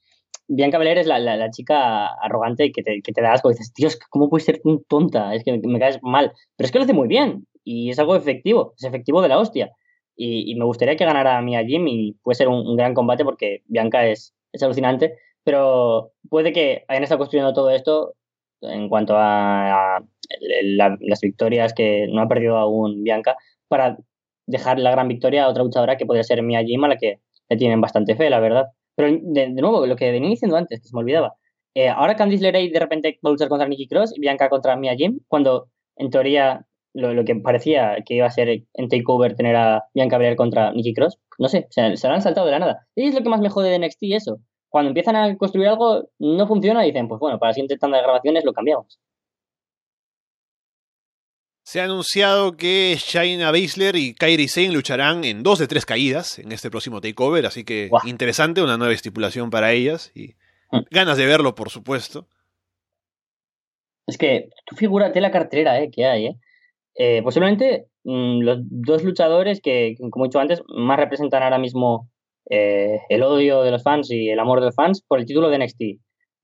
Bianca 0.48 0.78
Belair 0.78 0.98
es 0.98 1.06
la, 1.06 1.18
la, 1.18 1.50
chica 1.50 2.06
arrogante 2.06 2.72
que 2.72 2.82
te, 2.82 3.00
que 3.02 3.12
te 3.12 3.22
da 3.22 3.32
asco. 3.32 3.50
Y 3.50 3.54
dices, 3.54 3.72
Dios, 3.74 3.98
¿cómo 4.10 4.28
puedes 4.28 4.44
ser 4.44 4.60
tan 4.60 4.82
tonta? 4.88 5.34
Es 5.34 5.44
que 5.44 5.56
me, 5.56 5.78
caes 5.78 6.00
mal. 6.02 6.32
Pero 6.56 6.66
es 6.66 6.72
que 6.72 6.78
lo 6.78 6.84
hace 6.84 6.92
muy 6.92 7.08
bien. 7.08 7.46
Y 7.62 7.90
es 7.90 7.98
algo 7.98 8.14
efectivo. 8.14 8.74
Es 8.76 8.84
efectivo 8.84 9.22
de 9.22 9.28
la 9.28 9.38
hostia. 9.38 9.70
Y, 10.16 10.54
me 10.54 10.64
gustaría 10.64 10.96
que 10.96 11.04
ganara 11.04 11.40
Mia 11.42 11.64
Jim 11.64 11.86
y 11.88 12.12
puede 12.22 12.36
ser 12.36 12.48
un, 12.48 12.76
gran 12.76 12.94
combate 12.94 13.24
porque 13.24 13.62
Bianca 13.66 14.06
es, 14.06 14.34
es 14.52 14.62
alucinante. 14.62 15.18
Pero 15.44 16.12
puede 16.30 16.52
que 16.52 16.84
hayan 16.88 17.02
estado 17.02 17.18
construyendo 17.18 17.52
todo 17.52 17.70
esto 17.70 18.14
en 18.62 18.88
cuanto 18.88 19.14
a, 19.16 20.02
las 20.62 21.20
victorias 21.20 21.74
que 21.74 22.06
no 22.10 22.22
ha 22.22 22.28
perdido 22.28 22.56
aún 22.56 23.02
Bianca 23.02 23.36
para 23.68 23.98
dejar 24.46 24.78
la 24.78 24.90
gran 24.90 25.08
victoria 25.08 25.44
a 25.44 25.48
otra 25.48 25.64
luchadora 25.64 25.96
que 25.96 26.06
podría 26.06 26.24
ser 26.24 26.42
Mia 26.42 26.62
Jim 26.64 26.82
a 26.84 26.88
la 26.88 26.96
que 26.96 27.20
le 27.48 27.56
tienen 27.56 27.80
bastante 27.80 28.16
fe, 28.16 28.30
la 28.30 28.40
verdad. 28.40 28.66
Pero 28.96 29.18
de, 29.20 29.48
nuevo, 29.50 29.86
lo 29.86 29.96
que 29.96 30.10
venía 30.10 30.30
diciendo 30.30 30.56
antes, 30.56 30.80
que 30.80 30.88
se 30.88 30.94
me 30.94 31.00
olvidaba. 31.00 31.34
Eh, 31.74 31.88
ahora 31.88 32.16
Candice 32.16 32.42
LeRae 32.42 32.70
de 32.70 32.78
repente 32.78 33.18
va 33.24 33.30
a 33.30 33.32
luchar 33.32 33.48
contra 33.48 33.68
Nikki 33.68 33.88
Cross 33.88 34.16
y 34.16 34.20
Bianca 34.20 34.48
contra 34.48 34.76
Mia 34.76 34.94
Jim, 34.94 35.20
cuando 35.28 35.68
en 35.96 36.10
teoría 36.10 36.66
lo, 36.94 37.24
que 37.24 37.34
parecía 37.36 37.96
que 38.06 38.14
iba 38.14 38.26
a 38.26 38.30
ser 38.30 38.48
en 38.48 38.88
Takeover 38.88 39.34
tener 39.34 39.56
a 39.56 39.84
Bianca 39.94 40.16
Belair 40.16 40.36
contra 40.36 40.72
Nikki 40.72 40.94
Cross, 40.94 41.18
no 41.38 41.48
sé, 41.48 41.66
se, 41.70 41.96
se 41.96 42.08
lo 42.08 42.14
han 42.14 42.22
saltado 42.22 42.46
de 42.46 42.52
la 42.52 42.60
nada. 42.60 42.86
Y 42.94 43.08
es 43.08 43.14
lo 43.14 43.22
que 43.22 43.28
más 43.28 43.40
me 43.40 43.50
jode 43.50 43.70
de 43.70 43.78
NXT 43.78 44.02
eso. 44.12 44.38
Cuando 44.68 44.88
empiezan 44.88 45.16
a 45.16 45.36
construir 45.36 45.68
algo, 45.68 46.08
no 46.18 46.46
funciona 46.46 46.84
y 46.84 46.90
dicen, 46.90 47.08
pues 47.08 47.20
bueno, 47.20 47.38
para 47.38 47.50
la 47.50 47.54
siguiente 47.54 47.76
tanda 47.76 47.98
de 47.98 48.04
grabaciones 48.04 48.44
lo 48.44 48.52
cambiamos. 48.52 48.98
Se 51.64 51.80
ha 51.80 51.84
anunciado 51.84 52.56
que 52.56 52.96
Shaina 52.98 53.50
Baszler 53.50 53.96
y 53.96 54.14
Kairi 54.14 54.48
Sane 54.48 54.72
lucharán 54.72 55.24
en 55.24 55.42
dos 55.42 55.58
de 55.58 55.66
tres 55.66 55.86
caídas 55.86 56.38
en 56.38 56.52
este 56.52 56.70
próximo 56.70 57.00
takeover, 57.00 57.46
así 57.46 57.64
que 57.64 57.88
interesante, 58.04 58.62
una 58.62 58.76
nueva 58.76 58.92
estipulación 58.92 59.48
para 59.48 59.72
ellas 59.72 60.12
y 60.14 60.34
mm. 60.70 60.80
ganas 60.90 61.16
de 61.16 61.26
verlo, 61.26 61.54
por 61.54 61.70
supuesto. 61.70 62.28
Es 64.06 64.18
que 64.18 64.50
tú 64.66 64.76
figúrate 64.76 65.20
la 65.20 65.30
cartera 65.30 65.80
eh, 65.80 65.90
que 65.90 66.04
hay. 66.04 66.26
Eh. 66.26 66.36
Eh 66.96 67.22
posiblemente 67.22 67.86
mm, 68.04 68.40
los 68.40 68.58
dos 68.62 69.04
luchadores 69.04 69.60
que, 69.60 69.96
como 70.10 70.24
he 70.24 70.28
dicho 70.28 70.40
antes, 70.40 70.62
más 70.68 70.98
representan 70.98 71.42
ahora 71.42 71.58
mismo 71.58 72.10
eh, 72.50 73.00
el 73.08 73.22
odio 73.22 73.62
de 73.62 73.70
los 73.70 73.82
fans 73.82 74.10
y 74.10 74.28
el 74.28 74.38
amor 74.38 74.60
de 74.60 74.66
los 74.66 74.74
fans 74.74 75.02
por 75.06 75.18
el 75.18 75.26
título 75.26 75.50
de 75.50 75.58
NXT 75.58 75.82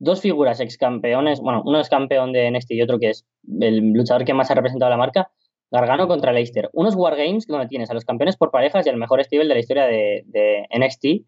dos 0.01 0.20
figuras 0.20 0.60
ex 0.60 0.77
campeones, 0.77 1.40
bueno, 1.40 1.62
uno 1.64 1.78
es 1.78 1.89
campeón 1.89 2.32
de 2.32 2.51
NXT 2.51 2.72
y 2.72 2.82
otro 2.82 2.98
que 2.98 3.10
es 3.10 3.27
el 3.60 3.93
luchador 3.93 4.24
que 4.24 4.35
más 4.35 4.51
ha 4.51 4.55
representado 4.55 4.90
la 4.90 4.97
marca, 4.97 5.31
Gargano 5.70 6.09
contra 6.09 6.32
Leicester. 6.32 6.68
Unos 6.72 6.97
Wargames 6.97 7.47
donde 7.47 7.68
tienes 7.68 7.90
a 7.90 7.94
los 7.94 8.05
campeones 8.05 8.36
por 8.36 8.51
parejas 8.51 8.85
y 8.86 8.89
al 8.89 8.97
mejor 8.97 9.20
estilo 9.20 9.47
de 9.47 9.55
la 9.55 9.60
historia 9.60 9.85
de, 9.86 10.66
NXT. 10.77 11.27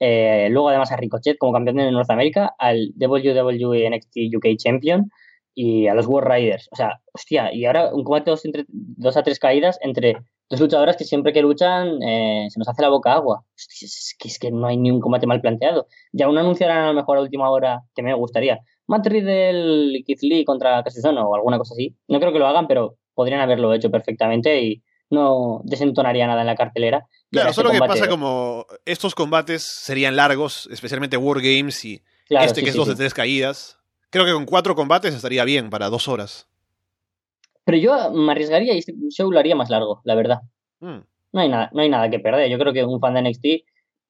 Eh, 0.00 0.48
luego 0.50 0.70
además 0.70 0.90
a 0.90 0.96
Ricochet 0.96 1.38
como 1.38 1.52
campeón 1.52 1.76
de 1.76 1.92
Norteamérica, 1.92 2.54
al 2.58 2.92
WWE 2.98 3.88
NXT 3.90 4.34
UK 4.36 4.56
Champion 4.56 5.10
y 5.54 5.86
a 5.86 5.94
los 5.94 6.06
War 6.06 6.28
Riders. 6.28 6.68
O 6.72 6.76
sea, 6.76 7.00
hostia, 7.12 7.52
y 7.52 7.64
ahora 7.64 7.94
un 7.94 8.04
combate 8.04 8.30
dos, 8.30 8.44
entre, 8.44 8.64
dos 8.68 9.16
a 9.16 9.22
tres 9.22 9.38
caídas 9.38 9.78
entre 9.80 10.16
dos 10.50 10.60
luchadoras 10.60 10.96
que 10.96 11.04
siempre 11.04 11.32
que 11.32 11.42
luchan 11.42 12.02
eh, 12.02 12.46
se 12.50 12.58
nos 12.58 12.68
hace 12.68 12.82
la 12.82 12.88
boca 12.88 13.12
agua. 13.12 13.44
Es 13.56 14.14
que, 14.18 14.28
es 14.28 14.38
que 14.38 14.50
no 14.50 14.66
hay 14.66 14.76
ni 14.76 14.90
un 14.90 15.00
combate 15.00 15.26
mal 15.26 15.40
planteado. 15.40 15.86
Ya 16.12 16.26
aún 16.26 16.38
anunciarán 16.38 16.84
a 16.84 16.88
lo 16.88 16.94
mejor 16.94 17.18
a 17.18 17.22
última 17.22 17.50
hora 17.50 17.82
que 17.94 18.02
me 18.02 18.14
gustaría. 18.14 18.60
Matt 18.86 19.06
Riddle 19.06 19.98
y 19.98 20.04
Keith 20.04 20.22
Lee 20.22 20.44
contra 20.44 20.82
Castizono 20.82 21.28
o 21.28 21.34
alguna 21.34 21.58
cosa 21.58 21.74
así. 21.74 21.96
No 22.08 22.20
creo 22.20 22.32
que 22.32 22.38
lo 22.38 22.46
hagan, 22.46 22.66
pero 22.66 22.96
podrían 23.14 23.40
haberlo 23.40 23.72
hecho 23.72 23.90
perfectamente 23.90 24.60
y 24.60 24.82
no 25.10 25.60
desentonaría 25.64 26.26
nada 26.26 26.40
en 26.40 26.46
la 26.46 26.56
cartelera. 26.56 27.06
Claro, 27.30 27.52
solo 27.52 27.70
que 27.70 27.78
pasa 27.78 28.08
como 28.08 28.66
estos 28.84 29.14
combates 29.14 29.62
serían 29.62 30.16
largos, 30.16 30.68
especialmente 30.70 31.16
War 31.16 31.40
Games 31.40 31.84
y 31.84 32.02
este 32.28 32.62
que 32.62 32.70
es 32.70 32.76
dos 32.76 32.88
de 32.88 32.96
tres 32.96 33.14
caídas. 33.14 33.78
Creo 34.14 34.26
que 34.26 34.32
con 34.32 34.46
cuatro 34.46 34.76
combates 34.76 35.12
estaría 35.12 35.44
bien 35.44 35.70
para 35.70 35.90
dos 35.90 36.06
horas. 36.06 36.46
Pero 37.64 37.78
yo 37.78 38.12
me 38.12 38.30
arriesgaría 38.30 38.72
y 38.72 38.78
este 38.78 38.94
show 39.10 39.28
lo 39.32 39.40
haría 39.40 39.56
más 39.56 39.70
largo, 39.70 40.02
la 40.04 40.14
verdad. 40.14 40.38
Hmm. 40.78 41.00
No, 41.32 41.40
hay 41.40 41.48
nada, 41.48 41.68
no 41.72 41.82
hay 41.82 41.88
nada 41.88 42.08
que 42.08 42.20
perder. 42.20 42.48
Yo 42.48 42.56
creo 42.56 42.72
que 42.72 42.84
un 42.84 43.00
fan 43.00 43.14
de 43.14 43.22
NXT, 43.22 43.44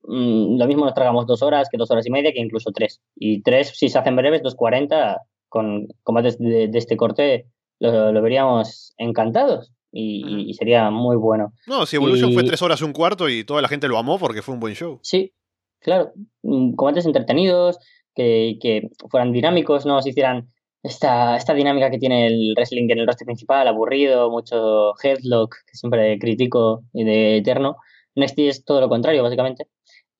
mm, 0.02 0.58
lo 0.58 0.66
mismo 0.66 0.84
nos 0.84 0.92
tragamos 0.92 1.26
dos 1.26 1.40
horas 1.40 1.70
que 1.72 1.78
dos 1.78 1.90
horas 1.90 2.04
y 2.06 2.10
media, 2.10 2.34
que 2.34 2.40
incluso 2.40 2.70
tres. 2.70 3.00
Y 3.16 3.40
tres, 3.40 3.72
si 3.74 3.88
se 3.88 3.98
hacen 3.98 4.14
breves, 4.14 4.42
dos 4.42 4.56
cuarenta, 4.56 5.22
con 5.48 5.88
combates 6.02 6.38
de, 6.38 6.68
este 6.74 6.98
corte, 6.98 7.46
lo, 7.78 8.20
veríamos 8.20 8.92
encantados. 8.98 9.72
Y, 9.90 10.52
sería 10.52 10.90
muy 10.90 11.16
bueno. 11.16 11.54
No, 11.66 11.86
si 11.86 11.96
Evolution 11.96 12.34
fue 12.34 12.44
tres 12.44 12.60
horas 12.60 12.78
y 12.82 12.84
un 12.84 12.92
cuarto 12.92 13.30
y 13.30 13.42
toda 13.42 13.62
la 13.62 13.68
gente 13.68 13.88
lo 13.88 13.96
amó 13.96 14.18
porque 14.18 14.42
fue 14.42 14.52
un 14.52 14.60
buen 14.60 14.74
show. 14.74 14.98
Sí, 15.00 15.32
claro. 15.78 16.12
Mm, 16.42 16.74
combates 16.74 17.06
entretenidos, 17.06 17.78
que, 18.14 18.88
fueran 19.10 19.32
dinámicos, 19.32 19.86
no 19.86 20.00
se 20.02 20.10
hicieran 20.10 20.50
esta, 20.82 21.36
esta 21.36 21.54
dinámica 21.54 21.90
que 21.90 21.98
tiene 21.98 22.26
el 22.26 22.54
wrestling 22.56 22.88
en 22.90 22.98
el 23.00 23.06
roster 23.06 23.26
principal, 23.26 23.68
aburrido, 23.68 24.30
mucho 24.30 24.92
headlock, 25.02 25.54
que 25.66 25.76
siempre 25.76 26.18
critico 26.18 26.82
y 26.92 27.04
de 27.04 27.38
eterno. 27.38 27.76
NXT 28.16 28.38
es 28.40 28.64
todo 28.64 28.80
lo 28.80 28.88
contrario, 28.88 29.22
básicamente. 29.22 29.66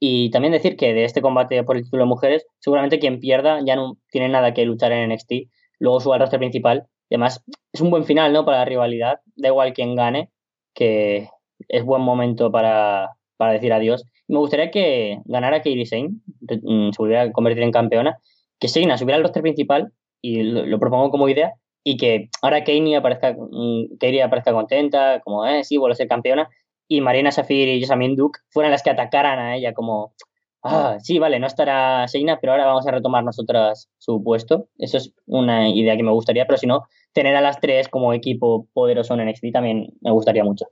Y 0.01 0.31
también 0.31 0.53
decir 0.53 0.77
que 0.77 0.93
de 0.95 1.05
este 1.05 1.23
combate 1.23 1.63
por 1.65 1.77
el 1.77 1.85
título 1.85 2.03
de 2.03 2.09
mujeres, 2.09 2.47
seguramente 2.61 2.99
quien 2.99 3.21
pierda 3.21 3.61
ya 3.65 3.77
no 3.77 3.99
tiene 4.11 4.29
nada 4.29 4.53
que 4.55 4.65
luchar 4.65 4.93
en 4.93 5.11
NXT. 5.11 5.33
Luego 5.79 6.01
sube 6.01 6.15
al 6.15 6.21
roster 6.21 6.39
principal. 6.39 6.87
Además, 7.11 7.43
es 7.73 7.81
un 7.81 7.91
buen 7.91 8.05
final, 8.05 8.33
¿no? 8.33 8.45
Para 8.45 8.59
la 8.59 8.65
rivalidad. 8.65 9.21
Da 9.37 9.49
igual 9.49 9.73
quien 9.73 9.95
gane, 9.95 10.31
que 10.75 11.29
es 11.69 11.85
buen 11.85 12.03
momento 12.03 12.51
para, 12.51 13.11
para 13.37 13.53
decir 13.53 13.73
adiós. 13.73 14.05
Me 14.29 14.39
gustaría 14.39 14.71
que 14.71 15.21
ganara 15.27 15.63
Kairi 15.63 15.87
Sane, 15.87 16.11
mm, 16.41 16.91
se 16.93 16.99
volviera 16.99 17.23
a 17.23 17.33
convertir 17.33 17.63
en 17.63 17.73
campeona, 17.73 18.19
que 18.59 18.69
Seina 18.69 18.97
subiera 18.97 19.17
al 19.17 19.23
roster 19.23 19.43
principal 19.43 19.93
y 20.23 20.43
lo, 20.43 20.79
propongo 20.79 21.11
como 21.11 21.29
idea 21.29 21.53
y 21.83 21.99
que 21.99 22.31
ahora 22.41 22.65
Kanye 22.65 22.97
aparezca, 22.97 23.37
mm, 23.39 23.99
aparezca 24.25 24.53
contenta, 24.53 25.21
como, 25.21 25.45
eh, 25.47 25.65
sí, 25.65 25.77
vuelvo 25.77 25.93
a 25.93 25.97
ser 25.97 26.09
campeona, 26.09 26.49
y 26.89 27.01
Marina 27.01 27.31
Safir 27.31 27.69
y 27.69 27.85
Jasmine 27.85 28.17
Duke 28.17 28.41
fueran 28.51 28.73
las 28.73 28.83
que 28.83 28.91
atacaran 28.91 29.39
a 29.39 29.57
ella 29.57 29.75
como, 29.75 30.15
ah, 30.63 30.97
sí, 31.01 31.19
vale, 31.19 31.39
no 31.39 31.47
estará 31.47 32.07
Seina, 32.09 32.39
pero 32.41 32.53
ahora 32.53 32.67
vamos 32.67 32.87
a 32.87 32.91
retomar 32.91 33.25
nosotras 33.25 33.91
su 33.99 34.23
puesto. 34.23 34.69
Eso 34.79 34.99
es 34.99 35.15
una 35.27 35.69
idea 35.69 35.97
que 35.97 36.03
me 36.03 36.13
gustaría, 36.13 36.47
pero 36.47 36.59
si 36.59 36.67
no, 36.67 36.85
tener 37.13 37.37
a 37.37 37.41
las 37.41 37.61
tres 37.61 37.89
como 37.89 38.13
equipo 38.13 38.67
poderoso 38.73 39.15
en 39.15 39.29
NXT 39.29 39.53
también 39.53 39.89
me 40.01 40.11
gustaría 40.11 40.45
mucho. 40.45 40.67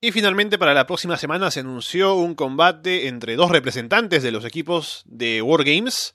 Y 0.00 0.12
finalmente 0.12 0.58
para 0.58 0.72
la 0.72 0.86
próxima 0.86 1.18
semana 1.18 1.50
se 1.50 1.60
anunció 1.60 2.14
un 2.14 2.34
combate 2.34 3.08
entre 3.08 3.36
dos 3.36 3.50
representantes 3.50 4.22
de 4.22 4.30
los 4.30 4.44
equipos 4.44 5.02
de 5.04 5.42
Wargames 5.42 6.14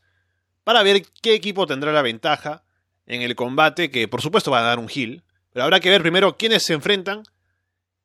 para 0.63 0.81
ver 0.81 1.05
qué 1.21 1.35
equipo 1.35 1.67
tendrá 1.67 1.91
la 1.93 2.01
ventaja 2.01 2.63
en 3.05 3.21
el 3.21 3.35
combate, 3.35 3.91
que 3.91 4.07
por 4.07 4.21
supuesto 4.21 4.49
va 4.49 4.59
a 4.59 4.63
dar 4.63 4.79
un 4.79 4.89
heal, 4.89 5.23
pero 5.51 5.63
habrá 5.63 5.79
que 5.79 5.89
ver 5.89 6.01
primero 6.01 6.35
quiénes 6.37 6.63
se 6.63 6.73
enfrentan. 6.73 7.23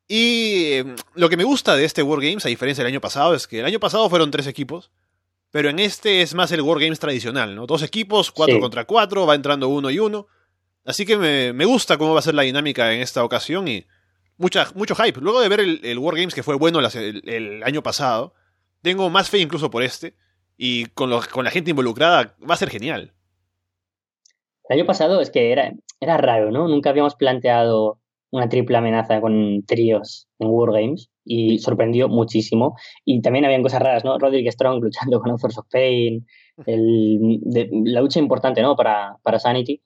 Y 0.07 0.73
em, 0.73 0.95
lo 1.15 1.29
que 1.29 1.37
me 1.37 1.43
gusta 1.43 1.75
de 1.75 1.85
este 1.85 2.03
Wargames, 2.03 2.45
a 2.45 2.49
diferencia 2.49 2.83
del 2.83 2.93
año 2.93 3.01
pasado, 3.01 3.33
es 3.33 3.47
que 3.47 3.59
el 3.59 3.65
año 3.65 3.79
pasado 3.79 4.09
fueron 4.09 4.29
tres 4.29 4.45
equipos, 4.45 4.91
pero 5.49 5.69
en 5.69 5.79
este 5.79 6.21
es 6.21 6.33
más 6.33 6.51
el 6.51 6.61
Wargames 6.61 6.99
tradicional, 6.99 7.55
¿no? 7.55 7.65
Dos 7.65 7.81
equipos, 7.81 8.31
cuatro 8.31 8.59
contra 8.59 8.85
cuatro, 8.85 9.25
va 9.25 9.35
entrando 9.35 9.67
uno 9.67 9.89
y 9.89 9.99
uno. 9.99 10.27
Así 10.85 11.05
que 11.05 11.17
me, 11.17 11.65
gusta 11.65 11.97
cómo 11.97 12.13
va 12.13 12.19
a 12.19 12.23
ser 12.23 12.35
la 12.35 12.43
dinámica 12.43 12.93
en 12.93 13.01
esta 13.01 13.23
ocasión 13.23 13.67
y 13.67 13.85
mucha, 14.41 14.67
mucho 14.75 14.95
hype. 14.95 15.19
Luego 15.21 15.39
de 15.39 15.49
ver 15.49 15.59
el, 15.61 15.79
el 15.83 15.99
Wargames 15.99 16.35
que 16.35 16.43
fue 16.43 16.55
bueno 16.55 16.79
el 16.79 17.63
año 17.63 17.81
pasado, 17.81 18.33
tengo 18.81 19.09
más 19.09 19.29
fe 19.29 19.39
incluso 19.39 19.69
por 19.69 19.83
este 19.83 20.15
y 20.57 20.85
con, 20.87 21.11
con 21.31 21.45
la 21.45 21.51
gente 21.51 21.69
involucrada 21.71 22.35
va 22.47 22.55
a 22.55 22.57
ser 22.57 22.69
genial. 22.69 23.13
El 24.69 24.79
año 24.79 24.85
pasado 24.85 25.21
es 25.21 25.29
que 25.29 25.51
era, 25.51 25.73
era 25.99 26.17
raro, 26.17 26.51
¿no? 26.51 26.67
Nunca 26.67 26.89
habíamos 26.89 27.15
planteado 27.15 27.99
una 28.31 28.47
triple 28.47 28.77
amenaza 28.77 29.19
con 29.19 29.63
tríos 29.65 30.27
en 30.39 30.47
Wargames 30.49 31.09
y 31.25 31.59
sorprendió 31.59 32.07
muchísimo. 32.07 32.77
Y 33.03 33.21
también 33.21 33.45
habían 33.45 33.63
cosas 33.63 33.81
raras, 33.81 34.05
¿no? 34.05 34.17
Roderick 34.17 34.51
Strong 34.51 34.81
luchando 34.81 35.19
con 35.19 35.37
Force 35.37 35.59
of 35.59 35.67
Pain, 35.69 36.25
la 36.65 38.01
lucha 38.01 38.19
importante, 38.19 38.61
¿no? 38.61 38.75
Para, 38.75 39.17
para 39.23 39.39
Sanity, 39.39 39.81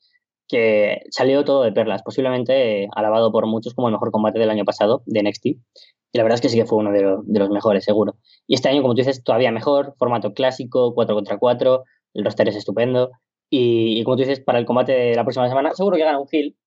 que 0.47 1.01
salió 1.09 1.43
todo 1.43 1.63
de 1.63 1.71
perlas, 1.71 2.03
posiblemente 2.03 2.87
alabado 2.95 3.31
por 3.31 3.47
muchos 3.47 3.73
como 3.73 3.87
el 3.87 3.93
mejor 3.93 4.11
combate 4.11 4.39
del 4.39 4.49
año 4.49 4.65
pasado 4.65 5.03
de 5.05 5.23
NXT. 5.23 5.45
Y 6.15 6.17
la 6.17 6.23
verdad 6.23 6.35
es 6.35 6.41
que 6.41 6.49
sí 6.49 6.57
que 6.57 6.65
fue 6.65 6.77
uno 6.77 6.91
de, 6.91 7.01
los 7.01 7.49
mejores, 7.49 7.83
seguro. 7.83 8.15
Y 8.47 8.55
este 8.55 8.69
año, 8.69 8.81
como 8.81 8.93
tú 8.93 8.99
dices, 8.99 9.23
todavía 9.23 9.51
mejor, 9.51 9.95
formato 9.97 10.33
clásico, 10.33 10.93
4 10.93 11.13
contra 11.13 11.37
4, 11.37 11.83
el 12.13 12.23
roster 12.23 12.47
es 12.47 12.55
estupendo. 12.55 13.11
Y, 13.49 14.01
como 14.05 14.15
tú 14.15 14.21
dices, 14.21 14.39
para 14.39 14.59
el 14.59 14.65
combate 14.65 14.93
de 14.93 15.15
la 15.15 15.23
próxima 15.23 15.49
semana, 15.49 15.73
seguro 15.73 15.97
que 15.97 16.03
gana 16.03 16.19
un 16.19 16.27
Hill. 16.31 16.57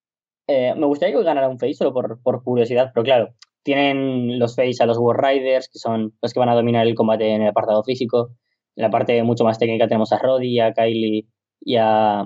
Eh, 0.47 0.73
me 0.75 0.85
gustaría 0.85 1.15
que 1.15 1.23
ganara 1.23 1.49
un 1.49 1.59
Face 1.59 1.73
solo 1.73 1.93
por, 1.93 2.43
curiosidad, 2.43 2.91
pero 2.93 3.03
claro, 3.03 3.33
tienen 3.63 4.39
los 4.39 4.55
Face 4.55 4.81
a 4.81 4.85
los 4.85 4.97
War 4.97 5.17
Riders, 5.19 5.69
que 5.69 5.79
son 5.79 6.13
los 6.21 6.33
que 6.33 6.39
van 6.39 6.49
a 6.49 6.55
dominar 6.55 6.85
el 6.85 6.95
combate 6.95 7.33
en 7.33 7.41
el 7.41 7.49
apartado 7.49 7.83
físico. 7.83 8.31
En 8.75 8.83
la 8.83 8.89
parte 8.91 9.23
mucho 9.23 9.43
más 9.43 9.57
técnica 9.57 9.87
tenemos 9.87 10.11
a 10.13 10.19
Roddy, 10.19 10.59
a 10.59 10.73
Kylie 10.73 11.27
y 11.61 11.75
a 11.77 12.23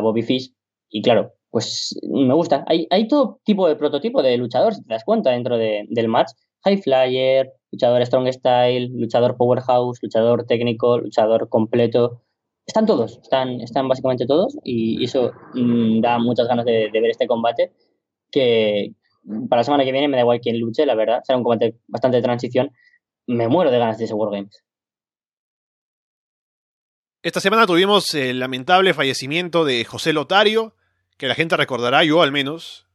Bobby 0.00 0.22
Fish. 0.22 0.56
Y 0.88 1.02
claro, 1.02 1.32
pues 1.50 1.98
me 2.02 2.34
gusta. 2.34 2.64
Hay, 2.68 2.86
hay 2.90 3.08
todo 3.08 3.40
tipo 3.44 3.68
de 3.68 3.76
prototipo 3.76 4.22
de 4.22 4.36
luchador, 4.36 4.74
si 4.74 4.82
te 4.82 4.94
das 4.94 5.04
cuenta, 5.04 5.30
dentro 5.30 5.56
de, 5.56 5.86
del 5.88 6.08
match. 6.08 6.32
High 6.64 6.78
Flyer, 6.78 7.52
luchador 7.70 8.04
Strong 8.04 8.32
Style, 8.32 8.88
luchador 8.92 9.36
Powerhouse, 9.36 10.02
luchador 10.02 10.44
técnico, 10.46 10.98
luchador 10.98 11.48
completo. 11.48 12.22
Están 12.66 12.86
todos, 12.86 13.18
están, 13.22 13.60
están 13.60 13.88
básicamente 13.88 14.26
todos 14.26 14.58
y, 14.64 15.04
eso 15.04 15.30
mm, 15.54 16.00
da 16.00 16.18
muchas 16.18 16.48
ganas 16.48 16.64
de, 16.64 16.90
ver 16.92 17.10
este 17.10 17.28
combate 17.28 17.72
que 18.30 18.92
para 19.48 19.60
la 19.60 19.64
semana 19.64 19.84
que 19.84 19.92
viene 19.92 20.08
me 20.08 20.16
da 20.16 20.22
igual 20.22 20.40
quién 20.40 20.58
luche, 20.58 20.84
la 20.84 20.94
verdad. 20.94 21.22
Será 21.24 21.36
un 21.38 21.44
combate 21.44 21.76
bastante 21.86 22.16
de 22.16 22.22
transición. 22.22 22.72
Me 23.26 23.48
muero 23.48 23.70
de 23.70 23.78
ganas 23.78 23.98
de 23.98 24.04
ese 24.04 24.14
Wargames. 24.14 24.65
Esta 27.22 27.40
semana 27.40 27.66
tuvimos 27.66 28.14
el 28.14 28.38
lamentable 28.38 28.94
fallecimiento 28.94 29.64
de 29.64 29.84
José 29.84 30.12
Lotario, 30.12 30.74
que 31.16 31.26
la 31.28 31.34
gente 31.34 31.56
recordará, 31.56 32.04
yo 32.04 32.22
al 32.22 32.32
menos, 32.32 32.86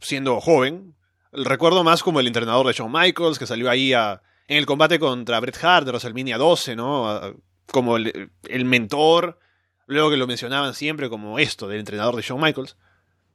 siendo 0.00 0.40
joven, 0.40 0.94
recuerdo 1.32 1.84
más 1.84 2.02
como 2.02 2.20
el 2.20 2.26
entrenador 2.26 2.66
de 2.66 2.72
Shawn 2.72 2.92
Michaels, 2.92 3.38
que 3.38 3.46
salió 3.46 3.70
ahí 3.70 3.92
a, 3.92 4.22
en 4.48 4.56
el 4.56 4.66
combate 4.66 4.98
contra 4.98 5.40
Bret 5.40 5.62
Hart 5.62 5.86
de 5.86 5.92
WrestleMania 5.92 6.38
12, 6.38 6.76
¿no? 6.76 7.36
como 7.70 7.96
el, 7.96 8.64
mentor, 8.64 9.38
luego 9.86 10.10
que 10.10 10.16
lo 10.16 10.26
mencionaban 10.26 10.74
siempre 10.74 11.08
como 11.08 11.38
esto, 11.38 11.68
del 11.68 11.80
entrenador 11.80 12.16
de 12.16 12.22
Shawn 12.22 12.40
Michaels. 12.40 12.76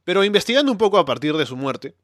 Pero 0.04 0.24
investigando 0.24 0.72
un 0.72 0.78
poco 0.78 0.98
a 0.98 1.04
partir 1.04 1.36
de 1.36 1.46
su 1.46 1.56
muerte, 1.56 1.94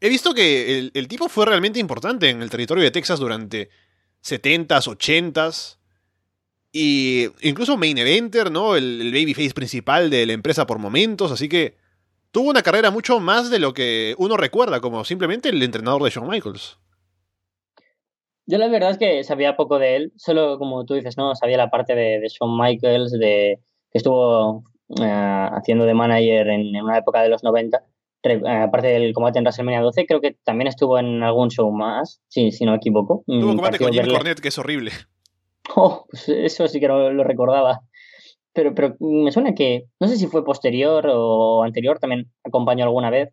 he 0.00 0.08
visto 0.08 0.34
que 0.34 0.90
el, 0.92 1.08
tipo 1.08 1.28
fue 1.28 1.46
realmente 1.46 1.78
importante 1.78 2.28
en 2.28 2.42
el 2.42 2.50
territorio 2.50 2.84
de 2.84 2.90
Texas 2.90 3.20
durante 3.20 3.70
70s, 4.22 4.86
80s. 4.86 5.78
Y 6.72 7.28
incluso 7.42 7.76
main 7.76 7.98
eventer, 7.98 8.50
¿no? 8.50 8.76
El, 8.76 9.00
el 9.00 9.12
babyface 9.12 9.54
principal 9.54 10.08
de 10.10 10.26
la 10.26 10.32
empresa 10.32 10.66
por 10.66 10.78
momentos, 10.78 11.32
así 11.32 11.48
que 11.48 11.76
tuvo 12.30 12.50
una 12.50 12.62
carrera 12.62 12.90
mucho 12.90 13.20
más 13.20 13.50
de 13.50 13.58
lo 13.58 13.74
que 13.74 14.14
uno 14.18 14.36
recuerda, 14.36 14.80
como 14.80 15.04
simplemente 15.04 15.48
el 15.48 15.62
entrenador 15.62 16.02
de 16.02 16.10
Shawn 16.10 16.28
Michaels. 16.28 16.78
Yo 18.46 18.58
la 18.58 18.68
verdad 18.68 18.90
es 18.90 18.98
que 18.98 19.22
sabía 19.22 19.56
poco 19.56 19.78
de 19.78 19.96
él, 19.96 20.12
solo 20.16 20.58
como 20.58 20.84
tú 20.84 20.94
dices, 20.94 21.16
¿no? 21.16 21.34
Sabía 21.36 21.56
la 21.56 21.70
parte 21.70 21.94
de, 21.94 22.26
Shawn 22.28 22.58
Michaels, 22.58 23.12
de 23.12 23.60
que 23.92 23.98
estuvo 23.98 24.64
eh, 25.00 25.48
haciendo 25.52 25.84
de 25.84 25.94
manager 25.94 26.48
en, 26.48 26.74
una 26.82 26.98
época 26.98 27.22
de 27.22 27.28
los 27.28 27.44
90. 27.44 27.80
Eh, 28.22 28.40
aparte 28.44 28.88
del 28.88 29.14
combate 29.14 29.38
en 29.38 29.44
WrestleMania 29.44 29.80
12, 29.80 30.04
creo 30.04 30.20
que 30.20 30.36
también 30.44 30.66
estuvo 30.66 30.98
en 30.98 31.22
algún 31.22 31.50
show 31.50 31.70
más, 31.70 32.20
si, 32.28 32.50
si 32.50 32.64
no 32.64 32.72
me 32.72 32.78
equivoco. 32.78 33.22
Tuvo 33.26 33.50
un 33.50 33.56
combate 33.56 33.78
con 33.78 33.92
Jimmy 33.92 34.12
Cornette, 34.12 34.40
que 34.40 34.48
es 34.48 34.58
horrible. 34.58 34.90
Oh, 35.76 36.06
pues 36.10 36.28
eso 36.28 36.66
sí 36.68 36.80
que 36.80 36.88
no 36.88 37.10
lo 37.10 37.24
recordaba. 37.24 37.80
Pero, 38.52 38.74
pero 38.74 38.96
me 39.00 39.30
suena 39.30 39.54
que, 39.54 39.84
no 40.00 40.08
sé 40.08 40.16
si 40.16 40.26
fue 40.26 40.44
posterior 40.44 41.06
o 41.08 41.62
anterior, 41.62 41.98
también 41.98 42.30
acompañó 42.44 42.84
alguna 42.84 43.10
vez. 43.10 43.32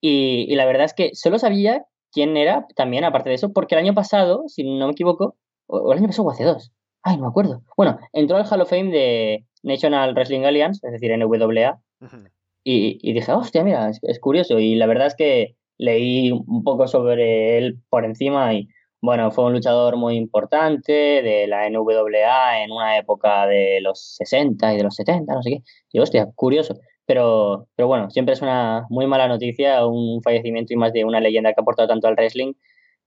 Y, 0.00 0.46
y 0.48 0.54
la 0.56 0.66
verdad 0.66 0.84
es 0.84 0.94
que 0.94 1.14
solo 1.14 1.38
sabía 1.38 1.86
quién 2.12 2.36
era 2.36 2.66
también, 2.76 3.04
aparte 3.04 3.30
de 3.30 3.36
eso, 3.36 3.52
porque 3.52 3.74
el 3.74 3.80
año 3.80 3.94
pasado, 3.94 4.44
si 4.48 4.64
no 4.64 4.86
me 4.86 4.92
equivoco, 4.92 5.36
o, 5.66 5.92
el 5.92 5.98
año 5.98 6.08
pasado 6.08 6.28
o 6.28 6.30
hace 6.30 6.44
dos, 6.44 6.72
ay, 7.02 7.16
no 7.16 7.22
me 7.22 7.28
acuerdo. 7.28 7.62
Bueno, 7.76 7.98
entró 8.12 8.36
al 8.36 8.46
Hall 8.50 8.60
of 8.60 8.70
Fame 8.70 8.90
de 8.90 9.46
National 9.62 10.14
Wrestling 10.14 10.44
Alliance, 10.44 10.86
es 10.86 10.92
decir, 10.92 11.16
NWA, 11.16 11.80
y, 12.64 12.98
y, 13.00 13.12
dije, 13.14 13.32
hostia, 13.32 13.64
mira, 13.64 13.90
es, 13.90 14.20
curioso. 14.20 14.58
Y 14.58 14.74
la 14.74 14.86
verdad 14.86 15.06
es 15.06 15.14
que 15.14 15.56
leí 15.78 16.32
un 16.32 16.62
poco 16.64 16.86
sobre 16.86 17.56
él 17.56 17.78
por 17.88 18.04
encima 18.04 18.52
y, 18.52 18.68
bueno, 19.00 19.30
fue 19.30 19.44
un 19.44 19.52
luchador 19.52 19.96
muy 19.96 20.16
importante 20.16 20.92
de 20.92 21.46
la 21.46 21.68
NWA 21.70 22.62
en 22.62 22.72
una 22.72 22.98
época 22.98 23.46
de 23.46 23.80
los 23.80 24.16
60 24.16 24.74
y 24.74 24.76
de 24.76 24.82
los 24.82 24.94
70, 24.96 25.34
no 25.34 25.42
sé 25.42 25.50
qué. 25.50 25.62
Y, 25.92 26.00
hostia, 26.00 26.28
curioso. 26.34 26.74
Pero, 27.06 27.68
pero 27.76 27.88
bueno, 27.88 28.10
siempre 28.10 28.34
es 28.34 28.42
una 28.42 28.86
muy 28.90 29.06
mala 29.06 29.28
noticia 29.28 29.86
un 29.86 30.22
fallecimiento 30.22 30.74
y 30.74 30.76
más 30.76 30.92
de 30.92 31.04
una 31.04 31.20
leyenda 31.20 31.50
que 31.52 31.60
ha 31.60 31.62
aportado 31.62 31.88
tanto 31.88 32.08
al 32.08 32.14
wrestling. 32.16 32.54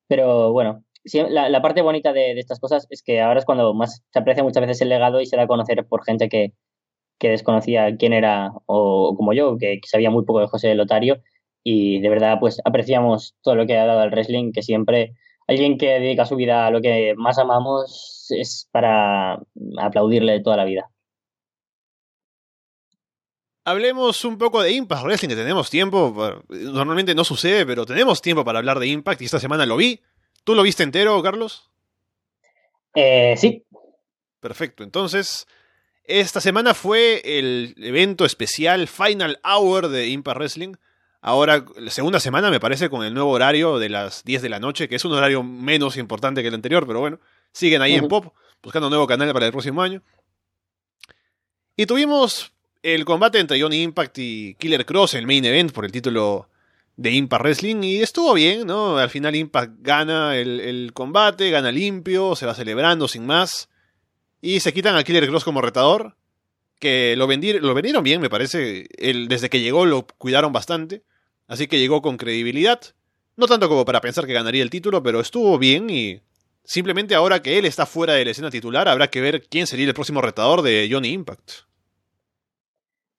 Pero 0.07 0.51
bueno, 0.53 0.83
la, 1.29 1.61
parte 1.61 1.81
bonita 1.81 2.13
de, 2.13 2.39
estas 2.39 2.59
cosas 2.59 2.87
es 2.89 3.03
que 3.03 3.21
ahora 3.21 3.39
es 3.39 3.45
cuando 3.45 3.73
más 3.73 4.03
se 4.11 4.19
aprecia 4.19 4.43
muchas 4.43 4.61
veces 4.61 4.81
el 4.81 4.89
legado 4.89 5.21
y 5.21 5.25
se 5.25 5.35
da 5.35 5.43
a 5.43 5.47
conocer 5.47 5.85
por 5.87 6.03
gente 6.05 6.29
que, 6.29 6.53
que 7.19 7.29
desconocía 7.29 7.95
quién 7.97 8.13
era, 8.13 8.51
o, 8.65 9.15
como 9.15 9.33
yo, 9.33 9.57
que, 9.57 9.79
sabía 9.85 10.09
muy 10.09 10.25
poco 10.25 10.39
de 10.41 10.47
José 10.47 10.73
Lotario. 10.75 11.21
Y 11.63 11.99
de 12.01 12.09
verdad, 12.09 12.39
pues 12.39 12.59
apreciamos 12.65 13.35
todo 13.43 13.55
lo 13.55 13.67
que 13.67 13.77
ha 13.77 13.85
dado 13.85 13.99
al 14.01 14.11
wrestling, 14.11 14.51
que 14.51 14.63
siempre 14.63 15.13
alguien 15.51 15.77
que 15.77 15.99
dedica 15.99 16.25
su 16.25 16.35
vida 16.35 16.67
a 16.67 16.71
lo 16.71 16.81
que 16.81 17.13
más 17.15 17.37
amamos 17.37 18.27
es 18.29 18.67
para 18.71 19.39
aplaudirle 19.79 20.41
toda 20.41 20.57
la 20.57 20.65
vida. 20.65 20.89
Hablemos 23.63 24.25
un 24.25 24.37
poco 24.37 24.61
de 24.63 24.71
Impact 24.71 25.03
Wrestling, 25.03 25.29
que 25.29 25.35
tenemos 25.35 25.69
tiempo. 25.69 26.43
Normalmente 26.49 27.13
no 27.13 27.23
sucede, 27.23 27.65
pero 27.65 27.85
tenemos 27.85 28.21
tiempo 28.21 28.43
para 28.43 28.59
hablar 28.59 28.79
de 28.79 28.87
Impact 28.87 29.21
y 29.21 29.25
esta 29.25 29.39
semana 29.39 29.65
lo 29.65 29.77
vi. 29.77 30.01
¿Tú 30.43 30.55
lo 30.55 30.63
viste 30.63 30.81
entero, 30.81 31.21
Carlos? 31.21 31.69
Eh, 32.95 33.35
sí. 33.37 33.63
Perfecto. 34.39 34.83
Entonces, 34.83 35.47
esta 36.03 36.41
semana 36.41 36.73
fue 36.73 37.21
el 37.23 37.75
evento 37.77 38.25
especial 38.25 38.87
Final 38.87 39.39
Hour 39.43 39.89
de 39.89 40.07
Impact 40.07 40.37
Wrestling. 40.37 40.73
Ahora, 41.21 41.63
la 41.77 41.91
segunda 41.91 42.19
semana 42.19 42.49
me 42.49 42.59
parece 42.59 42.89
con 42.89 43.05
el 43.05 43.13
nuevo 43.13 43.29
horario 43.29 43.77
de 43.77 43.89
las 43.89 44.23
10 44.23 44.41
de 44.41 44.49
la 44.49 44.59
noche, 44.59 44.89
que 44.89 44.95
es 44.95 45.05
un 45.05 45.13
horario 45.13 45.43
menos 45.43 45.97
importante 45.97 46.41
que 46.41 46.47
el 46.47 46.55
anterior, 46.55 46.87
pero 46.87 46.99
bueno, 46.99 47.19
siguen 47.51 47.83
ahí 47.83 47.93
en 47.93 48.07
Pop, 48.07 48.33
buscando 48.63 48.87
un 48.87 48.91
nuevo 48.91 49.05
canal 49.05 49.31
para 49.31 49.45
el 49.45 49.51
próximo 49.51 49.83
año. 49.83 50.01
Y 51.77 51.85
tuvimos 51.85 52.51
el 52.81 53.05
combate 53.05 53.39
entre 53.39 53.61
Johnny 53.61 53.83
Impact 53.83 54.17
y 54.17 54.55
Killer 54.55 54.83
Cross 54.83 55.13
el 55.13 55.27
main 55.27 55.45
event 55.45 55.71
por 55.71 55.85
el 55.85 55.91
título 55.91 56.49
de 56.97 57.11
Impact 57.11 57.43
Wrestling 57.43 57.83
y 57.83 58.01
estuvo 58.01 58.33
bien, 58.33 58.65
¿no? 58.65 58.97
Al 58.97 59.09
final 59.11 59.35
Impact 59.35 59.73
gana 59.79 60.35
el, 60.37 60.91
combate, 60.93 61.51
gana 61.51 61.71
limpio, 61.71 62.35
se 62.35 62.47
va 62.47 62.55
celebrando 62.55 63.07
sin 63.07 63.27
más 63.27 63.69
y 64.41 64.59
se 64.59 64.73
quitan 64.73 64.95
a 64.95 65.03
Killer 65.03 65.27
Cross 65.27 65.43
como 65.43 65.61
retador, 65.61 66.15
que 66.79 67.15
lo, 67.15 67.27
lo 67.27 67.73
vendieron 67.75 68.03
bien, 68.03 68.21
me 68.21 68.29
parece, 68.29 68.87
el, 68.97 69.27
desde 69.27 69.51
que 69.51 69.61
llegó 69.61 69.85
lo 69.85 70.07
cuidaron 70.17 70.51
bastante, 70.51 71.03
así 71.51 71.67
que 71.67 71.79
llegó 71.79 72.01
con 72.01 72.15
credibilidad, 72.15 72.79
no 73.35 73.45
tanto 73.45 73.67
como 73.67 73.83
para 73.83 73.99
pensar 73.99 74.25
que 74.25 74.31
ganaría 74.31 74.63
el 74.63 74.69
título, 74.69 75.03
pero 75.03 75.19
estuvo 75.19 75.59
bien 75.59 75.89
y 75.89 76.21
simplemente 76.63 77.13
ahora 77.13 77.41
que 77.41 77.57
él 77.57 77.65
está 77.65 77.85
fuera 77.85 78.13
de 78.13 78.23
la 78.23 78.31
escena 78.31 78.49
titular 78.49 78.87
habrá 78.87 79.09
que 79.09 79.19
ver 79.19 79.43
quién 79.43 79.67
sería 79.67 79.85
el 79.85 79.93
próximo 79.93 80.21
retador 80.21 80.61
de 80.61 80.87
Johnny 80.89 81.09
Impact. 81.09 81.51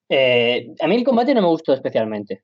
Eh, 0.09 0.75
a 0.81 0.87
mí 0.87 0.97
el 0.97 1.05
combate 1.05 1.35
no 1.35 1.43
me 1.43 1.49
gustó 1.49 1.75
especialmente. 1.75 2.43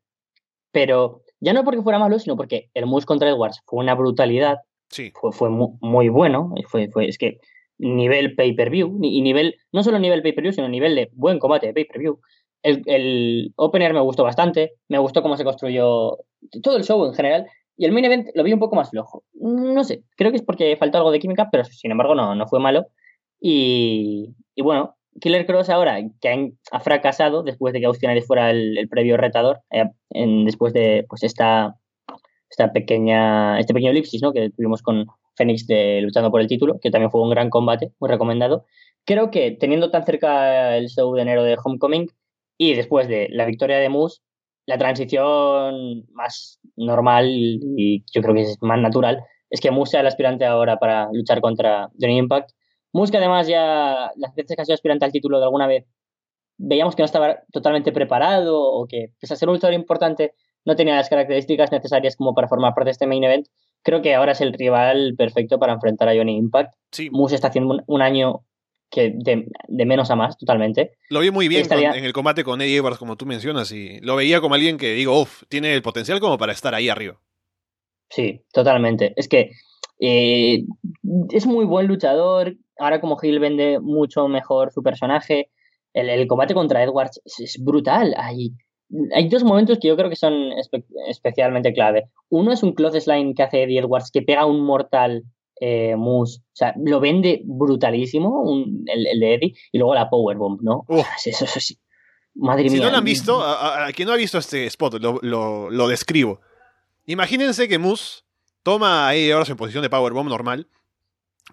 Pero 0.72 1.22
ya 1.40 1.54
no 1.54 1.64
porque 1.64 1.80
fuera 1.80 1.98
malo, 1.98 2.18
sino 2.18 2.36
porque 2.36 2.68
el 2.74 2.84
Moose 2.84 3.06
contra 3.06 3.30
Edwards 3.30 3.62
fue 3.64 3.80
una 3.80 3.94
brutalidad. 3.94 4.58
Sí. 4.90 5.12
Fue, 5.18 5.32
fue 5.32 5.48
muy, 5.50 6.10
bueno. 6.10 6.54
Fue, 6.68 6.88
fue, 6.90 7.08
es 7.08 7.16
que 7.16 7.38
nivel 7.78 8.34
pay-per-view, 8.34 8.98
y 9.02 9.22
nivel, 9.22 9.56
no 9.72 9.82
solo 9.82 9.98
nivel 9.98 10.22
pay-per-view, 10.22 10.52
sino 10.52 10.68
nivel 10.68 10.94
de 10.94 11.10
buen 11.12 11.38
combate 11.38 11.68
de 11.68 11.72
pay-per-view. 11.72 12.20
El, 12.62 12.82
el, 12.86 13.52
opener 13.56 13.94
me 13.94 14.00
gustó 14.00 14.24
bastante, 14.24 14.72
me 14.88 14.98
gustó 14.98 15.22
cómo 15.22 15.36
se 15.36 15.44
construyó 15.44 16.18
todo 16.62 16.76
el 16.76 16.84
show 16.84 17.04
en 17.06 17.14
general, 17.14 17.46
y 17.76 17.84
el 17.84 17.92
main 17.92 18.04
event 18.04 18.28
lo 18.34 18.42
vi 18.42 18.52
un 18.52 18.58
poco 18.58 18.74
más 18.76 18.90
flojo. 18.90 19.22
No 19.34 19.84
sé, 19.84 20.02
creo 20.16 20.32
que 20.32 20.38
es 20.38 20.42
porque 20.42 20.76
faltó 20.76 20.98
algo 20.98 21.12
de 21.12 21.20
química, 21.20 21.48
pero 21.50 21.64
sin 21.64 21.92
embargo 21.92 22.14
no, 22.14 22.34
no 22.34 22.46
fue 22.48 22.58
malo. 22.58 22.88
Y, 23.40 24.34
y 24.56 24.62
bueno, 24.62 24.96
Killer 25.20 25.46
Cross 25.46 25.70
ahora, 25.70 25.98
que 26.20 26.52
ha 26.72 26.80
fracasado 26.80 27.42
después 27.42 27.72
de 27.72 27.80
que 27.80 27.86
Austin 27.86 28.22
fuera 28.22 28.50
el, 28.50 28.88
previo 28.88 29.16
retador, 29.16 29.60
eh, 29.70 29.84
después 30.10 30.72
de 30.72 31.04
pues 31.08 31.22
esta, 31.22 31.76
esta 32.50 32.72
pequeña, 32.72 33.58
este 33.58 33.74
pequeño 33.74 33.90
elipsis 33.90 34.22
¿no? 34.22 34.32
que 34.32 34.50
tuvimos 34.50 34.82
con 34.82 35.06
de, 35.38 36.00
luchando 36.02 36.32
por 36.32 36.40
el 36.40 36.48
título, 36.48 36.80
que 36.80 36.90
también 36.90 37.12
fue 37.12 37.22
un 37.22 37.30
gran 37.30 37.48
combate, 37.48 37.92
muy 38.00 38.10
recomendado. 38.10 38.64
Creo 39.04 39.30
que 39.30 39.52
teniendo 39.52 39.90
tan 39.90 40.04
cerca 40.04 40.76
el 40.76 40.88
show 40.88 41.14
de 41.14 41.22
enero 41.22 41.44
de 41.44 41.56
Homecoming 41.62 42.08
y 42.58 42.74
después 42.74 43.08
de 43.08 43.28
la 43.30 43.46
victoria 43.46 43.78
de 43.78 43.88
Moose, 43.88 44.20
la 44.66 44.76
transición 44.76 46.04
más 46.12 46.60
normal 46.76 47.26
y 47.30 48.04
yo 48.12 48.20
creo 48.20 48.34
que 48.34 48.42
es 48.42 48.58
más 48.60 48.78
natural 48.80 49.24
es 49.48 49.62
que 49.62 49.70
Moose 49.70 49.92
sea 49.92 50.00
el 50.00 50.06
aspirante 50.06 50.44
ahora 50.44 50.78
para 50.78 51.08
luchar 51.10 51.40
contra 51.40 51.88
Johnny 51.98 52.18
Impact 52.18 52.50
Musk, 52.92 53.14
además, 53.14 53.46
ya 53.46 54.10
las 54.16 54.34
veces 54.34 54.56
que 54.56 54.62
ha 54.62 54.64
sido 54.64 54.74
aspirante 54.74 55.04
al 55.04 55.12
título 55.12 55.38
de 55.38 55.44
alguna 55.44 55.66
vez, 55.66 55.86
veíamos 56.56 56.96
que 56.96 57.02
no 57.02 57.06
estaba 57.06 57.40
totalmente 57.52 57.92
preparado 57.92 58.60
o 58.60 58.86
que, 58.86 59.12
pese 59.20 59.34
a 59.34 59.36
ser 59.36 59.48
un 59.48 59.56
luchador 59.56 59.74
importante, 59.74 60.34
no 60.64 60.74
tenía 60.74 60.96
las 60.96 61.08
características 61.08 61.70
necesarias 61.70 62.16
como 62.16 62.34
para 62.34 62.48
formar 62.48 62.74
parte 62.74 62.88
de 62.88 62.92
este 62.92 63.06
main 63.06 63.24
event. 63.24 63.46
Creo 63.82 64.02
que 64.02 64.14
ahora 64.14 64.32
es 64.32 64.40
el 64.40 64.52
rival 64.52 65.14
perfecto 65.16 65.58
para 65.58 65.72
enfrentar 65.72 66.08
a 66.08 66.14
Johnny 66.14 66.36
Impact. 66.36 66.74
Sí. 66.90 67.10
Moose 67.10 67.36
está 67.36 67.48
haciendo 67.48 67.78
un, 67.86 68.02
año 68.02 68.44
que 68.90 69.12
de, 69.14 69.46
menos 69.86 70.10
a 70.10 70.16
más, 70.16 70.38
totalmente. 70.38 70.92
Lo 71.10 71.20
vi 71.20 71.30
muy 71.30 71.48
bien 71.48 71.66
en 71.70 72.04
el 72.04 72.12
combate 72.12 72.44
con 72.44 72.60
Eddie 72.60 72.78
Edwards, 72.78 72.98
como 72.98 73.16
tú 73.16 73.26
mencionas, 73.26 73.70
y 73.72 74.00
lo 74.00 74.16
veía 74.16 74.40
como 74.40 74.54
alguien 74.54 74.78
que 74.78 74.94
digo, 74.94 75.20
uff, 75.20 75.42
tiene 75.48 75.74
el 75.74 75.82
potencial 75.82 76.20
como 76.20 76.38
para 76.38 76.52
estar 76.52 76.74
ahí 76.74 76.88
arriba. 76.88 77.20
Sí, 78.10 78.42
totalmente. 78.52 79.12
Es 79.16 79.28
que 79.28 79.50
eh, 80.00 80.64
es 81.30 81.46
muy 81.46 81.64
buen 81.64 81.86
luchador. 81.86 82.56
Ahora 82.78 83.00
como 83.00 83.18
Hill 83.20 83.40
vende 83.40 83.80
mucho 83.80 84.28
mejor 84.28 84.72
su 84.72 84.82
personaje. 84.82 85.50
El, 85.92 86.26
combate 86.26 86.54
contra 86.54 86.82
Edwards 86.82 87.20
es, 87.24 87.62
brutal. 87.62 88.14
Hay, 88.16 88.52
hay 89.14 89.28
dos 89.28 89.44
momentos 89.44 89.78
que 89.80 89.88
yo 89.88 89.96
creo 89.96 90.08
que 90.08 90.16
son 90.16 90.52
especialmente 91.08 91.72
clave. 91.72 92.08
Uno 92.30 92.52
es 92.52 92.62
un 92.62 92.72
clothesline 92.72 93.34
que 93.34 93.42
hace 93.42 93.64
Eddie 93.64 93.80
Edwards 93.80 94.10
que 94.10 94.22
pega 94.22 94.46
un 94.46 94.64
mortal 94.64 95.24
eh, 95.60 95.96
Moose. 95.96 96.40
O 96.40 96.56
sea, 96.56 96.74
lo 96.76 97.00
vende 97.00 97.42
brutalísimo 97.44 98.44
el, 98.86 99.20
de 99.20 99.34
Eddie. 99.34 99.54
Y 99.72 99.78
luego 99.78 99.94
la 99.94 100.08
Powerbomb, 100.10 100.60
¿no? 100.62 100.84
Eso, 101.24 101.44
eso, 101.44 101.74
Madre 102.34 102.64
mía. 102.64 102.72
Si 102.72 102.80
no 102.80 102.90
lo 102.90 102.98
han 102.98 103.04
visto, 103.04 103.42
a, 103.42 103.90
quien 103.94 104.06
no 104.06 104.14
ha 104.14 104.16
visto 104.16 104.38
este 104.38 104.66
spot, 104.66 105.00
lo, 105.02 105.70
lo 105.70 105.88
describo. 105.88 106.40
Imagínense 107.06 107.68
que 107.68 107.78
Moose 107.78 108.22
toma 108.62 109.08
ahí 109.08 109.30
ahora 109.30 109.46
en 109.48 109.56
posición 109.56 109.82
de 109.82 109.90
Powerbomb 109.90 110.28
normal. 110.28 110.68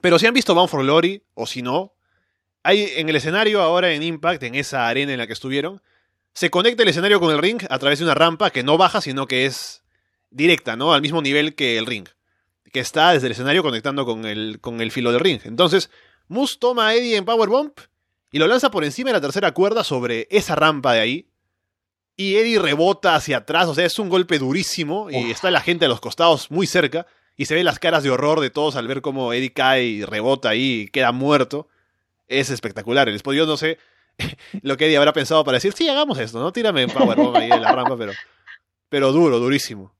Pero 0.02 0.20
si 0.20 0.28
han 0.28 0.34
visto 0.34 0.54
Bound 0.54 0.70
for 0.70 0.84
Glory, 0.84 1.24
o 1.34 1.46
si 1.48 1.62
no, 1.62 1.94
hay 2.62 2.90
en 2.98 3.08
el 3.08 3.16
escenario 3.16 3.62
ahora 3.62 3.94
en 3.94 4.04
Impact, 4.04 4.44
en 4.44 4.56
esa 4.56 4.88
arena 4.88 5.14
en 5.14 5.20
la 5.20 5.28
que 5.28 5.34
estuvieron, 5.34 5.82
se 6.34 6.50
conecta 6.50 6.84
el 6.84 6.90
escenario 6.90 7.20
con 7.20 7.34
el 7.34 7.40
ring 7.40 7.62
a 7.70 7.80
través 7.80 8.00
de 8.00 8.06
una 8.06 8.16
rampa 8.16 8.50
que 8.50 8.64
no 8.64 8.78
baja, 8.78 9.00
sino 9.00 9.28
que 9.28 9.46
es 9.46 9.84
directa, 10.30 10.76
¿no? 10.76 10.94
Al 10.94 11.02
mismo 11.02 11.22
nivel 11.22 11.56
que 11.56 11.78
el 11.78 11.86
ring. 11.86 12.08
Que 12.76 12.82
está 12.82 13.14
desde 13.14 13.28
el 13.28 13.32
escenario 13.32 13.64
conectando 13.64 14.06
con 14.06 14.26
el, 14.26 14.60
con 14.60 14.82
el 14.82 14.92
filo 14.92 15.14
del 15.14 15.22
ring. 15.22 15.40
Entonces, 15.46 15.90
Moose 16.28 16.58
toma 16.60 16.88
a 16.88 16.94
Eddie 16.94 17.16
en 17.16 17.24
Powerbomb 17.24 17.72
y 18.34 18.38
lo 18.38 18.48
lanza 18.48 18.70
por 18.70 18.84
encima 18.84 19.12
de 19.12 19.14
la 19.14 19.22
tercera 19.22 19.54
cuerda 19.54 19.86
sobre 19.86 20.28
esa 20.30 20.58
rampa 20.58 20.92
de 20.92 21.00
ahí. 21.00 21.30
Y 22.18 22.36
Eddie 22.36 22.60
rebota 22.60 23.16
hacia 23.16 23.38
atrás, 23.38 23.70
o 23.70 23.76
sea, 23.76 23.86
es 23.86 23.98
un 23.98 24.10
golpe 24.10 24.40
durísimo 24.40 25.10
y 25.10 25.32
está 25.32 25.52
la 25.52 25.62
gente 25.62 25.86
a 25.86 25.88
los 25.88 26.02
costados 26.02 26.52
muy 26.52 26.68
cerca 26.68 27.08
y 27.38 27.46
se 27.46 27.56
ve 27.56 27.64
las 27.64 27.80
caras 27.80 28.04
de 28.04 28.10
horror 28.10 28.42
de 28.42 28.50
todos 28.50 28.76
al 28.76 28.90
ver 28.90 29.02
cómo 29.02 29.32
Eddie 29.32 29.54
cae 29.54 29.86
y 29.86 30.04
rebota 30.04 30.50
ahí 30.50 30.82
y 30.82 30.88
queda 30.90 31.14
muerto. 31.14 31.70
Es 32.28 32.50
espectacular. 32.50 33.08
El 33.08 33.22
yo 33.22 33.46
no 33.46 33.56
sé 33.56 33.78
lo 34.64 34.76
que 34.76 34.88
Eddie 34.88 34.98
habrá 34.98 35.14
pensado 35.14 35.46
para 35.46 35.56
decir, 35.56 35.72
sí, 35.72 35.88
hagamos 35.88 36.20
esto, 36.20 36.42
¿no? 36.42 36.52
Tírame 36.52 36.82
en 36.82 36.90
Powerbomb 36.90 37.38
ahí 37.38 37.50
en 37.50 37.62
la 37.62 37.72
rampa, 37.72 37.96
pero, 37.96 38.12
pero 38.90 39.14
duro, 39.14 39.40
durísimo. 39.40 39.96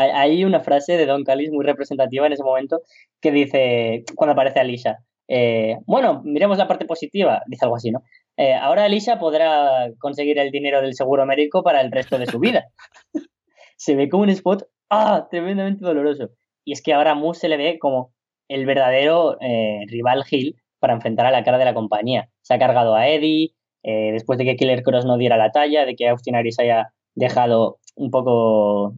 Hay 0.00 0.44
una 0.44 0.60
frase 0.60 0.96
de 0.96 1.06
Don 1.06 1.24
Callis 1.24 1.50
muy 1.50 1.64
representativa 1.64 2.26
en 2.26 2.32
ese 2.32 2.42
momento 2.42 2.82
que 3.20 3.30
dice, 3.30 4.04
cuando 4.16 4.32
aparece 4.32 4.60
Alicia, 4.60 5.04
eh, 5.32 5.78
bueno, 5.86 6.22
miremos 6.24 6.58
la 6.58 6.66
parte 6.66 6.86
positiva, 6.86 7.40
dice 7.46 7.64
algo 7.64 7.76
así, 7.76 7.92
¿no? 7.92 8.02
Eh, 8.36 8.52
ahora 8.52 8.86
Elisa 8.86 9.20
podrá 9.20 9.92
conseguir 10.00 10.40
el 10.40 10.50
dinero 10.50 10.82
del 10.82 10.94
seguro 10.94 11.24
médico 11.24 11.62
para 11.62 11.80
el 11.82 11.92
resto 11.92 12.18
de 12.18 12.26
su 12.26 12.40
vida. 12.40 12.64
se 13.76 13.94
ve 13.94 14.08
como 14.08 14.24
un 14.24 14.30
spot 14.30 14.64
¡ah! 14.90 15.28
tremendamente 15.30 15.84
doloroso. 15.84 16.30
Y 16.64 16.72
es 16.72 16.82
que 16.82 16.92
ahora 16.92 17.14
Moose 17.14 17.42
se 17.42 17.48
le 17.48 17.56
ve 17.56 17.78
como 17.78 18.12
el 18.48 18.66
verdadero 18.66 19.36
eh, 19.40 19.84
rival 19.86 20.24
Hill 20.28 20.56
para 20.80 20.94
enfrentar 20.94 21.26
a 21.26 21.30
la 21.30 21.44
cara 21.44 21.58
de 21.58 21.64
la 21.64 21.74
compañía. 21.74 22.28
Se 22.42 22.54
ha 22.54 22.58
cargado 22.58 22.96
a 22.96 23.08
Eddie, 23.08 23.54
después 23.84 24.36
de 24.36 24.44
que 24.44 24.56
Killer 24.56 24.82
Cross 24.82 25.04
no 25.04 25.16
diera 25.16 25.36
la 25.36 25.52
talla, 25.52 25.86
de 25.86 25.94
que 25.94 26.08
Austin 26.08 26.34
Aries 26.34 26.58
haya 26.58 26.92
dejado 27.14 27.78
un 27.94 28.10
poco 28.10 28.94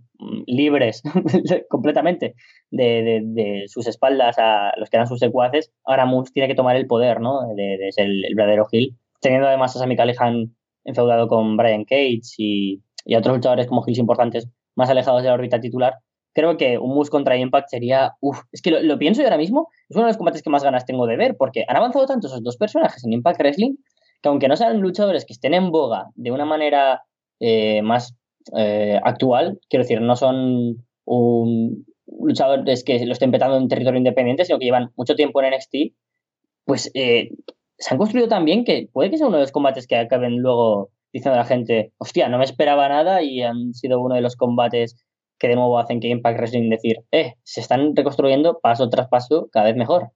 libres 0.46 1.02
completamente 1.68 2.34
de, 2.70 3.64
sus 3.66 3.86
espaldas 3.86 4.36
a 4.38 4.72
los 4.76 4.90
que 4.90 4.96
eran 4.96 5.06
sus 5.06 5.18
secuaces, 5.18 5.72
ahora 5.84 6.06
Moose 6.06 6.32
tiene 6.32 6.48
que 6.48 6.54
tomar 6.54 6.76
el 6.76 6.86
poder, 6.86 7.20
¿no? 7.20 7.40
De, 7.54 7.88
ser 7.90 8.06
el, 8.06 8.34
verdadero 8.34 8.66
Hill 8.70 8.96
teniendo 9.20 9.46
además 9.46 9.74
a 9.76 9.78
Sammy 9.78 9.96
Callihan 9.96 10.54
enfeudado 10.84 11.28
con 11.28 11.56
Brian 11.56 11.84
Cage 11.84 12.20
y, 12.38 12.82
otros 13.16 13.36
luchadores 13.36 13.66
como 13.66 13.82
Hills 13.86 13.98
importantes 13.98 14.48
más 14.74 14.90
alejados 14.90 15.22
de 15.22 15.28
la 15.28 15.34
órbita 15.34 15.60
titular, 15.60 15.94
creo 16.34 16.56
que 16.56 16.78
un 16.78 16.94
Moose 16.94 17.10
contra 17.10 17.36
Impact 17.36 17.68
sería, 17.68 18.12
uff, 18.20 18.40
es 18.52 18.62
que 18.62 18.70
lo, 18.70 18.98
pienso 18.98 19.22
y 19.22 19.24
ahora 19.24 19.36
mismo 19.36 19.68
es 19.88 19.96
uno 19.96 20.06
de 20.06 20.10
los 20.10 20.16
combates 20.16 20.42
que 20.42 20.50
más 20.50 20.64
ganas 20.64 20.86
tengo 20.86 21.06
de 21.06 21.16
ver, 21.16 21.36
porque 21.36 21.64
han 21.68 21.76
avanzado 21.76 22.06
tanto 22.06 22.26
esos 22.26 22.42
dos 22.42 22.56
personajes 22.56 23.04
en 23.04 23.12
Impact 23.12 23.38
Wrestling 23.40 23.74
que 24.22 24.28
aunque 24.28 24.48
no 24.48 24.56
sean 24.56 24.80
luchadores 24.80 25.24
que 25.24 25.32
estén 25.32 25.52
en 25.52 25.70
boga 25.70 26.06
de 26.14 26.30
una 26.30 26.44
manera 26.44 27.02
eh, 27.40 27.82
más 27.82 28.14
eh, 28.56 28.98
actual, 29.02 29.60
quiero 29.68 29.84
decir, 29.84 30.00
no 30.00 30.16
son 30.16 30.84
un 31.04 31.84
luchadores 32.20 32.84
que 32.84 33.04
lo 33.04 33.12
estén 33.12 33.30
petando 33.30 33.56
en 33.56 33.68
territorio 33.68 33.98
independiente, 33.98 34.44
sino 34.44 34.58
que 34.58 34.66
llevan 34.66 34.92
mucho 34.96 35.14
tiempo 35.14 35.42
en 35.42 35.54
NXT, 35.54 35.94
pues 36.64 36.90
eh, 36.94 37.30
se 37.78 37.94
han 37.94 37.98
construido 37.98 38.28
tan 38.28 38.44
bien 38.44 38.64
que 38.64 38.88
puede 38.92 39.10
que 39.10 39.18
sea 39.18 39.26
uno 39.26 39.38
de 39.38 39.42
los 39.42 39.52
combates 39.52 39.86
que 39.86 39.96
acaben 39.96 40.38
luego 40.38 40.90
diciendo 41.12 41.34
a 41.34 41.42
la 41.42 41.48
gente, 41.48 41.92
hostia, 41.98 42.28
no 42.28 42.38
me 42.38 42.44
esperaba 42.44 42.88
nada 42.88 43.22
y 43.22 43.42
han 43.42 43.74
sido 43.74 44.00
uno 44.00 44.14
de 44.14 44.22
los 44.22 44.36
combates 44.36 44.96
que 45.38 45.48
de 45.48 45.56
nuevo 45.56 45.78
hacen 45.78 46.00
que 46.00 46.08
Impact 46.08 46.38
Wrestling 46.38 46.70
decir, 46.70 46.98
eh, 47.10 47.34
se 47.42 47.60
están 47.60 47.94
reconstruyendo 47.96 48.60
paso 48.60 48.88
tras 48.88 49.08
paso 49.08 49.48
cada 49.52 49.66
vez 49.66 49.76
mejor. 49.76 50.12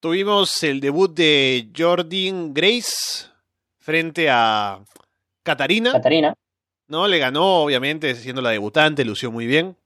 Tuvimos 0.00 0.62
el 0.62 0.80
debut 0.80 1.14
de 1.14 1.68
Jordan 1.76 2.54
Grace 2.54 3.28
frente 3.78 4.28
a 4.30 4.82
Katarina. 5.42 5.92
Katarina. 5.92 6.34
No, 6.88 7.06
le 7.06 7.18
ganó, 7.18 7.62
obviamente, 7.62 8.14
siendo 8.14 8.42
la 8.42 8.50
debutante, 8.50 9.04
lució 9.04 9.30
muy 9.30 9.46
bien. 9.46 9.76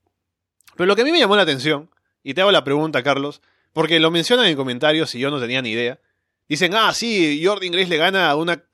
Pero 0.76 0.86
lo 0.86 0.96
que 0.96 1.02
a 1.02 1.04
mí 1.04 1.12
me 1.12 1.18
llamó 1.18 1.36
la 1.36 1.42
atención, 1.42 1.90
y 2.22 2.34
te 2.34 2.40
hago 2.40 2.50
la 2.50 2.64
pregunta, 2.64 3.02
Carlos, 3.02 3.42
porque 3.72 4.00
lo 4.00 4.10
mencionan 4.10 4.46
en 4.46 4.56
comentarios 4.56 5.14
y 5.14 5.18
yo 5.18 5.30
no 5.30 5.40
tenía 5.40 5.60
ni 5.62 5.70
idea. 5.70 6.00
Dicen, 6.48 6.74
ah, 6.74 6.92
sí, 6.92 7.42
Jordan 7.44 7.72
Grace 7.72 7.88
le 7.88 7.96
gana 7.96 8.30
a 8.30 8.36
una 8.36 8.64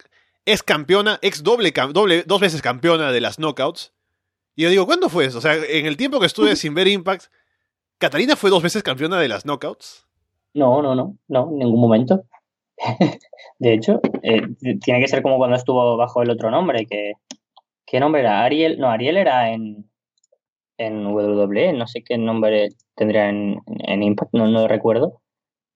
ex 0.44 0.62
campeona, 0.62 1.19
ex 1.23 1.43
doble, 1.43 1.73
doble, 1.93 2.23
dos 2.24 2.40
veces 2.40 2.62
campeona 2.62 3.12
de 3.12 3.20
las 3.20 3.39
knockouts. 3.39 3.93
Y 4.57 4.62
yo 4.62 4.70
digo, 4.70 4.86
¿cuándo 4.86 5.09
fue 5.09 5.24
eso? 5.27 5.39
O 5.39 5.40
sea, 5.40 5.55
en 5.55 5.86
el 5.86 5.97
tiempo 5.97 6.20
que 6.20 6.27
estuve 6.27 6.57
sin 6.57 6.74
ver 6.74 6.89
Impact, 6.89 7.27
¿Catalina 8.01 8.35
fue 8.35 8.48
dos 8.48 8.62
veces 8.62 8.82
campeona 8.82 9.19
de 9.20 9.28
las 9.28 9.44
knockouts? 9.44 10.07
No, 10.55 10.81
no, 10.81 10.94
no, 10.94 11.19
no, 11.28 11.51
en 11.51 11.59
ningún 11.59 11.78
momento. 11.78 12.24
de 13.59 13.73
hecho, 13.73 14.01
eh, 14.23 14.43
tiene 14.82 15.01
que 15.01 15.09
ser 15.09 15.23
como 15.23 15.39
cuando 15.39 15.57
estuvo 15.57 15.97
bajo 15.97 16.23
el 16.23 16.31
otro 16.31 16.51
nombre, 16.51 16.86
que... 16.86 17.12
¿Qué 17.86 17.98
nombre 17.98 18.20
era? 18.20 18.44
Ariel, 18.44 18.78
no, 18.78 18.89
Ariel 18.89 19.16
era 19.16 19.51
en, 19.51 19.90
en 20.78 21.07
WWE, 21.07 21.73
no 21.73 21.86
sé 21.86 22.02
qué 22.05 22.16
nombre 22.16 22.69
tendría 22.94 23.28
en, 23.28 23.62
Impact, 24.02 24.32
no, 24.32 24.47
lo 24.47 24.69
recuerdo. 24.69 25.20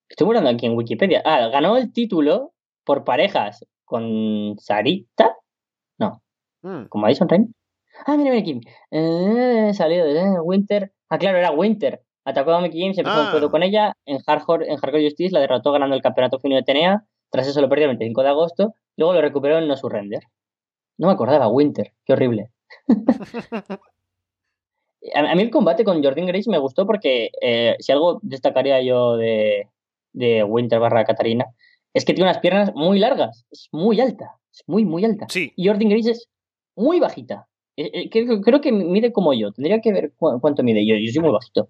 Estoy 0.09 0.28
mirando 0.28 0.51
aquí 0.51 0.66
en 0.66 0.76
Wikipedia. 0.76 1.22
Ah, 1.24 1.48
ganó 1.48 1.76
el 1.76 1.93
título 1.93 2.52
por 2.85 3.05
parejas 3.05 3.66
con 3.85 4.56
Sarita. 4.59 5.35
No. 5.98 6.22
Mm. 6.62 6.85
¿Con 6.85 7.01
Madison 7.01 7.28
Rain? 7.28 7.55
Ah, 8.06 8.16
mira, 8.16 8.31
mira 8.31 8.43
aquí. 8.43 8.60
Eh, 8.90 9.72
salió 9.74 10.05
de 10.05 10.39
Winter. 10.40 10.93
Ah, 11.09 11.18
claro, 11.18 11.39
era 11.39 11.51
Winter. 11.51 12.03
Atacó 12.24 12.52
a 12.52 12.60
Mickey 12.60 12.80
James, 12.80 12.98
empezó 12.98 13.20
un 13.20 13.26
juego 13.26 13.46
ah. 13.46 13.51
con 13.51 13.62
ella. 13.62 13.96
En 14.06 14.18
Hardcore, 14.20 14.70
en 14.70 14.76
Hardcore 14.76 15.05
Justice 15.05 15.32
la 15.32 15.40
derrotó 15.40 15.72
ganando 15.72 15.94
el 15.94 16.02
campeonato 16.02 16.38
fino 16.38 16.56
de 16.56 16.62
TNA. 16.62 17.05
Tras 17.30 17.46
eso 17.46 17.60
lo 17.60 17.68
perdió 17.68 17.84
el 17.84 17.96
25 17.96 18.22
de 18.22 18.28
agosto. 18.28 18.74
Luego 18.96 19.14
lo 19.14 19.20
recuperó 19.20 19.59
en 19.59 19.68
No 19.68 19.76
Surrender. 19.76 20.22
No 20.96 21.09
me 21.09 21.12
acordaba, 21.12 21.48
Winter. 21.48 21.92
Qué 22.05 22.12
horrible. 22.12 22.51
A, 25.12 25.34
mí 25.34 25.42
el 25.42 25.51
combate 25.51 25.84
con 25.84 26.02
Jordan 26.02 26.26
Grace 26.26 26.51
me 26.51 26.59
gustó 26.59 26.86
porque 26.86 27.30
eh, 27.42 27.76
si 27.78 27.92
algo 27.92 28.20
destacaría 28.22 28.80
yo 28.80 29.16
de, 29.16 29.68
Winter 30.14 30.78
barra 30.78 31.05
Catarina 31.05 31.44
es 31.92 32.05
que 32.05 32.14
tiene 32.14 32.30
unas 32.30 32.40
piernas 32.40 32.72
muy 32.74 32.98
largas, 32.98 33.44
es 33.51 33.68
muy 33.70 34.01
alta, 34.01 34.36
es 34.52 34.62
muy, 34.66 34.84
muy 34.84 35.05
alta. 35.05 35.26
Sí. 35.28 35.52
Y 35.56 35.66
Jordan 35.66 35.90
Grace 35.90 36.12
es 36.12 36.28
muy 36.74 37.01
bajita. 37.01 37.46
Eh, 37.76 37.90
eh, 37.92 38.40
creo, 38.40 38.60
que 38.60 38.72
mide 38.72 39.12
como 39.12 39.34
yo, 39.34 39.52
tendría 39.52 39.80
que 39.80 39.92
ver 39.92 40.12
cuánto 40.16 40.62
mide 40.62 40.86
yo, 40.86 40.96
yo 40.96 41.12
soy 41.12 41.22
muy 41.22 41.32
bajito. 41.32 41.68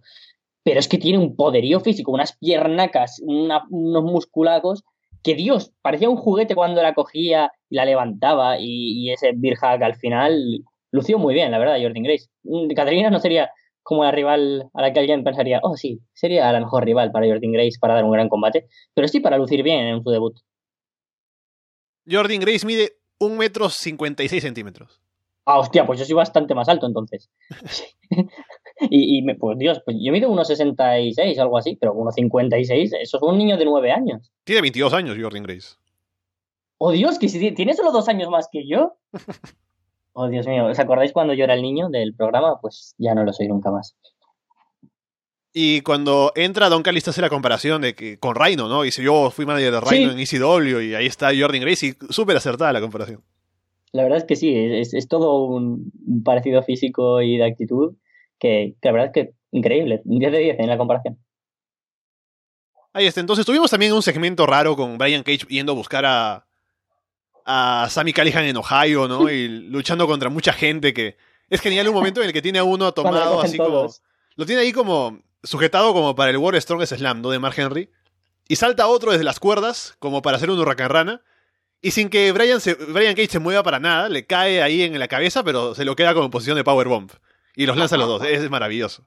Pero 0.65 0.81
es 0.81 0.89
que 0.89 0.99
tiene 0.99 1.19
un 1.19 1.36
poderío 1.36 1.78
físico, 1.81 2.11
unas 2.11 2.36
piernacas, 2.36 3.20
unos 3.23 4.03
musculacos 4.03 4.82
que 5.23 5.35
Dios, 5.35 5.73
parecía 5.81 6.11
un 6.11 6.16
juguete 6.16 6.55
cuando 6.55 6.82
la 6.82 6.95
cogía 6.95 7.51
y 7.70 7.77
la 7.77 7.85
levantaba 7.85 8.59
y, 8.59 9.05
y 9.05 9.12
ese 9.12 9.32
beer 9.35 9.57
al 9.62 9.95
final 9.95 10.65
lució 10.91 11.19
muy 11.19 11.35
bien, 11.35 11.51
la 11.51 11.59
verdad, 11.59 11.78
Jordan 11.81 12.03
Grace. 12.03 12.28
Mm, 12.45 12.73
Catarina 12.74 13.11
no 13.11 13.19
sería 13.19 13.51
como 13.82 14.05
la 14.05 14.12
rival 14.12 14.70
a 14.73 14.82
la 14.82 14.93
que 14.93 15.01
alguien 15.01 15.24
pensaría, 15.24 15.61
oh 15.62 15.77
sí, 15.77 16.01
sería 16.15 16.51
la 16.53 16.61
mejor 16.61 16.85
rival 16.85 17.11
para 17.11 17.27
Jordan 17.27 17.53
Grace 17.53 17.78
para 17.81 17.95
dar 17.95 18.05
un 18.05 18.12
gran 18.12 18.28
combate, 18.28 18.69
pero 18.95 19.09
sí 19.09 19.20
para 19.20 19.39
lucir 19.39 19.62
bien 19.62 19.86
en 19.86 20.03
su 20.03 20.11
debut. 20.11 20.36
Jordan 22.11 22.41
Grace 22.41 22.66
mide 22.66 22.93
un 23.19 23.36
metro 23.36 23.69
cincuenta 23.70 24.23
y 24.23 24.28
seis 24.28 24.43
centímetros. 24.43 25.01
Ah, 25.47 25.59
hostia, 25.59 25.86
pues 25.86 25.99
yo 25.99 26.07
soy 26.07 26.15
bastante 26.15 26.55
más 26.55 26.69
alto 26.69 26.86
entonces. 26.86 27.31
y, 28.80 29.18
y 29.18 29.34
pues 29.34 29.59
Dios, 29.59 29.82
pues 29.84 29.96
yo 30.01 30.12
mido 30.12 30.30
1,66 30.30 31.38
o 31.38 31.42
algo 31.42 31.59
así, 31.59 31.76
pero 31.76 31.94
1,56, 31.94 32.90
eso 33.01 33.16
es 33.16 33.22
un 33.22 33.38
niño 33.38 33.56
de 33.56 33.64
9 33.64 33.92
años. 33.92 34.32
Tiene 34.44 34.62
22 34.62 34.92
años 34.92 35.16
Jordan 35.20 35.42
Grace. 35.42 35.76
Oh 36.78 36.90
Dios, 36.90 37.18
que 37.18 37.28
si 37.28 37.52
tiene 37.52 37.74
solo 37.74 37.92
dos 37.92 38.09
años 38.09 38.28
más 38.30 38.48
que 38.51 38.66
yo. 38.66 38.96
Oh, 40.16 40.28
Dios 40.28 40.46
mío, 40.46 40.66
¿os 40.66 40.78
acordáis 40.78 41.12
cuando 41.12 41.34
yo 41.34 41.42
era 41.42 41.55
el 41.55 41.62
niño 41.62 41.88
del 41.88 42.14
programa? 42.14 42.60
Pues 42.60 42.94
ya 42.98 43.16
no 43.16 43.24
lo 43.24 43.32
soy 43.32 43.48
nunca 43.48 43.72
más. 43.72 43.96
Y 45.52 45.80
cuando 45.80 46.30
entra 46.36 46.68
Don 46.68 46.84
Calista 46.84 47.10
hace 47.10 47.20
la 47.20 47.28
comparación 47.28 47.82
de 47.82 47.94
que 47.94 48.18
con 48.18 48.36
Rhino, 48.36 48.68
¿no? 48.68 48.84
Y 48.84 48.88
dice, 48.88 49.02
yo 49.02 49.30
fui 49.30 49.44
manager 49.44 49.72
de 49.72 49.80
Rhino 49.80 50.12
en 50.12 50.20
ECW 50.20 50.80
y 50.82 50.94
ahí 50.94 51.06
está 51.06 51.30
Jordan 51.36 51.62
Grace 51.62 51.86
y 51.86 51.94
súper 52.10 52.36
acertada 52.36 52.72
la 52.72 52.80
comparación. 52.80 53.22
La 53.90 54.05
verdad 54.05 54.18
es 54.18 54.24
que 54.24 54.36
sí, 54.36 54.52
es, 54.55 55.09
todo 55.09 55.44
un, 55.44 55.92
parecido 56.24 56.62
físico 56.62 57.20
y 57.20 57.36
de 57.36 57.46
actitud 57.46 57.94
que, 58.45 58.75
la 58.83 58.93
verdad 58.93 59.07
es 59.07 59.12
que 59.12 59.35
increíble, 59.53 60.03
un 60.05 60.19
10 60.19 60.33
de 60.33 60.39
10 60.39 60.61
en 60.61 60.66
la 60.66 60.77
comparación. 60.77 61.19
Ahí 62.93 63.07
está, 63.07 63.21
entonces 63.21 63.47
tuvimos 63.47 63.71
también 63.71 63.93
un 63.93 64.03
segmento 64.03 64.47
raro 64.47 64.77
con 64.77 64.99
Brian 64.99 65.23
Cage 65.23 65.47
yendo 65.49 65.73
a 65.73 65.75
buscar 65.75 66.05
a, 66.05 66.47
a 67.45 67.89
Sammy 67.89 68.12
Callihan 68.12 68.45
en 68.45 68.57
Ohio, 68.57 69.09
¿no? 69.09 69.29
Y 69.31 69.49
luchando 69.49 70.07
contra 70.07 70.29
mucha 70.29 70.53
gente 70.53 70.93
que... 70.93 71.16
Es 71.49 71.61
genial 71.61 71.89
un 71.89 71.95
momento 71.95 72.21
en 72.21 72.27
el 72.27 72.33
que 72.33 72.43
tiene 72.43 72.59
a 72.59 72.65
uno 72.65 72.93
tomado 72.93 73.41
así 73.41 73.59
como... 73.59 73.89
Lo 74.37 74.47
tiene 74.47 74.62
ahí 74.62 74.73
como 74.73 75.21
sujetado 75.43 75.93
como 75.93 76.15
para 76.15 76.31
el 76.31 76.39
World 76.39 76.61
Strongest 76.61 76.95
Slam, 76.95 77.23
¿no? 77.23 77.31
De 77.31 77.39
Mark 77.39 77.55
Henry. 77.57 77.91
Y 78.49 78.57
salta 78.57 78.89
otro 78.89 79.12
desde 79.12 79.25
las 79.25 79.41
cuerdas, 79.41 79.95
como 79.99 80.23
para 80.23 80.37
hacer 80.37 80.51
un 80.51 80.59
huracán 80.59 80.91
rana. 80.91 81.23
Y 81.81 81.93
sin 81.93 82.09
que 82.09 82.33
Brian, 82.33 82.61
se, 82.61 82.75
Brian 82.75 83.15
Cage 83.15 83.29
se 83.29 83.39
mueva 83.39 83.62
para 83.62 83.79
nada, 83.79 84.09
le 84.09 84.27
cae 84.27 84.62
ahí 84.62 84.83
en 84.83 84.99
la 84.99 85.09
cabeza, 85.09 85.45
pero 85.45 85.75
se 85.75 85.85
lo 85.85 85.95
queda 85.97 86.15
como 86.15 86.31
posición 86.31 86.57
de 86.57 86.65
Powerbomb. 86.65 87.11
Y 87.56 87.66
los 87.66 87.76
lanza 87.76 87.97
los 87.97 88.09
dos. 88.09 88.24
Es 88.24 88.48
maravilloso. 88.51 89.06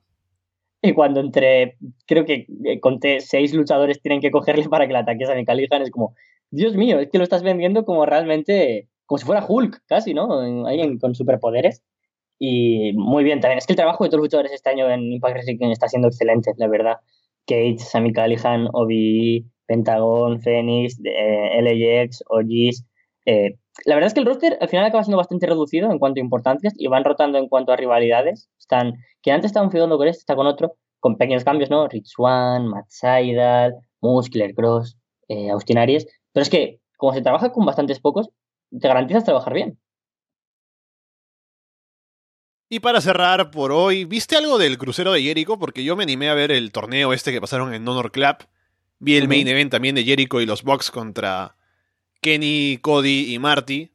Y 0.82 0.94
cuando 0.94 1.20
entre, 1.20 1.78
creo 2.06 2.26
que 2.26 2.48
eh, 2.66 2.80
conté, 2.80 3.20
seis 3.20 3.54
luchadores 3.54 4.02
tienen 4.02 4.22
que 4.22 4.32
cogerle 4.32 4.70
para 4.70 4.86
que 4.86 4.94
le 4.94 5.00
ataque 5.00 5.24
a 5.24 5.28
Sammy 5.28 5.44
Callihan, 5.44 5.82
es 5.82 5.92
como, 5.92 6.16
Dios 6.52 6.76
mío, 6.76 7.00
es 7.00 7.10
que 7.10 7.18
lo 7.18 7.24
estás 7.24 7.44
vendiendo 7.44 7.84
como 7.84 8.06
realmente, 8.06 8.88
como 9.06 9.18
si 9.18 9.26
fuera 9.26 9.46
Hulk, 9.48 9.82
casi, 9.88 10.14
¿no? 10.14 10.40
Alguien 10.68 11.00
con 11.00 11.16
superpoderes. 11.16 11.84
Y 12.40 12.94
muy 12.94 13.24
bien 13.24 13.40
también. 13.40 13.58
Es 13.58 13.66
que 13.66 13.74
el 13.74 13.78
trabajo 13.78 14.04
de 14.04 14.10
todos 14.10 14.20
los 14.20 14.26
luchadores 14.26 14.52
este 14.52 14.70
año 14.70 14.90
en 14.90 15.12
Impact 15.14 15.34
Wrestling 15.34 15.72
está 15.72 15.88
siendo 15.88 16.08
excelente, 16.08 16.52
la 16.58 16.68
verdad. 16.68 16.98
Kate, 17.48 17.80
Sami 17.80 18.14
Callihan, 18.14 18.68
OBE, 18.74 19.46
Pentagon, 19.66 20.40
Phoenix, 20.40 21.00
eh, 21.04 21.62
LAX, 21.62 22.24
OGs. 22.28 22.86
Eh, 23.26 23.56
la 23.86 23.96
verdad 23.96 24.08
es 24.08 24.14
que 24.14 24.20
el 24.20 24.26
roster 24.26 24.58
al 24.60 24.70
final 24.70 24.86
acaba 24.86 25.04
siendo 25.04 25.18
bastante 25.18 25.46
reducido 25.46 25.92
en 25.92 26.00
cuanto 26.00 26.20
a 26.20 26.24
importancias 26.24 26.74
y 26.78 26.88
van 26.88 27.04
rotando 27.04 27.38
en 27.38 27.48
cuanto 27.48 27.72
a 27.72 27.76
rivalidades. 27.76 28.50
Están, 28.60 28.94
quien 29.22 29.36
antes 29.36 29.50
estaba 29.50 29.70
feudando 29.70 29.98
con 29.98 30.08
este 30.08 30.20
está 30.20 30.36
con 30.36 30.48
otro, 30.48 30.78
con 31.00 31.18
pequeños 31.18 31.44
cambios, 31.44 31.70
¿no? 31.70 31.88
Rich 31.88 32.08
Swan, 32.08 32.68
Matt 32.68 32.86
Seidel, 32.90 33.76
Muscular 34.02 34.54
Cross, 34.54 34.98
eh, 35.28 35.50
Austin 35.50 35.78
Aries. 35.78 36.08
Pero 36.34 36.42
es 36.42 36.50
que, 36.50 36.80
como 36.98 37.14
se 37.14 37.22
trabaja 37.22 37.52
con 37.52 37.66
bastantes 37.66 38.00
pocos, 38.00 38.30
te 38.70 38.88
garantizas 38.88 39.24
trabajar 39.24 39.54
bien. 39.54 39.80
Y 42.70 42.82
para 42.82 43.00
cerrar 43.00 43.50
por 43.50 43.72
hoy, 43.72 44.04
¿viste 44.04 44.36
algo 44.36 44.58
del 44.58 44.78
crucero 44.78 45.14
de 45.14 45.22
Jericho? 45.22 45.58
Porque 45.58 45.86
yo 45.86 45.96
me 45.96 46.04
animé 46.04 46.30
a 46.30 46.34
ver 46.34 46.52
el 46.52 46.74
torneo 46.74 47.14
este 47.14 47.32
que 47.32 47.40
pasaron 47.40 47.74
en 47.74 47.88
Honor 47.88 48.12
Club. 48.12 48.38
Vi 49.00 49.16
el 49.16 49.30
main 49.30 49.48
event 49.48 49.72
también 49.72 49.96
de 49.96 50.04
Jericho 50.04 50.42
y 50.42 50.46
los 50.46 50.64
Bucks 50.64 50.92
contra 50.92 51.56
Kenny, 52.22 52.80
Cody 52.82 53.34
y 53.34 53.40
Marty. 53.40 53.92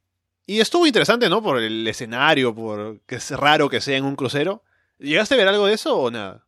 Y 0.47 0.61
estuvo 0.61 0.87
interesante, 0.87 1.29
¿no? 1.29 1.43
Por 1.43 1.59
el 1.59 1.87
escenario, 1.87 2.55
por 2.55 3.01
que 3.07 3.17
es 3.17 3.31
raro 3.31 3.69
que 3.69 3.81
sea 3.81 3.97
en 3.97 4.05
un 4.05 4.17
crucero. 4.17 4.63
¿Llegaste 4.99 5.35
a 5.35 5.39
ver 5.39 5.49
algo 5.49 5.67
de 5.67 5.75
eso 5.75 5.99
o 5.99 6.11
nada? 6.11 6.47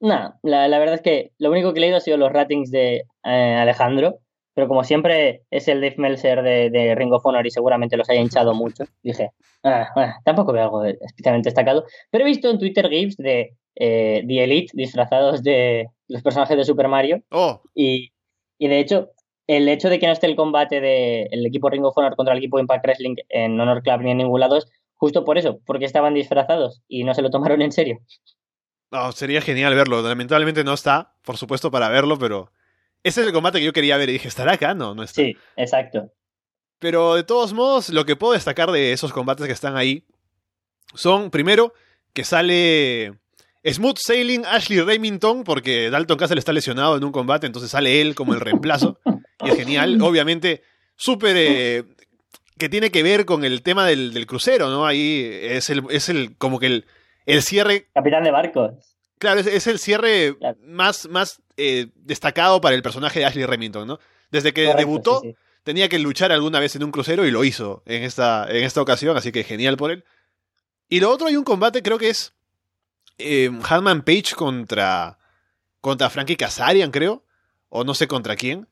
Nada, 0.00 0.38
la, 0.42 0.78
verdad 0.78 0.94
es 0.94 1.02
que 1.02 1.32
lo 1.38 1.50
único 1.50 1.72
que 1.72 1.78
he 1.78 1.82
leído 1.82 1.98
ha 1.98 2.00
sido 2.00 2.16
los 2.16 2.32
ratings 2.32 2.70
de 2.70 3.04
eh, 3.24 3.56
Alejandro 3.60 4.20
pero 4.54 4.68
como 4.68 4.84
siempre 4.84 5.42
es 5.50 5.68
el 5.68 5.80
Dave 5.80 5.94
Meltzer 5.96 6.42
de, 6.42 6.94
Ring 6.94 7.12
of 7.12 7.24
Honor 7.24 7.46
y 7.46 7.50
seguramente 7.50 7.96
los 7.96 8.10
haya 8.10 8.20
hinchado 8.20 8.54
mucho, 8.54 8.84
dije, 9.02 9.30
ah, 9.64 9.88
tampoco 10.24 10.52
veo 10.52 10.64
algo 10.64 10.84
especialmente 10.84 11.48
destacado. 11.48 11.84
Pero 12.10 12.24
he 12.24 12.26
visto 12.26 12.50
en 12.50 12.58
Twitter 12.58 12.88
GIFs 12.88 13.16
de 13.16 13.56
eh, 13.76 14.24
The 14.26 14.44
Elite 14.44 14.72
disfrazados 14.74 15.42
de 15.42 15.88
los 16.08 16.22
personajes 16.22 16.56
de 16.56 16.64
Super 16.64 16.88
Mario. 16.88 17.22
Oh. 17.30 17.62
Y, 17.74 18.12
de 18.58 18.80
hecho, 18.80 19.12
el 19.56 19.68
hecho 19.68 19.90
de 19.90 19.98
que 19.98 20.06
no 20.06 20.12
esté 20.12 20.28
el 20.28 20.36
combate 20.36 20.80
del 20.80 21.44
equipo 21.44 21.68
Ring 21.68 21.84
of 21.84 21.98
Honor 21.98 22.14
contra 22.14 22.34
el 22.34 22.38
equipo 22.38 22.60
Impact 22.60 22.84
Wrestling 22.84 23.16
en 23.28 23.60
Honor 23.60 23.82
Club 23.82 24.02
ni 24.02 24.12
en 24.12 24.18
ningún 24.18 24.38
lado 24.38 24.56
es 24.56 24.68
justo 24.94 25.24
por 25.24 25.38
eso, 25.38 25.58
porque 25.66 25.86
estaban 25.86 26.14
disfrazados 26.14 26.82
y 26.86 27.02
no 27.02 27.14
se 27.14 27.22
lo 27.22 27.30
tomaron 27.30 27.60
en 27.60 27.72
serio. 27.72 27.98
No, 28.92 29.10
sería 29.10 29.40
genial 29.40 29.74
verlo. 29.74 30.02
Lamentablemente 30.02 30.62
no 30.62 30.72
está, 30.72 31.14
por 31.22 31.36
supuesto, 31.36 31.68
para 31.72 31.88
verlo, 31.88 32.16
pero 32.16 32.52
ese 33.02 33.22
es 33.22 33.26
el 33.26 33.32
combate 33.32 33.58
que 33.58 33.64
yo 33.64 33.72
quería 33.72 33.96
ver 33.96 34.10
y 34.10 34.12
dije, 34.12 34.28
¿estará 34.28 34.52
acá? 34.52 34.72
No, 34.72 34.94
no 34.94 35.02
está. 35.02 35.20
Sí, 35.20 35.36
exacto. 35.56 36.12
Pero 36.78 37.16
de 37.16 37.24
todos 37.24 37.52
modos, 37.52 37.88
lo 37.88 38.04
que 38.04 38.14
puedo 38.14 38.34
destacar 38.34 38.70
de 38.70 38.92
esos 38.92 39.12
combates 39.12 39.46
que 39.46 39.52
están 39.52 39.76
ahí 39.76 40.06
son, 40.94 41.30
primero, 41.32 41.72
que 42.12 42.22
sale 42.22 43.14
Smooth 43.64 43.98
Sailing 43.98 44.46
Ashley 44.46 44.80
Remington, 44.80 45.42
porque 45.42 45.90
Dalton 45.90 46.18
Castle 46.18 46.38
está 46.38 46.52
lesionado 46.52 46.96
en 46.96 47.02
un 47.02 47.10
combate, 47.10 47.48
entonces 47.48 47.72
sale 47.72 48.00
él 48.00 48.14
como 48.14 48.32
el 48.32 48.40
reemplazo. 48.40 49.00
y 49.42 49.50
es 49.50 49.56
genial. 49.56 50.00
Obviamente, 50.02 50.62
súper. 50.96 51.36
Eh, 51.36 51.84
que 52.58 52.68
tiene 52.68 52.90
que 52.90 53.02
ver 53.02 53.24
con 53.24 53.44
el 53.44 53.62
tema 53.62 53.86
del, 53.86 54.26
crucero, 54.26 54.68
¿no? 54.68 54.86
Ahí 54.86 55.28
es 55.42 55.70
el, 55.70 55.82
es 55.90 56.08
el 56.08 56.36
como 56.36 56.58
que 56.58 56.66
el, 56.66 56.86
el 57.26 57.42
cierre. 57.42 57.88
Capitán 57.94 58.22
de 58.22 58.30
barcos. 58.30 58.96
Claro, 59.18 59.40
es, 59.40 59.66
el 59.66 59.78
cierre 59.78 60.36
más, 60.62 61.08
más 61.08 61.42
eh, 61.56 61.88
destacado 61.94 62.60
para 62.60 62.74
el 62.74 62.82
personaje 62.82 63.18
de 63.18 63.26
Ashley 63.26 63.44
Remington, 63.44 63.86
¿no? 63.86 63.98
Desde 64.30 64.52
que 64.54 64.72
debutó, 64.74 65.22
tenía 65.62 65.88
que 65.88 65.98
luchar 65.98 66.32
alguna 66.32 66.60
vez 66.60 66.76
en 66.76 66.84
un 66.84 66.90
crucero 66.90 67.26
y 67.26 67.30
lo 67.30 67.44
hizo 67.44 67.82
en 67.84 68.02
esta, 68.02 68.46
en 68.48 68.64
esta 68.64 68.80
ocasión, 68.80 69.16
así 69.16 69.32
que 69.32 69.44
genial 69.44 69.76
por 69.76 69.90
él. 69.90 70.04
Y 70.88 71.00
lo 71.00 71.10
otro, 71.10 71.26
hay 71.26 71.36
un 71.36 71.44
combate, 71.44 71.82
creo 71.82 71.98
que 71.98 72.08
es 72.08 72.34
eh, 73.18 73.50
Hanman 73.68 74.02
Page 74.02 74.34
contra, 74.34 75.18
contra 75.80 76.10
Frankie 76.10 76.36
Kazarian, 76.36 76.90
creo, 76.90 77.24
o 77.68 77.84
no 77.84 77.94
sé 77.94 78.08
contra 78.08 78.36
quién, 78.36 78.68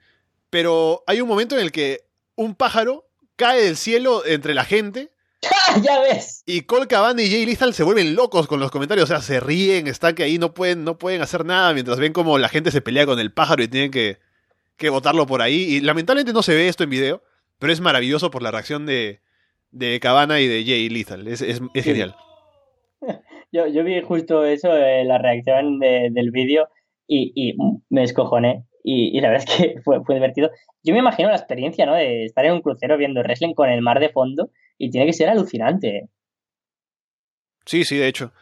pero 0.51 1.05
hay 1.07 1.21
un 1.21 1.29
momento 1.29 1.57
en 1.57 1.63
el 1.63 1.73
que 1.73 2.05
un 2.37 2.55
pájaro 2.55 3.09
cae 3.37 3.63
del 3.63 3.77
cielo 3.77 4.25
entre 4.27 4.55
la 4.55 4.65
gente 4.65 5.11
ya 5.83 6.01
ves. 6.01 6.43
Y 6.47 6.63
Cole 6.63 6.87
Cabana 6.87 7.23
y 7.23 7.31
Jay 7.31 7.47
Lethal 7.47 7.75
se 7.75 7.85
vuelven 7.85 8.15
locos 8.15 8.47
con 8.47 8.61
los 8.61 8.71
comentarios, 8.71 9.05
o 9.05 9.13
sea, 9.13 9.21
se 9.21 9.41
ríen, 9.41 9.87
están 9.87 10.15
que 10.15 10.25
ahí 10.25 10.39
no 10.39 10.53
pueden, 10.55 10.85
no 10.85 10.99
pueden 10.99 11.23
hacer 11.23 11.45
nada 11.45 11.73
mientras 11.73 11.99
ven 11.99 12.13
como 12.13 12.39
la 12.39 12.49
gente 12.49 12.71
se 12.71 12.81
pelea 12.81 13.07
con 13.07 13.19
el 13.19 13.33
pájaro 13.33 13.63
y 13.63 13.69
tienen 13.69 13.91
que, 13.91 14.19
que 14.77 14.91
botarlo 14.91 15.27
por 15.27 15.43
ahí. 15.43 15.77
Y 15.77 15.81
lamentablemente 15.81 16.33
no 16.33 16.43
se 16.43 16.55
ve 16.55 16.69
esto 16.69 16.85
en 16.85 16.91
video, 16.91 17.23
pero 17.59 17.73
es 17.73 17.81
maravilloso 17.81 18.31
por 18.31 18.43
la 18.43 18.51
reacción 18.51 18.87
de, 18.87 19.21
de 19.71 20.01
Cabana 20.01 20.41
y 20.41 20.49
de 20.49 20.65
Jay 20.65 20.89
Lethal. 20.89 21.27
Es, 21.29 21.45
genial. 21.75 22.17
Yo, 23.51 23.67
yo, 23.67 23.83
vi 23.83 24.03
justo 24.03 24.45
eso, 24.45 24.77
eh, 24.77 25.07
la 25.07 25.17
reacción 25.17 25.79
del 25.79 26.31
vídeo, 26.31 26.69
y, 27.07 27.33
y, 27.35 27.57
me 27.89 28.03
escojoné. 28.03 28.67
Y, 28.91 29.21
la 29.21 29.29
verdad 29.29 29.47
es 29.47 29.57
que 29.57 29.81
fue, 29.85 30.03
fue 30.03 30.15
divertido. 30.15 30.51
Yo 30.83 30.95
me 30.95 31.01
imagino 31.01 31.29
la 31.29 31.37
experiencia, 31.37 31.85
¿no? 31.85 31.95
De 31.95 32.25
estar 32.25 32.45
en 32.47 32.55
un 32.55 32.63
crucero 32.63 32.97
viendo 32.97 33.21
wrestling 33.21 33.53
con 33.53 33.69
el 33.69 33.83
mar 33.83 34.01
de 34.01 34.09
fondo 34.09 34.51
y 34.79 34.91
tiene 34.91 35.07
que 35.07 35.13
ser 35.13 35.29
alucinante. 35.29 36.09
Sí, 37.67 37.85
sí, 37.85 37.99
de 37.99 38.09
hecho. 38.09 38.33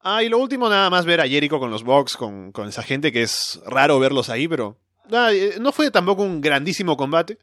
Ah, 0.00 0.22
y 0.22 0.28
lo 0.28 0.38
último, 0.38 0.68
nada 0.68 0.88
más 0.90 1.04
ver 1.06 1.20
a 1.20 1.26
Jericho 1.26 1.58
con 1.58 1.72
los 1.72 1.82
Bucks, 1.82 2.16
con, 2.16 2.52
con 2.52 2.68
esa 2.68 2.84
gente 2.84 3.10
que 3.10 3.22
es 3.22 3.60
raro 3.66 3.98
verlos 3.98 4.30
ahí, 4.30 4.46
pero 4.46 4.78
eh, 5.32 5.56
no 5.60 5.72
fue 5.72 5.90
tampoco 5.90 6.22
un 6.22 6.40
grandísimo 6.40 6.96
combate, 6.96 7.38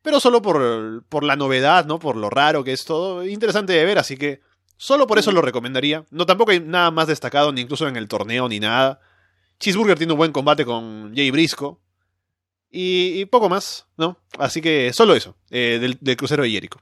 pero 0.00 0.20
solo 0.20 0.40
por, 0.40 1.04
por 1.10 1.22
la 1.22 1.36
novedad, 1.36 1.84
¿no? 1.84 1.98
Por 1.98 2.16
lo 2.16 2.30
raro 2.30 2.64
que 2.64 2.72
es 2.72 2.86
todo, 2.86 3.26
interesante 3.26 3.74
de 3.74 3.84
ver, 3.84 3.98
así 3.98 4.16
que 4.16 4.40
solo 4.78 5.06
por 5.06 5.18
eso 5.18 5.32
lo 5.32 5.42
recomendaría. 5.42 6.06
No, 6.10 6.24
tampoco 6.24 6.52
hay 6.52 6.60
nada 6.60 6.90
más 6.90 7.08
destacado, 7.08 7.52
ni 7.52 7.60
incluso 7.60 7.86
en 7.86 7.96
el 7.96 8.08
torneo, 8.08 8.48
ni 8.48 8.58
nada. 8.58 9.00
Cheeseburger 9.58 9.98
tiene 9.98 10.12
un 10.12 10.18
buen 10.18 10.32
combate 10.32 10.64
con 10.64 11.14
Jay 11.14 11.30
Brisco. 11.30 11.80
Y, 12.70 13.24
poco 13.26 13.48
más, 13.48 13.86
¿no? 13.96 14.18
Así 14.38 14.60
que 14.60 14.92
solo 14.92 15.14
eso, 15.14 15.36
eh, 15.50 15.78
del, 16.00 16.16
crucero 16.16 16.42
de 16.42 16.50
Jericho. 16.50 16.78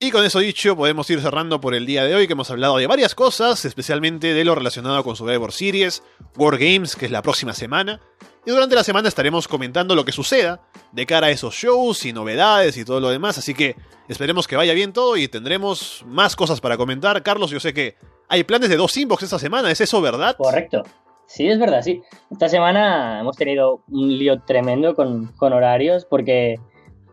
Y 0.00 0.10
con 0.10 0.24
eso 0.24 0.40
dicho, 0.40 0.76
podemos 0.76 1.08
ir 1.08 1.20
cerrando 1.20 1.60
por 1.60 1.74
el 1.74 1.86
día 1.86 2.04
de 2.04 2.14
hoy, 2.14 2.26
que 2.26 2.34
hemos 2.34 2.50
hablado 2.50 2.76
de 2.76 2.86
varias 2.86 3.14
cosas, 3.14 3.64
especialmente 3.64 4.34
de 4.34 4.44
lo 4.44 4.54
relacionado 4.54 5.02
con 5.04 5.16
Survivor 5.16 5.52
Series, 5.52 6.02
War 6.36 6.58
Games, 6.58 6.96
que 6.96 7.06
es 7.06 7.10
la 7.10 7.22
próxima 7.22 7.54
semana. 7.54 8.00
Y 8.46 8.50
durante 8.52 8.76
la 8.76 8.84
semana 8.84 9.08
estaremos 9.08 9.48
comentando 9.48 9.96
lo 9.96 10.04
que 10.04 10.12
suceda 10.12 10.60
de 10.92 11.04
cara 11.04 11.26
a 11.26 11.30
esos 11.30 11.52
shows 11.52 12.06
y 12.06 12.12
novedades 12.12 12.76
y 12.76 12.84
todo 12.84 13.00
lo 13.00 13.10
demás. 13.10 13.38
Así 13.38 13.54
que 13.54 13.74
esperemos 14.08 14.46
que 14.46 14.54
vaya 14.54 14.72
bien 14.72 14.92
todo 14.92 15.16
y 15.16 15.26
tendremos 15.26 16.04
más 16.06 16.36
cosas 16.36 16.60
para 16.60 16.76
comentar. 16.76 17.20
Carlos, 17.24 17.50
yo 17.50 17.58
sé 17.58 17.74
que 17.74 17.96
hay 18.28 18.44
planes 18.44 18.68
de 18.68 18.76
dos 18.76 18.96
inbox 18.96 19.24
esta 19.24 19.40
semana, 19.40 19.70
¿es 19.70 19.80
eso 19.80 20.00
verdad? 20.00 20.36
Correcto. 20.36 20.84
Sí, 21.26 21.48
es 21.48 21.58
verdad, 21.58 21.82
sí. 21.82 22.02
Esta 22.30 22.48
semana 22.48 23.20
hemos 23.20 23.36
tenido 23.36 23.82
un 23.88 24.16
lío 24.16 24.40
tremendo 24.42 24.94
con, 24.94 25.26
con 25.36 25.52
horarios 25.52 26.04
porque 26.04 26.54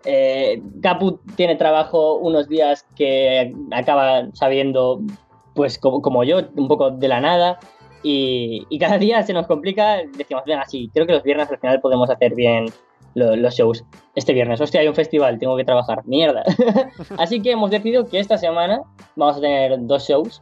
eh, 0.06 0.62
Caput 0.82 1.22
tiene 1.36 1.56
trabajo 1.56 2.16
unos 2.16 2.48
días 2.48 2.86
que 2.96 3.54
acaba 3.72 4.28
sabiendo, 4.34 5.02
pues 5.56 5.80
como, 5.80 6.24
yo, 6.24 6.42
un 6.56 6.68
poco 6.68 6.92
de 6.92 7.08
la 7.08 7.22
nada. 7.22 7.60
Y, 8.04 8.78
cada 8.80 8.98
día 8.98 9.24
se 9.24 9.34
nos 9.34 9.48
complica. 9.48 10.02
Decimos, 10.18 10.44
venga, 10.46 10.66
sí, 10.66 10.90
creo 10.94 11.08
que 11.08 11.14
los 11.14 11.24
viernes 11.24 11.50
al 11.50 11.58
final 11.58 11.80
podemos 11.80 12.10
hacer 12.10 12.36
bien 12.36 12.66
los 13.16 13.56
shows. 13.56 13.84
Este 14.16 14.34
viernes, 14.34 14.60
hostia, 14.60 14.82
hay 14.82 14.88
un 14.88 14.96
festival, 14.96 15.40
tengo 15.40 15.56
que 15.56 15.64
trabajar. 15.64 16.02
Mierda. 16.06 16.44
Así 17.18 17.42
que 17.42 17.52
hemos 17.52 17.72
decidido 17.72 18.08
que 18.08 18.20
esta 18.20 18.38
semana 18.38 18.82
vamos 19.16 19.38
a 19.38 19.42
tener 19.42 19.78
dos 19.82 20.08
shows. 20.08 20.42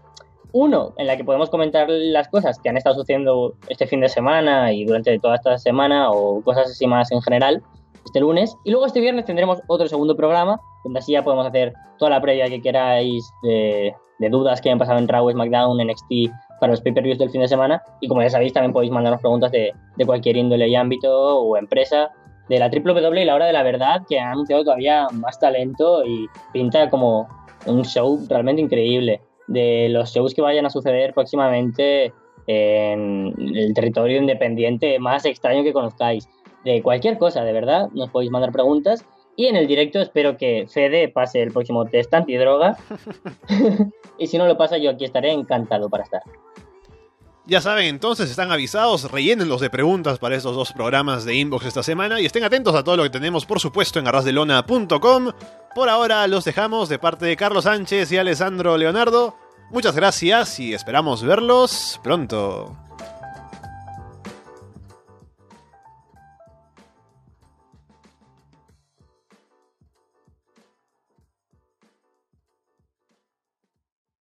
Uno, 0.54 0.94
en 0.98 1.08
la 1.08 1.16
que 1.16 1.24
podemos 1.24 1.50
comentar 1.50 1.88
las 1.90 2.28
cosas 2.28 2.60
que 2.60 2.68
han 2.68 2.76
estado 2.76 2.96
sucediendo 2.96 3.54
este 3.70 3.88
fin 3.88 4.02
de 4.02 4.10
semana 4.10 4.74
y 4.74 4.84
durante 4.84 5.18
toda 5.20 5.36
esta 5.36 5.58
semana 5.58 6.12
o 6.12 6.42
cosas 6.42 6.70
así 6.70 6.88
más 6.88 7.10
en 7.12 7.22
general 7.22 7.64
este 8.04 8.20
lunes. 8.20 8.58
Y 8.66 8.72
luego 8.72 8.86
este 8.86 9.00
viernes 9.00 9.26
tendremos 9.26 9.62
otro 9.68 9.88
segundo 9.88 10.16
programa, 10.16 10.60
donde 10.84 11.00
así 11.00 11.14
ya 11.14 11.24
podemos 11.24 11.48
hacer 11.48 11.74
toda 11.98 12.12
la 12.12 12.22
previa 12.22 12.50
que 12.50 12.62
queráis 12.62 13.32
de, 13.44 13.94
dudas 14.30 14.60
que 14.60 14.70
hayan 14.70 14.80
pasado 14.80 15.00
en 15.00 15.08
Raw, 15.08 15.30
SmackDown, 15.32 15.78
NXT 15.88 16.32
para 16.62 16.74
los 16.74 16.82
pay-per-views 16.82 17.18
del 17.18 17.32
fin 17.32 17.42
de 17.42 17.48
semana. 17.48 17.82
Y 18.02 18.08
como 18.08 18.22
ya 18.22 18.30
sabéis, 18.30 18.54
también 18.54 18.72
podéis 18.72 18.92
mandarnos 18.92 19.20
preguntas 19.20 19.52
de, 19.52 19.74
de 19.98 20.06
cualquier 20.06 20.38
índole 20.38 20.68
y 20.68 20.76
ámbito 20.76 21.40
o 21.40 21.58
empresa 21.58 22.12
de 22.50 22.60
la 22.60 22.68
WWE 22.68 23.24
y 23.24 23.26
la 23.26 23.34
hora 23.34 23.48
de 23.48 23.54
la 23.54 23.64
verdad, 23.64 24.04
que 24.08 24.20
han 24.20 24.34
anunciado 24.34 24.64
todavía 24.64 25.08
más 25.12 25.40
talento 25.40 26.06
y 26.06 26.28
pinta 26.54 26.88
como 26.92 27.28
un 27.66 27.84
show 27.84 28.20
realmente 28.30 28.62
increíble. 28.62 29.22
De 29.48 29.90
los 29.90 30.14
shows 30.14 30.36
que 30.36 30.44
vayan 30.44 30.68
a 30.68 30.70
suceder 30.70 31.16
próximamente 31.16 32.14
en 32.46 33.34
el 33.38 33.74
territorio 33.74 34.18
independiente 34.18 35.00
más 35.00 35.26
extraño 35.26 35.64
que 35.64 35.74
conozcáis 35.74 36.30
de 36.64 36.84
cualquier 36.84 37.18
cosa, 37.18 37.44
de 37.44 37.54
verdad, 37.54 37.90
nos 37.94 38.12
podéis 38.12 38.32
mandar 38.32 38.52
preguntas. 38.52 39.04
Y 39.36 39.48
en 39.48 39.56
el 39.56 39.68
directo 39.68 40.00
espero 40.00 40.38
que 40.38 40.68
Fede 40.72 41.08
pase 41.10 41.42
el 41.42 41.52
próximo 41.52 41.86
test 41.86 42.14
antidroga. 42.14 42.78
y 44.18 44.28
si 44.28 44.38
no 44.38 44.46
lo 44.46 44.58
pasa, 44.58 44.78
yo 44.78 44.92
aquí 44.92 45.06
estaré 45.06 45.32
encantado 45.32 45.90
para 45.90 46.04
estar. 46.04 46.22
Ya 47.46 47.60
saben, 47.60 47.88
entonces 47.88 48.30
están 48.30 48.52
avisados, 48.52 49.12
rellénenlos 49.12 49.62
de 49.62 49.70
preguntas 49.70 50.20
para 50.20 50.36
estos 50.36 50.56
dos 50.56 50.72
programas 50.74 51.26
de 51.26 51.36
Inbox 51.36 51.66
esta 51.66 51.82
semana 51.82 52.22
y 52.22 52.26
estén 52.26 52.44
atentos 52.44 52.76
a 52.76 52.84
todo 52.84 52.98
lo 52.98 53.04
que 53.04 53.10
tenemos, 53.10 53.46
por 53.46 53.60
supuesto, 53.60 54.00
en 54.00 54.08
arrasdelona.com. 54.08 55.32
Por 55.74 55.90
ahora 55.90 56.28
los 56.28 56.46
dejamos 56.46 56.88
de 56.88 57.00
parte 57.00 57.26
de 57.26 57.36
Carlos 57.36 57.64
Sánchez 57.64 58.12
y 58.12 58.18
Alessandro 58.18 58.78
Leonardo. 58.78 59.36
Muchas 59.72 59.96
gracias 59.96 60.60
y 60.60 60.74
esperamos 60.74 61.24
verlos 61.24 62.00
pronto. 62.04 62.76